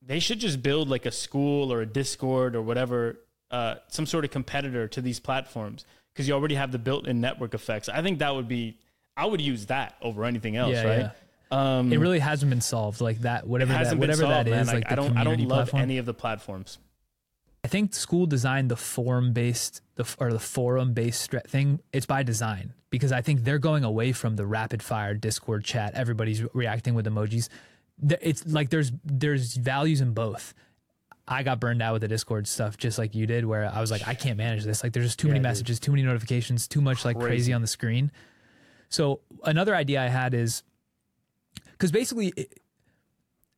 they 0.00 0.20
should 0.20 0.38
just 0.38 0.62
build 0.62 0.88
like 0.88 1.04
a 1.04 1.10
Skool 1.10 1.70
or 1.70 1.80
a 1.80 1.86
Discord 1.86 2.54
or 2.54 2.62
whatever, 2.62 3.18
uh, 3.50 3.74
some 3.88 4.06
sort 4.06 4.24
of 4.24 4.30
competitor 4.30 4.86
to 4.86 5.00
these 5.00 5.18
platforms 5.18 5.84
because 6.12 6.28
you 6.28 6.34
already 6.34 6.54
have 6.54 6.72
the 6.72 6.78
built-in 6.78 7.20
network 7.20 7.54
effects. 7.54 7.88
I 7.88 8.02
think 8.02 8.18
that 8.20 8.34
would 8.34 8.48
be. 8.48 8.78
I 9.16 9.26
would 9.26 9.40
use 9.40 9.66
that 9.66 9.94
over 10.00 10.24
anything 10.24 10.56
else, 10.56 10.72
Yeah, 10.72 10.84
right? 10.84 11.10
Um, 11.50 11.92
It 11.92 11.98
really 11.98 12.18
hasn't 12.18 12.48
been 12.48 12.62
solved 12.62 13.02
like 13.02 13.20
that. 13.20 13.46
Whatever 13.46 13.74
that, 13.74 13.98
whatever 13.98 14.22
solved, 14.22 14.46
that 14.46 14.50
man. 14.50 14.66
Like, 14.66 14.76
like, 14.76 14.92
I 14.92 14.94
don't, 14.94 15.16
I 15.18 15.24
don't 15.24 15.38
love 15.40 15.68
platform. 15.68 15.82
any 15.82 15.98
of 15.98 16.06
the 16.06 16.14
platforms. 16.14 16.78
I 17.64 17.68
think 17.68 17.92
Skool 17.92 18.28
designed 18.28 18.70
the 18.70 18.76
forum 18.76 19.32
based 19.32 19.82
the 19.96 20.16
or 20.18 20.32
the 20.32 20.38
forum 20.40 20.94
based 20.94 21.30
thing. 21.46 21.80
It's 21.92 22.06
by 22.06 22.22
design 22.22 22.72
because 22.90 23.12
I 23.12 23.20
think 23.20 23.44
they're 23.44 23.58
going 23.58 23.84
away 23.84 24.12
from 24.12 24.36
the 24.36 24.46
rapid 24.46 24.82
fire 24.82 25.14
Discord 25.14 25.62
chat. 25.64 25.94
Everybody's 25.94 26.42
reacting 26.54 26.94
with 26.94 27.06
emojis. 27.06 27.48
It's 28.20 28.46
like 28.46 28.70
there's 28.70 28.90
there's 29.04 29.54
values 29.54 30.00
in 30.00 30.12
both. 30.14 30.54
I 31.26 31.42
got 31.44 31.60
burned 31.60 31.80
out 31.82 31.92
with 31.92 32.02
the 32.02 32.08
Discord 32.08 32.46
stuff 32.48 32.76
just 32.76 32.98
like 32.98 33.14
you 33.14 33.26
did, 33.26 33.44
where 33.44 33.70
I 33.72 33.80
was 33.80 33.90
like, 33.90 34.06
I 34.08 34.14
can't 34.14 34.36
manage 34.36 34.64
this. 34.64 34.82
Like, 34.82 34.92
there's 34.92 35.06
just 35.06 35.18
too 35.18 35.28
many 35.28 35.38
Yeah, 35.38 35.42
dude. 35.42 35.50
messages, 35.50 35.80
too 35.80 35.92
many 35.92 36.02
notifications, 36.02 36.66
too 36.66 36.80
much 36.80 37.04
like 37.04 37.16
crazy. 37.16 37.28
Crazy. 37.28 37.52
on 37.52 37.60
the 37.60 37.66
screen. 37.68 38.10
So 38.88 39.20
another 39.44 39.74
idea 39.74 40.02
I 40.02 40.08
had 40.08 40.34
is 40.34 40.62
because 41.72 41.92
basically, 41.92 42.32
it, 42.36 42.60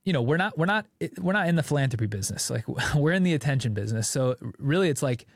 you 0.04 0.12
know, 0.12 0.20
we're 0.22 0.36
not 0.36 0.56
we're 0.58 0.66
not 0.66 0.86
it- 1.00 1.18
we're 1.18 1.32
not 1.32 1.48
in 1.48 1.56
the 1.56 1.62
philanthropy 1.62 2.06
business. 2.06 2.50
Like 2.50 2.64
we're 2.94 3.12
in 3.12 3.22
the 3.22 3.34
attention 3.34 3.72
business. 3.74 4.08
So 4.08 4.36
really, 4.58 4.88
it's 4.90 5.02
like, 5.02 5.26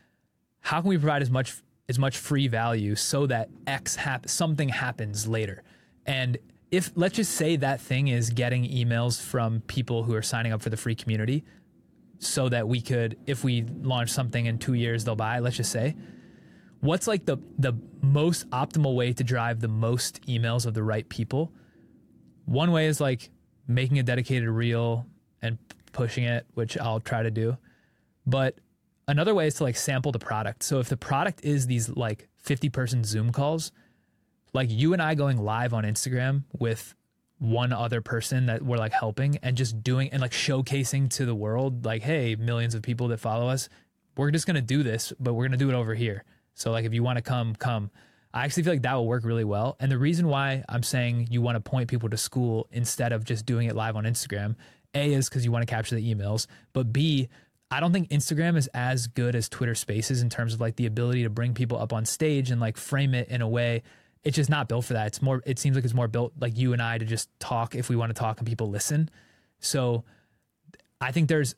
how 0.60 0.80
can 0.80 0.90
we 0.90 0.98
provide 0.98 1.22
as 1.22 1.30
much 1.30 1.56
as 1.88 1.98
much 1.98 2.18
free 2.18 2.46
value 2.48 2.94
so 2.94 3.26
that 3.26 3.48
X 3.66 3.96
hap- 3.96 4.28
something 4.28 4.68
happens 4.68 5.26
later, 5.26 5.62
and 6.04 6.36
if 6.70 6.92
let's 6.94 7.16
just 7.16 7.32
say 7.32 7.56
that 7.56 7.80
thing 7.80 8.08
is 8.08 8.28
getting 8.28 8.64
emails 8.68 9.18
from 9.18 9.62
people 9.62 10.02
who 10.04 10.14
are 10.14 10.20
signing 10.20 10.52
up 10.52 10.60
for 10.60 10.68
the 10.68 10.76
free 10.76 10.94
community 10.94 11.42
so 12.18 12.48
that 12.48 12.66
we 12.66 12.80
could 12.80 13.16
if 13.26 13.44
we 13.44 13.62
launch 13.82 14.10
something 14.10 14.46
in 14.46 14.58
2 14.58 14.74
years 14.74 15.04
they'll 15.04 15.16
buy 15.16 15.38
let's 15.38 15.56
just 15.56 15.72
say. 15.72 15.96
What's 16.80 17.06
like 17.06 17.26
the 17.26 17.38
the 17.58 17.74
most 18.02 18.48
optimal 18.50 18.94
way 18.94 19.12
to 19.12 19.24
drive 19.24 19.60
the 19.60 19.68
most 19.68 20.22
emails 20.26 20.66
of 20.66 20.74
the 20.74 20.82
right 20.82 21.08
people? 21.08 21.52
One 22.44 22.72
way 22.72 22.86
is 22.86 23.00
like 23.00 23.30
making 23.66 23.98
a 23.98 24.02
dedicated 24.02 24.48
reel 24.48 25.06
and 25.42 25.58
pushing 25.92 26.24
it 26.24 26.46
which 26.54 26.78
I'll 26.78 27.00
try 27.00 27.22
to 27.22 27.30
do. 27.30 27.56
But 28.26 28.58
another 29.06 29.34
way 29.34 29.46
is 29.46 29.54
to 29.56 29.64
like 29.64 29.76
sample 29.76 30.12
the 30.12 30.18
product. 30.18 30.62
So 30.62 30.78
if 30.80 30.88
the 30.88 30.96
product 30.96 31.44
is 31.44 31.66
these 31.66 31.88
like 31.88 32.28
50 32.38 32.68
person 32.70 33.04
zoom 33.04 33.32
calls 33.32 33.72
like 34.54 34.70
you 34.70 34.92
and 34.92 35.02
I 35.02 35.14
going 35.14 35.38
live 35.38 35.74
on 35.74 35.84
Instagram 35.84 36.44
with 36.58 36.94
one 37.38 37.72
other 37.72 38.00
person 38.00 38.46
that 38.46 38.62
we're 38.62 38.78
like 38.78 38.92
helping 38.92 39.36
and 39.42 39.56
just 39.56 39.82
doing 39.82 40.08
and 40.10 40.20
like 40.20 40.32
showcasing 40.32 41.08
to 41.08 41.24
the 41.24 41.34
world 41.34 41.84
like 41.84 42.02
hey 42.02 42.34
millions 42.36 42.74
of 42.74 42.82
people 42.82 43.08
that 43.08 43.18
follow 43.18 43.48
us 43.48 43.68
we're 44.16 44.30
just 44.30 44.46
going 44.46 44.56
to 44.56 44.62
do 44.62 44.82
this 44.82 45.12
but 45.20 45.34
we're 45.34 45.44
going 45.44 45.58
to 45.58 45.64
do 45.64 45.70
it 45.70 45.74
over 45.74 45.94
here 45.94 46.24
so 46.54 46.70
like 46.72 46.84
if 46.84 46.92
you 46.92 47.02
want 47.02 47.16
to 47.16 47.22
come 47.22 47.54
come 47.54 47.90
i 48.34 48.44
actually 48.44 48.64
feel 48.64 48.72
like 48.72 48.82
that 48.82 48.94
will 48.94 49.06
work 49.06 49.24
really 49.24 49.44
well 49.44 49.76
and 49.78 49.90
the 49.92 49.98
reason 49.98 50.26
why 50.26 50.64
i'm 50.68 50.82
saying 50.82 51.28
you 51.30 51.40
want 51.40 51.54
to 51.54 51.60
point 51.60 51.88
people 51.88 52.08
to 52.08 52.16
Skool 52.16 52.64
instead 52.72 53.12
of 53.12 53.24
just 53.24 53.46
doing 53.46 53.68
it 53.68 53.76
live 53.76 53.94
on 53.94 54.04
instagram 54.04 54.56
a 54.94 55.12
is 55.12 55.28
because 55.28 55.44
you 55.44 55.52
want 55.52 55.66
to 55.66 55.72
capture 55.72 55.94
the 55.94 56.14
emails 56.14 56.46
but 56.72 56.92
b 56.92 57.28
I 57.70 57.80
don't 57.80 57.92
think 57.92 58.08
Instagram 58.08 58.56
is 58.56 58.66
as 58.68 59.08
good 59.08 59.34
as 59.34 59.48
Twitter 59.48 59.74
Spaces 59.74 60.22
in 60.22 60.30
terms 60.30 60.54
of 60.54 60.60
like 60.60 60.76
the 60.76 60.86
ability 60.86 61.24
to 61.24 61.30
bring 61.30 61.52
people 61.52 61.78
up 61.78 61.92
on 61.92 62.06
stage 62.06 62.50
and 62.50 62.60
like 62.60 62.78
frame 62.78 63.14
it 63.14 63.28
in 63.28 63.42
a 63.42 63.48
way. 63.48 63.82
It's 64.28 64.36
just 64.36 64.50
not 64.50 64.68
built 64.68 64.84
for 64.84 64.92
that. 64.92 65.06
It's 65.06 65.22
more. 65.22 65.42
It 65.46 65.58
seems 65.58 65.74
like 65.74 65.86
it's 65.86 65.94
more 65.94 66.06
built 66.06 66.34
like 66.38 66.58
you 66.58 66.74
and 66.74 66.82
I 66.82 66.98
to 66.98 67.06
just 67.06 67.30
talk 67.40 67.74
if 67.74 67.88
we 67.88 67.96
want 67.96 68.10
to 68.10 68.14
talk 68.14 68.38
and 68.38 68.46
people 68.46 68.68
listen. 68.68 69.08
So, 69.58 70.04
I 71.00 71.12
think 71.12 71.30
there's 71.30 71.54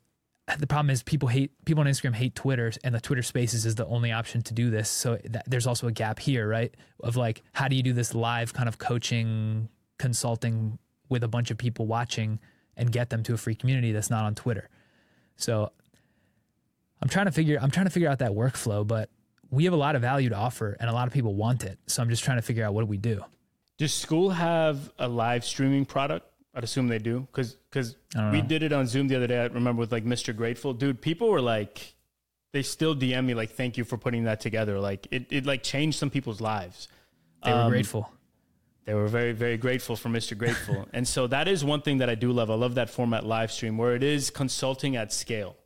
the 0.59 0.69
problem 0.69 0.91
is 0.91 1.03
people 1.03 1.29
hate 1.29 1.51
people 1.65 1.81
on 1.81 1.89
Instagram 1.89 2.15
hate 2.15 2.37
Twitter 2.37 2.71
and 2.85 2.95
the 2.95 3.01
Twitter 3.01 3.23
Spaces 3.23 3.67
is 3.67 3.75
the 3.75 3.87
only 3.87 4.13
option 4.13 4.41
to 4.43 4.55
do 4.55 4.71
this. 4.71 4.89
So 4.89 5.19
that, 5.25 5.51
there's 5.51 5.67
also 5.67 5.89
a 5.89 5.93
gap 5.93 6.21
here, 6.21 6.49
right? 6.49 6.73
Of 7.03 7.17
like 7.17 7.43
how 7.55 7.67
do 7.67 7.75
you 7.75 7.83
do 7.83 7.93
this 7.93 8.15
live 8.15 8.53
kind 8.53 8.69
of 8.69 8.79
coaching 8.79 9.69
consulting 9.99 10.79
with 11.09 11.25
a 11.25 11.29
bunch 11.29 11.51
of 11.51 11.59
people 11.59 11.89
watching 11.89 12.39
and 12.77 12.93
get 12.93 13.11
them 13.11 13.25
to 13.25 13.35
a 13.35 13.37
free 13.37 13.57
community 13.57 13.91
that's 13.91 14.11
not 14.11 14.25
on 14.25 14.37
Twitter. 14.37 14.69
So 15.37 15.73
I'm 17.03 17.09
trying 17.09 17.27
to 17.27 17.33
figure 17.33 17.59
I'm 17.61 17.73
trying 17.73 17.87
to 17.87 17.91
figure 17.91 18.09
out 18.09 18.21
that 18.21 18.31
workflow, 18.31 18.87
but 18.87 19.11
we 19.51 19.65
have 19.65 19.73
a 19.73 19.77
lot 19.77 19.97
of 19.97 20.03
value 20.03 20.29
to 20.29 20.37
offer 20.37 20.77
and 20.81 20.89
a 20.89 20.93
lot 20.93 21.07
of 21.07 21.13
people 21.13 21.35
want 21.35 21.65
it. 21.65 21.79
So 21.87 22.03
I'm 22.03 22.09
just 22.09 22.25
trying 22.25 22.39
to 22.39 22.43
figure 22.43 22.65
out 22.65 22.73
what 22.75 22.83
do 22.83 22.87
we 22.87 22.97
do. 22.97 23.23
Does 23.79 23.93
Skool 23.93 24.33
have 24.33 24.93
a 24.99 25.09
live 25.09 25.45
streaming 25.45 25.85
product? 25.85 26.27
I'd 26.55 26.65
assume 26.65 26.89
they 26.89 26.99
do 26.99 27.21
because 27.21 27.55
because 27.71 27.97
we 28.33 28.43
did 28.43 28.63
it 28.63 28.73
on 28.73 28.87
Zoom 28.87 29.07
the 29.07 29.17
other 29.17 29.29
day. 29.29 29.41
I 29.41 29.47
remember 29.47 29.81
with 29.81 29.93
like 29.93 30.05
Mr. 30.05 30.37
Grateful, 30.37 30.73
dude. 30.73 31.01
People 31.01 31.31
were 31.31 31.41
like, 31.41 31.95
they 32.53 32.63
still 32.63 32.97
DM 32.97 33.25
me 33.25 33.35
like, 33.35 33.51
"Thank 33.51 33.79
you 33.79 33.85
for 33.85 33.97
putting 33.97 34.25
that 34.25 34.41
together." 34.41 34.81
Like 34.81 35.07
it, 35.13 35.27
it 35.31 35.47
like 35.47 35.63
changed 35.63 35.99
some 35.99 36.11
people's 36.11 36.41
lives. 36.41 36.89
They 37.45 37.53
were 37.53 37.59
um, 37.59 37.71
grateful. 37.71 38.11
They 38.85 38.95
were 38.95 39.07
very 39.07 39.33
very 39.33 39.57
grateful 39.57 39.95
for 39.95 40.09
Mr. 40.09 40.37
Grateful, 40.37 40.89
and 40.93 41.07
so 41.07 41.29
that 41.29 41.47
is 41.47 41.65
one 41.65 41.83
thing 41.83 41.99
that 41.99 42.11
I 42.11 42.17
do 42.17 42.33
love. 42.33 42.51
I 42.51 42.55
love 42.55 42.75
that 42.75 42.91
format 42.91 43.25
live 43.25 43.53
stream 43.53 43.79
where 43.79 43.95
it 43.95 44.03
is 44.03 44.29
consulting 44.31 44.97
at 44.97 45.13
scale. 45.13 45.57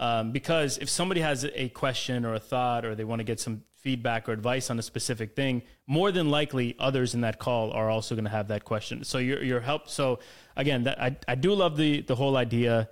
Um, 0.00 0.32
because 0.32 0.78
if 0.78 0.88
somebody 0.88 1.20
has 1.20 1.44
a 1.44 1.68
question 1.68 2.24
or 2.24 2.32
a 2.32 2.40
thought 2.40 2.86
or 2.86 2.94
they 2.94 3.04
want 3.04 3.20
to 3.20 3.24
get 3.24 3.38
some 3.38 3.64
feedback 3.74 4.30
or 4.30 4.32
advice 4.32 4.70
on 4.70 4.78
a 4.78 4.82
specific 4.82 5.36
thing, 5.36 5.62
more 5.86 6.10
than 6.10 6.30
likely 6.30 6.74
others 6.78 7.14
in 7.14 7.20
that 7.20 7.38
call 7.38 7.70
are 7.72 7.90
also 7.90 8.14
going 8.14 8.24
to 8.24 8.30
have 8.30 8.48
that 8.48 8.64
question. 8.64 9.04
So 9.04 9.18
your 9.18 9.42
your 9.42 9.60
help. 9.60 9.90
So 9.90 10.20
again, 10.56 10.84
that, 10.84 11.00
I 11.00 11.16
I 11.28 11.34
do 11.34 11.52
love 11.52 11.76
the 11.76 12.00
the 12.00 12.14
whole 12.14 12.38
idea. 12.38 12.88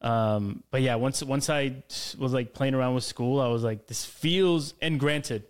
Um, 0.00 0.64
but 0.70 0.80
yeah, 0.80 0.94
once 0.94 1.22
once 1.22 1.50
I 1.50 1.82
was 2.18 2.32
like 2.32 2.54
playing 2.54 2.74
around 2.74 2.94
with 2.94 3.04
Skool, 3.04 3.44
I 3.44 3.48
was 3.48 3.62
like, 3.62 3.86
this 3.86 4.06
feels. 4.06 4.72
And 4.80 4.98
granted, 4.98 5.44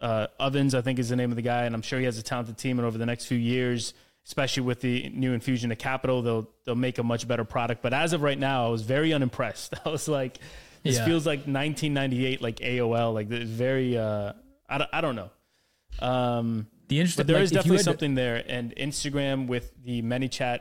uh, 0.00 0.28
Ovens 0.38 0.76
I 0.76 0.82
think 0.82 1.00
is 1.00 1.08
the 1.08 1.16
name 1.16 1.30
of 1.30 1.36
the 1.36 1.42
guy, 1.42 1.64
and 1.64 1.74
I'm 1.74 1.82
sure 1.82 1.98
he 1.98 2.04
has 2.04 2.16
a 2.16 2.22
talented 2.22 2.58
team. 2.58 2.78
And 2.78 2.86
over 2.86 2.96
the 2.96 3.06
next 3.06 3.26
few 3.26 3.38
years, 3.38 3.92
especially 4.26 4.62
with 4.62 4.80
the 4.80 5.08
new 5.10 5.32
infusion 5.32 5.72
of 5.72 5.78
capital, 5.78 6.22
they'll 6.22 6.48
they'll 6.64 6.74
make 6.74 6.98
a 6.98 7.02
much 7.02 7.26
better 7.26 7.44
product. 7.44 7.82
But 7.82 7.92
as 7.92 8.12
of 8.12 8.22
right 8.22 8.38
now, 8.38 8.66
I 8.66 8.68
was 8.70 8.82
very 8.82 9.12
unimpressed. 9.12 9.74
I 9.84 9.88
was 9.88 10.08
like 10.08 10.38
this 10.82 10.96
yeah. 10.96 11.04
feels 11.04 11.26
like 11.26 11.40
1998, 11.40 12.40
like 12.40 12.56
AOL. 12.56 13.14
Like 13.14 13.30
it's 13.30 13.50
very. 13.50 13.96
Uh, 13.96 14.32
I 14.68 14.78
don't, 14.78 14.90
I 14.92 15.00
don't 15.00 15.16
know. 15.16 15.30
Um, 16.00 16.68
the 16.88 17.00
interesting, 17.00 17.22
but 17.22 17.26
there 17.26 17.36
like, 17.36 17.44
is 17.44 17.50
definitely 17.50 17.78
something 17.78 18.14
to, 18.14 18.20
there, 18.20 18.44
and 18.46 18.74
Instagram 18.76 19.46
with 19.46 19.72
the 19.84 20.02
ManyChat 20.02 20.60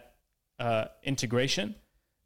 uh, 0.59 0.85
integration. 1.03 1.75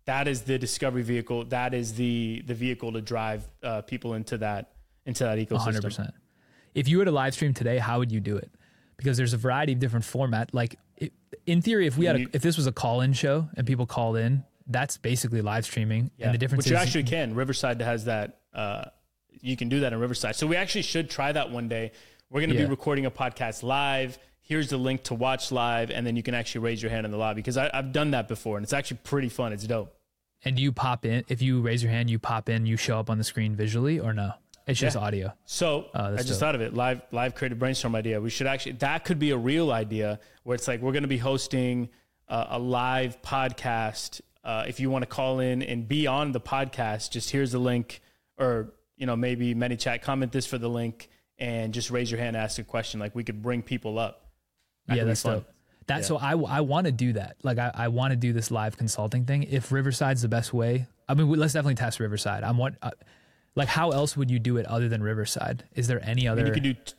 That 0.05 0.27
is 0.27 0.41
the 0.41 0.57
discovery 0.57 1.03
vehicle. 1.03 1.45
That 1.45 1.73
is 1.73 1.93
the 1.93 2.43
the 2.45 2.55
vehicle 2.55 2.93
to 2.93 3.01
drive 3.01 3.47
uh, 3.61 3.81
people 3.81 4.15
into 4.15 4.39
that 4.39 4.71
into 5.05 5.23
that 5.23 5.37
ecosystem. 5.37 5.81
100%. 5.81 6.11
If 6.73 6.87
you 6.87 6.97
were 6.97 7.05
to 7.05 7.11
live 7.11 7.33
stream 7.33 7.53
today, 7.53 7.77
how 7.77 7.99
would 7.99 8.11
you 8.11 8.19
do 8.19 8.37
it? 8.37 8.51
Because 8.97 9.17
there's 9.17 9.33
a 9.33 9.37
variety 9.37 9.73
of 9.73 9.79
different 9.79 10.05
format. 10.05 10.53
Like 10.53 10.77
it, 10.97 11.13
in 11.45 11.61
theory, 11.61 11.87
if 11.87 11.97
we 11.97 12.05
had 12.05 12.15
a, 12.15 12.25
if 12.33 12.41
this 12.41 12.57
was 12.57 12.67
a 12.67 12.71
call 12.71 13.01
in 13.01 13.13
show 13.13 13.49
and 13.55 13.65
people 13.67 13.85
called 13.85 14.17
in, 14.17 14.43
that's 14.67 14.97
basically 14.97 15.41
live 15.41 15.65
streaming. 15.65 16.11
Yeah. 16.17 16.27
And 16.27 16.33
the 16.33 16.37
difference 16.37 16.65
Which 16.65 16.71
you 16.71 16.77
actually 16.77 17.03
can. 17.03 17.35
Riverside 17.35 17.81
has 17.81 18.05
that. 18.05 18.39
Uh, 18.53 18.85
you 19.41 19.57
can 19.57 19.69
do 19.69 19.81
that 19.81 19.93
in 19.93 19.99
Riverside. 19.99 20.35
So 20.35 20.47
we 20.47 20.55
actually 20.55 20.83
should 20.83 21.09
try 21.09 21.31
that 21.31 21.51
one 21.51 21.67
day. 21.67 21.91
We're 22.29 22.39
going 22.39 22.49
to 22.51 22.55
yeah. 22.55 22.65
be 22.65 22.69
recording 22.69 23.05
a 23.05 23.11
podcast 23.11 23.61
live. 23.61 24.17
Here's 24.41 24.69
the 24.69 24.77
link 24.77 25.03
to 25.03 25.13
watch 25.13 25.51
live, 25.51 25.89
and 25.91 26.05
then 26.05 26.15
you 26.15 26.23
can 26.23 26.33
actually 26.33 26.61
raise 26.61 26.81
your 26.81 26.91
hand 26.91 27.05
in 27.05 27.11
the 27.11 27.17
lobby 27.17 27.41
because 27.41 27.57
I've 27.57 27.91
done 27.91 28.11
that 28.11 28.27
before, 28.27 28.57
and 28.57 28.63
it's 28.63 28.73
actually 28.73 28.97
pretty 29.03 29.29
fun. 29.29 29.53
It's 29.53 29.65
dope. 29.65 29.95
And 30.43 30.59
you 30.59 30.71
pop 30.73 31.05
in 31.05 31.23
if 31.29 31.41
you 31.41 31.61
raise 31.61 31.81
your 31.81 31.91
hand, 31.91 32.09
you 32.09 32.19
pop 32.19 32.49
in, 32.49 32.65
you 32.65 32.75
show 32.75 32.99
up 32.99 33.09
on 33.09 33.17
the 33.17 33.23
screen 33.23 33.55
visually, 33.55 33.99
or 33.99 34.13
no? 34.13 34.33
It's 34.65 34.79
just 34.79 34.95
yeah. 34.95 35.01
audio. 35.01 35.33
So 35.45 35.87
oh, 35.93 36.13
I 36.13 36.17
just 36.17 36.29
dope. 36.29 36.39
thought 36.39 36.55
of 36.55 36.61
it. 36.61 36.73
Live, 36.73 37.01
live 37.11 37.35
creative 37.35 37.59
brainstorm 37.59 37.95
idea. 37.95 38.21
We 38.21 38.29
should 38.29 38.47
actually 38.47 38.73
that 38.73 39.03
could 39.03 39.19
be 39.19 39.31
a 39.31 39.37
real 39.37 39.71
idea 39.71 40.19
where 40.43 40.55
it's 40.55 40.67
like 40.67 40.81
we're 40.81 40.93
going 40.93 41.03
to 41.03 41.09
be 41.09 41.17
hosting 41.17 41.89
uh, 42.29 42.47
a 42.49 42.59
live 42.59 43.21
podcast 43.21 44.21
uh, 44.43 44.65
if 44.67 44.79
you 44.79 44.89
want 44.89 45.03
to 45.03 45.07
call 45.07 45.39
in 45.39 45.61
and 45.61 45.87
be 45.87 46.07
on 46.07 46.31
the 46.31 46.41
podcast, 46.41 47.11
just 47.11 47.29
here's 47.31 47.51
the 47.51 47.59
link, 47.59 48.01
or 48.37 48.73
you 48.97 49.05
know 49.05 49.15
maybe 49.15 49.55
ManyChat 49.55 50.01
comment 50.01 50.31
this 50.31 50.45
for 50.45 50.57
the 50.57 50.69
link, 50.69 51.09
and 51.37 51.73
just 51.73 51.89
raise 51.89 52.11
your 52.11 52.19
hand, 52.19 52.35
ask 52.35 52.59
a 52.59 52.63
question. 52.63 52.99
Like 52.99 53.15
we 53.15 53.23
could 53.23 53.41
bring 53.41 53.61
people 53.61 53.97
up. 53.97 54.27
That 54.87 54.97
yeah, 54.97 55.03
that's 55.05 55.23
dope. 55.23 55.47
That 55.87 55.97
yeah. 55.97 56.01
so 56.01 56.17
I 56.17 56.31
I 56.31 56.61
want 56.61 56.85
to 56.85 56.91
do 56.91 57.13
that. 57.13 57.37
Like 57.41 57.57
I, 57.57 57.71
I 57.73 57.87
want 57.87 58.11
to 58.11 58.17
do 58.17 58.33
this 58.33 58.51
live 58.51 58.75
consulting 58.75 59.25
thing. 59.25 59.43
If 59.43 59.71
Riverside's 59.71 60.21
the 60.21 60.27
best 60.27 60.53
way, 60.53 60.87
I 61.07 61.13
mean, 61.13 61.29
let's 61.29 61.53
definitely 61.53 61.75
test 61.75 62.01
Riverside. 62.01 62.43
I'm 62.43 62.57
what, 62.57 62.75
uh, 62.81 62.91
like, 63.55 63.67
how 63.67 63.91
else 63.91 64.17
would 64.17 64.31
you 64.31 64.39
do 64.39 64.57
it 64.57 64.65
other 64.65 64.89
than 64.89 65.03
Riverside? 65.03 65.63
Is 65.75 65.87
there 65.87 66.03
any 66.03 66.27
other? 66.27 66.41
I 66.41 66.43
mean, 66.45 66.53
you 66.53 66.61
could 66.61 66.85
do. 66.85 66.93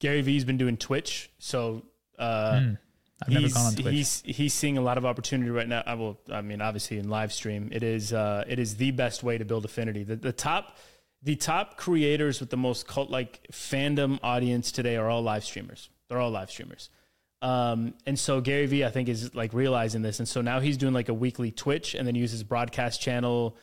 Gary 0.00 0.22
Vee's 0.22 0.44
been 0.44 0.58
doing 0.58 0.76
Twitch, 0.76 1.30
so 1.38 1.82
uh, 2.18 2.52
mm. 2.52 2.78
I've 3.22 3.28
never 3.28 3.48
gone 3.48 3.66
on 3.66 3.74
Twitch. 3.74 3.94
He's 3.94 4.22
he's 4.24 4.54
seeing 4.54 4.78
a 4.78 4.80
lot 4.80 4.96
of 4.96 5.04
opportunity 5.04 5.50
right 5.50 5.68
now. 5.68 5.82
I 5.84 5.94
will. 5.94 6.18
I 6.30 6.40
mean, 6.40 6.60
obviously 6.60 6.98
in 6.98 7.08
live 7.08 7.32
stream, 7.32 7.70
it 7.72 7.82
is 7.82 8.12
uh, 8.12 8.44
it 8.48 8.58
is 8.58 8.76
the 8.76 8.92
best 8.92 9.22
way 9.22 9.38
to 9.38 9.44
build 9.44 9.64
affinity. 9.64 10.04
The, 10.04 10.16
the 10.16 10.32
top 10.32 10.76
the 11.22 11.36
top 11.36 11.76
creators 11.76 12.40
with 12.40 12.50
the 12.50 12.56
most 12.56 12.86
cult 12.86 13.10
like 13.10 13.46
fandom 13.52 14.18
audience 14.22 14.70
today 14.70 14.96
are 14.96 15.08
all 15.08 15.22
live 15.22 15.44
streamers. 15.44 15.90
They're 16.08 16.20
all 16.20 16.30
live 16.30 16.50
streamers. 16.50 16.90
Um, 17.40 17.94
and 18.06 18.18
so 18.18 18.40
Gary 18.40 18.66
Vee, 18.66 18.84
I 18.84 18.90
think, 18.90 19.08
is 19.08 19.34
like 19.34 19.52
realizing 19.52 20.02
this, 20.02 20.18
and 20.18 20.28
so 20.28 20.40
now 20.40 20.60
he's 20.60 20.76
doing 20.76 20.94
like 20.94 21.08
a 21.08 21.14
weekly 21.14 21.50
Twitch, 21.50 21.94
and 21.94 22.06
then 22.06 22.14
uses 22.14 22.42
broadcast 22.42 23.00
channel, 23.00 23.56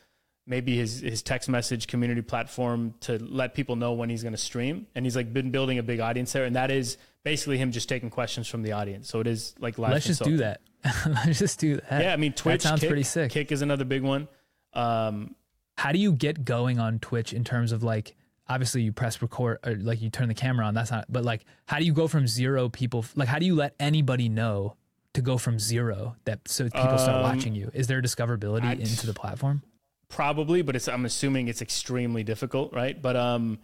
maybe 0.47 0.77
his 0.77 1.01
his 1.01 1.21
text 1.21 1.49
message 1.49 1.87
community 1.87 2.21
platform 2.21 2.93
to 3.01 3.17
let 3.17 3.53
people 3.53 3.75
know 3.75 3.93
when 3.93 4.09
he's 4.09 4.23
going 4.23 4.33
to 4.33 4.37
stream. 4.37 4.87
And 4.95 5.05
he's 5.05 5.15
like 5.15 5.33
been 5.33 5.51
building 5.51 5.79
a 5.79 5.83
big 5.83 5.99
audience 5.99 6.31
there, 6.33 6.45
and 6.45 6.55
that 6.55 6.71
is 6.71 6.97
basically 7.23 7.57
him 7.57 7.71
just 7.71 7.89
taking 7.89 8.09
questions 8.09 8.47
from 8.47 8.61
the 8.61 8.73
audience. 8.73 9.09
So 9.09 9.19
it 9.19 9.27
is 9.27 9.55
like 9.59 9.77
live. 9.77 9.91
Let's 9.91 10.05
just 10.05 10.23
do 10.23 10.37
that. 10.37 10.61
Let's 11.07 11.39
just 11.39 11.59
do 11.59 11.77
that. 11.77 12.01
Yeah, 12.01 12.13
I 12.13 12.17
mean, 12.17 12.33
Twitch 12.33 12.61
that 12.61 12.69
sounds 12.69 12.81
Kick, 12.81 12.89
pretty 12.89 13.03
sick. 13.03 13.31
Kick 13.31 13.51
is 13.51 13.61
another 13.61 13.85
big 13.85 14.03
one. 14.03 14.27
Um, 14.73 15.35
how 15.77 15.91
do 15.91 15.99
you 15.99 16.11
get 16.11 16.45
going 16.45 16.79
on 16.79 16.99
Twitch 16.99 17.33
in 17.33 17.43
terms 17.43 17.71
of 17.71 17.83
like? 17.83 18.15
Obviously, 18.47 18.83
you 18.83 18.91
press 18.91 19.23
record 19.23 19.57
or 19.65 19.73
like 19.73 20.03
you 20.03 20.11
turn 20.11 20.27
the 20.27 20.35
camera 20.35 20.67
on. 20.67 20.75
That's 20.75 20.91
not. 20.91 21.05
But 21.09 21.23
like, 21.23 21.45
how 21.65 21.79
do 21.79 21.85
you 21.85 21.93
go 21.93 22.07
from 22.07 22.27
zero 22.27 22.69
people? 22.69 23.03
Like, 23.15 23.27
how 23.27 23.39
do 23.39 23.45
you 23.47 23.55
let 23.55 23.73
anybody 23.79 24.29
know 24.29 24.75
to 25.13 25.21
go 25.21 25.39
from 25.39 25.57
zero 25.57 26.15
that 26.25 26.47
so 26.47 26.65
people 26.65 26.81
um, 26.81 26.99
start 26.99 27.23
watching 27.23 27.55
you? 27.55 27.71
Is 27.73 27.87
there 27.87 28.03
discoverability 28.03 28.65
I'd, 28.65 28.79
into 28.81 29.07
the 29.07 29.15
platform? 29.15 29.63
Probably, 30.07 30.61
but 30.61 30.75
it's. 30.75 30.87
I'm 30.87 31.05
assuming 31.05 31.47
it's 31.47 31.61
extremely 31.61 32.23
difficult, 32.23 32.73
right? 32.73 32.99
But 33.01 33.15
um 33.15 33.59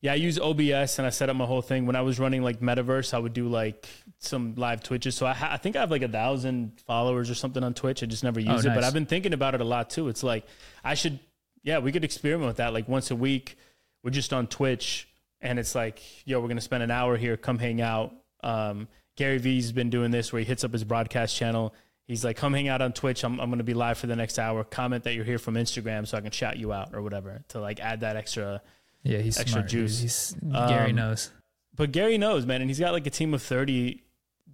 yeah, 0.00 0.12
I 0.12 0.16
use 0.16 0.38
OBS 0.38 0.98
and 0.98 1.06
I 1.06 1.10
set 1.10 1.28
up 1.28 1.34
my 1.34 1.44
whole 1.44 1.62
thing. 1.62 1.84
When 1.84 1.96
I 1.96 2.02
was 2.02 2.20
running 2.20 2.42
like 2.42 2.60
Metaverse, 2.60 3.14
I 3.14 3.18
would 3.18 3.32
do 3.32 3.48
like 3.48 3.88
some 4.18 4.54
live 4.54 4.80
Twitches. 4.82 5.16
So 5.16 5.26
I, 5.26 5.32
ha- 5.32 5.50
I 5.50 5.56
think 5.56 5.74
I 5.74 5.80
have 5.80 5.90
like 5.90 6.02
a 6.02 6.08
thousand 6.08 6.80
followers 6.86 7.28
or 7.30 7.34
something 7.34 7.64
on 7.64 7.74
Twitch. 7.74 8.02
I 8.02 8.06
just 8.06 8.22
never 8.22 8.38
use 8.38 8.64
oh, 8.64 8.70
it, 8.70 8.74
but 8.74 8.84
I've 8.84 8.94
been 8.94 9.06
thinking 9.06 9.32
about 9.32 9.56
it 9.56 9.60
a 9.60 9.64
lot 9.64 9.90
too. 9.90 10.08
It's 10.08 10.22
like 10.22 10.46
I 10.84 10.94
should, 10.94 11.18
yeah, 11.64 11.78
we 11.78 11.90
could 11.90 12.04
experiment 12.04 12.46
with 12.46 12.58
that. 12.58 12.72
Like 12.72 12.88
once 12.88 13.10
a 13.10 13.16
week, 13.16 13.58
we're 14.04 14.12
just 14.12 14.32
on 14.32 14.46
Twitch, 14.46 15.08
and 15.40 15.58
it's 15.58 15.74
like, 15.74 16.00
yo, 16.24 16.40
we're 16.40 16.48
gonna 16.48 16.60
spend 16.60 16.84
an 16.84 16.92
hour 16.92 17.16
here. 17.16 17.36
Come 17.36 17.58
hang 17.58 17.80
out. 17.80 18.14
Um, 18.44 18.86
Gary 19.16 19.38
Vee's 19.38 19.72
been 19.72 19.90
doing 19.90 20.12
this 20.12 20.32
where 20.32 20.38
he 20.38 20.46
hits 20.46 20.62
up 20.62 20.72
his 20.72 20.84
broadcast 20.84 21.34
channel. 21.34 21.74
He's 22.08 22.24
like, 22.24 22.36
come 22.38 22.54
hang 22.54 22.68
out 22.68 22.80
on 22.80 22.94
Twitch. 22.94 23.22
I'm, 23.22 23.38
I'm 23.38 23.50
going 23.50 23.58
to 23.58 23.64
be 23.64 23.74
live 23.74 23.98
for 23.98 24.06
the 24.06 24.16
next 24.16 24.38
hour. 24.38 24.64
Comment 24.64 25.04
that 25.04 25.14
you're 25.14 25.26
here 25.26 25.38
from 25.38 25.54
Instagram 25.54 26.08
so 26.08 26.16
I 26.16 26.22
can 26.22 26.30
shout 26.30 26.56
you 26.56 26.72
out 26.72 26.94
or 26.94 27.02
whatever 27.02 27.42
to 27.48 27.60
like 27.60 27.80
add 27.80 28.00
that 28.00 28.16
extra 28.16 28.62
yeah, 29.02 29.18
he's 29.18 29.38
extra 29.38 29.60
smart. 29.60 29.68
juice. 29.68 30.00
He's, 30.00 30.34
Gary 30.42 30.90
um, 30.90 30.96
knows. 30.96 31.30
But 31.76 31.92
Gary 31.92 32.18
knows, 32.18 32.46
man, 32.46 32.62
and 32.62 32.70
he's 32.70 32.80
got 32.80 32.92
like 32.92 33.06
a 33.06 33.10
team 33.10 33.34
of 33.34 33.42
thirty 33.42 34.04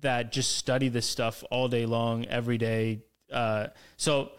that 0.01 0.33
just 0.33 0.57
study 0.57 0.89
this 0.89 1.07
stuff 1.07 1.45
all 1.51 1.69
day 1.69 1.87
long, 1.87 2.27
every 2.27 2.59
day. 2.59 3.03
Uh, 3.33 3.69
so 3.97 4.33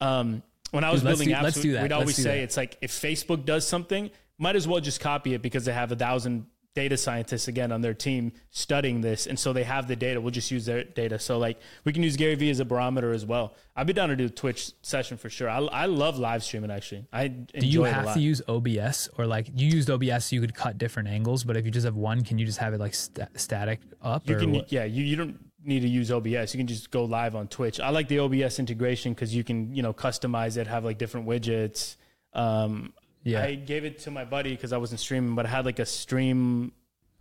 um, 0.00 0.42
when 0.70 0.84
I 0.84 0.90
was 0.90 1.02
Dude, 1.02 1.08
building 1.08 1.28
do, 1.28 1.34
apps, 1.34 1.82
we'd 1.82 1.92
always 1.92 2.16
say 2.16 2.38
that. 2.38 2.44
it's 2.44 2.56
like 2.56 2.78
if 2.80 2.92
Facebook 2.92 3.44
does 3.44 3.66
something, 3.66 4.10
might 4.38 4.56
as 4.56 4.66
well 4.66 4.80
just 4.80 5.00
copy 5.00 5.34
it 5.34 5.42
because 5.42 5.64
they 5.64 5.72
have 5.72 5.92
a 5.92 5.96
thousand 5.96 6.46
data 6.74 6.96
scientists 6.96 7.48
again 7.48 7.72
on 7.72 7.80
their 7.80 7.94
team 7.94 8.32
studying 8.50 9.00
this, 9.00 9.26
and 9.26 9.38
so 9.38 9.52
they 9.52 9.64
have 9.64 9.88
the 9.88 9.96
data. 9.96 10.20
We'll 10.20 10.30
just 10.30 10.50
use 10.50 10.66
their 10.66 10.84
data. 10.84 11.18
So 11.18 11.38
like 11.38 11.58
we 11.84 11.92
can 11.92 12.02
use 12.02 12.16
Gary 12.16 12.36
Vee 12.36 12.50
as 12.50 12.60
a 12.60 12.64
barometer 12.64 13.12
as 13.12 13.26
well. 13.26 13.54
I'd 13.74 13.86
be 13.86 13.92
down 13.92 14.08
to 14.10 14.16
do 14.16 14.26
a 14.26 14.30
Twitch 14.30 14.72
session 14.82 15.16
for 15.16 15.28
sure. 15.28 15.48
I, 15.48 15.58
I 15.58 15.86
love 15.86 16.18
live 16.18 16.44
streaming 16.44 16.70
actually. 16.70 17.06
I 17.12 17.28
do 17.28 17.66
you 17.66 17.84
have 17.84 18.14
to 18.14 18.20
use 18.20 18.40
OBS 18.48 19.08
or 19.18 19.26
like 19.26 19.48
you 19.54 19.68
used 19.68 19.90
OBS 19.90 20.26
so 20.26 20.36
you 20.36 20.40
could 20.40 20.54
cut 20.54 20.78
different 20.78 21.08
angles, 21.08 21.44
but 21.44 21.56
if 21.56 21.64
you 21.64 21.70
just 21.70 21.84
have 21.84 21.96
one, 21.96 22.22
can 22.22 22.38
you 22.38 22.46
just 22.46 22.58
have 22.58 22.72
it 22.72 22.80
like 22.80 22.94
st- 22.94 23.28
static 23.34 23.80
up? 24.02 24.28
You 24.28 24.36
can 24.36 24.52
what? 24.52 24.72
yeah. 24.72 24.84
You 24.84 25.04
you 25.04 25.16
don't 25.16 25.38
need 25.64 25.80
to 25.80 25.88
use 25.88 26.10
OBS. 26.10 26.54
You 26.54 26.58
can 26.58 26.66
just 26.66 26.90
go 26.90 27.04
live 27.04 27.34
on 27.34 27.48
Twitch. 27.48 27.80
I 27.80 27.90
like 27.90 28.08
the 28.08 28.20
OBS 28.20 28.58
integration 28.58 29.12
because 29.12 29.34
you 29.34 29.44
can 29.44 29.74
you 29.74 29.82
know 29.82 29.92
customize 29.92 30.56
it, 30.56 30.66
have 30.66 30.84
like 30.84 30.98
different 30.98 31.26
widgets. 31.26 31.96
Um, 32.32 32.92
yeah. 33.22 33.42
I 33.42 33.54
gave 33.54 33.84
it 33.84 34.00
to 34.00 34.10
my 34.10 34.24
buddy 34.24 34.50
because 34.50 34.72
I 34.72 34.78
wasn't 34.78 35.00
streaming, 35.00 35.34
but 35.34 35.46
I 35.46 35.48
had 35.48 35.64
like 35.64 35.78
a 35.78 35.86
stream. 35.86 36.72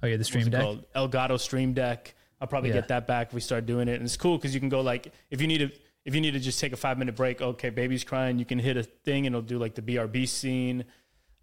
Oh 0.02 0.08
yeah, 0.08 0.18
the 0.18 0.24
stream 0.24 0.50
deck. 0.50 0.62
Called? 0.62 0.86
Elgato 0.95 1.39
Stream 1.39 1.74
Deck. 1.74 2.16
I'll 2.39 2.47
probably 2.47 2.70
yeah. 2.70 2.76
get 2.76 2.88
that 2.88 3.06
back 3.06 3.28
if 3.28 3.34
we 3.34 3.41
start 3.41 3.66
doing 3.66 3.88
it, 3.88 3.95
and 3.95 4.04
it's 4.04 4.16
cool 4.16 4.38
because 4.38 4.54
you 4.54 4.60
can 4.60 4.70
go 4.70 4.82
like 4.82 5.12
if 5.30 5.41
you 5.41 5.47
need 5.47 5.58
to 5.58 5.72
if 6.06 6.16
you 6.16 6.22
need 6.22 6.32
to 6.32 6.39
just 6.39 6.60
take 6.60 6.72
a 6.72 6.78
five 6.78 6.97
minute 6.97 7.16
break. 7.16 7.41
Okay, 7.41 7.70
baby's 7.70 8.04
crying. 8.04 8.39
You 8.39 8.45
can 8.45 8.60
hit 8.60 8.78
a 8.78 8.84
thing 8.84 9.28
and 9.28 9.36
it'll 9.36 9.45
do 9.45 9.60
like 9.60 9.76
the 9.76 9.82
BRB 9.82 10.28
scene. 10.28 10.86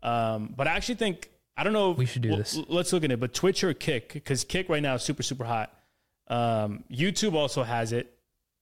Um, 0.02 0.54
but 0.56 0.66
I 0.66 0.72
actually 0.72 0.94
think 0.96 1.30
I 1.56 1.64
don't 1.64 1.72
know. 1.72 1.90
We 1.90 2.06
should 2.06 2.22
do 2.22 2.34
this. 2.36 2.58
Let's 2.68 2.92
look 2.92 3.04
at 3.04 3.10
it. 3.10 3.20
But 3.20 3.34
Twitch 3.34 3.62
or 3.62 3.74
Kick 3.74 4.12
because 4.14 4.44
Kick 4.44 4.68
right 4.68 4.82
now 4.82 4.94
is 4.94 5.02
super 5.02 5.22
super 5.22 5.44
hot. 5.44 5.72
Um, 6.28 6.84
YouTube 6.90 7.34
also 7.34 7.62
has 7.62 7.92
it, 7.92 8.18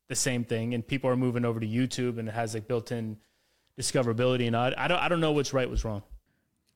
the 0.09 0.15
same 0.15 0.45
thing, 0.45 0.75
and 0.75 0.87
people 0.87 1.09
are 1.09 1.17
moving 1.17 1.45
over 1.45 1.61
to 1.61 1.67
YouTube 1.67 2.19
and 2.19 2.29
it 2.29 2.35
has 2.35 2.53
like 2.53 2.69
built 2.69 2.93
in 2.93 3.17
discoverability. 3.79 4.47
And 4.47 4.57
I, 4.57 4.73
I 4.77 4.89
don't 4.89 4.99
I 4.99 5.09
don't 5.09 5.21
know 5.21 5.33
what's 5.33 5.53
right, 5.53 5.69
what's 5.69 5.85
wrong. 5.85 6.03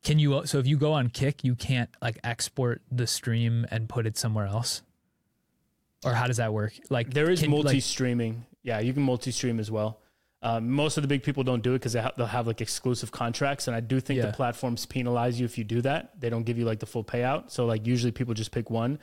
Can 0.04 0.18
you 0.18 0.42
so 0.46 0.58
if 0.58 0.66
you 0.66 0.76
go 0.76 0.92
on 0.92 1.08
Kick, 1.10 1.42
you 1.44 1.54
can't 1.54 1.90
like 2.00 2.18
export 2.24 2.82
the 2.90 3.06
stream 3.06 3.66
and 3.70 3.88
put 3.88 4.06
it 4.06 4.16
somewhere 4.16 4.46
else? 4.46 4.82
Or 6.04 6.12
how 6.14 6.28
does 6.28 6.36
that 6.36 6.52
work? 6.52 6.74
Like 6.90 7.12
There 7.12 7.28
is 7.30 7.40
can- 7.40 7.50
multi-streaming. 7.50 8.46
yeah, 8.62 8.78
you 8.78 8.92
can 8.92 9.02
multi-stream 9.02 9.58
as 9.58 9.70
well. 9.70 9.98
Um, 10.40 10.70
most 10.70 10.96
of 10.96 11.02
the 11.02 11.08
big 11.08 11.24
people 11.24 11.42
don't 11.42 11.64
do 11.64 11.72
it 11.72 11.80
because 11.80 11.94
they 11.94 12.00
ha- 12.00 12.12
they'll 12.16 12.26
have 12.26 12.46
like 12.46 12.60
exclusive 12.60 13.10
contracts, 13.10 13.66
and 13.66 13.74
I 13.74 13.80
do 13.80 13.98
think 13.98 14.18
Yeah. 14.18 14.26
the 14.26 14.32
platforms 14.32 14.86
penalize 14.86 15.40
you 15.40 15.44
if 15.44 15.58
you 15.58 15.64
do 15.64 15.82
that. 15.82 16.20
They 16.20 16.30
don't 16.30 16.44
give 16.44 16.56
you 16.56 16.64
like 16.64 16.78
the 16.78 16.86
full 16.86 17.02
payout. 17.02 17.50
So 17.50 17.66
like 17.66 17.84
usually 17.84 18.12
people 18.12 18.34
just 18.34 18.52
pick 18.52 18.70
one. 18.70 19.00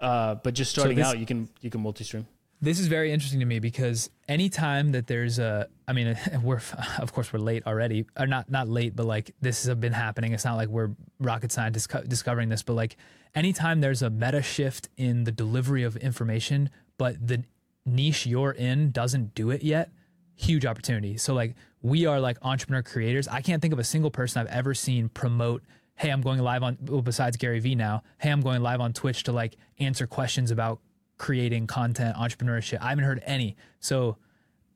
Uh, 0.00 0.34
but 0.36 0.54
just 0.54 0.72
starting 0.72 0.96
this- 0.96 1.06
out, 1.06 1.20
you 1.20 1.26
can 1.26 1.48
you 1.60 1.70
can 1.70 1.80
multi-stream. 1.80 2.26
This 2.60 2.80
is 2.80 2.88
very 2.88 3.12
interesting 3.12 3.38
to 3.38 3.46
me 3.46 3.60
because 3.60 4.10
anytime 4.26 4.90
that 4.92 5.06
there's 5.06 5.38
a, 5.38 5.68
I 5.86 5.92
mean, 5.92 6.18
we're 6.42 6.60
of 6.98 7.12
course 7.12 7.32
we're 7.32 7.38
late 7.38 7.66
already, 7.66 8.04
or 8.18 8.26
not 8.26 8.50
not 8.50 8.68
late, 8.68 8.96
but 8.96 9.06
like 9.06 9.34
this 9.40 9.64
has 9.64 9.74
been 9.76 9.92
happening. 9.92 10.32
It's 10.32 10.44
not 10.44 10.56
like 10.56 10.68
we're 10.68 10.90
rocket 11.20 11.52
scientists 11.52 11.86
co- 11.86 12.02
discovering 12.02 12.48
this, 12.48 12.62
but 12.62 12.74
like 12.74 12.96
anytime 13.34 13.80
there's 13.80 14.02
a 14.02 14.10
meta 14.10 14.42
shift 14.42 14.88
in 14.96 15.24
the 15.24 15.32
delivery 15.32 15.84
of 15.84 15.96
information, 15.96 16.70
but 16.96 17.24
the 17.24 17.44
niche 17.86 18.26
you're 18.26 18.52
in 18.52 18.90
doesn't 18.90 19.34
do 19.34 19.50
it 19.50 19.62
yet, 19.62 19.90
huge 20.34 20.66
opportunity. 20.66 21.16
So 21.16 21.34
like 21.34 21.54
we 21.82 22.06
are 22.06 22.20
like 22.20 22.38
entrepreneur 22.42 22.82
creators. 22.82 23.28
I 23.28 23.40
can't 23.40 23.62
think 23.62 23.72
of 23.72 23.78
a 23.78 23.84
single 23.84 24.10
person 24.10 24.40
I've 24.40 24.52
ever 24.52 24.74
seen 24.74 25.08
promote. 25.08 25.62
Hey, 25.94 26.10
I'm 26.10 26.22
going 26.22 26.40
live 26.40 26.62
on. 26.62 26.78
Well, 26.82 27.02
besides 27.02 27.36
Gary 27.36 27.60
Vee 27.60 27.74
now. 27.74 28.02
Hey, 28.18 28.30
I'm 28.30 28.40
going 28.40 28.62
live 28.62 28.80
on 28.80 28.92
Twitch 28.92 29.24
to 29.24 29.32
like 29.32 29.56
answer 29.78 30.06
questions 30.06 30.50
about 30.50 30.80
creating 31.18 31.66
content, 31.66 32.16
entrepreneurship. 32.16 32.80
I 32.80 32.90
haven't 32.90 33.04
heard 33.04 33.22
any. 33.26 33.56
So, 33.80 34.16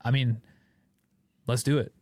I 0.05 0.11
mean, 0.11 0.41
let's 1.47 1.63
do 1.63 1.79
it. 1.79 1.93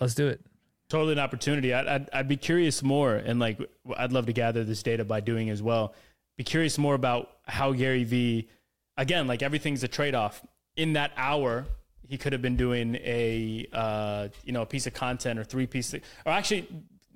Let's 0.00 0.14
do 0.14 0.28
it. 0.28 0.40
totally 0.88 1.12
an 1.12 1.18
opportunity. 1.18 1.74
I'd, 1.74 1.86
I'd, 1.86 2.10
I'd 2.12 2.28
be 2.28 2.36
curious 2.36 2.82
more, 2.82 3.14
and 3.16 3.40
like 3.40 3.58
I'd 3.96 4.12
love 4.12 4.26
to 4.26 4.32
gather 4.32 4.64
this 4.64 4.82
data 4.82 5.04
by 5.04 5.20
doing 5.20 5.50
as 5.50 5.62
well. 5.62 5.94
Be 6.36 6.44
curious 6.44 6.78
more 6.78 6.94
about 6.94 7.30
how 7.46 7.72
Gary 7.72 8.04
Vee, 8.04 8.48
again, 8.96 9.26
like 9.26 9.42
everything's 9.42 9.82
a 9.82 9.88
trade 9.88 10.14
off. 10.14 10.44
In 10.76 10.92
that 10.92 11.10
hour, 11.16 11.66
he 12.06 12.16
could 12.16 12.32
have 12.32 12.42
been 12.42 12.56
doing 12.56 12.94
a 12.96 13.66
uh, 13.72 14.28
you 14.44 14.52
know 14.52 14.62
a 14.62 14.66
piece 14.66 14.86
of 14.86 14.94
content 14.94 15.38
or 15.38 15.44
three 15.44 15.66
pieces, 15.66 16.00
or 16.24 16.32
actually. 16.32 16.68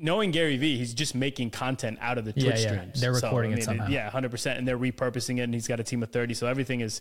Knowing 0.03 0.33
Gary 0.33 0.57
Vee, 0.57 0.77
he's 0.77 0.93
just 0.93 1.15
making 1.15 1.49
content 1.51 1.97
out 2.01 2.19
of 2.19 2.25
the 2.25 2.33
Yeah, 2.37 2.51
Twitch 2.51 2.65
yeah. 2.65 2.73
streams. 2.73 3.01
They're 3.01 3.13
recording 3.13 3.53
it 3.53 3.63
somehow. 3.63 3.87
Yeah, 3.87 4.11
hundred 4.11 4.33
percent, 4.33 4.59
and 4.59 4.67
they're 4.67 4.79
repurposing 4.79 5.39
it, 5.39 5.43
and 5.43 5.55
he's 5.55 5.69
got 5.69 5.79
a 5.81 5.85
team 5.85 6.03
of 6.03 6.11
thirty. 6.11 6.35
So 6.35 6.47
everything 6.49 6.81
is 6.81 7.01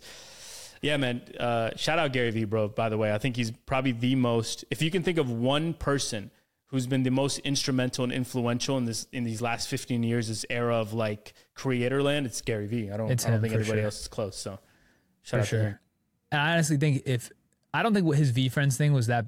yeah, 0.82 0.96
man. 0.96 1.22
Uh, 1.38 1.70
shout 1.76 1.98
out 1.98 2.12
Gary 2.12 2.30
Vee, 2.30 2.44
bro. 2.44 2.68
By 2.68 2.88
the 2.88 2.98
way, 2.98 3.12
I 3.12 3.18
think 3.18 3.36
he's 3.36 3.50
probably 3.50 3.92
the 3.92 4.14
most. 4.14 4.64
If 4.70 4.82
you 4.82 4.90
can 4.90 5.02
think 5.02 5.18
of 5.18 5.30
one 5.30 5.74
person 5.74 6.30
who's 6.66 6.86
been 6.86 7.02
the 7.02 7.10
most 7.10 7.38
instrumental 7.40 8.04
and 8.04 8.12
influential 8.12 8.78
in 8.78 8.84
this 8.84 9.06
in 9.12 9.24
these 9.24 9.42
last 9.42 9.68
fifteen 9.68 10.02
years, 10.02 10.28
this 10.28 10.44
era 10.50 10.76
of 10.76 10.92
like 10.92 11.34
creator 11.54 12.02
land, 12.02 12.26
it's 12.26 12.40
Gary 12.40 12.66
Vee. 12.66 12.90
I 12.90 12.96
don't. 12.96 13.10
It's 13.10 13.26
I 13.26 13.30
don't 13.30 13.40
think 13.40 13.54
anybody 13.54 13.78
sure. 13.78 13.84
else 13.84 14.00
is 14.00 14.08
close. 14.08 14.36
So 14.36 14.58
shout 15.22 15.30
For 15.30 15.36
out 15.38 15.42
to 15.42 15.46
sure. 15.48 15.62
him. 15.62 15.78
And 16.32 16.40
I 16.40 16.52
honestly 16.54 16.76
think 16.76 17.02
if 17.06 17.30
I 17.74 17.82
don't 17.82 17.94
think 17.94 18.06
what 18.06 18.18
his 18.18 18.32
VeeFriends 18.32 18.76
thing 18.76 18.92
was 18.92 19.06
that 19.06 19.26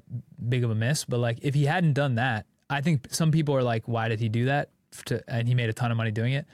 big 0.49 0.63
of 0.63 0.71
a 0.71 0.75
miss, 0.75 1.05
but 1.05 1.19
like 1.19 1.39
if 1.41 1.53
he 1.53 1.65
hadn't 1.65 1.93
done 1.93 2.15
that, 2.15 2.45
I 2.69 2.81
think 2.81 3.13
some 3.13 3.31
people 3.31 3.55
are 3.55 3.63
like, 3.63 3.87
why 3.87 4.09
did 4.09 4.19
he 4.19 4.29
do 4.29 4.45
that? 4.45 4.69
To, 5.07 5.23
and 5.27 5.47
he 5.47 5.53
made 5.53 5.69
a 5.69 5.73
ton 5.73 5.91
of 5.91 5.97
money 5.97 6.11
doing 6.11 6.33
it. 6.33 6.45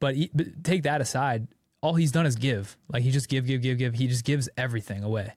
But, 0.00 0.16
he, 0.16 0.30
but 0.34 0.64
take 0.64 0.84
that 0.84 1.00
aside, 1.00 1.46
all 1.80 1.94
he's 1.94 2.12
done 2.12 2.26
is 2.26 2.36
give. 2.36 2.76
Like 2.92 3.02
he 3.02 3.10
just 3.10 3.28
give, 3.28 3.46
give, 3.46 3.62
give, 3.62 3.78
give. 3.78 3.94
He 3.94 4.06
just 4.06 4.24
gives 4.24 4.48
everything 4.56 5.02
away. 5.04 5.34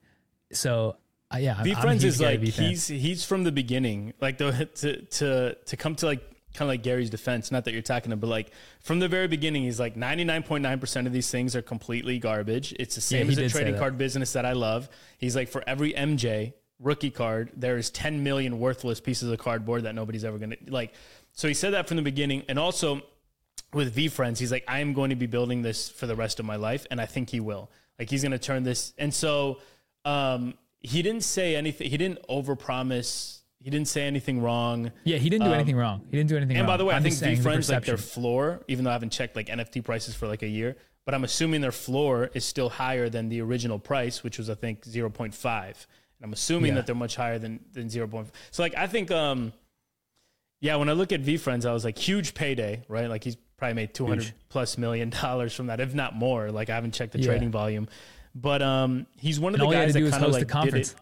So 0.52 0.98
uh, 1.34 1.38
yeah, 1.38 1.62
V 1.62 1.72
I'm- 1.72 1.78
I'm 1.78 1.78
a 1.78 1.82
Friends 1.82 2.04
is 2.04 2.22
like 2.22 2.42
he's 2.42 2.88
he's 2.88 3.26
from 3.26 3.44
the 3.44 3.52
beginning. 3.52 4.14
Like 4.22 4.38
the 4.38 4.70
to 4.76 5.02
to 5.02 5.56
to 5.66 5.78
come 5.78 5.96
to 5.96 6.06
like 6.06 6.22
kind 6.54 6.68
of 6.68 6.68
like 6.70 6.84
Gary's 6.84 7.10
defense. 7.10 7.52
Not 7.52 7.66
that 7.66 7.72
you're 7.72 7.80
attacking 7.80 8.12
him, 8.12 8.20
but 8.20 8.28
like 8.28 8.52
from 8.80 9.00
the 9.00 9.08
very 9.08 9.28
beginning, 9.28 9.64
he's 9.64 9.80
like 9.80 9.96
99.9 9.96 10.80
percent 10.80 11.08
of 11.08 11.14
these 11.14 11.30
things 11.30 11.56
are 11.56 11.62
completely 11.62 12.20
garbage. 12.20 12.74
It's 12.80 12.96
the 12.96 13.02
same 13.02 13.28
he 13.28 13.34
as 13.34 13.38
a 13.40 13.50
trading 13.50 13.78
card 13.78 13.98
business 13.98 14.34
that 14.34 14.46
I 14.46 14.54
love. 14.54 14.88
He's 15.18 15.36
like 15.36 15.50
for 15.50 15.64
every 15.68 15.94
MJ 15.94 16.54
rookie 16.80 17.12
card, 17.12 17.52
there 17.56 17.78
is 17.78 17.90
10 17.90 18.24
million 18.24 18.60
worthless 18.60 19.00
pieces 19.00 19.30
of 19.32 19.38
cardboard 19.40 19.84
that 19.84 19.96
nobody's 19.96 20.24
ever 20.26 20.38
gonna 20.38 20.58
like. 20.68 20.94
So 21.34 21.48
he 21.48 21.54
said 21.54 21.74
that 21.74 21.88
from 21.88 21.98
the 21.98 22.04
beginning, 22.04 22.44
and 22.48 22.58
also 22.60 23.02
with 23.74 23.96
VeeFriends, 23.96 24.38
he's 24.38 24.52
like, 24.52 24.64
I 24.68 24.80
am 24.80 24.94
going 24.94 25.10
to 25.10 25.16
be 25.18 25.26
building 25.26 25.62
this 25.62 25.90
for 25.90 26.08
the 26.08 26.16
rest 26.16 26.40
of 26.40 26.46
my 26.46 26.56
life, 26.56 26.86
and 26.92 27.02
I 27.02 27.06
think 27.06 27.30
he 27.30 27.40
will. 27.42 27.70
Like 28.00 28.10
he's 28.10 28.22
going 28.22 28.32
to 28.32 28.40
turn 28.40 28.64
this, 28.64 28.94
and 28.98 29.14
so 29.14 29.60
um, 30.06 30.54
he 30.80 31.02
didn't 31.02 31.24
say 31.24 31.56
anything. 31.56 31.90
He 31.90 31.98
didn't 31.98 32.20
overpromise. 32.30 33.40
He 33.60 33.70
didn't 33.72 33.88
say 33.88 34.04
anything 34.06 34.42
wrong. 34.42 34.92
yeah, 35.06 35.18
he 35.18 35.30
didn't 35.30 35.48
do 35.48 35.54
anything 35.54 35.76
wrong. 35.76 36.02
He 36.12 36.18
didn't 36.18 36.30
do 36.30 36.38
anything 36.38 36.56
Um, 36.58 36.60
And 36.62 36.68
wrong. 36.68 36.74
by 36.74 36.78
the 36.78 36.86
way, 36.86 36.94
i 36.94 36.98
I'm 36.98 37.04
think 37.04 37.16
V 37.16 37.20
saying 37.20 37.38
the 37.38 37.44
Friends 37.44 37.70
like 37.70 37.86
their 37.86 37.98
floor, 37.98 38.62
even 38.68 38.84
though 38.86 38.92
I 38.92 38.94
haven't 38.94 39.10
checked 39.12 39.36
like 39.36 39.48
NFT 39.48 39.84
prices 39.84 40.14
for 40.14 40.28
like 40.28 40.44
a 40.44 40.48
year, 40.48 40.76
but 41.04 41.16
I'm 41.16 41.24
assuming 41.24 41.62
their 41.62 41.72
floor 41.72 42.30
is 42.36 42.46
still 42.46 42.70
higher 42.70 43.10
than 43.10 43.30
the 43.30 43.42
original 43.42 43.80
price, 43.80 44.24
which 44.24 44.38
was 44.38 44.50
I 44.52 44.56
think 44.56 44.84
0.5. 44.86 45.86
I'm 46.26 46.34
assuming 46.34 46.70
Yeah. 46.70 46.76
that 46.76 46.86
they're 46.88 46.96
much 46.96 47.16
higher 47.16 47.38
than 47.40 47.60
than 47.74 47.88
0.5. 47.88 48.28
So 48.52 48.64
like 48.64 48.76
I 48.76 48.88
think 48.88 49.12
um 49.12 49.54
yeah, 50.62 50.76
when 50.78 50.90
I 50.90 50.94
look 50.94 51.12
at 51.12 51.22
VeeFriends, 51.22 51.66
I 51.66 51.74
was 51.74 51.86
like 51.86 51.98
huge 51.98 52.34
payday, 52.34 52.84
right? 52.88 53.08
Like 53.10 53.24
he's 53.24 53.36
probably 53.58 53.76
made 53.76 53.94
200 53.94 54.24
Huge. 54.24 54.34
plus 54.50 54.78
million 54.78 55.10
dollars 55.22 55.54
from 55.54 55.68
that, 55.68 55.80
if 55.80 55.94
not 55.94 56.16
more. 56.16 56.50
Like 56.52 56.70
I 56.70 56.76
haven't 56.76 56.94
checked 56.94 57.12
the 57.14 57.20
Yeah. 57.20 57.28
trading 57.28 57.52
volume. 57.52 57.88
But 58.34 58.62
um 58.62 59.06
he's 59.18 59.40
one 59.40 59.54
of 59.54 59.56
And 59.56 59.62
the 59.62 59.66
all 59.66 59.72
he 59.72 59.78
had 59.78 59.86
guys 59.86 59.94
that 59.94 60.12
kind 60.12 60.26
of 60.26 60.32
like 60.32 60.72
did 60.72 60.74
it. 60.76 60.96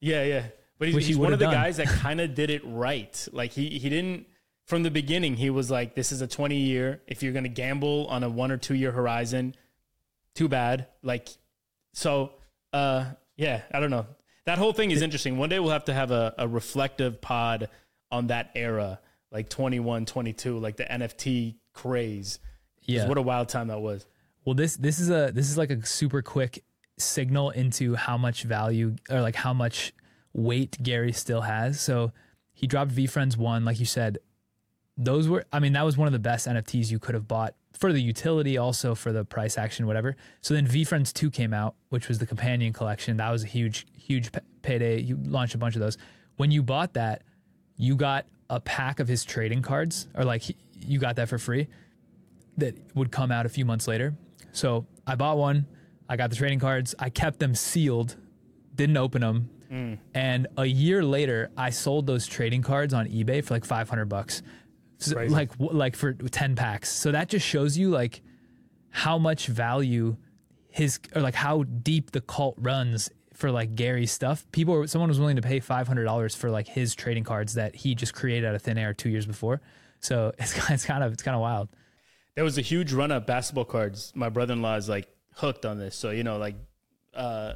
Yeah, 0.00 0.22
yeah. 0.24 0.46
But 0.78 0.88
he's, 0.88 0.96
he 0.96 1.02
he's 1.04 1.18
one 1.18 1.32
of 1.32 1.38
the 1.38 1.44
done. 1.44 1.54
guys 1.54 1.76
that 1.76 1.86
kind 2.04 2.20
of 2.20 2.34
did 2.34 2.50
it 2.50 2.62
right. 2.64 3.28
Like 3.32 3.52
he 3.52 3.78
he 3.78 3.88
didn't 3.88 4.26
from 4.66 4.82
the 4.82 4.90
beginning. 4.90 5.36
He 5.36 5.50
was 5.50 5.70
like, 5.70 5.94
"This 5.94 6.10
is 6.10 6.20
a 6.22 6.26
twenty 6.26 6.56
year. 6.56 7.02
If 7.06 7.22
you're 7.22 7.32
going 7.32 7.44
to 7.44 7.50
gamble 7.50 8.06
on 8.08 8.22
a 8.24 8.28
one 8.30 8.50
or 8.50 8.56
two 8.56 8.74
year 8.74 8.90
horizon, 8.92 9.54
too 10.34 10.48
bad." 10.48 10.86
Like, 11.02 11.28
so 11.92 12.32
uh, 12.72 13.04
yeah, 13.36 13.62
I 13.72 13.78
don't 13.80 13.90
know. 13.90 14.06
That 14.46 14.58
whole 14.58 14.72
thing 14.72 14.90
is 14.90 15.02
interesting. 15.02 15.38
One 15.38 15.48
day 15.48 15.58
we'll 15.58 15.70
have 15.70 15.86
to 15.86 15.94
have 15.94 16.10
a, 16.10 16.34
a 16.38 16.46
reflective 16.46 17.20
pod 17.20 17.68
on 18.10 18.26
that 18.28 18.50
era, 18.54 19.00
like 19.30 19.48
21, 19.48 20.06
22, 20.06 20.58
like 20.58 20.76
the 20.76 20.84
NFT 20.84 21.56
craze. 21.72 22.38
Yeah. 22.82 23.08
What 23.08 23.18
a 23.18 23.22
wild 23.22 23.48
time 23.48 23.68
that 23.68 23.80
was. 23.80 24.06
Well, 24.44 24.54
this 24.54 24.76
this 24.76 25.00
is 25.00 25.08
a 25.08 25.30
this 25.32 25.48
is 25.48 25.56
like 25.56 25.70
a 25.70 25.84
super 25.86 26.20
quick 26.20 26.62
signal 26.98 27.50
into 27.50 27.94
how 27.94 28.18
much 28.18 28.42
value 28.42 28.96
or 29.10 29.22
like 29.22 29.34
how 29.34 29.54
much 29.54 29.92
weight 30.34 30.76
Gary 30.82 31.12
still 31.12 31.40
has. 31.40 31.80
So 31.80 32.12
he 32.52 32.66
dropped 32.66 32.90
VeeFriends 32.90 33.36
one, 33.36 33.64
like 33.64 33.80
you 33.80 33.86
said. 33.86 34.18
Those 34.96 35.28
were, 35.28 35.44
I 35.52 35.58
mean, 35.58 35.72
that 35.72 35.84
was 35.84 35.96
one 35.96 36.06
of 36.06 36.12
the 36.12 36.20
best 36.20 36.46
NFTs 36.46 36.90
you 36.90 36.98
could 36.98 37.14
have 37.14 37.26
bought 37.26 37.54
for 37.76 37.92
the 37.92 38.00
utility, 38.00 38.56
also 38.56 38.94
for 38.94 39.12
the 39.12 39.24
price 39.24 39.58
action, 39.58 39.86
whatever. 39.86 40.16
So 40.40 40.54
then 40.54 40.66
VeeFriends 40.66 41.12
two 41.12 41.30
came 41.30 41.52
out, 41.52 41.74
which 41.88 42.08
was 42.08 42.18
the 42.18 42.26
companion 42.26 42.72
collection. 42.72 43.16
That 43.16 43.30
was 43.30 43.44
a 43.44 43.48
huge, 43.48 43.86
huge 43.96 44.30
payday. 44.62 45.00
You 45.00 45.18
launched 45.24 45.54
a 45.54 45.58
bunch 45.58 45.74
of 45.74 45.80
those. 45.80 45.98
When 46.36 46.50
you 46.50 46.62
bought 46.62 46.94
that, 46.94 47.22
you 47.76 47.96
got 47.96 48.26
a 48.48 48.60
pack 48.60 49.00
of 49.00 49.08
his 49.08 49.24
trading 49.24 49.62
cards, 49.62 50.08
or 50.14 50.24
like 50.24 50.42
he, 50.42 50.56
you 50.80 50.98
got 50.98 51.16
that 51.16 51.28
for 51.28 51.38
free 51.38 51.66
that 52.56 52.76
would 52.94 53.10
come 53.10 53.32
out 53.32 53.46
a 53.46 53.48
few 53.48 53.64
months 53.64 53.88
later. 53.88 54.14
So 54.52 54.86
I 55.06 55.16
bought 55.16 55.38
one. 55.38 55.66
I 56.08 56.16
got 56.16 56.30
the 56.30 56.36
trading 56.36 56.60
cards. 56.60 56.94
I 56.98 57.10
kept 57.10 57.38
them 57.38 57.54
sealed, 57.54 58.16
didn't 58.74 58.96
open 58.96 59.22
them. 59.22 59.50
Mm. 59.70 59.98
And 60.14 60.46
a 60.56 60.64
year 60.64 61.02
later, 61.02 61.50
I 61.56 61.70
sold 61.70 62.06
those 62.06 62.26
trading 62.26 62.62
cards 62.62 62.94
on 62.94 63.08
eBay 63.08 63.42
for 63.42 63.54
like 63.54 63.64
500 63.64 64.04
bucks. 64.04 64.42
So, 64.98 65.24
like 65.28 65.50
like 65.58 65.96
for 65.96 66.12
10 66.12 66.56
packs. 66.56 66.90
So 66.90 67.12
that 67.12 67.28
just 67.28 67.46
shows 67.46 67.76
you 67.76 67.90
like 67.90 68.22
how 68.90 69.18
much 69.18 69.48
value 69.48 70.16
his 70.68 71.00
or 71.14 71.22
like 71.22 71.34
how 71.34 71.62
deep 71.64 72.12
the 72.12 72.20
cult 72.20 72.56
runs 72.58 73.10
for 73.34 73.50
like 73.50 73.74
Gary's 73.74 74.12
stuff. 74.12 74.46
People 74.52 74.74
were, 74.74 74.86
someone 74.86 75.08
was 75.08 75.18
willing 75.18 75.36
to 75.36 75.42
pay 75.42 75.60
$500 75.60 76.36
for 76.36 76.50
like 76.50 76.68
his 76.68 76.94
trading 76.94 77.24
cards 77.24 77.54
that 77.54 77.74
he 77.74 77.94
just 77.94 78.14
created 78.14 78.46
out 78.46 78.54
of 78.54 78.62
thin 78.62 78.78
air 78.78 78.94
2 78.94 79.08
years 79.08 79.26
before. 79.26 79.60
So 80.00 80.32
it's, 80.38 80.56
it's 80.70 80.84
kind 80.84 81.02
of 81.02 81.12
it's 81.12 81.22
kind 81.22 81.34
of 81.34 81.40
wild. 81.40 81.68
There 82.34 82.44
was 82.44 82.58
a 82.58 82.62
huge 82.62 82.92
run 82.92 83.12
of 83.12 83.26
basketball 83.26 83.64
cards. 83.64 84.12
My 84.14 84.28
brother 84.28 84.54
in 84.54 84.62
law 84.62 84.76
is 84.76 84.88
like 84.88 85.08
hooked 85.36 85.64
on 85.66 85.78
this. 85.78 85.96
So, 85.96 86.10
you 86.10 86.24
know, 86.24 86.38
like, 86.38 86.56
uh, 87.14 87.54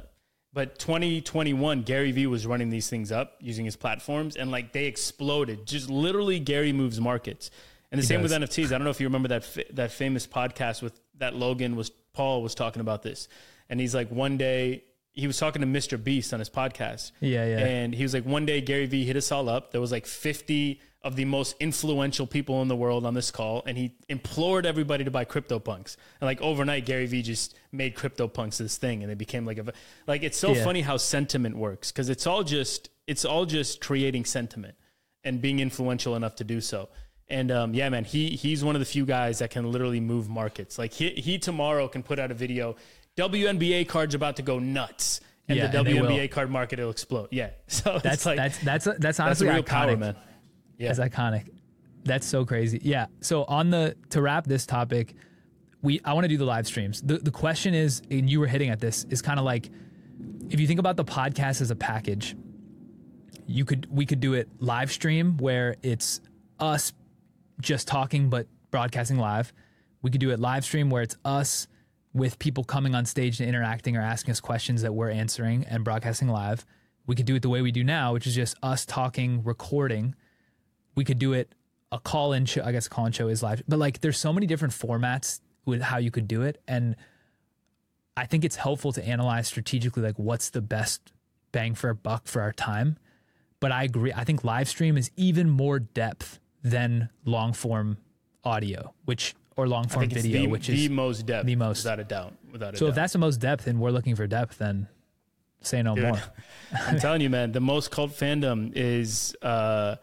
but 0.53 0.79
2021, 0.79 1.83
Gary 1.83 2.11
Vee 2.11 2.27
was 2.27 2.45
running 2.47 2.69
these 2.69 2.89
things 2.89 3.11
up 3.11 3.35
using 3.39 3.65
his 3.65 3.75
platforms 3.75 4.35
and 4.35 4.51
like 4.51 4.71
they 4.73 4.85
exploded. 4.85 5.65
Just 5.65 5.89
literally, 5.89 6.39
Gary 6.39 6.73
moves 6.73 6.99
markets. 6.99 7.51
And 7.91 7.99
the 7.99 8.05
same 8.05 8.21
does. 8.21 8.31
with 8.31 8.41
NFTs. 8.43 8.67
I 8.67 8.69
don't 8.77 8.83
know 8.83 8.89
if 8.91 8.99
you 8.99 9.07
remember 9.07 9.29
that 9.29 9.43
fa- 9.43 9.63
that 9.73 9.91
famous 9.91 10.27
podcast 10.27 10.81
with 10.83 10.99
that 11.17 11.35
Logan 11.35 11.75
was 11.75 11.89
Paul 12.13 12.43
was 12.43 12.53
talking 12.53 12.81
about 12.81 13.01
this, 13.01 13.27
and 13.69 13.79
he's 13.79 13.95
like 13.95 14.11
one 14.11 14.37
day 14.37 14.83
he 15.13 15.25
was 15.27 15.37
talking 15.37 15.61
to 15.61 15.67
Mr. 15.67 16.01
Beast 16.01 16.31
on 16.33 16.39
his 16.39 16.49
podcast, 16.51 17.11
Yeah, 17.19 17.43
yeah. 17.45 17.57
and 17.57 17.93
he 17.93 18.03
was 18.03 18.13
like, 18.13 18.25
one 18.25 18.45
day 18.45 18.61
Gary 18.61 18.85
Vee 18.85 19.05
hit 19.05 19.15
us 19.17 19.31
all 19.31 19.49
up. 19.49 19.71
There 19.71 19.81
was 19.81 19.91
like 19.91 20.05
50 20.05 20.79
of 21.01 21.15
the 21.15 21.23
most 21.25 21.55
influential 21.61 22.27
people 22.27 22.61
in 22.61 22.67
the 22.67 22.75
world 22.75 23.05
on 23.05 23.13
this 23.13 23.31
call, 23.31 23.63
and 23.65 23.77
he 23.77 23.93
implored 24.09 24.65
everybody 24.65 25.03
to 25.05 25.11
buy 25.11 25.23
CryptoPunks. 25.23 25.95
And 26.19 26.27
like 26.27 26.41
overnight, 26.41 26.85
Gary 26.85 27.05
Vee 27.05 27.21
just 27.21 27.55
made 27.71 27.95
CryptoPunks 27.95 28.57
this 28.57 28.77
thing, 28.77 29.01
and 29.03 29.11
it 29.11 29.17
became 29.17 29.45
like 29.45 29.57
a 29.59 29.65
like. 30.07 30.23
It's 30.23 30.37
so 30.37 30.53
Yeah. 30.53 30.63
funny 30.63 30.81
how 30.81 30.97
sentiment 30.97 31.55
works 31.57 31.91
because 31.91 32.09
it's 32.09 32.27
all 32.27 32.43
just 32.43 32.89
it's 33.07 33.23
all 33.25 33.45
just 33.45 33.79
creating 33.81 34.25
sentiment. 34.25 34.75
and 35.25 35.41
being 35.41 35.59
influential 35.59 36.15
enough 36.15 36.35
to 36.37 36.45
do 36.45 36.61
so. 36.61 36.87
And 37.27 37.51
um, 37.51 37.73
yeah, 37.73 37.89
man, 37.89 38.05
he 38.05 38.29
he's 38.29 38.63
one 38.63 38.75
of 38.75 38.79
the 38.79 38.85
few 38.85 39.05
guys 39.05 39.39
that 39.39 39.49
can 39.51 39.69
literally 39.71 39.99
move 39.99 40.29
markets. 40.29 40.77
Like 40.77 40.93
he 40.93 41.09
he 41.09 41.37
tomorrow 41.37 41.87
can 41.89 42.03
put 42.03 42.19
out 42.19 42.31
a 42.31 42.33
video. 42.33 42.75
WNBA 43.17 43.87
cards 43.87 44.15
about 44.15 44.37
to 44.37 44.41
go 44.41 44.59
nuts, 44.59 45.19
and 45.49 45.57
Yeah, 45.57 45.67
the. 45.67 45.77
WNBA 45.83 46.31
card 46.31 46.49
market 46.49 46.79
it'll 46.79 46.89
explode. 46.91 47.27
Yeah, 47.31 47.49
so 47.67 47.99
That's 48.01 48.25
like 48.25 48.37
that's 48.37 48.57
that's 48.59 48.85
that's 48.85 48.99
that's 48.99 49.19
honestly 49.19 49.47
a 49.49 49.53
real 49.55 49.63
iconic. 49.63 49.67
power, 49.67 49.97
man. 49.97 50.15
Yeah, 50.79 50.93
That's 50.93 51.13
iconic. 51.13 51.49
That's 52.05 52.25
so 52.25 52.45
crazy. 52.45 52.79
Yeah. 52.81 53.07
So 53.21 53.43
on 53.43 53.69
the 53.69 53.95
to 54.11 54.21
wrap 54.21 54.47
this 54.47 54.65
topic, 54.65 55.13
we 55.81 55.99
I 56.05 56.13
want 56.13 56.23
to 56.23 56.29
do 56.29 56.37
the 56.37 56.45
live 56.45 56.65
streams. 56.65 57.01
The 57.01 57.17
the 57.17 57.31
question 57.31 57.73
is, 57.73 58.01
and 58.09 58.29
you 58.29 58.39
were 58.39 58.47
hitting 58.47 58.69
at 58.69 58.79
this, 58.79 59.05
is 59.09 59.21
kind 59.21 59.39
of 59.39 59.45
like 59.45 59.69
if 60.49 60.59
you 60.59 60.65
think 60.65 60.79
about 60.79 60.95
the 60.97 61.05
podcast 61.05 61.61
as 61.61 61.69
a 61.69 61.75
package, 61.75 62.35
you 63.45 63.65
could 63.65 63.87
we 63.91 64.05
could 64.05 64.21
do 64.21 64.33
it 64.33 64.49
live 64.59 64.91
stream 64.91 65.37
where 65.37 65.75
it's 65.83 66.21
us 66.59 66.93
just 67.59 67.87
talking 67.87 68.29
but 68.29 68.47
broadcasting 68.71 69.17
live. 69.17 69.53
We 70.01 70.09
could 70.11 70.21
do 70.21 70.31
it 70.31 70.39
live 70.39 70.63
stream 70.63 70.89
where 70.89 71.01
it's 71.01 71.17
us 71.25 71.67
with 72.13 72.39
people 72.39 72.63
coming 72.63 72.95
on 72.95 73.05
stage 73.05 73.39
and 73.39 73.47
interacting 73.49 73.97
or 73.97 74.01
asking 74.01 74.31
us 74.31 74.39
questions 74.39 74.81
that 74.81 74.93
we're 74.93 75.09
answering 75.09 75.65
and 75.65 75.83
broadcasting 75.83 76.29
live. 76.29 76.65
We 77.05 77.15
could 77.15 77.25
do 77.25 77.35
it 77.35 77.41
the 77.41 77.49
way 77.49 77.61
we 77.61 77.71
do 77.71 77.83
now, 77.83 78.13
which 78.13 78.25
is 78.25 78.35
just 78.35 78.55
us 78.63 78.85
talking, 78.85 79.43
recording. 79.43 80.15
We 80.99 81.05
could 81.05 81.17
do 81.17 81.31
it 81.31 81.55
a 81.93 81.97
call 81.97 82.33
in 82.33 82.45
show. 82.45 82.61
I 82.61 82.73
guess 82.73 82.89
call 82.89 83.05
in 83.05 83.13
show 83.13 83.29
is 83.29 83.41
live, 83.41 83.63
but 83.69 83.79
like 83.79 84.01
there's 84.01 84.17
so 84.17 84.33
many 84.33 84.45
different 84.45 84.73
formats 84.73 85.39
with 85.63 85.81
how 85.81 85.97
you 85.97 86.11
could 86.11 86.27
do 86.27 86.41
it. 86.41 86.61
And 86.67 86.97
I 88.17 88.25
think 88.25 88.43
it's 88.43 88.57
helpful 88.57 88.91
to 88.91 89.07
analyze 89.07 89.47
strategically, 89.47 90.03
like 90.03 90.19
what's 90.19 90.49
the 90.49 90.59
best 90.59 91.13
bang 91.53 91.73
for 91.73 91.89
a 91.89 91.95
buck 91.95 92.27
for 92.27 92.41
our 92.41 92.51
time. 92.51 92.97
But 93.61 93.71
I 93.71 93.85
agree. 93.85 94.11
I 94.11 94.25
think 94.25 94.43
live 94.43 94.67
stream 94.67 94.97
is 94.97 95.09
even 95.15 95.49
more 95.49 95.79
depth 95.79 96.41
than 96.65 97.07
long 97.23 97.53
form 97.53 97.99
audio, 98.43 98.93
which 99.05 99.35
or 99.55 99.69
long 99.69 99.87
form 99.87 100.09
video, 100.09 100.41
the, 100.41 100.47
which 100.47 100.67
the 100.67 100.73
is 100.73 100.89
the 100.89 100.93
most 100.93 101.25
depth, 101.25 101.45
the 101.45 101.55
most. 101.55 101.85
without 101.85 102.01
a 102.01 102.03
doubt, 102.03 102.33
without 102.51 102.73
a 102.73 102.77
so 102.77 102.87
doubt. 102.87 102.89
if 102.89 102.95
that's 102.95 103.13
the 103.13 103.19
most 103.19 103.37
depth 103.37 103.67
and 103.67 103.79
we're 103.79 103.91
looking 103.91 104.17
for 104.17 104.27
depth, 104.27 104.57
then 104.57 104.89
say 105.61 105.81
no 105.81 105.95
Dude. 105.95 106.03
more. 106.03 106.21
I'm 106.87 106.99
telling 106.99 107.21
you, 107.21 107.29
man, 107.29 107.53
the 107.53 107.61
most 107.61 107.89
cult 107.89 108.11
fandom 108.11 108.73
is 108.75 109.33
uh, 109.41 109.95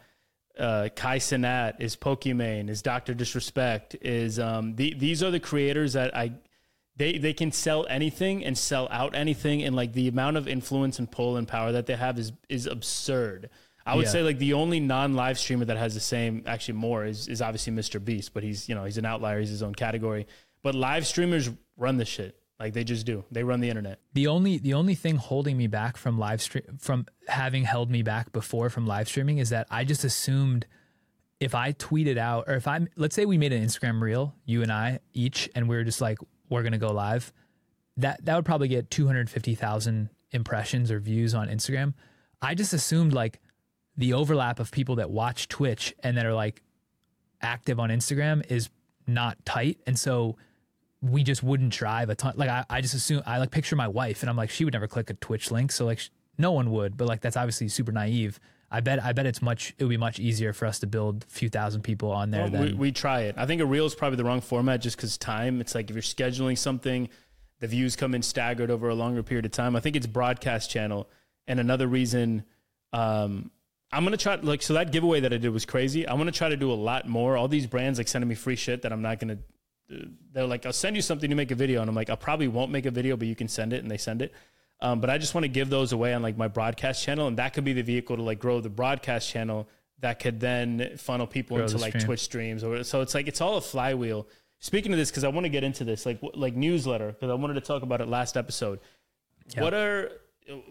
uh, 0.59 0.89
Kai 0.95 1.19
Cenat, 1.19 1.81
is 1.81 1.97
Pokimane, 1.97 2.69
is 2.69 2.83
Doctor 2.83 3.15
Disrespect, 3.15 3.97
is 4.01 4.39
um, 4.39 4.75
the, 4.77 4.95
these 4.95 5.23
are 5.23 5.31
the 5.31 5.41
creators 5.41 5.93
that 5.95 6.17
I 6.17 6.33
they 6.97 7.19
they 7.19 7.35
can 7.35 7.53
sell 7.53 7.87
anything 7.91 8.45
and 8.45 8.57
sell 8.57 8.89
out 8.91 9.15
anything, 9.15 9.63
and 9.63 9.77
like 9.77 9.93
the 9.93 10.09
amount 10.09 10.37
of 10.39 10.49
influence 10.49 10.99
and 10.99 11.11
pull 11.11 11.37
and 11.37 11.47
power 11.47 11.73
that 11.73 11.87
they 11.87 11.97
have 11.97 12.19
is 12.19 12.33
is 12.49 12.67
absurd. 12.67 13.51
I 13.85 13.95
would 13.95 14.07
Yeah. 14.07 14.11
say 14.13 14.23
like 14.23 14.39
the 14.39 14.55
only 14.55 14.81
non 14.81 15.15
live 15.15 15.39
streamer 15.39 15.67
that 15.67 15.77
has 15.77 15.95
the 15.95 16.01
same, 16.01 16.43
actually 16.47 16.75
more, 16.79 17.05
is 17.05 17.29
is 17.29 17.43
obviously 17.43 17.73
Mr. 17.75 18.03
Beast, 18.03 18.33
but 18.33 18.43
he's 18.43 18.69
you 18.69 18.75
know 18.75 18.85
he's 18.85 18.99
an 18.99 19.05
outlier, 19.05 19.41
he's 19.41 19.51
his 19.51 19.63
own 19.63 19.75
category. 19.75 20.27
But 20.63 20.75
live 20.75 21.07
streamers 21.07 21.51
run 21.77 21.99
the 21.99 22.05
shit, 22.07 22.37
like 22.59 22.73
they 22.73 22.85
just 22.85 23.05
do. 23.05 23.25
They 23.31 23.43
run 23.43 23.61
the 23.61 23.69
internet. 23.69 24.01
The 24.15 24.27
only 24.27 24.59
the 24.59 24.75
only 24.75 24.95
thing 24.95 25.17
holding 25.17 25.57
me 25.57 25.67
back 25.67 25.97
from 25.97 26.19
live 26.19 26.41
stream 26.41 26.65
from 26.79 27.07
having 27.29 27.65
held 27.65 27.91
me 27.91 28.03
back 28.03 28.33
before 28.33 28.71
from 28.71 28.87
live 28.87 29.09
streaming 29.09 29.39
is 29.39 29.51
that 29.51 29.67
I 29.71 29.85
just 29.85 30.05
assumed 30.05 30.67
if 31.39 31.55
I 31.55 31.73
tweeted 31.73 32.17
out 32.17 32.45
or 32.49 32.55
if 32.55 32.67
I 32.67 32.87
let's 32.97 33.15
say 33.15 33.27
we 33.27 33.37
made 33.37 33.53
an 33.53 33.63
Instagram 33.63 34.01
reel, 34.01 34.35
you 34.45 34.63
and 34.63 34.73
I 34.73 35.01
each, 35.13 35.51
and 35.55 35.69
we 35.69 35.77
were 35.77 35.85
just 35.85 36.01
like 36.01 36.19
we're 36.49 36.63
gonna 36.63 36.79
go 36.79 36.93
live, 36.93 37.33
that 37.99 38.25
that 38.25 38.35
would 38.37 38.47
probably 38.47 38.69
get 38.69 38.91
two 38.91 39.07
hundred 39.07 39.29
fifty 39.29 39.55
thousand 39.55 40.09
impressions 40.33 40.91
or 40.91 40.99
views 40.99 41.35
on 41.35 41.49
Instagram. 41.49 41.93
I 42.41 42.55
just 42.55 42.73
assumed 42.73 43.13
like 43.13 43.41
the 43.97 44.15
overlap 44.15 44.61
of 44.61 44.71
people 44.71 44.97
that 44.97 45.11
watch 45.11 45.49
Twitch 45.49 45.95
and 46.03 46.17
that 46.17 46.25
are 46.27 46.35
like 46.35 46.63
active 47.43 47.79
on 47.79 47.91
Instagram 47.91 48.51
is 48.51 48.71
not 49.07 49.45
tight, 49.45 49.79
and 49.87 49.99
so 49.99 50.37
we 51.11 51.23
just 51.23 51.43
wouldn't 51.43 51.73
drive 51.73 52.11
a 52.11 52.15
ton. 52.15 52.35
Like 52.37 52.51
I, 52.51 52.65
I 52.69 52.81
just 52.81 52.95
assume 52.95 53.23
I 53.27 53.39
like 53.39 53.51
picture 53.51 53.77
my 53.77 53.89
wife, 53.89 54.23
and 54.23 54.31
I'm 54.31 54.37
like 54.37 54.51
she 54.51 54.65
would 54.65 54.75
never 54.75 54.87
click 54.89 55.11
a 55.11 55.15
Twitch 55.15 55.51
link, 55.51 55.73
so 55.73 55.85
like 55.85 55.99
sh- 55.99 56.11
no 56.39 56.53
one 56.53 56.71
would. 56.71 56.97
But 56.97 57.09
like 57.09 57.21
that's 57.21 57.37
obviously 57.37 57.69
super 57.69 57.93
naive. 57.93 58.39
I 58.71 58.81
bet 58.81 59.03
I 59.03 59.13
bet 59.13 59.27
it's 59.27 59.41
much 59.43 59.75
it 59.79 59.85
would 59.85 59.91
be 59.91 59.97
much 59.97 60.19
easier 60.19 60.53
for 60.53 60.67
us 60.67 60.79
to 60.81 60.87
build 60.87 61.25
a 61.29 61.33
few 61.33 61.49
thousand 61.49 61.83
people 61.83 62.11
on 62.11 62.31
there 62.31 62.43
Well, 62.43 62.51
than 62.51 62.63
we, 62.63 62.73
we 62.75 62.93
try 62.93 63.23
it. 63.23 63.37
I 63.39 63.47
think 63.47 63.61
a 63.61 63.67
reel 63.67 63.87
is 63.87 63.95
probably 63.95 64.17
the 64.17 64.25
wrong 64.25 64.41
format 64.41 64.81
just 64.81 64.97
because 64.97 65.17
time. 65.17 65.61
It's 65.61 65.75
like 65.75 65.89
if 65.89 65.95
you're 65.95 66.03
scheduling 66.03 66.59
something, 66.59 67.09
the 67.61 67.69
views 67.69 67.95
come 67.97 68.15
in 68.15 68.23
staggered 68.23 68.71
over 68.71 68.89
a 68.89 68.95
longer 68.95 69.23
period 69.23 69.47
of 69.47 69.53
time. 69.53 69.77
I 69.77 69.81
think 69.81 69.97
it's 69.97 70.07
broadcast 70.07 70.71
channel. 70.71 71.09
And 71.47 71.61
another 71.61 71.87
reason, 71.87 72.45
um, 72.93 73.51
I'm 73.93 74.03
gonna 74.03 74.17
try 74.17 74.35
like 74.35 74.63
so 74.63 74.75
that 74.75 74.91
giveaway 74.91 75.21
that 75.21 75.33
I 75.33 75.37
did 75.37 75.51
was 75.51 75.65
crazy. 75.65 76.07
I'm 76.09 76.19
gonna 76.19 76.33
try 76.33 76.49
to 76.49 76.57
do 76.57 76.73
a 76.73 76.75
lot 76.75 77.09
more. 77.09 77.37
All 77.37 77.47
these 77.47 77.69
brands 77.69 77.99
like 77.99 78.09
sending 78.09 78.29
me 78.29 78.35
free 78.35 78.57
shit 78.57 78.83
that 78.83 78.93
I'm 78.93 79.03
not 79.03 79.21
gonna. 79.21 79.39
They're 80.33 80.47
like, 80.47 80.67
I'll 80.67 80.73
send 80.73 80.97
you 80.97 81.03
something 81.03 81.31
to 81.31 81.37
make 81.37 81.51
a 81.51 81.55
video, 81.55 81.81
and 81.81 81.89
I'm 81.89 81.95
like, 81.95 82.11
I 82.11 82.17
probably 82.17 82.49
won't 82.49 82.71
make 82.71 82.87
a 82.87 82.91
video, 82.91 83.17
but 83.17 83.29
you 83.29 83.37
can 83.37 83.49
send 83.49 83.73
it, 83.73 83.83
and 83.83 83.91
they 83.91 83.99
send 83.99 84.23
it. 84.23 84.33
Um, 84.81 85.01
but 85.01 85.09
I 85.09 85.19
just 85.19 85.35
want 85.35 85.45
to 85.45 85.49
give 85.49 85.71
those 85.71 85.93
away 85.93 86.13
on 86.13 86.23
like 86.23 86.37
my 86.37 86.49
broadcast 86.49 87.03
channel, 87.03 87.29
and 87.29 87.39
that 87.39 87.55
could 87.55 87.65
be 87.65 87.73
the 87.73 87.83
vehicle 87.83 88.17
to 88.17 88.23
like 88.23 88.39
grow 88.39 88.61
the 88.61 88.69
broadcast 88.69 89.29
channel 89.29 89.69
that 90.01 90.19
could 90.19 90.41
then 90.41 90.97
funnel 90.99 91.27
people 91.27 91.57
Grow 91.57 91.65
into 91.65 91.79
like 91.79 91.93
stream. 91.93 92.05
Twitch 92.05 92.21
streams. 92.21 92.63
Or 92.63 92.85
so 92.85 93.01
it's 93.01 93.15
like 93.15 93.29
it's 93.29 93.41
all 93.41 93.57
a 93.57 93.61
flywheel. 93.61 94.29
Speaking 94.59 94.93
of 94.93 94.99
this, 94.99 95.11
because 95.11 95.25
I 95.25 95.29
want 95.29 95.45
to 95.45 95.49
get 95.49 95.65
into 95.65 95.85
this, 95.85 96.05
like 96.05 96.19
like 96.35 96.55
newsletter, 96.55 97.09
because 97.09 97.31
I 97.31 97.35
wanted 97.35 97.55
to 97.55 97.61
talk 97.61 97.83
about 97.83 98.01
it 98.01 98.09
last 98.09 98.37
episode. 98.37 98.81
Yeah. 99.55 99.63
What 99.63 99.75
are 99.75 100.11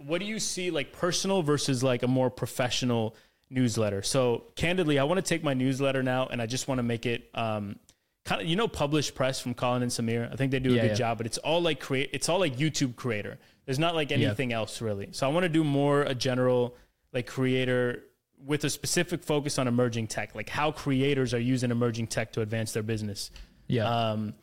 what 0.05 0.19
do 0.19 0.25
you 0.25 0.39
see 0.39 0.69
like 0.71 0.93
personal 0.93 1.41
versus 1.41 1.83
like 1.83 2.03
a 2.03 2.07
more 2.07 2.29
professional 2.29 3.15
newsletter? 3.49 4.03
So 4.03 4.43
candidly, 4.55 4.99
I 4.99 5.03
want 5.03 5.17
to 5.17 5.27
take 5.27 5.43
my 5.43 5.53
newsletter 5.53 6.03
now, 6.03 6.27
and 6.27 6.41
I 6.41 6.45
just 6.45 6.67
want 6.67 6.79
to 6.79 6.83
make 6.83 7.05
it. 7.05 7.29
Um, 7.33 7.77
Kind 8.25 8.41
of, 8.41 8.47
you 8.47 8.55
know, 8.55 8.67
Publish 8.67 9.13
Press 9.13 9.39
from 9.39 9.53
Colin 9.53 9.83
and 9.83 9.91
Samir. 9.91 10.31
I 10.31 10.35
think 10.35 10.51
they 10.51 10.59
do 10.59 10.71
a 10.71 10.75
Yeah, 10.75 10.81
good 10.81 10.87
yeah. 10.89 10.93
job, 10.95 11.17
but 11.19 11.27
it's 11.27 11.37
all 11.37 11.61
like 11.61 11.79
create. 11.79 12.09
It's 12.11 12.27
all 12.27 12.39
like 12.39 12.57
YouTube 12.57 12.95
creator. 12.95 13.37
There's 13.65 13.77
not 13.79 13.93
like 13.95 14.11
anything 14.11 14.51
else 14.51 14.81
really. 14.81 15.09
So 15.11 15.27
I 15.29 15.31
want 15.31 15.43
to 15.43 15.49
do 15.49 15.63
more 15.63 16.01
a 16.01 16.15
general 16.15 16.75
like 17.13 17.27
creator 17.27 18.03
with 18.43 18.63
a 18.63 18.69
specific 18.69 19.23
focus 19.23 19.57
on 19.59 19.67
emerging 19.67 20.07
tech, 20.07 20.35
like 20.35 20.49
how 20.49 20.71
creators 20.71 21.33
are 21.33 21.39
using 21.39 21.71
emerging 21.71 22.07
tech 22.07 22.33
to 22.33 22.41
advance 22.41 22.73
their 22.73 22.83
business. 22.83 23.31
yeah 23.67 23.85
Um, 24.11 24.33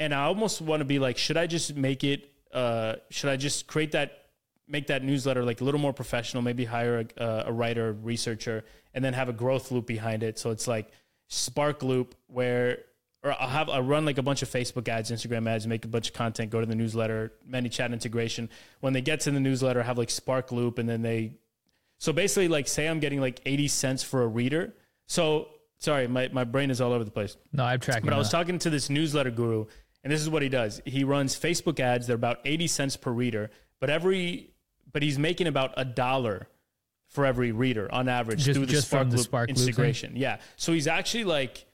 and 0.00 0.14
I 0.14 0.24
almost 0.24 0.60
want 0.60 0.80
to 0.80 0.84
be 0.84 0.98
like, 0.98 1.16
should 1.18 1.36
I 1.36 1.46
just 1.46 1.74
make 1.76 2.04
it? 2.04 2.30
Uh, 2.52 2.94
should 3.10 3.30
I 3.30 3.36
just 3.36 3.66
create 3.66 3.92
that, 3.92 4.26
make 4.68 4.86
that 4.88 5.02
newsletter 5.04 5.44
like 5.44 5.60
a 5.60 5.64
little 5.64 5.80
more 5.80 5.92
professional? 5.92 6.42
Maybe 6.42 6.64
hire 6.64 7.06
a, 7.16 7.44
a 7.46 7.52
writer, 7.52 7.92
researcher, 7.92 8.64
and 8.94 9.04
then 9.04 9.12
have 9.14 9.28
a 9.28 9.32
growth 9.32 9.70
loop 9.70 9.86
behind 9.86 10.22
it. 10.22 10.38
So 10.38 10.50
it's 10.50 10.66
like 10.68 10.90
SparkLoop, 11.30 12.12
where 12.28 12.78
or 13.26 13.34
I'll 13.40 13.48
have 13.48 13.68
I 13.68 13.80
run 13.80 14.04
like 14.04 14.18
a 14.18 14.22
bunch 14.22 14.42
of 14.42 14.48
Facebook 14.48 14.88
ads, 14.88 15.10
Instagram 15.10 15.48
ads, 15.48 15.66
make 15.66 15.84
a 15.84 15.88
bunch 15.88 16.08
of 16.08 16.14
content, 16.14 16.50
go 16.50 16.60
to 16.60 16.66
the 16.66 16.76
newsletter, 16.76 17.32
ManyChat 17.50 17.92
integration. 17.92 18.48
When 18.80 18.92
they 18.92 19.00
get 19.00 19.20
to 19.20 19.32
the 19.32 19.40
newsletter, 19.40 19.82
have 19.82 19.98
like 19.98 20.08
SparkLoop, 20.08 20.78
and 20.78 20.88
then 20.88 21.02
they. 21.02 21.32
So 21.98 22.12
basically, 22.12 22.48
like 22.48 22.68
say 22.68 22.86
I'm 22.86 23.00
getting 23.00 23.20
like 23.20 23.40
eighty 23.44 23.66
cents 23.68 24.02
for 24.04 24.22
a 24.22 24.26
reader. 24.26 24.74
So 25.06 25.48
sorry, 25.78 26.06
my, 26.06 26.28
my 26.28 26.44
brain 26.44 26.70
is 26.70 26.80
all 26.80 26.92
over 26.92 27.04
the 27.04 27.10
place. 27.10 27.36
no 27.52 27.64
I'm 27.64 27.80
tracking. 27.80 28.04
But 28.04 28.14
I 28.14 28.18
was 28.18 28.30
that. 28.30 28.36
talking 28.36 28.58
to 28.60 28.70
this 28.70 28.88
newsletter 28.88 29.30
guru, 29.32 29.66
and 30.04 30.12
this 30.12 30.20
is 30.20 30.30
what 30.30 30.42
he 30.42 30.48
does. 30.48 30.80
He 30.84 31.02
runs 31.02 31.38
Facebook 31.38 31.80
ads. 31.80 32.06
They're 32.06 32.14
about 32.14 32.38
eighty 32.44 32.68
cents 32.68 32.96
per 32.96 33.10
reader, 33.10 33.50
but 33.80 33.90
every 33.90 34.52
but 34.92 35.02
he's 35.02 35.18
making 35.18 35.48
about 35.48 35.74
a 35.76 35.84
dollar 35.84 36.46
for 37.08 37.26
every 37.26 37.50
reader 37.50 37.92
on 37.92 38.08
average 38.08 38.44
Just- 38.44 38.56
through 38.56 38.66
the 38.66 38.80
Spark 38.82 39.02
from 39.02 39.10
the 39.10 39.16
SparkLoop 39.16 39.66
integration. 39.66 40.12
Yeah, 40.16 40.38
so 40.56 40.72
he's 40.72 40.86
actually 40.86 41.24
like. 41.24 41.64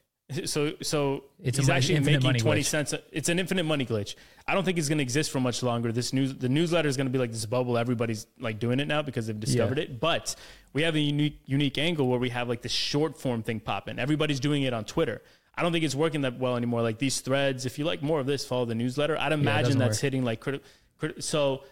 So, 0.45 0.73
so 0.83 1.25
It's 1.43 1.59
he's 1.59 1.67
money- 1.69 1.77
actually 1.79 2.01
making 2.01 2.35
twenty 2.35 2.61
glitch. 2.63 2.67
cents. 2.67 2.95
It's 3.11 3.29
an 3.29 3.39
infinite 3.39 3.65
money 3.65 3.85
glitch. 3.87 4.15
I 4.47 4.55
don't 4.55 4.65
think 4.65 4.79
it's 4.79 4.89
going 4.89 4.99
to 4.99 5.03
exist 5.03 5.31
for 5.31 5.41
much 5.41 5.63
longer. 5.63 5.93
This 5.93 6.13
news, 6.13 6.35
the 6.35 6.49
newsletter 6.49 6.89
is 6.89 6.97
going 6.97 7.07
to 7.07 7.13
be 7.13 7.19
like 7.19 7.33
this 7.33 7.47
bubble. 7.47 7.79
Everybody's 7.79 8.27
like 8.41 8.59
doing 8.59 8.81
it 8.81 8.89
now 8.89 9.03
because 9.03 9.27
they've 9.27 9.39
discovered 9.39 9.79
it. 9.79 10.01
But 10.01 10.35
we 10.73 10.83
have 10.83 10.95
a 10.95 11.01
unique, 11.01 11.41
unique 11.47 11.79
angle 11.79 12.09
where 12.09 12.19
we 12.19 12.31
have 12.31 12.49
like 12.49 12.63
this 12.63 12.73
short 12.73 13.19
form 13.19 13.43
thing 13.43 13.61
popping. 13.61 13.99
Everybody's 13.99 14.41
doing 14.41 14.63
it 14.63 14.73
on 14.73 14.85
Twitter. 14.85 15.23
I 15.55 15.63
don't 15.63 15.73
think 15.73 15.85
it's 15.85 15.95
working 15.95 16.23
that 16.23 16.39
well 16.39 16.57
anymore. 16.57 16.83
Like 16.83 16.99
these 16.99 17.21
threads, 17.21 17.67
if 17.67 17.79
you 17.79 17.85
like 17.85 18.03
more 18.03 18.19
of 18.21 18.27
this, 18.27 18.45
follow 18.45 18.65
the 18.65 18.75
newsletter. 18.75 19.17
I'd 19.19 19.33
imagine 19.33 19.65
doesn't 19.65 19.79
that's 19.79 19.99
work. 19.99 20.03
hitting 20.03 20.25
like 20.25 20.41
critical. 20.41 20.67
Crit- 20.99 21.23
so 21.23 21.65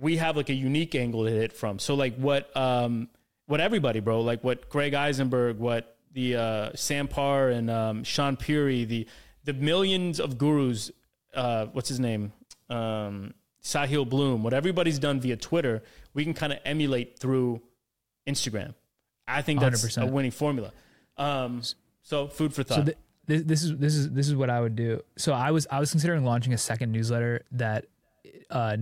we 0.00 0.16
have 0.16 0.36
like 0.36 0.48
a 0.48 0.54
unique 0.54 0.94
angle 0.94 1.24
to 1.24 1.30
hit 1.30 1.52
from. 1.52 1.78
So 1.78 1.94
like 1.94 2.16
what 2.16 2.54
um 2.56 3.08
what 3.46 3.60
everybody, 3.60 4.00
bro, 4.00 4.22
like 4.22 4.42
what 4.42 4.68
Greg 4.70 4.94
Isenberg, 4.94 5.56
what 5.58 5.96
the 6.12 6.36
uh 6.36 6.70
Sam 6.74 7.08
Parr 7.08 7.48
and 7.48 7.70
um 7.70 8.02
Shaan 8.04 8.38
Puri, 8.38 8.84
the 8.84 9.06
the 9.44 9.52
millions 9.52 10.20
of 10.20 10.38
gurus, 10.38 10.90
uh 11.34 11.66
what's 11.72 11.88
his 11.88 12.00
name? 12.00 12.32
Um 12.68 13.34
Sahil 13.62 14.08
Bloom, 14.08 14.42
what 14.42 14.52
everybody's 14.52 14.98
done 14.98 15.20
via 15.20 15.36
Twitter, 15.36 15.82
we 16.14 16.24
can 16.24 16.34
kind 16.34 16.52
of 16.52 16.58
emulate 16.64 17.18
through 17.18 17.62
Instagram. 18.26 18.74
I 19.28 19.40
think 19.42 19.60
that's 19.60 19.84
100%. 19.84 20.02
a 20.02 20.06
winning 20.06 20.30
formula. 20.32 20.72
Um 21.16 21.62
so 22.02 22.28
food 22.28 22.52
for 22.52 22.62
thought. 22.62 22.78
So 22.78 22.84
th- 22.84 22.96
this, 23.26 23.42
this 23.44 23.62
is 23.62 23.76
this 23.78 23.94
is 23.94 24.10
this 24.10 24.28
is 24.28 24.34
what 24.34 24.50
I 24.50 24.60
would 24.60 24.74
do. 24.76 25.02
So 25.16 25.32
I 25.32 25.50
was 25.52 25.66
I 25.70 25.78
was 25.80 25.90
considering 25.90 26.24
launching 26.24 26.52
a 26.52 26.58
second 26.58 26.92
newsletter 26.92 27.44
that 27.52 27.86
uh 28.50 28.76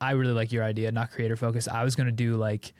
I 0.00 0.12
really 0.12 0.32
like 0.32 0.50
your 0.52 0.64
idea, 0.64 0.90
not 0.92 1.10
creator 1.10 1.36
focused. 1.36 1.68
I 1.68 1.84
was 1.84 1.94
going 1.94 2.06
to 2.06 2.12
do 2.12 2.36
like 2.36 2.72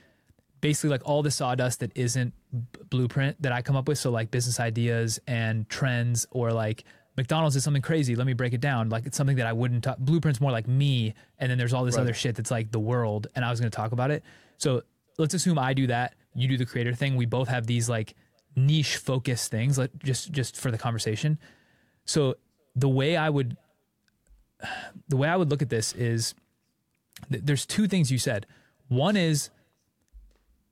basically 0.63 0.89
like 0.89 1.03
all 1.05 1.23
the 1.23 1.31
sawdust 1.31 1.81
that 1.81 1.93
isn't 1.95 2.33
b- 2.51 2.81
blueprint 2.89 3.43
that 3.43 3.53
I 3.53 3.61
come 3.61 3.77
up 3.77 3.87
with. 3.87 3.99
So 3.99 4.11
like 4.11 4.31
business 4.31 4.59
ideas 4.59 5.21
and 5.27 5.69
trends, 5.69 6.27
or 6.31 6.53
like 6.53 6.85
McDonald's 7.19 7.55
is 7.57 7.63
something 7.65 7.83
crazy. 7.83 8.17
Let 8.17 8.27
me 8.27 8.33
break 8.33 8.55
it 8.55 8.63
down. 8.63 8.89
Like 8.89 9.05
it's 9.05 9.19
something 9.19 9.37
that 9.37 9.47
I 9.47 9.53
wouldn't 9.53 9.85
talk. 9.85 9.99
Blueprint's 9.99 10.41
more 10.41 10.51
like 10.53 10.67
me, 10.67 11.13
and 11.39 11.51
then 11.51 11.59
there's 11.59 11.75
all 11.75 11.85
this 11.85 11.97
Right. 11.97 12.03
other 12.03 12.15
shit 12.15 12.37
that's 12.37 12.51
like 12.51 12.71
the 12.73 12.81
world, 12.81 13.27
and 13.37 13.45
I 13.45 13.51
was 13.51 13.61
going 13.61 13.71
to 13.71 13.77
talk 13.77 13.93
about 13.93 14.11
it. 14.11 14.23
So 14.57 14.83
let's 15.19 15.35
assume 15.35 15.59
I 15.59 15.75
do 15.75 15.89
that, 15.89 16.15
you 16.35 16.49
do 16.49 16.57
the 16.57 16.65
creator 16.65 16.95
thing. 16.95 17.17
We 17.17 17.27
both 17.27 17.49
have 17.49 17.67
these 17.67 17.91
like 17.91 18.15
niche 18.57 18.97
focused 18.97 19.51
things, 19.51 19.77
like 19.77 19.91
just 20.03 20.33
just 20.33 20.57
for 20.57 20.71
the 20.71 20.79
conversation. 20.79 21.39
So 22.07 22.37
the 22.75 22.89
way 22.89 23.17
I 23.17 23.29
would 23.29 23.57
the 25.09 25.17
way 25.17 25.29
I 25.29 25.37
would 25.37 25.51
look 25.51 25.63
at 25.63 25.69
this 25.71 25.93
is 25.95 26.35
th- 27.31 27.43
there's 27.45 27.67
two 27.67 27.89
things 27.89 28.11
you 28.13 28.19
said. 28.19 28.47
One 28.89 29.17
is 29.17 29.51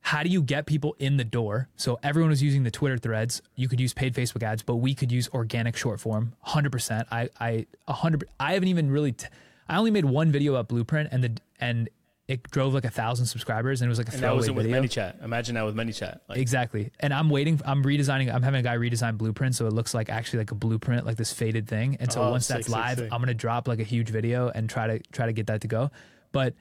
how 0.03 0.23
do 0.23 0.29
you 0.31 0.43
get 0.43 0.67
people 0.67 0.97
in 0.99 1.17
the 1.19 1.25
door? 1.25 1.69
So 1.77 1.99
everyone 2.03 2.31
was 2.31 2.43
using 2.43 2.63
the 2.63 2.71
Twitter 2.71 2.97
threads. 2.99 3.43
You 3.55 3.69
could 3.69 3.81
use 3.81 3.93
paid 3.93 4.15
Facebook 4.15 4.43
ads, 4.43 4.63
but 4.63 4.77
we 4.77 4.95
could 4.95 5.13
use 5.13 5.29
organic 5.35 5.77
short 5.77 6.01
form. 6.01 6.33
100%. 6.47 7.05
I 7.11 7.29
I 7.39 7.67
100 7.85 8.25
I 8.41 8.55
haven't 8.55 8.69
even 8.69 8.91
really 8.91 9.13
t- 9.13 9.27
I 9.69 9.77
only 9.77 9.91
made 9.91 10.05
one 10.07 10.33
video 10.33 10.55
about 10.55 10.69
Blueprint 10.69 11.11
and 11.13 11.23
the 11.23 11.37
and 11.61 11.89
it 12.29 12.49
drove 12.51 12.73
like 12.73 12.85
a 12.85 12.91
thousand 12.91 13.27
subscribers 13.27 13.83
and 13.83 13.89
it 13.89 13.91
was 13.91 13.99
like 13.99 14.09
a 14.09 14.13
And 14.15 14.23
that 14.23 14.35
wasn't 14.35 14.57
with. 14.57 14.67
ManyChat. 14.67 15.23
Imagine 15.23 15.57
that 15.57 15.65
with 15.67 15.75
ManyChat. 15.75 16.21
Like, 16.29 16.39
Exactly. 16.39 16.93
And 17.01 17.13
I'm 17.13 17.29
waiting. 17.29 17.61
I'm 17.65 17.83
redesigning. 17.83 18.33
I'm 18.33 18.43
having 18.43 18.61
a 18.61 18.63
guy 18.63 18.77
redesign 18.77 19.19
blueprint, 19.19 19.57
so 19.57 19.67
it 19.67 19.73
looks 19.73 19.95
like 19.95 20.09
actually 20.09 20.39
like 20.39 20.53
a 20.53 20.55
blueprint, 20.55 21.05
like 21.05 21.17
this 21.17 21.33
faded 21.33 21.67
thing. 21.69 21.97
And 22.01 22.11
so 22.13 22.23
Oh, 22.23 22.31
once 22.31 22.47
sick, 22.47 22.57
that's 22.59 22.67
sick, 22.69 22.75
live, 22.77 22.99
sick. 22.99 23.13
I'm 23.13 23.21
gonna 23.21 23.35
drop 23.35 23.67
like 23.69 23.81
a 23.81 23.85
huge 23.85 24.11
video 24.11 24.49
and 24.49 24.71
try 24.71 24.87
to 24.87 24.99
try 25.13 25.27
to 25.27 25.33
get 25.33 25.49
that 25.49 25.61
to 25.63 25.69
go. 25.69 25.91
But 26.31 26.55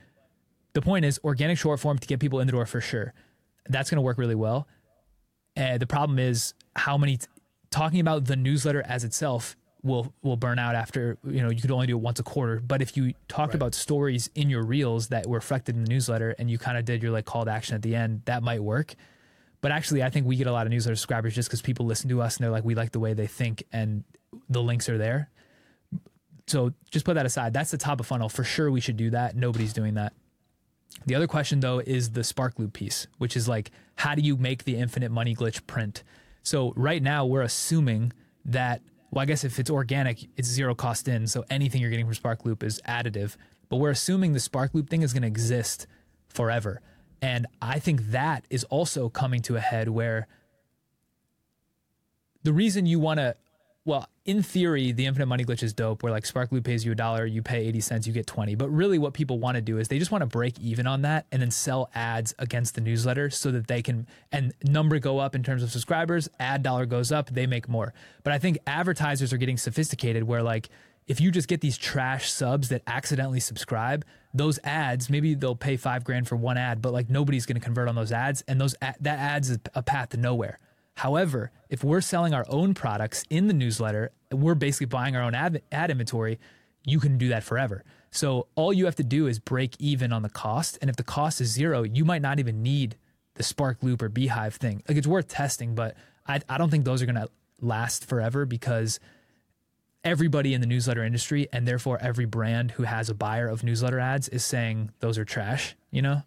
the 0.73 0.81
point 0.81 1.05
is, 1.05 1.19
organic 1.23 1.57
short 1.59 1.79
form 1.79 1.99
to 1.99 2.07
get 2.07 2.19
people 2.19 2.39
in 2.39 2.47
the 2.47 2.51
door 2.53 2.65
for 2.65 2.81
sure. 2.81 3.13
That's 3.69 3.89
gonna 3.89 4.01
work 4.01 4.17
really 4.17 4.35
well. 4.35 4.67
And 5.55 5.79
the 5.81 5.87
problem 5.87 6.19
is 6.19 6.53
how 6.75 6.97
many 6.97 7.17
t- 7.17 7.27
talking 7.69 7.99
about 7.99 8.25
the 8.25 8.35
newsletter 8.35 8.81
as 8.85 9.03
itself 9.03 9.55
will 9.81 10.13
will 10.23 10.35
burn 10.35 10.59
out 10.59 10.75
after 10.75 11.17
you 11.25 11.41
know 11.41 11.49
you 11.49 11.61
could 11.61 11.71
only 11.71 11.87
do 11.87 11.95
it 11.95 12.01
once 12.01 12.19
a 12.19 12.23
quarter. 12.23 12.59
But 12.59 12.81
if 12.81 12.97
you 12.97 13.13
talked 13.27 13.49
Right. 13.53 13.55
about 13.55 13.75
stories 13.75 14.29
in 14.35 14.49
your 14.49 14.63
reels 14.63 15.07
that 15.09 15.25
were 15.27 15.35
reflected 15.37 15.75
in 15.75 15.83
the 15.85 15.89
newsletter 15.89 16.35
and 16.37 16.49
you 16.51 16.57
kind 16.57 16.77
of 16.77 16.83
did 16.85 17.01
your 17.01 17.11
like 17.11 17.25
call 17.25 17.45
to 17.45 17.51
action 17.51 17.75
at 17.75 17.81
the 17.81 17.95
end, 17.95 18.23
that 18.25 18.43
might 18.43 18.61
work. 18.63 18.95
But 19.61 19.71
actually, 19.71 20.03
I 20.03 20.09
think 20.09 20.25
we 20.25 20.35
get 20.37 20.47
a 20.47 20.51
lot 20.51 20.65
of 20.65 20.71
newsletter 20.71 20.95
subscribers 20.95 21.35
just 21.35 21.49
because 21.49 21.61
people 21.61 21.85
listen 21.85 22.09
to 22.09 22.21
us 22.21 22.37
and 22.37 22.43
they're 22.43 22.51
like, 22.51 22.63
we 22.63 22.75
like 22.75 22.91
the 22.91 22.99
way 22.99 23.13
they 23.13 23.27
think 23.27 23.63
and 23.73 24.03
the 24.49 24.61
links 24.61 24.87
are 24.89 24.97
there. 24.97 25.29
So 26.47 26.73
just 26.89 27.05
put 27.05 27.13
that 27.15 27.25
aside. 27.25 27.53
That's 27.53 27.69
the 27.71 27.77
top 27.77 27.99
of 27.99 28.07
funnel. 28.07 28.29
For 28.29 28.43
sure, 28.43 28.71
we 28.71 28.79
should 28.81 28.97
do 28.97 29.09
that. 29.11 29.35
Nobody's 29.35 29.73
doing 29.73 29.93
that. 29.95 30.13
The 31.05 31.15
other 31.15 31.27
question, 31.27 31.59
though, 31.59 31.79
is 31.79 32.11
the 32.11 32.21
SparkLoop 32.21 32.73
piece, 32.73 33.07
which 33.17 33.37
is 33.37 33.47
like, 33.47 33.71
how 33.95 34.15
do 34.15 34.21
you 34.21 34.37
make 34.37 34.63
the 34.63 34.75
infinite 34.75 35.11
money 35.11 35.35
glitch 35.35 35.65
print? 35.67 36.03
So 36.43 36.73
right 36.75 37.01
now, 37.01 37.25
we're 37.25 37.41
assuming 37.41 38.13
that, 38.45 38.81
well, 39.11 39.21
I 39.21 39.25
guess 39.25 39.43
if 39.43 39.59
it's 39.59 39.69
organic, 39.69 40.27
it's 40.37 40.47
zero 40.47 40.75
cost 40.75 41.07
in. 41.07 41.27
So 41.27 41.45
anything 41.49 41.81
you're 41.81 41.89
getting 41.89 42.11
from 42.11 42.15
SparkLoop 42.15 42.63
is 42.63 42.81
additive. 42.87 43.35
But 43.69 43.77
we're 43.77 43.91
assuming 43.91 44.33
the 44.33 44.39
Spark 44.39 44.73
Loop 44.73 44.89
thing 44.89 45.03
is 45.03 45.13
going 45.13 45.21
to 45.21 45.27
exist 45.27 45.85
forever. 46.27 46.81
And 47.21 47.45
I 47.61 47.79
think 47.79 48.11
that 48.11 48.45
is 48.49 48.63
also 48.65 49.09
coming 49.09 49.41
to 49.43 49.55
a 49.55 49.59
head 49.59 49.89
where 49.89 50.27
the 52.43 52.53
reason 52.53 52.85
you 52.85 52.99
want 52.99 53.19
to 53.19 53.35
well 53.89 54.07
in 54.25 54.43
theory 54.43 54.91
the 54.91 55.07
infinite 55.07 55.25
money 55.25 55.43
glitch 55.43 55.63
is 55.63 55.73
dope 55.73 56.03
where 56.03 56.11
like 56.11 56.23
sparkloop 56.23 56.63
pays 56.63 56.85
you 56.85 56.91
a 56.91 56.95
dollar 56.95 57.25
you 57.25 57.41
pay 57.41 57.65
80 57.65 57.81
cents 57.81 58.07
you 58.07 58.13
get 58.13 58.27
20 58.27 58.53
but 58.53 58.69
really 58.69 58.99
what 58.99 59.13
people 59.13 59.39
want 59.39 59.55
to 59.55 59.61
do 59.61 59.79
is 59.79 59.87
they 59.87 59.97
just 59.97 60.11
want 60.11 60.21
to 60.21 60.27
break 60.27 60.59
even 60.59 60.85
on 60.85 61.01
that 61.01 61.25
and 61.31 61.41
then 61.41 61.49
sell 61.49 61.89
ads 61.95 62.35
against 62.37 62.75
the 62.75 62.81
newsletter 62.81 63.31
so 63.31 63.49
that 63.51 63.65
they 63.65 63.81
can 63.81 64.05
and 64.31 64.53
number 64.63 64.99
go 64.99 65.17
up 65.17 65.33
in 65.33 65.41
terms 65.41 65.63
of 65.63 65.71
subscribers 65.71 66.29
ad 66.39 66.61
dollar 66.61 66.85
goes 66.85 67.11
up 67.11 67.31
they 67.31 67.47
make 67.47 67.67
more. 67.67 67.91
But 68.23 68.33
i 68.33 68.37
think 68.37 68.59
advertisers 68.67 69.33
are 69.33 69.37
getting 69.37 69.57
sophisticated 69.57 70.23
where 70.23 70.43
like 70.43 70.69
if 71.07 71.19
you 71.19 71.31
just 71.31 71.47
get 71.47 71.61
these 71.61 71.75
trash 71.75 72.31
subs 72.31 72.69
that 72.69 72.83
accidentally 72.85 73.39
subscribe 73.39 74.05
those 74.35 74.59
ads 74.63 75.09
maybe 75.09 75.33
they'll 75.33 75.55
pay 75.55 75.75
five 75.75 76.03
grand 76.03 76.27
for 76.27 76.35
one 76.35 76.59
ad 76.59 76.79
but 76.79 76.93
like 76.93 77.09
nobody's 77.09 77.47
going 77.47 77.59
to 77.59 77.65
convert 77.65 77.89
on 77.89 77.95
those 77.95 78.11
ads 78.11 78.43
and 78.47 78.61
those 78.61 78.75
a- 78.83 78.93
that 78.99 79.17
ads 79.17 79.57
a 79.73 79.81
path 79.81 80.09
to 80.09 80.17
nowhere 80.17 80.59
However, 80.99 81.51
if 81.69 81.81
we're 81.81 82.01
selling 82.01 82.34
our 82.34 82.45
own 82.49 82.73
products 82.73 83.23
in 83.30 83.47
the 83.47 83.53
newsletter, 83.53 84.11
we're 84.34 84.53
basically 84.53 84.88
buying 84.88 85.15
our 85.15 85.21
own 85.21 85.34
ad, 85.34 85.61
ad 85.71 85.91
inventory, 85.91 86.39
you 86.84 86.99
can 86.99 87.17
do 87.17 87.30
that 87.30 87.41
forever. 87.41 87.85
So 88.11 88.47
all 88.55 88.73
you 88.73 88.84
have 88.84 88.97
to 88.97 89.03
do 89.03 89.26
is 89.26 89.39
break 89.39 89.76
even 89.80 90.11
on 90.11 90.23
the 90.23 90.30
cost. 90.30 90.77
And 90.81 90.89
if 90.89 90.97
the 90.97 91.03
cost 91.03 91.39
is 91.39 91.47
zero, 91.47 91.84
you 91.84 92.03
might 92.03 92.21
not 92.21 92.38
even 92.39 92.61
need 92.61 92.97
the 93.35 93.43
SparkLoop 93.43 94.01
or 94.01 94.09
Beehiiv 94.09 94.55
thing. 94.55 94.84
Like 94.89 94.97
it's 94.97 95.07
worth 95.07 95.30
testing, 95.30 95.73
but 95.73 95.95
I, 96.27 96.41
I 96.49 96.57
don't 96.57 96.69
think 96.69 96.84
those 96.84 97.01
are 97.01 97.05
going 97.05 97.15
to 97.15 97.30
last 97.61 98.05
forever 98.05 98.45
because 98.45 98.99
everybody 100.03 100.53
in 100.53 100.59
the 100.59 100.67
newsletter 100.67 101.05
industry 101.05 101.47
and 101.53 101.65
therefore 101.65 101.97
every 102.01 102.26
brand 102.26 102.71
who 102.71 102.84
has 102.84 103.09
a 103.09 103.13
buyer 103.13 103.47
of 103.47 103.63
newsletter 103.63 104.01
ads 104.01 104.27
is 104.27 104.43
saying 104.43 104.91
those 104.99 105.17
are 105.17 105.23
trash, 105.23 105.77
you 105.91 106.01
know? 106.01 106.23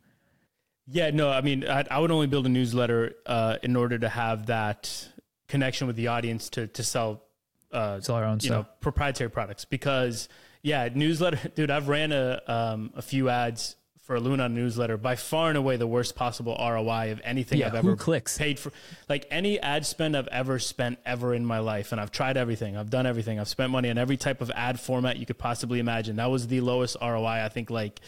Yeah, 0.89 1.11
no, 1.11 1.31
I 1.31 1.41
mean, 1.43 1.67
I, 1.69 1.85
I 1.91 1.99
would 1.99 2.11
only 2.11 2.27
build 2.27 2.47
a 2.47 2.49
newsletter 2.49 3.15
uh, 3.27 3.57
in 3.63 3.77
order 3.77 3.99
to 3.99 4.09
have 4.09 4.47
that 4.47 5.09
connection 5.49 5.87
with 5.87 5.97
the 5.97 6.09
audience 6.09 6.49
to 6.51 6.67
to 6.67 6.83
sell, 6.83 7.23
uh, 7.73 8.01
Sell 8.01 8.17
our 8.17 8.25
own 8.25 8.39
you 8.41 8.49
stuff. 8.49 8.67
know, 8.67 8.73
proprietary 8.81 9.31
products. 9.31 9.65
Because 9.65 10.29
yeah, 10.63 10.89
newsletter, 10.93 11.49
dude, 11.55 11.71
I've 11.71 11.89
ran 11.89 12.11
a 12.13 12.41
um, 12.47 12.91
a 12.97 13.03
few 13.03 13.29
ads 13.29 13.77
for 14.03 14.17
a 14.17 14.21
Luna 14.21 14.49
newsletter. 14.49 14.97
By 14.97 15.15
far 15.15 15.49
and 15.51 15.57
away, 15.57 15.77
the 15.77 15.87
worst 15.87 16.17
possible 16.17 16.57
ROI 16.59 17.13
of 17.13 17.21
anything 17.23 17.61
Yeah, 17.61 17.69
I've 17.69 17.77
ever 17.77 17.95
clicks? 17.95 18.37
paid 18.37 18.59
for. 18.59 18.73
Like 19.09 19.27
any 19.31 19.61
ad 19.61 19.87
spend 19.87 20.17
I've 20.17 20.27
ever 20.29 20.59
spent 20.59 20.99
ever 21.07 21.33
in 21.33 21.47
my 21.47 21.61
life, 21.61 21.93
and 21.93 22.01
I've 22.01 22.11
tried 22.11 22.37
everything. 22.37 22.77
I've 22.77 22.91
done 22.91 23.07
everything. 23.07 23.39
I've 23.39 23.47
spent 23.49 23.71
money 23.71 23.89
on 23.91 23.99
every 23.99 24.17
type 24.17 24.41
of 24.41 24.51
ad 24.57 24.81
format 24.81 25.19
you 25.19 25.27
could 25.27 25.39
possibly 25.39 25.79
imagine. 25.79 26.17
That 26.17 26.31
was 26.33 26.49
the 26.49 26.61
lowest 26.61 26.97
ROI. 27.01 27.45
I 27.45 27.49
think 27.49 27.71
like 27.71 28.01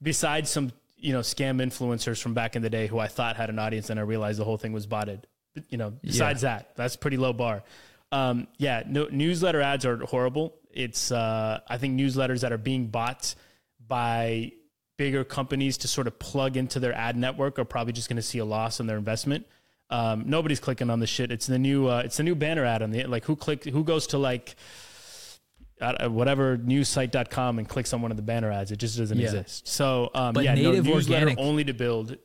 besides 0.00 0.48
some 0.50 0.72
you 1.02 1.12
know 1.12 1.20
scam 1.20 1.60
influencers 1.60 2.22
from 2.22 2.32
back 2.32 2.56
in 2.56 2.62
the 2.62 2.70
day 2.70 2.86
who 2.86 2.98
I 2.98 3.08
thought 3.08 3.36
had 3.36 3.50
an 3.50 3.58
audience 3.58 3.90
and 3.90 3.98
I 3.98 4.04
realized 4.04 4.38
the 4.38 4.44
whole 4.44 4.56
thing 4.56 4.72
was 4.72 4.86
botted. 4.86 5.26
You 5.68 5.76
know, 5.76 5.92
besides 6.00 6.42
that, 6.42 6.74
that's 6.76 6.96
pretty 6.96 7.18
low 7.18 7.34
bar. 7.34 7.62
Um, 8.10 8.46
yeah, 8.56 8.84
no, 8.86 9.08
newsletter 9.10 9.60
ads 9.60 9.84
are 9.84 9.98
horrible. 9.98 10.54
It's 10.70 11.12
uh, 11.12 11.60
I 11.68 11.76
think 11.76 11.98
newsletters 11.98 12.40
that 12.40 12.52
are 12.52 12.58
being 12.58 12.86
bought 12.86 13.34
by 13.86 14.52
bigger 14.96 15.24
companies 15.24 15.78
to 15.78 15.88
sort 15.88 16.06
of 16.06 16.18
plug 16.18 16.56
into 16.56 16.78
their 16.78 16.94
ad 16.94 17.16
network 17.16 17.58
are 17.58 17.64
probably 17.64 17.92
just 17.92 18.08
going 18.08 18.16
to 18.16 18.22
see 18.22 18.38
a 18.38 18.44
loss 18.44 18.80
on 18.80 18.86
their 18.86 18.96
investment. 18.96 19.46
Um, 19.90 20.24
nobody's 20.26 20.60
clicking 20.60 20.88
on 20.88 21.00
the 21.00 21.06
shit. 21.06 21.30
It's 21.30 21.46
the 21.46 21.58
new 21.58 21.88
uh, 21.88 22.02
it's 22.04 22.16
the 22.16 22.22
new 22.22 22.34
banner 22.34 22.64
ad 22.64 22.82
on 22.82 22.92
the 22.92 23.04
like 23.04 23.24
who 23.24 23.36
click 23.36 23.64
who 23.64 23.84
goes 23.84 24.06
to 24.08 24.18
like 24.18 24.56
whatever 26.08 26.56
newssite.com 26.58 27.58
and 27.58 27.68
clicks 27.68 27.92
on 27.92 28.02
one 28.02 28.10
of 28.10 28.16
the 28.16 28.22
banner 28.22 28.50
ads. 28.50 28.70
It 28.70 28.76
just 28.78 28.96
doesn't 28.98 29.18
Yeah. 29.18 29.26
exist. 29.26 29.66
So 29.68 30.10
um, 30.14 30.34
But 30.34 30.44
yeah, 30.44 30.54
no, 30.54 30.70
native 30.70 30.84
newsletter 30.86 31.26
organic- 31.26 31.38
only 31.38 31.64
to 31.64 31.74
build 31.74 32.16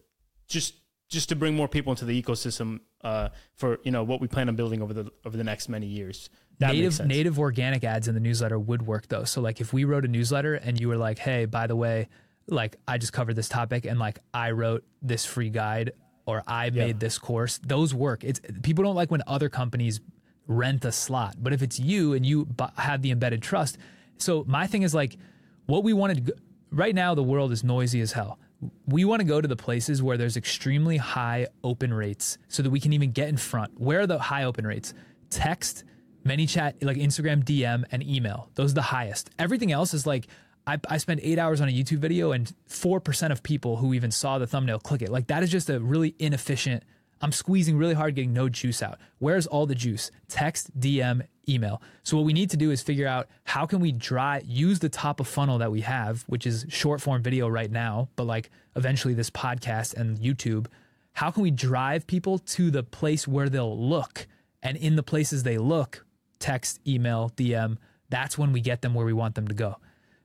just 0.48 0.76
just 1.10 1.30
to 1.30 1.36
bring 1.36 1.56
more 1.56 1.68
people 1.70 1.94
into 1.94 2.04
the 2.06 2.22
ecosystem 2.22 2.82
uh, 3.02 3.30
for 3.56 3.80
you 3.84 3.92
know 3.92 4.04
what 4.04 4.20
we 4.20 4.28
plan 4.28 4.50
on 4.50 4.56
building 4.56 4.82
over 4.82 4.94
the 4.94 5.10
over 5.26 5.38
the 5.38 5.44
next 5.44 5.70
many 5.70 5.88
years. 5.88 6.30
That 6.60 6.74
native 6.74 7.06
native 7.06 7.40
organic 7.40 7.84
ads 7.84 8.08
in 8.08 8.14
the 8.16 8.20
newsletter 8.22 8.58
would 8.60 8.82
work 8.86 9.08
though. 9.08 9.24
So 9.24 9.42
like 9.42 9.62
if 9.62 9.72
we 9.74 9.84
wrote 9.86 10.06
a 10.06 10.08
newsletter 10.08 10.56
and 10.56 10.80
you 10.80 10.88
were 10.88 10.98
like, 10.98 11.20
"Hey, 11.20 11.46
by 11.46 11.68
the 11.68 11.76
way, 11.76 12.10
like 12.48 12.78
I 12.88 12.98
just 12.98 13.14
covered 13.14 13.36
this 13.36 13.48
topic 13.50 13.86
and 13.86 14.00
like 14.00 14.20
I 14.34 14.52
wrote 14.52 14.84
this 15.02 15.24
free 15.26 15.50
guide 15.50 15.94
or 16.26 16.44
I 16.48 16.70
made 16.72 17.00
this 17.00 17.18
course." 17.20 17.60
Those 17.60 17.94
work. 17.94 18.24
It's 18.24 18.42
people 18.64 18.84
don't 18.84 18.96
like 18.96 19.12
when 19.12 19.22
other 19.28 19.50
companies 19.50 20.02
rent 20.48 20.86
a 20.86 20.91
slot, 20.91 21.36
but 21.40 21.53
if 21.53 21.61
it's 21.61 21.80
you 21.80 22.14
and 22.14 22.26
you 22.26 22.48
have 22.78 23.02
the 23.02 23.11
embedded 23.11 23.41
trust. 23.41 23.78
So 24.18 24.44
my 24.48 24.68
thing 24.68 24.82
is 24.82 24.95
like 24.95 25.18
what 25.65 25.84
we 25.84 25.94
wanted 25.94 26.32
right 26.72 26.95
now 26.95 27.14
the 27.15 27.24
world 27.24 27.52
is 27.52 27.64
noisy 27.64 28.02
as 28.02 28.14
hell. 28.14 28.40
We 28.88 29.06
want 29.06 29.19
to 29.19 29.24
go 29.24 29.40
to 29.40 29.48
the 29.48 29.56
places 29.56 30.02
where 30.02 30.18
there's 30.18 30.36
extremely 30.36 30.98
high 30.98 31.48
open 31.64 31.94
rates 31.94 32.38
so 32.48 32.64
that 32.64 32.72
we 32.72 32.80
can 32.80 32.94
even 32.94 33.11
get 33.11 33.30
in 33.30 33.38
front. 33.38 33.80
Where 33.80 34.02
are 34.02 34.07
the 34.07 34.18
high 34.18 34.45
open 34.45 34.65
rates? 34.65 34.94
Text, 35.30 35.84
ManyChat, 36.26 36.84
like 36.84 36.98
Instagram 36.98 37.44
DM 37.44 37.84
and 37.91 38.02
email. 38.02 38.49
Those 38.56 38.72
are 38.72 38.76
the 38.76 38.82
highest. 38.82 39.30
Everything 39.38 39.72
else 39.72 39.94
is 39.94 40.07
like 40.07 40.28
I, 40.65 40.78
I 40.90 40.98
spend 40.98 41.22
eight 41.24 41.40
hours 41.40 41.61
on 41.61 41.69
a 41.69 41.72
YouTube 41.72 41.99
video 41.99 42.34
and 42.34 42.52
4% 42.69 43.32
of 43.32 43.41
people 43.41 43.78
who 43.78 43.94
even 43.94 44.11
saw 44.11 44.38
the 44.38 44.45
thumbnail 44.45 44.80
click 44.80 45.02
it. 45.02 45.10
Like 45.10 45.28
that 45.28 45.41
is 45.41 45.49
just 45.49 45.69
a 45.69 45.80
really 45.80 46.14
inefficient. 46.19 46.84
I'm 47.22 47.31
squeezing 47.31 47.77
really 47.77 47.94
hard, 47.94 48.15
getting 48.15 48.34
no 48.34 48.49
juice 48.49 48.81
out. 48.84 48.99
Where's 49.19 49.48
all 49.48 49.65
the 49.65 49.76
juice? 49.76 50.11
Text, 50.27 50.77
DM, 50.80 51.26
email. 51.49 51.81
So 52.03 52.18
what 52.18 52.26
we 52.26 52.34
need 52.34 52.49
to 52.52 52.57
do 52.57 52.72
is 52.72 52.81
figure 52.81 53.07
out 53.07 53.27
how 53.44 53.65
can 53.65 53.80
we 53.80 53.91
dry 53.91 54.41
use 54.45 54.80
the 54.80 54.89
top 54.89 55.19
of 55.19 55.27
funnel 55.27 55.57
that 55.57 55.72
we 55.72 55.81
have, 55.81 56.23
which 56.27 56.45
is 56.45 56.65
short 56.69 57.02
form 57.02 57.23
video 57.23 57.48
right 57.48 57.72
now, 57.72 58.10
but 58.15 58.26
like 58.26 58.49
eventually 58.76 59.14
this 59.14 59.30
podcast 59.30 59.95
and 59.95 60.19
YouTube. 60.19 60.68
How 61.14 61.31
can 61.31 61.41
we 61.41 61.52
drive 61.52 62.06
people 62.06 62.38
to 62.39 62.69
the 62.69 62.84
place 62.84 63.27
where 63.27 63.49
they'll 63.49 63.77
look? 63.77 64.27
And 64.61 64.77
in 64.77 64.95
the 64.95 65.03
places 65.03 65.44
they 65.44 65.57
look, 65.57 66.06
text, 66.39 66.80
email, 66.88 67.31
DM, 67.35 67.77
that's 68.10 68.38
when 68.38 68.52
we 68.52 68.61
get 68.61 68.81
them 68.81 68.94
where 68.94 69.06
we 69.06 69.14
want 69.14 69.35
them 69.35 69.48
to 69.48 69.56
go. 69.56 69.77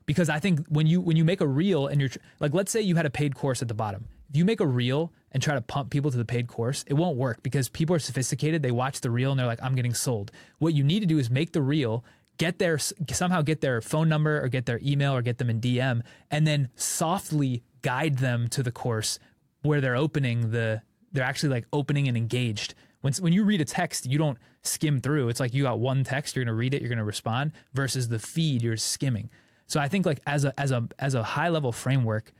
Because 0.05 0.29
I 0.29 0.39
think 0.41 0.67
when 0.69 0.87
you 0.87 1.01
when 1.01 1.17
you 1.17 1.25
make 1.25 1.41
a 1.41 1.47
reel 1.47 1.87
and 1.87 2.01
you're 2.01 2.11
like 2.41 2.53
let's 2.53 2.73
say 2.73 2.81
you 2.81 2.97
had 2.97 3.07
a 3.07 3.11
paid 3.11 3.35
course 3.35 3.63
at 3.63 3.69
the 3.69 3.75
bottom. 3.75 4.09
If 4.33 4.39
you 4.39 4.47
make 4.47 4.61
a 4.61 4.67
reel 4.67 5.13
and 5.33 5.43
try 5.43 5.55
to 5.55 5.61
pump 5.61 5.91
people 5.91 6.11
to 6.11 6.17
the 6.17 6.25
paid 6.25 6.49
course, 6.49 6.87
it 6.87 6.95
won't 6.95 7.19
work 7.19 7.43
because 7.43 7.69
people 7.69 7.95
are 7.95 7.99
sophisticated. 7.99 8.63
They 8.63 8.71
watch 8.71 9.03
the 9.03 9.11
reel 9.11 9.31
and 9.31 9.39
they're 9.39 9.47
like, 9.47 9.63
I'm 9.63 9.75
getting 9.75 9.93
sold. 9.93 10.33
What 10.59 10.73
you 10.73 10.83
need 10.83 11.01
to 11.01 11.07
do 11.07 11.19
is 11.19 11.29
make 11.29 11.53
the 11.53 11.61
reel, 11.61 12.03
get 12.39 12.59
their 12.59 12.79
somehow 12.79 13.43
get 13.43 13.61
their 13.61 13.83
phone 13.83 14.09
number 14.09 14.43
or 14.43 14.49
get 14.49 14.65
their 14.65 14.81
email 14.83 15.13
or 15.13 15.21
get 15.21 15.37
them 15.37 15.51
in 15.51 15.61
DM, 15.61 16.01
and 16.31 16.47
then 16.47 16.71
softly 16.77 17.63
guide 17.83 18.19
them 18.19 18.49
to 18.49 18.63
the 18.63 18.73
course 18.73 19.19
where 19.61 19.83
they're 19.83 19.97
opening 19.97 20.51
the 20.51 20.81
they're 21.13 21.25
actually 21.25 21.51
like 21.51 21.67
opening 21.71 22.09
and 22.09 22.17
engaged. 22.17 22.75
When 23.03 23.13
when 23.21 23.35
you 23.35 23.45
read 23.45 23.61
a 23.61 23.67
text, 23.67 24.07
you 24.07 24.17
don't 24.17 24.39
skim 24.63 25.03
through. 25.03 25.29
It's 25.29 25.41
like 25.41 25.53
you 25.53 25.65
got 25.65 25.79
one 25.79 26.05
text, 26.05 26.37
you're 26.37 26.45
gonna 26.47 26.57
read 26.57 26.73
it, 26.73 26.81
you're 26.81 26.89
gonna 26.89 27.05
respond, 27.05 27.53
versus 27.75 28.09
the 28.09 28.19
feed, 28.19 28.63
you're 28.63 28.79
skimming. 28.79 29.29
So 29.67 29.79
I 29.79 29.89
think 29.89 30.07
like 30.07 30.21
as 30.27 30.47
a 30.47 30.59
as 30.59 30.71
a 30.71 30.89
as 30.99 31.15
a 31.15 31.23
high 31.23 31.51
level 31.51 31.71
framework, 31.71 32.33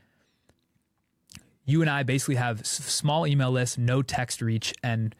you 1.65 1.81
and 1.81 1.89
I 1.89 2.03
basically 2.03 2.35
have 2.35 2.61
s- 2.61 2.67
small 2.69 3.25
email 3.27 3.51
lists, 3.51 3.77
no 3.77 4.01
text 4.01 4.41
reach, 4.41 4.73
and 4.83 5.15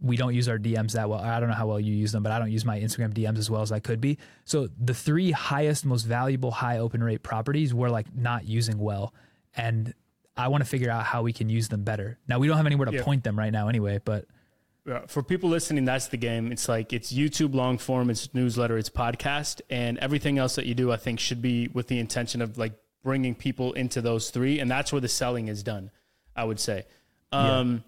we 0.00 0.16
don't 0.16 0.34
use 0.34 0.46
our 0.48 0.58
DMs 0.58 0.92
that 0.92 1.08
well. 1.08 1.20
I 1.20 1.40
don't 1.40 1.48
know 1.48 1.54
how 1.54 1.66
well 1.66 1.80
you 1.80 1.94
use 1.94 2.12
them, 2.12 2.22
but 2.22 2.30
I 2.32 2.38
don't 2.38 2.50
use 2.52 2.64
my 2.66 2.78
Instagram 2.78 3.14
DMs 3.14 3.38
as 3.38 3.48
well 3.50 3.62
as 3.62 3.72
I 3.72 3.80
could 3.80 4.00
be. 4.00 4.18
So 4.44 4.68
the 4.78 4.92
three 4.92 5.30
highest, 5.30 5.86
most 5.86 6.02
valuable, 6.02 6.50
high 6.50 6.78
open 6.78 7.02
rate 7.02 7.22
properties 7.22 7.72
we're 7.72 7.88
like 7.88 8.14
not 8.14 8.46
using 8.46 8.78
well, 8.78 9.14
and 9.56 9.94
I 10.36 10.48
want 10.48 10.62
to 10.62 10.68
figure 10.68 10.90
out 10.90 11.04
how 11.04 11.22
we 11.22 11.32
can 11.32 11.48
use 11.48 11.68
them 11.68 11.82
better. 11.82 12.18
Now 12.28 12.38
we 12.38 12.46
don't 12.46 12.58
have 12.58 12.66
anywhere 12.66 12.86
to 12.86 12.92
Yeah. 12.96 13.02
point 13.04 13.24
them 13.24 13.38
right 13.38 13.50
now, 13.52 13.68
anyway. 13.68 13.98
But 14.04 14.26
for 15.08 15.22
people 15.22 15.48
listening, 15.48 15.84
that's 15.86 16.08
the 16.08 16.16
game. 16.18 16.52
It's 16.52 16.68
like 16.68 16.92
it's 16.92 17.10
YouTube 17.12 17.54
long 17.54 17.78
form, 17.78 18.10
it's 18.10 18.32
newsletter, 18.34 18.76
it's 18.76 18.90
podcast, 18.90 19.62
and 19.70 19.96
everything 19.98 20.36
else 20.38 20.56
that 20.56 20.66
you 20.66 20.74
do, 20.74 20.92
I 20.92 20.96
think, 20.96 21.18
should 21.20 21.40
be 21.40 21.68
with 21.68 21.88
the 21.88 21.98
intention 21.98 22.42
of 22.42 22.58
like 22.58 22.74
bringing 23.06 23.36
people 23.36 23.72
into 23.74 24.02
those 24.02 24.30
three, 24.30 24.58
and 24.58 24.68
that's 24.68 24.90
where 24.92 25.00
the 25.00 25.08
selling 25.08 25.46
is 25.48 25.62
done. 25.62 25.90
I 26.34 26.44
would 26.44 26.58
say. 26.60 26.84
Um, 27.32 27.82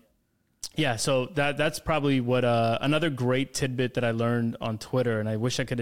yeah. 0.76 0.96
so 0.96 1.26
that 1.34 1.56
that's 1.58 1.80
probably 1.80 2.20
what 2.20 2.44
uh, 2.44 2.78
another 2.80 3.10
great 3.10 3.52
tidbit 3.52 3.94
that 3.94 4.04
I 4.04 4.12
learned 4.12 4.56
on 4.60 4.78
Twitter, 4.78 5.18
and 5.20 5.28
I 5.28 5.36
wish 5.36 5.58
I 5.60 5.64
could 5.64 5.80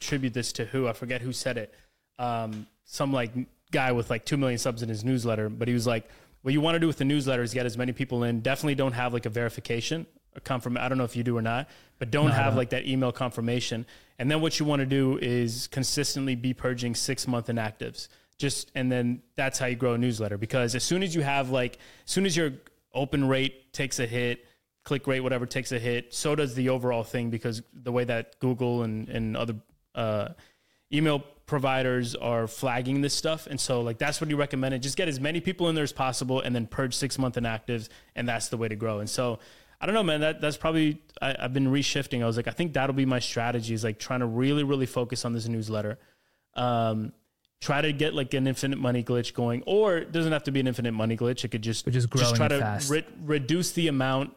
attribute 0.00 0.32
this 0.34 0.52
to 0.54 0.64
who 0.64 0.88
I 0.88 0.94
forget 0.94 1.20
who 1.20 1.32
said 1.32 1.58
it. 1.58 1.74
Um, 2.18 2.66
some 2.86 3.12
like 3.12 3.30
guy 3.70 3.92
with 3.92 4.08
like 4.10 4.24
two 4.24 4.36
million 4.38 4.58
subs 4.58 4.82
in 4.82 4.88
his 4.88 5.04
newsletter, 5.04 5.48
but 5.50 5.68
he 5.68 5.74
was 5.74 5.86
like, 5.86 6.08
"What 6.42 6.54
you 6.54 6.60
want 6.62 6.74
to 6.76 6.80
do 6.80 6.86
with 6.86 6.96
the 6.96 7.04
newsletter 7.04 7.42
is 7.42 7.52
get 7.54 7.66
as 7.66 7.76
many 7.76 7.92
people 7.92 8.24
in. 8.24 8.40
Definitely 8.40 8.74
don't 8.76 8.94
have 8.94 9.12
like 9.12 9.26
a 9.26 9.30
verification, 9.30 10.06
a 10.34 10.40
confirm. 10.40 10.78
I 10.78 10.88
don't 10.88 10.96
know 10.98 11.04
if 11.04 11.14
you 11.14 11.22
do 11.22 11.36
or 11.36 11.42
not, 11.42 11.68
but 11.98 12.10
don't 12.10 12.28
No, 12.28 12.32
have 12.32 12.46
don't. 12.52 12.56
like 12.56 12.70
that 12.70 12.86
email 12.86 13.12
confirmation. 13.12 13.84
And 14.18 14.28
then 14.30 14.40
what 14.40 14.58
you 14.58 14.66
want 14.66 14.80
to 14.80 14.86
do 14.86 15.18
is 15.20 15.68
consistently 15.68 16.34
be 16.34 16.52
purging 16.54 16.94
six 16.96 17.28
month 17.28 17.46
inactives. 17.48 18.08
Just 18.38 18.70
and 18.74 18.90
then 18.90 19.22
that's 19.34 19.58
how 19.58 19.66
you 19.66 19.76
grow 19.76 19.94
a 19.94 19.98
newsletter. 19.98 20.38
Because 20.38 20.74
as 20.74 20.84
soon 20.84 21.02
as 21.02 21.14
you 21.14 21.22
have 21.22 21.50
like, 21.50 21.78
as 22.06 22.12
soon 22.12 22.24
as 22.24 22.36
your 22.36 22.52
open 22.94 23.28
rate 23.28 23.72
takes 23.72 23.98
a 23.98 24.06
hit, 24.06 24.44
click 24.84 25.06
rate, 25.06 25.20
whatever 25.20 25.44
takes 25.44 25.72
a 25.72 25.78
hit, 25.78 26.14
so 26.14 26.34
does 26.34 26.54
the 26.54 26.68
overall 26.68 27.02
thing 27.02 27.30
because 27.30 27.62
the 27.72 27.92
way 27.92 28.04
that 28.04 28.38
Google 28.38 28.82
and, 28.84 29.08
and 29.08 29.36
other 29.36 29.54
uh, 29.94 30.28
email 30.92 31.22
providers 31.48 32.14
are 32.14 32.46
flagging 32.46 33.00
this 33.00 33.14
stuff. 33.14 33.46
And 33.46 33.58
so 33.60 33.80
like 33.80 33.98
that's 33.98 34.20
what 34.20 34.30
you 34.30 34.36
recommended. 34.36 34.82
Just 34.82 34.96
get 34.96 35.08
as 35.08 35.18
many 35.18 35.40
people 35.40 35.68
in 35.68 35.74
there 35.74 35.82
as 35.82 35.92
possible 35.92 36.40
and 36.40 36.54
then 36.54 36.66
purge 36.66 36.94
six 36.94 37.18
month 37.18 37.34
inactives 37.34 37.88
and 38.14 38.28
that's 38.28 38.48
the 38.48 38.56
way 38.56 38.68
to 38.68 38.76
grow. 38.76 39.00
And 39.00 39.10
so 39.10 39.40
I 39.80 39.86
don't 39.86 39.94
know, 39.94 40.02
man, 40.02 40.20
that 40.20 40.40
that's 40.40 40.56
probably 40.56 41.02
I, 41.20 41.34
I've 41.38 41.52
been 41.52 41.68
reshifting. 41.68 42.22
I 42.22 42.26
was 42.26 42.36
like, 42.36 42.48
I 42.48 42.52
think 42.52 42.74
that'll 42.74 42.94
be 42.94 43.06
my 43.06 43.18
strategy 43.18 43.74
is 43.74 43.82
like 43.82 43.98
trying 43.98 44.20
to 44.20 44.26
really, 44.26 44.62
really 44.62 44.86
focus 44.86 45.24
on 45.24 45.32
this 45.32 45.48
newsletter. 45.48 45.98
Um 46.54 47.12
try 47.60 47.80
to 47.80 47.92
get 47.92 48.14
like 48.14 48.34
an 48.34 48.46
infinite 48.46 48.78
money 48.78 49.02
glitch 49.02 49.34
going, 49.34 49.62
or 49.66 49.96
it 49.98 50.12
doesn't 50.12 50.32
have 50.32 50.44
to 50.44 50.52
be 50.52 50.60
an 50.60 50.66
infinite 50.68 50.92
money 50.92 51.16
glitch. 51.16 51.44
It 51.44 51.48
could 51.48 51.62
just 51.62 51.84
But 51.84 51.92
just 51.94 52.08
try 52.36 52.48
to 52.48 52.80
re- 52.88 53.04
reduce 53.24 53.72
the 53.72 53.88
amount 53.88 54.34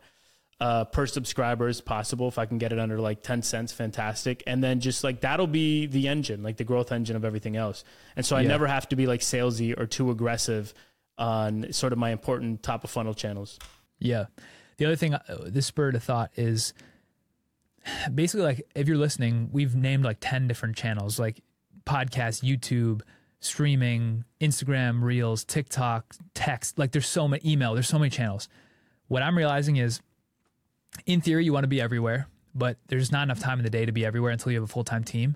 uh, 0.59 0.85
per 0.85 1.05
subscriber 1.07 1.67
as 1.67 1.81
possible. 1.81 2.27
If 2.27 2.37
I 2.37 2.45
can 2.45 2.57
get 2.59 2.71
it 2.71 2.77
under 2.79 2.99
like 2.99 3.23
10 3.23 3.41
cents, 3.41 3.73
fantastic. 3.73 4.43
And 4.45 4.63
then 4.63 4.79
just 4.79 5.03
like 5.03 5.21
that'll 5.21 5.47
be 5.47 5.87
the 5.87 6.07
engine, 6.07 6.43
like 6.43 6.57
the 6.57 6.63
growth 6.63 6.91
engine 6.91 7.15
of 7.15 7.25
everything 7.25 7.55
else. 7.55 7.83
And 8.15 8.23
so 8.25 8.35
I 8.35 8.41
Yeah. 8.41 8.49
never 8.49 8.67
have 8.67 8.87
to 8.89 8.95
be 8.95 9.07
like 9.07 9.21
salesy 9.21 9.75
or 9.79 9.87
too 9.87 10.11
aggressive 10.11 10.73
on 11.17 11.71
sort 11.73 11.93
of 11.93 11.99
my 11.99 12.11
important 12.11 12.61
top 12.63 12.83
of 12.83 12.89
funnel 12.91 13.13
channels. 13.15 13.57
Yeah. 13.99 14.25
The 14.77 14.85
other 14.85 14.95
thing, 14.95 15.13
uh, 15.15 15.21
this 15.45 15.65
spurred 15.67 15.95
a 15.95 15.99
thought 15.99 16.31
is 16.35 16.73
basically 18.13 18.45
like 18.45 18.61
if 18.75 18.87
you're 18.87 18.97
listening, 18.97 19.49
we've 19.51 19.75
named 19.75 20.03
like 20.03 20.17
10 20.21 20.47
different 20.47 20.75
channels 20.75 21.19
like 21.19 21.41
podcast, 21.85 22.43
YouTube, 22.43 23.01
streaming, 23.39 24.23
Instagram, 24.39 25.01
Reels, 25.01 25.43
TikTok, 25.43 26.15
text. 26.33 26.77
Like 26.77 26.91
there's 26.91 27.07
so 27.07 27.27
many 27.27 27.41
email, 27.49 27.73
there's 27.73 27.87
so 27.87 27.99
many 27.99 28.09
channels. 28.09 28.47
What 29.07 29.23
I'm 29.23 29.37
realizing 29.37 29.77
is 29.77 30.01
in 31.05 31.21
theory, 31.21 31.45
you 31.45 31.53
want 31.53 31.63
to 31.63 31.69
be 31.69 31.81
everywhere, 31.81 32.27
but 32.53 32.77
there's 32.87 33.11
not 33.11 33.23
enough 33.23 33.39
time 33.39 33.59
in 33.59 33.63
the 33.63 33.69
day 33.69 33.85
to 33.85 33.91
be 33.91 34.05
everywhere 34.05 34.31
until 34.31 34.51
you 34.51 34.59
have 34.59 34.69
a 34.69 34.71
full 34.71 34.83
time 34.83 35.03
team. 35.03 35.35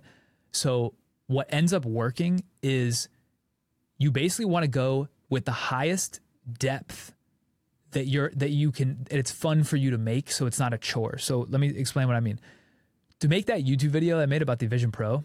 So 0.52 0.94
what 1.28 1.48
ends 1.50 1.74
up 1.74 1.86
working 1.86 2.44
is 2.62 3.10
you 3.98 4.12
basically 4.12 4.46
want 4.46 4.64
to 4.64 4.70
go 4.70 5.08
with 5.30 5.46
the 5.46 5.52
highest 5.52 6.20
depth 6.60 7.14
that 7.92 8.06
you're 8.06 8.32
that 8.36 8.50
you 8.50 8.72
can 8.72 9.08
it's 9.10 9.32
fun 9.32 9.64
for 9.64 9.78
you 9.78 9.92
to 9.92 9.98
make 9.98 10.30
so 10.30 10.46
it's 10.46 10.60
not 10.60 10.74
a 10.74 10.78
chore 10.78 11.18
so 11.18 11.48
let 11.50 11.60
me 11.60 11.70
explain 11.70 12.08
what 12.08 12.16
i 12.16 12.20
mean 12.20 12.40
to 13.20 13.28
make 13.28 13.46
that 13.48 13.64
youtube 13.64 13.90
video 13.90 14.20
i 14.20 14.26
made 14.26 14.42
about 14.42 14.60
the 14.60 14.68
vision 14.68 14.92
pro 14.92 15.24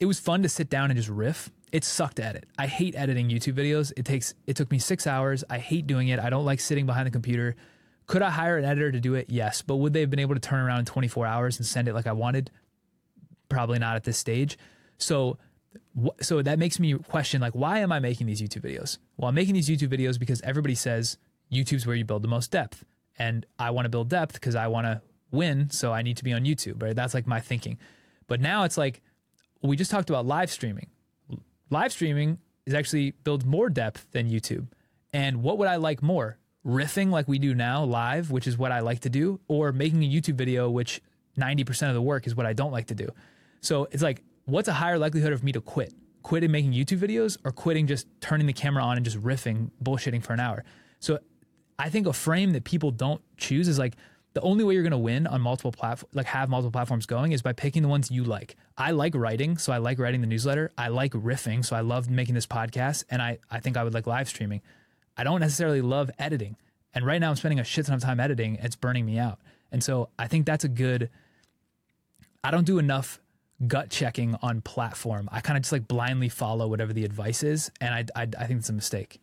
it 0.00 0.06
was 0.06 0.20
fun 0.20 0.42
to 0.42 0.48
sit 0.48 0.70
down 0.70 0.90
and 0.90 0.96
just 0.96 1.08
riff. 1.08 1.50
It 1.72 1.84
sucked 1.84 2.18
at 2.18 2.34
it. 2.34 2.46
i 2.58 2.66
hate 2.66 2.94
editing 2.96 3.28
youtube 3.28 3.54
videos. 3.54 3.92
It 3.96 4.04
takes 4.04 4.34
it 4.46 4.56
took 4.56 4.70
me 4.70 4.78
six 4.78 5.06
hours. 5.06 5.44
I 5.50 5.58
hate 5.58 5.86
doing 5.86 6.08
it. 6.08 6.18
I 6.18 6.30
don't 6.30 6.44
like 6.44 6.60
sitting 6.60 6.86
behind 6.86 7.06
the 7.06 7.10
computer. 7.10 7.56
Could 8.06 8.22
i 8.22 8.30
hire 8.30 8.56
an 8.56 8.64
editor 8.64 8.90
to 8.90 9.00
do 9.00 9.14
it? 9.14 9.26
Yes. 9.28 9.60
But 9.60 9.76
would 9.76 9.92
they 9.92 10.00
have 10.00 10.10
been 10.10 10.18
able 10.18 10.34
to 10.34 10.40
turn 10.40 10.60
around 10.60 10.80
in 10.80 10.84
24 10.86 11.26
hours 11.26 11.58
and 11.58 11.66
send 11.66 11.88
it 11.88 11.94
like 11.94 12.06
i 12.06 12.12
wanted? 12.12 12.50
Probably 13.48 13.78
not 13.78 13.96
at 13.96 14.04
this 14.04 14.18
stage. 14.18 14.56
So 14.96 15.38
so 16.20 16.40
that 16.42 16.58
makes 16.58 16.80
me 16.80 16.94
question 16.94 17.40
like 17.40 17.52
why 17.52 17.80
am 17.80 17.92
i 17.92 17.98
making 17.98 18.26
these 18.26 18.40
youtube 18.40 18.62
videos? 18.62 18.98
Well 19.16 19.28
i'm 19.28 19.34
making 19.34 19.54
these 19.54 19.68
youtube 19.68 19.88
videos 19.88 20.18
because 20.18 20.40
everybody 20.42 20.74
says 20.74 21.18
youtube's 21.52 21.86
where 21.86 21.96
you 21.96 22.04
build 22.04 22.22
the 22.22 22.28
most 22.28 22.50
depth. 22.50 22.84
And 23.18 23.44
i 23.58 23.70
want 23.70 23.84
to 23.84 23.90
build 23.90 24.08
depth 24.08 24.34
because 24.34 24.54
i 24.54 24.68
want 24.68 24.86
to 24.86 25.02
win 25.30 25.68
so 25.68 25.92
i 25.92 26.00
need 26.00 26.16
to 26.16 26.24
be 26.24 26.32
on 26.32 26.44
youtube 26.44 26.82
right? 26.82 26.96
That's 26.96 27.12
like 27.12 27.26
my 27.26 27.40
thinking. 27.40 27.78
But 28.26 28.40
now 28.40 28.64
it's 28.64 28.78
like 28.78 29.02
we 29.62 29.76
just 29.76 29.90
talked 29.90 30.10
about 30.10 30.26
live 30.26 30.50
streaming 30.50 30.88
live 31.70 31.92
streaming 31.92 32.38
is 32.66 32.74
actually 32.74 33.12
builds 33.24 33.44
more 33.44 33.68
depth 33.68 34.06
than 34.12 34.30
youtube 34.30 34.68
and 35.12 35.42
what 35.42 35.58
would 35.58 35.68
i 35.68 35.76
like 35.76 36.02
more 36.02 36.38
riffing 36.66 37.10
like 37.10 37.26
we 37.28 37.38
do 37.38 37.54
now 37.54 37.84
live 37.84 38.30
which 38.30 38.46
is 38.46 38.58
what 38.58 38.72
i 38.72 38.80
like 38.80 39.00
to 39.00 39.08
do 39.10 39.40
or 39.48 39.72
making 39.72 40.02
a 40.02 40.08
youtube 40.08 40.34
video 40.34 40.68
which 40.68 41.00
90% 41.38 41.88
of 41.88 41.94
the 41.94 42.02
work 42.02 42.26
is 42.26 42.34
what 42.34 42.46
i 42.46 42.52
don't 42.52 42.72
like 42.72 42.86
to 42.86 42.94
do 42.94 43.08
so 43.60 43.88
it's 43.90 44.02
like, 44.02 44.22
what's 44.44 44.68
a 44.68 44.72
higher 44.72 44.98
likelihood 44.98 45.32
of 45.32 45.42
me 45.42 45.52
to 45.52 45.60
quit? 45.60 45.92
Quitting 46.22 46.50
making 46.50 46.72
YouTube 46.72 46.98
videos 46.98 47.38
or 47.44 47.52
quitting 47.52 47.86
just 47.86 48.06
turning 48.20 48.46
the 48.46 48.52
camera 48.52 48.82
on 48.82 48.96
and 48.96 49.04
just 49.04 49.20
riffing, 49.22 49.70
bullshitting 49.82 50.22
for 50.22 50.32
an 50.32 50.40
hour? 50.40 50.64
So 51.00 51.18
I 51.78 51.90
think 51.90 52.06
a 52.06 52.12
frame 52.12 52.52
that 52.52 52.64
people 52.64 52.90
don't 52.90 53.22
choose 53.36 53.68
is 53.68 53.78
like 53.78 53.94
the 54.38 54.46
only 54.46 54.62
way 54.62 54.74
you're 54.74 54.84
going 54.84 54.92
to 54.92 54.98
win 54.98 55.26
on 55.26 55.40
multiple 55.40 55.72
platforms, 55.72 56.14
like 56.14 56.26
have 56.26 56.48
multiple 56.48 56.70
platforms 56.70 57.06
going, 57.06 57.32
is 57.32 57.42
by 57.42 57.52
picking 57.52 57.82
the 57.82 57.88
ones 57.88 58.08
you 58.08 58.22
like. 58.22 58.54
I 58.76 58.92
like 58.92 59.16
writing, 59.16 59.58
so 59.58 59.72
I 59.72 59.78
like 59.78 59.98
writing 59.98 60.20
the 60.20 60.28
newsletter. 60.28 60.70
I 60.78 60.88
like 60.88 61.10
riffing, 61.10 61.64
so 61.64 61.74
I 61.74 61.80
love 61.80 62.08
making 62.08 62.36
this 62.36 62.46
podcast, 62.46 63.02
and 63.10 63.20
I 63.20 63.38
I 63.50 63.58
think 63.58 63.76
I 63.76 63.82
would 63.82 63.94
like 63.94 64.06
live 64.06 64.28
streaming. 64.28 64.62
I 65.16 65.24
don't 65.24 65.40
necessarily 65.40 65.80
love 65.80 66.08
editing, 66.20 66.54
and 66.94 67.04
right 67.04 67.20
now 67.20 67.30
I'm 67.30 67.36
spending 67.36 67.58
a 67.58 67.64
shit 67.64 67.86
ton 67.86 67.96
of 67.96 68.00
time 68.00 68.20
editing. 68.20 68.58
It's 68.62 68.76
burning 68.76 69.04
me 69.04 69.18
out, 69.18 69.40
and 69.72 69.82
so 69.82 70.08
I 70.16 70.28
think 70.28 70.46
that's 70.46 70.62
a 70.62 70.68
good. 70.68 71.10
I 72.44 72.52
don't 72.52 72.64
do 72.64 72.78
enough 72.78 73.18
gut 73.66 73.90
checking 73.90 74.36
on 74.40 74.60
platform. 74.60 75.28
I 75.32 75.40
kind 75.40 75.56
of 75.56 75.64
just 75.64 75.72
like 75.72 75.88
blindly 75.88 76.28
follow 76.28 76.68
whatever 76.68 76.92
the 76.92 77.04
advice 77.04 77.42
is, 77.42 77.72
and 77.80 77.92
I 77.92 78.04
I, 78.14 78.28
I 78.38 78.46
think 78.46 78.60
it's 78.60 78.68
a 78.68 78.72
mistake. 78.72 79.20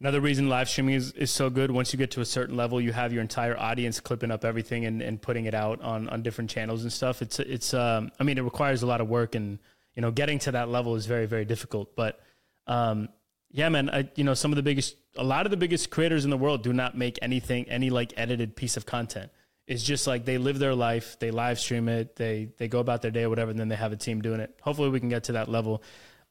Another 0.00 0.22
reason 0.22 0.48
live 0.48 0.70
streaming 0.70 0.94
is, 0.94 1.12
is 1.12 1.30
so 1.30 1.50
good. 1.50 1.70
Once 1.70 1.92
you 1.92 1.98
get 1.98 2.12
to 2.12 2.22
a 2.22 2.24
certain 2.24 2.56
level, 2.56 2.80
you 2.80 2.90
have 2.90 3.12
your 3.12 3.20
entire 3.20 3.54
audience 3.58 4.00
clipping 4.00 4.30
up 4.30 4.46
everything 4.46 4.86
and, 4.86 5.02
and 5.02 5.20
putting 5.20 5.44
it 5.44 5.52
out 5.52 5.82
on, 5.82 6.08
on 6.08 6.22
different 6.22 6.48
channels 6.48 6.82
and 6.84 6.92
stuff. 6.92 7.20
It's 7.20 7.38
it's 7.38 7.74
um 7.74 8.10
I 8.18 8.24
mean 8.24 8.38
it 8.38 8.42
requires 8.42 8.82
a 8.82 8.86
lot 8.86 9.02
of 9.02 9.08
work 9.08 9.34
and 9.34 9.58
you 9.94 10.00
know 10.00 10.10
getting 10.10 10.38
to 10.40 10.52
that 10.52 10.70
level 10.70 10.96
is 10.96 11.04
very 11.04 11.26
very 11.26 11.44
difficult. 11.44 11.94
But 11.96 12.18
um 12.66 13.10
yeah 13.50 13.68
man, 13.68 13.90
I, 13.90 14.08
you 14.14 14.24
know 14.24 14.32
some 14.32 14.52
of 14.52 14.56
the 14.56 14.62
biggest 14.62 14.96
a 15.16 15.24
lot 15.24 15.44
of 15.44 15.50
the 15.50 15.58
biggest 15.58 15.90
creators 15.90 16.24
in 16.24 16.30
the 16.30 16.38
world 16.38 16.62
do 16.62 16.72
not 16.72 16.96
make 16.96 17.18
anything 17.20 17.68
any 17.68 17.90
like 17.90 18.14
edited 18.16 18.56
piece 18.56 18.78
of 18.78 18.86
content. 18.86 19.30
It's 19.66 19.84
just 19.84 20.06
like 20.06 20.24
they 20.24 20.38
live 20.38 20.58
their 20.58 20.74
life, 20.74 21.18
they 21.18 21.30
live 21.30 21.60
stream 21.60 21.90
it, 21.90 22.16
they 22.16 22.48
they 22.56 22.68
go 22.68 22.78
about 22.78 23.02
their 23.02 23.10
day 23.10 23.24
or 23.24 23.28
whatever, 23.28 23.50
and 23.50 23.60
then 23.60 23.68
they 23.68 23.76
have 23.76 23.92
a 23.92 23.96
team 23.96 24.22
doing 24.22 24.40
it. 24.40 24.58
Hopefully 24.62 24.88
we 24.88 24.98
can 24.98 25.10
get 25.10 25.24
to 25.24 25.32
that 25.32 25.50
level. 25.50 25.82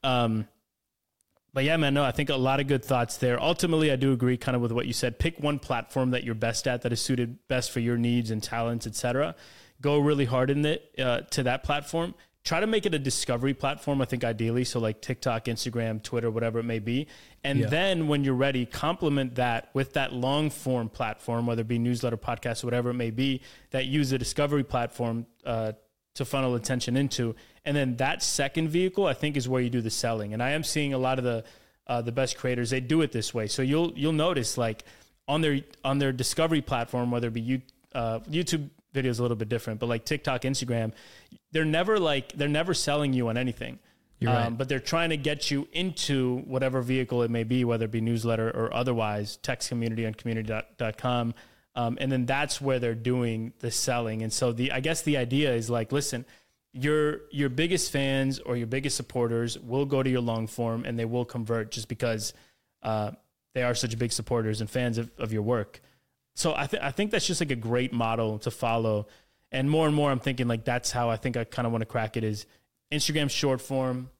Um, 0.02 0.48
but 1.52 1.64
yeah, 1.64 1.76
man, 1.76 1.94
no, 1.94 2.04
I 2.04 2.10
think 2.12 2.30
a 2.30 2.36
lot 2.36 2.60
of 2.60 2.66
good 2.66 2.84
thoughts 2.84 3.16
there. 3.16 3.42
Ultimately, 3.42 3.90
I 3.90 3.96
do 3.96 4.12
agree 4.12 4.36
kind 4.36 4.54
of 4.56 4.62
with 4.62 4.72
what 4.72 4.86
you 4.86 4.92
said. 4.92 5.18
Pick 5.18 5.38
one 5.40 5.58
platform 5.58 6.10
that 6.12 6.24
you're 6.24 6.34
best 6.34 6.66
at 6.68 6.82
that 6.82 6.92
is 6.92 7.00
suited 7.00 7.38
best 7.48 7.70
for 7.70 7.80
your 7.80 7.96
needs 7.96 8.30
and 8.30 8.42
talents, 8.42 8.86
etc. 8.86 9.34
Go 9.80 9.98
really 9.98 10.26
hard 10.26 10.50
in 10.50 10.64
it 10.64 10.94
uh, 10.98 11.22
to 11.30 11.42
that 11.44 11.62
platform. 11.64 12.14
try 12.42 12.58
to 12.58 12.66
make 12.66 12.86
it 12.86 12.94
a 12.94 12.98
discovery 12.98 13.52
platform. 13.52 14.00
I 14.00 14.06
think 14.06 14.24
ideally, 14.24 14.64
so 14.64 14.80
like 14.80 15.02
TikTok, 15.02 15.44
Instagram, 15.44 16.02
Twitter, 16.02 16.30
whatever 16.30 16.58
it 16.58 16.62
may 16.64 16.78
be, 16.78 17.06
and 17.44 17.58
Yeah. 17.58 17.66
then 17.66 18.08
when 18.08 18.24
you're 18.24 18.32
ready, 18.34 18.64
complement 18.64 19.34
that 19.34 19.68
with 19.74 19.92
that 19.92 20.14
long 20.14 20.48
form 20.48 20.88
platform, 20.88 21.46
whether 21.46 21.60
it 21.60 21.68
be 21.68 21.78
newsletter, 21.78 22.16
podcast, 22.16 22.64
whatever 22.64 22.88
it 22.90 22.94
may 22.94 23.10
be, 23.10 23.42
that 23.72 23.84
use 23.86 24.08
the 24.08 24.18
discovery 24.18 24.64
platform 24.64 25.26
uh, 25.44 25.72
to 26.14 26.24
funnel 26.24 26.54
attention 26.54 26.96
into, 26.96 27.34
and 27.64 27.76
then 27.76 27.96
that 27.96 28.22
second 28.22 28.68
vehicle, 28.68 29.06
I 29.06 29.14
think, 29.14 29.36
is 29.36 29.48
where 29.48 29.60
you 29.60 29.70
do 29.70 29.80
the 29.80 29.90
selling. 29.90 30.32
And 30.32 30.42
I 30.42 30.50
am 30.50 30.64
seeing 30.64 30.92
a 30.92 30.98
lot 30.98 31.18
of 31.18 31.24
the 31.24 31.44
uh, 31.86 32.00
the 32.02 32.12
best 32.12 32.36
creators 32.36 32.70
they 32.70 32.80
do 32.80 33.02
it 33.02 33.12
this 33.12 33.34
way. 33.34 33.46
So 33.46 33.62
you'll 33.62 33.92
you'll 33.96 34.12
notice 34.12 34.56
like 34.56 34.84
on 35.28 35.40
their 35.40 35.60
on 35.84 35.98
their 35.98 36.12
discovery 36.12 36.60
platform, 36.60 37.10
whether 37.10 37.28
it 37.28 37.34
be 37.34 37.40
you, 37.40 37.62
uh, 37.94 38.20
YouTube 38.20 38.70
videos 38.94 39.18
a 39.18 39.22
little 39.22 39.36
bit 39.36 39.48
different, 39.48 39.80
but 39.80 39.88
like 39.88 40.04
TikTok, 40.04 40.42
Instagram, 40.42 40.92
they're 41.52 41.64
never 41.64 41.98
like 41.98 42.32
they're 42.32 42.48
never 42.48 42.74
selling 42.74 43.12
you 43.12 43.28
on 43.28 43.36
anything. 43.36 43.78
You're 44.18 44.32
right. 44.32 44.46
Um, 44.46 44.56
but 44.56 44.68
they're 44.68 44.80
trying 44.80 45.10
to 45.10 45.16
get 45.16 45.50
you 45.50 45.66
into 45.72 46.38
whatever 46.40 46.82
vehicle 46.82 47.22
it 47.22 47.30
may 47.30 47.44
be, 47.44 47.64
whether 47.64 47.86
it 47.86 47.90
be 47.90 48.02
newsletter 48.02 48.50
or 48.50 48.72
otherwise, 48.74 49.38
text 49.38 49.70
community 49.70 50.06
on 50.06 50.14
community.com. 50.14 51.34
Um, 51.74 51.98
and 52.00 52.10
then 52.10 52.26
that's 52.26 52.60
where 52.60 52.78
they're 52.78 52.94
doing 52.94 53.52
the 53.60 53.70
selling. 53.70 54.22
And 54.22 54.32
so 54.32 54.52
the 54.52 54.72
I 54.72 54.80
guess 54.80 55.02
the 55.02 55.16
idea 55.16 55.54
is 55.54 55.70
like, 55.70 55.92
listen, 55.92 56.24
your 56.72 57.22
your 57.30 57.48
biggest 57.48 57.90
fans 57.90 58.38
or 58.38 58.56
your 58.56 58.66
biggest 58.66 58.96
supporters 58.96 59.58
will 59.58 59.86
go 59.86 60.02
to 60.02 60.10
your 60.10 60.20
long 60.20 60.46
form 60.46 60.84
and 60.84 60.98
they 60.98 61.04
will 61.04 61.24
convert 61.24 61.70
just 61.70 61.88
because 61.88 62.32
uh, 62.82 63.12
they 63.54 63.62
are 63.62 63.74
such 63.74 63.98
big 63.98 64.12
supporters 64.12 64.60
and 64.60 64.70
fans 64.70 64.98
of, 64.98 65.10
of 65.18 65.32
your 65.32 65.42
work. 65.42 65.80
So 66.34 66.54
I 66.54 66.66
think 66.66 66.82
I 66.82 66.90
think 66.90 67.10
that's 67.10 67.26
just 67.26 67.40
like 67.40 67.50
a 67.50 67.56
great 67.56 67.92
model 67.92 68.38
to 68.40 68.50
follow. 68.50 69.06
And 69.52 69.68
more 69.68 69.86
and 69.86 69.94
more, 69.94 70.10
I'm 70.10 70.20
thinking 70.20 70.46
like 70.46 70.64
that's 70.64 70.90
how 70.90 71.10
I 71.10 71.16
think 71.16 71.36
I 71.36 71.44
kind 71.44 71.66
of 71.66 71.72
want 71.72 71.82
to 71.82 71.86
crack 71.86 72.16
it 72.16 72.24
is 72.24 72.46
Instagram 72.92 73.30
short 73.30 73.60
form, 73.60 74.10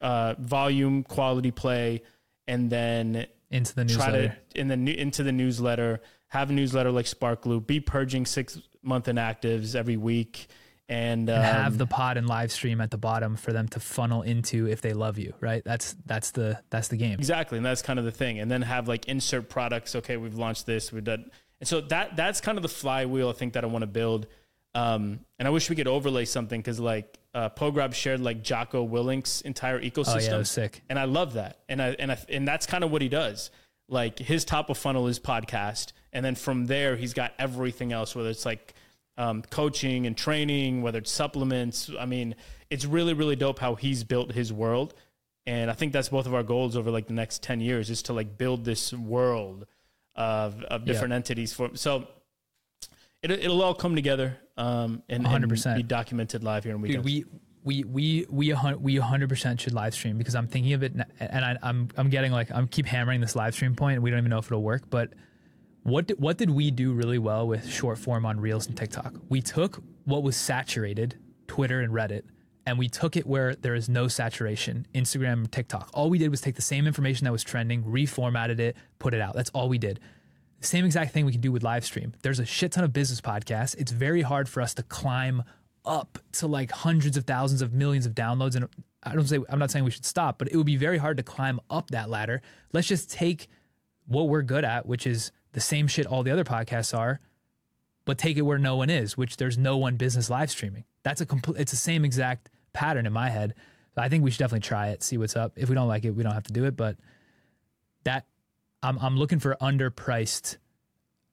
uh, 0.00 0.34
volume, 0.38 1.04
quality 1.04 1.52
play, 1.52 2.02
and 2.48 2.68
then 2.68 3.26
into 3.50 3.74
the 3.74 3.84
try 3.84 4.06
newsletter. 4.06 4.36
to 4.50 4.60
in 4.60 4.68
the 4.68 4.98
into 5.00 5.22
the 5.22 5.32
newsletter. 5.32 6.00
Have 6.34 6.50
a 6.50 6.52
newsletter 6.52 6.90
like 6.90 7.06
Sparkloop. 7.06 7.66
Be 7.66 7.80
purging 7.80 8.26
six 8.26 8.60
month 8.82 9.06
inactives 9.06 9.74
every 9.74 9.96
week, 9.96 10.48
and, 10.88 11.30
um, 11.30 11.36
and 11.36 11.44
have 11.44 11.78
the 11.78 11.86
pod 11.86 12.16
and 12.18 12.26
live 12.28 12.52
stream 12.52 12.80
at 12.80 12.90
the 12.90 12.98
bottom 12.98 13.36
for 13.36 13.52
them 13.52 13.68
to 13.68 13.80
funnel 13.80 14.20
into 14.22 14.68
if 14.68 14.82
they 14.82 14.92
love 14.92 15.16
you, 15.16 15.32
right? 15.40 15.62
That's 15.64 15.96
that's 16.04 16.32
the 16.32 16.60
that's 16.70 16.88
the 16.88 16.96
game. 16.96 17.14
Exactly, 17.18 17.56
and 17.56 17.64
that's 17.64 17.80
kind 17.82 17.98
of 17.98 18.04
the 18.04 18.10
thing. 18.10 18.40
And 18.40 18.50
then 18.50 18.62
have 18.62 18.88
like 18.88 19.06
insert 19.08 19.48
products. 19.48 19.94
Okay, 19.96 20.16
we've 20.16 20.34
launched 20.34 20.66
this. 20.66 20.92
We've 20.92 21.04
done, 21.04 21.30
and 21.60 21.68
so 21.68 21.80
that 21.82 22.16
that's 22.16 22.40
kind 22.40 22.58
of 22.58 22.62
the 22.62 22.68
flywheel 22.68 23.30
I 23.30 23.32
think 23.32 23.54
that 23.54 23.64
I 23.64 23.68
want 23.68 23.82
to 23.82 23.86
build. 23.86 24.26
Um, 24.74 25.20
and 25.38 25.46
I 25.46 25.52
wish 25.52 25.70
we 25.70 25.76
could 25.76 25.86
overlay 25.86 26.24
something 26.24 26.60
because 26.60 26.80
like 26.80 27.16
uh, 27.32 27.48
Pograb 27.50 27.94
shared 27.94 28.20
like 28.20 28.42
Jocko 28.42 28.82
Willink's 28.82 29.40
entire 29.42 29.76
Oh 29.76 29.80
yeah, 29.80 29.88
ecosystem, 29.90 30.38
was 30.38 30.50
sick. 30.50 30.82
and 30.90 30.98
I 30.98 31.04
love 31.04 31.34
that. 31.34 31.60
And 31.68 31.80
I 31.80 31.90
and 31.90 32.10
I 32.10 32.18
and 32.28 32.46
that's 32.46 32.66
kind 32.66 32.82
of 32.82 32.90
what 32.90 33.00
he 33.02 33.08
does. 33.08 33.50
Like 33.88 34.18
his 34.18 34.44
top 34.44 34.68
of 34.70 34.76
funnel 34.78 35.06
is 35.06 35.20
podcast, 35.20 35.92
and 36.14 36.24
then 36.24 36.34
from 36.34 36.66
there 36.66 36.96
he's 36.96 37.12
got 37.12 37.32
everything 37.38 37.92
else, 37.92 38.14
whether 38.14 38.30
it's 38.30 38.46
like 38.46 38.74
um, 39.18 39.42
coaching 39.42 40.06
and 40.06 40.16
training, 40.16 40.82
whether 40.82 40.98
it's 40.98 41.10
supplements. 41.10 41.90
I 41.98 42.06
mean, 42.06 42.34
it's 42.70 42.86
really 42.86 43.12
really 43.12 43.36
dope 43.36 43.58
how 43.58 43.74
he's 43.74 44.04
built 44.04 44.32
his 44.32 44.52
world, 44.52 44.94
and 45.46 45.70
I 45.70 45.74
think 45.74 45.92
that's 45.92 46.08
both 46.08 46.26
of 46.26 46.34
our 46.34 46.42
goals 46.42 46.76
over 46.76 46.90
like 46.90 47.08
the 47.08 47.14
next 47.14 47.42
ten 47.42 47.60
years 47.60 47.90
is 47.90 48.02
to 48.04 48.12
like 48.12 48.38
build 48.38 48.64
this 48.64 48.92
world 48.92 49.66
of 50.14 50.62
of 50.64 50.84
different 50.84 51.12
entities 51.12 51.52
for 51.52 51.70
so. 51.74 52.06
It, 53.22 53.30
it'll 53.30 53.62
all 53.62 53.74
come 53.74 53.94
together 53.94 54.36
um, 54.58 55.02
and, 55.08 55.26
and 55.26 55.44
100%. 55.46 55.76
be 55.76 55.82
documented 55.82 56.44
live 56.44 56.64
here 56.64 56.74
in 56.74 56.82
Dude, 56.82 57.02
we 57.02 57.24
we 57.64 57.82
we 57.82 58.26
we 58.28 58.50
a 58.50 58.76
we 58.78 58.96
100% 58.96 59.60
should 59.60 59.72
live 59.72 59.94
stream 59.94 60.18
because 60.18 60.34
I'm 60.34 60.46
thinking 60.46 60.74
of 60.74 60.82
it 60.82 60.92
and 61.18 61.44
I, 61.44 61.56
I'm 61.62 61.88
I'm 61.96 62.10
getting 62.10 62.30
like 62.30 62.50
I'm 62.52 62.68
keep 62.68 62.86
hammering 62.86 63.20
this 63.20 63.34
live 63.34 63.54
stream 63.54 63.74
point 63.74 63.94
and 63.94 64.02
we 64.02 64.10
don't 64.10 64.18
even 64.18 64.30
know 64.30 64.38
if 64.38 64.46
it'll 64.46 64.62
work. 64.62 64.90
But 64.90 65.14
what 65.84 66.06
did, 66.06 66.18
what 66.18 66.38
did 66.38 66.50
we 66.50 66.70
do 66.70 66.92
really 66.92 67.18
well 67.18 67.46
with 67.46 67.70
short 67.70 67.98
form 67.98 68.26
on 68.26 68.40
Reels 68.40 68.66
and 68.66 68.76
TikTok? 68.76 69.14
We 69.28 69.40
took 69.40 69.82
what 70.04 70.22
was 70.22 70.36
saturated, 70.36 71.16
Twitter 71.46 71.80
and 71.80 71.92
Reddit, 71.92 72.22
and 72.66 72.78
we 72.78 72.88
took 72.88 73.16
it 73.16 73.26
where 73.26 73.54
there 73.54 73.74
is 73.74 73.88
no 73.88 74.08
saturation, 74.08 74.86
Instagram 74.94 75.34
and 75.34 75.52
TikTok. 75.52 75.90
All 75.92 76.08
we 76.08 76.18
did 76.18 76.30
was 76.30 76.40
take 76.40 76.56
the 76.56 76.62
same 76.62 76.86
information 76.86 77.26
that 77.26 77.32
was 77.32 77.44
trending, 77.44 77.84
reformatted 77.84 78.58
it, 78.58 78.76
put 78.98 79.12
it 79.12 79.20
out. 79.20 79.34
That's 79.34 79.50
all 79.50 79.68
we 79.68 79.76
did. 79.76 80.00
Same 80.60 80.86
exact 80.86 81.12
thing 81.12 81.26
we 81.26 81.32
can 81.32 81.42
do 81.42 81.52
with 81.52 81.62
live 81.62 81.84
stream. 81.84 82.14
There's 82.22 82.38
a 82.38 82.46
shit 82.46 82.72
ton 82.72 82.84
of 82.84 82.94
business 82.94 83.20
podcasts. 83.20 83.76
It's 83.78 83.92
very 83.92 84.22
hard 84.22 84.48
for 84.48 84.62
us 84.62 84.72
to 84.74 84.82
climb 84.82 85.42
up 85.84 86.18
to 86.32 86.46
like 86.46 86.70
hundreds 86.70 87.18
of 87.18 87.24
thousands 87.24 87.60
of 87.60 87.74
millions 87.74 88.06
of 88.06 88.14
downloads. 88.14 88.56
And 88.56 88.66
I 89.02 89.14
don't 89.14 89.28
say 89.28 89.38
I'm 89.50 89.58
not 89.58 89.70
saying 89.70 89.84
we 89.84 89.90
should 89.90 90.06
stop, 90.06 90.38
but 90.38 90.48
it 90.48 90.56
would 90.56 90.64
be 90.64 90.76
very 90.76 90.96
hard 90.96 91.18
to 91.18 91.22
climb 91.22 91.60
up 91.68 91.90
that 91.90 92.08
ladder. 92.08 92.40
Let's 92.72 92.88
just 92.88 93.10
take 93.10 93.48
what 94.06 94.28
we're 94.28 94.40
good 94.40 94.64
at, 94.64 94.86
which 94.86 95.06
is 95.06 95.30
the 95.54 95.60
same 95.60 95.86
shit 95.86 96.06
all 96.06 96.22
the 96.22 96.30
other 96.30 96.44
podcasts 96.44 96.96
are, 96.96 97.20
but 98.04 98.18
take 98.18 98.36
it 98.36 98.42
where 98.42 98.58
no 98.58 98.76
one 98.76 98.90
is, 98.90 99.16
which 99.16 99.38
there's 99.38 99.56
no 99.56 99.76
one 99.76 99.96
business 99.96 100.28
live 100.28 100.50
streaming. 100.50 100.84
That's 101.02 101.20
a 101.20 101.26
complete. 101.26 101.60
It's 101.60 101.70
the 101.70 101.78
same 101.78 102.04
exact 102.04 102.50
pattern 102.72 103.06
in 103.06 103.12
my 103.12 103.30
head. 103.30 103.54
So 103.94 104.02
I 104.02 104.08
think 104.08 104.24
we 104.24 104.30
should 104.30 104.40
definitely 104.40 104.66
try 104.66 104.88
it, 104.88 105.02
see 105.02 105.16
what's 105.16 105.36
up. 105.36 105.52
If 105.56 105.68
we 105.68 105.74
don't 105.74 105.88
like 105.88 106.04
it, 106.04 106.10
we 106.10 106.22
don't 106.22 106.34
have 106.34 106.44
to 106.44 106.52
do 106.52 106.64
it. 106.64 106.76
But 106.76 106.96
that 108.02 108.26
I'm 108.82 108.98
I'm 108.98 109.16
looking 109.16 109.38
for 109.38 109.56
underpriced. 109.60 110.58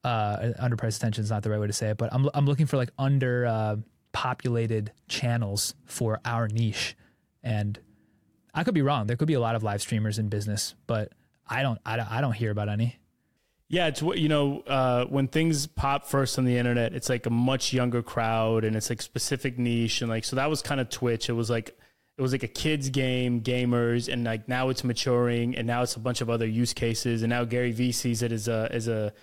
Uh, 0.04 0.52
underpriced 0.60 0.96
attention 0.96 1.22
is 1.22 1.30
not 1.30 1.44
the 1.44 1.50
right 1.50 1.60
way 1.60 1.66
to 1.66 1.72
say 1.72 1.90
it, 1.90 1.96
but 1.96 2.12
I'm 2.12 2.28
I'm 2.34 2.46
looking 2.46 2.66
for 2.66 2.76
like 2.76 2.90
under 2.98 3.46
uh, 3.46 3.76
populated 4.12 4.92
channels 5.08 5.74
for 5.84 6.20
our 6.24 6.48
niche, 6.48 6.96
and 7.42 7.78
I 8.54 8.64
could 8.64 8.74
be 8.74 8.82
wrong. 8.82 9.06
There 9.06 9.16
could 9.16 9.28
be 9.28 9.34
a 9.34 9.40
lot 9.40 9.54
of 9.54 9.62
live 9.62 9.80
streamers 9.80 10.18
in 10.18 10.28
business, 10.28 10.74
but 10.86 11.12
I 11.46 11.62
don't 11.62 11.78
I 11.84 11.96
don't, 11.96 12.10
I 12.10 12.20
don't 12.20 12.32
hear 12.32 12.50
about 12.50 12.68
any. 12.68 12.98
Yeah, 13.72 13.86
it's 13.86 14.02
what 14.02 14.18
you 14.18 14.28
know 14.28 14.60
uh, 14.66 15.06
when 15.06 15.28
things 15.28 15.66
pop 15.66 16.04
first 16.04 16.38
on 16.38 16.44
the 16.44 16.58
internet. 16.58 16.92
It's 16.92 17.08
like 17.08 17.24
a 17.24 17.30
much 17.30 17.72
younger 17.72 18.02
crowd, 18.02 18.64
and 18.64 18.76
it's 18.76 18.90
like 18.90 19.00
specific 19.00 19.58
niche, 19.58 20.02
and 20.02 20.10
like 20.10 20.24
so 20.24 20.36
that 20.36 20.50
was 20.50 20.60
kind 20.60 20.78
of 20.78 20.90
Twitch. 20.90 21.30
It 21.30 21.32
was 21.32 21.48
like 21.48 21.74
it 22.18 22.20
was 22.20 22.32
like 22.32 22.42
a 22.42 22.48
kids 22.48 22.90
game, 22.90 23.40
gamers, 23.40 24.12
and 24.12 24.24
like 24.24 24.46
now 24.46 24.68
it's 24.68 24.84
maturing, 24.84 25.56
and 25.56 25.66
now 25.66 25.82
it's 25.82 25.96
a 25.96 26.00
bunch 26.00 26.20
of 26.20 26.28
other 26.28 26.46
use 26.46 26.74
cases, 26.74 27.22
and 27.22 27.30
now 27.30 27.44
Gary 27.44 27.72
Vee 27.72 27.92
sees 27.92 28.20
it 28.20 28.30
as 28.30 28.46
a 28.46 28.68
as 28.70 28.88
a 28.88 29.14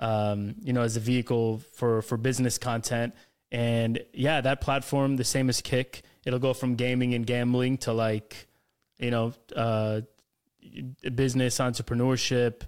um, 0.00 0.54
you 0.62 0.72
know 0.72 0.80
as 0.80 0.96
a 0.96 1.00
vehicle 1.00 1.58
for 1.74 2.00
for 2.00 2.16
business 2.16 2.56
content, 2.56 3.14
and 3.52 4.02
yeah, 4.14 4.40
that 4.40 4.62
platform 4.62 5.16
the 5.16 5.24
same 5.24 5.50
as 5.50 5.60
Kick. 5.60 6.00
It'll 6.24 6.38
go 6.38 6.54
from 6.54 6.76
gaming 6.76 7.12
and 7.12 7.26
gambling 7.26 7.76
to 7.78 7.92
like 7.92 8.48
you 8.96 9.10
know 9.10 9.34
uh, 9.54 10.00
business 11.14 11.58
entrepreneurship 11.58 12.62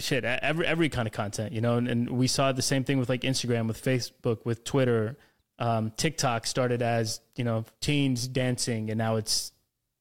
shit 0.00 0.24
every 0.24 0.66
every 0.66 0.88
kind 0.88 1.06
of 1.06 1.12
content 1.12 1.52
you 1.52 1.60
know 1.60 1.76
and, 1.76 1.88
and 1.88 2.10
we 2.10 2.26
saw 2.26 2.52
the 2.52 2.62
same 2.62 2.84
thing 2.84 2.98
with 2.98 3.08
like 3.08 3.22
instagram 3.22 3.66
with 3.66 3.82
facebook 3.82 4.44
with 4.44 4.64
twitter. 4.64 5.16
Um, 5.58 5.92
tiktok 5.96 6.46
started 6.46 6.80
as 6.80 7.20
you 7.36 7.44
know 7.44 7.66
teens 7.80 8.26
dancing 8.26 8.90
and 8.90 8.96
now 8.96 9.16
it's 9.16 9.52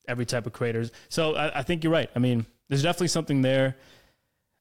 every 0.07 0.25
type 0.25 0.47
of 0.47 0.53
creators. 0.53 0.91
So 1.09 1.35
i, 1.35 1.59
I 1.59 1.63
think 1.63 1.83
you're 1.83 1.93
right. 1.93 2.09
I 2.15 2.19
mean 2.19 2.45
there's 2.69 2.83
definitely 2.83 3.09
something 3.09 3.41
there. 3.41 3.75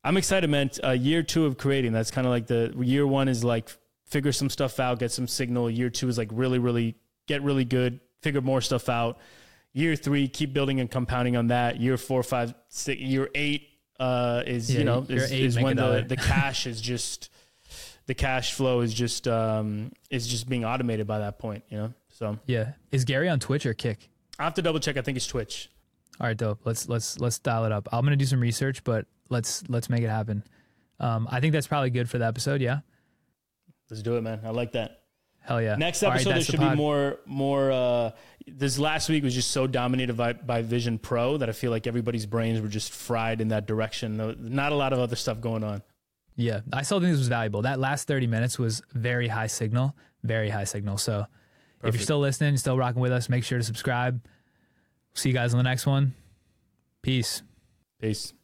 I'm 0.02 0.16
excited 0.16 0.50
man. 0.50 0.70
Uh, 0.82 0.90
year 0.90 1.22
two 1.22 1.46
of 1.46 1.56
creating 1.56 1.92
that's 1.92 2.10
kind 2.10 2.26
of 2.26 2.32
like 2.32 2.46
the 2.46 2.74
year 2.78 3.06
one 3.06 3.28
is 3.28 3.44
like 3.44 3.70
figure 4.06 4.32
some 4.32 4.50
stuff 4.50 4.80
out 4.80 4.98
get 4.98 5.12
some 5.12 5.28
signal. 5.28 5.70
Year 5.70 5.90
two 5.90 6.08
is 6.08 6.18
like 6.18 6.30
really 6.32 6.58
really 6.58 6.96
get 7.26 7.42
really 7.42 7.64
good 7.64 8.00
figure 8.22 8.40
more 8.40 8.60
stuff 8.60 8.88
out. 8.88 9.18
Year 9.72 9.94
three 9.94 10.26
keep 10.28 10.52
building 10.52 10.80
and 10.80 10.90
compounding 10.90 11.36
on 11.36 11.48
that. 11.48 11.80
Year 11.80 11.96
four 11.96 12.22
five 12.22 12.54
six 12.68 13.00
year 13.00 13.28
eight 13.34 13.67
uh, 13.98 14.42
is 14.46 14.72
Yeah, 14.72 14.78
you 14.78 14.84
know 14.84 15.06
is, 15.08 15.30
is 15.32 15.58
when 15.58 15.76
the, 15.76 16.04
the 16.06 16.16
cash 16.16 16.66
is 16.66 16.80
just 16.80 17.30
the 18.06 18.14
cash 18.14 18.54
flow 18.54 18.80
is 18.80 18.94
just 18.94 19.28
um, 19.28 19.92
is 20.10 20.26
just 20.26 20.48
being 20.48 20.64
automated 20.64 21.06
by 21.06 21.18
that 21.18 21.38
point 21.38 21.64
you 21.68 21.78
know 21.78 21.94
so 22.08 22.38
Yeah, 22.46 22.72
is 22.90 23.04
Gary 23.04 23.28
on 23.28 23.40
Twitch 23.40 23.66
or 23.66 23.74
Kick? 23.74 24.08
I 24.38 24.44
have 24.44 24.54
to 24.54 24.62
double 24.62 24.80
check 24.80 24.96
I 24.96 25.02
think 25.02 25.16
it's 25.16 25.26
Twitch 25.26 25.70
All 26.20 26.26
right, 26.26 26.36
dope. 26.36 26.60
Let's 26.64 26.88
let's 26.88 27.18
let's 27.20 27.38
dial 27.38 27.64
it 27.64 27.72
up. 27.72 27.88
I'm 27.92 28.04
gonna 28.04 28.16
do 28.16 28.26
some 28.26 28.40
research, 28.40 28.84
but 28.84 29.06
let's 29.28 29.68
let's 29.68 29.88
make 29.88 30.02
it 30.02 30.10
happen. 30.10 30.42
Um, 31.00 31.28
I 31.30 31.40
think 31.40 31.52
that's 31.52 31.66
probably 31.66 31.90
good 31.90 32.08
for 32.08 32.18
the 32.18 32.26
episode. 32.26 32.60
Yeah, 32.60 32.80
let's 33.90 34.02
do 34.02 34.16
it 34.16 34.22
man 34.22 34.40
I 34.44 34.50
like 34.50 34.72
that 34.72 34.98
hell 35.48 35.62
yeah. 35.62 35.76
Next 35.76 36.02
All 36.02 36.10
right, 36.10 36.16
episode, 36.16 36.28
there 36.30 36.38
that's 36.38 36.46
the 36.46 36.52
should 36.52 36.60
be 36.60 36.76
more, 36.76 37.18
more. 37.26 37.72
Uh, 37.72 38.10
this 38.56 38.78
last 38.78 39.08
week 39.08 39.24
was 39.24 39.34
just 39.34 39.50
so 39.50 39.66
dominated 39.66 40.16
by, 40.16 40.32
by 40.32 40.62
Vision 40.62 40.98
Pro 40.98 41.36
that 41.36 41.48
I 41.48 41.52
feel 41.52 41.70
like 41.70 41.86
everybody's 41.86 42.26
brains 42.26 42.60
were 42.60 42.68
just 42.68 42.92
fried 42.92 43.40
in 43.40 43.48
that 43.48 43.66
direction. 43.66 44.16
Not 44.38 44.72
a 44.72 44.74
lot 44.74 44.92
of 44.92 44.98
other 44.98 45.16
stuff 45.16 45.40
going 45.40 45.64
on. 45.64 45.82
Yeah, 46.36 46.60
I 46.72 46.82
still 46.82 47.00
think 47.00 47.10
this 47.10 47.18
was 47.18 47.28
valuable. 47.28 47.62
That 47.62 47.80
last 47.80 48.06
30 48.06 48.28
minutes 48.28 48.58
was 48.58 48.80
very 48.92 49.26
high 49.26 49.48
signal, 49.48 49.96
very 50.22 50.50
high 50.50 50.64
signal. 50.64 50.96
So 50.96 51.26
if 51.82 51.94
you're 51.94 52.02
still 52.02 52.20
listening, 52.20 52.56
still 52.56 52.78
rocking 52.78 53.02
with 53.02 53.12
us, 53.12 53.28
make 53.28 53.44
sure 53.44 53.58
to 53.58 53.64
subscribe. 53.64 54.24
See 55.14 55.30
you 55.30 55.34
guys 55.34 55.52
on 55.52 55.58
the 55.58 55.64
next 55.64 55.86
one. 55.86 56.14
Peace. 57.02 57.42
Peace. 58.00 58.34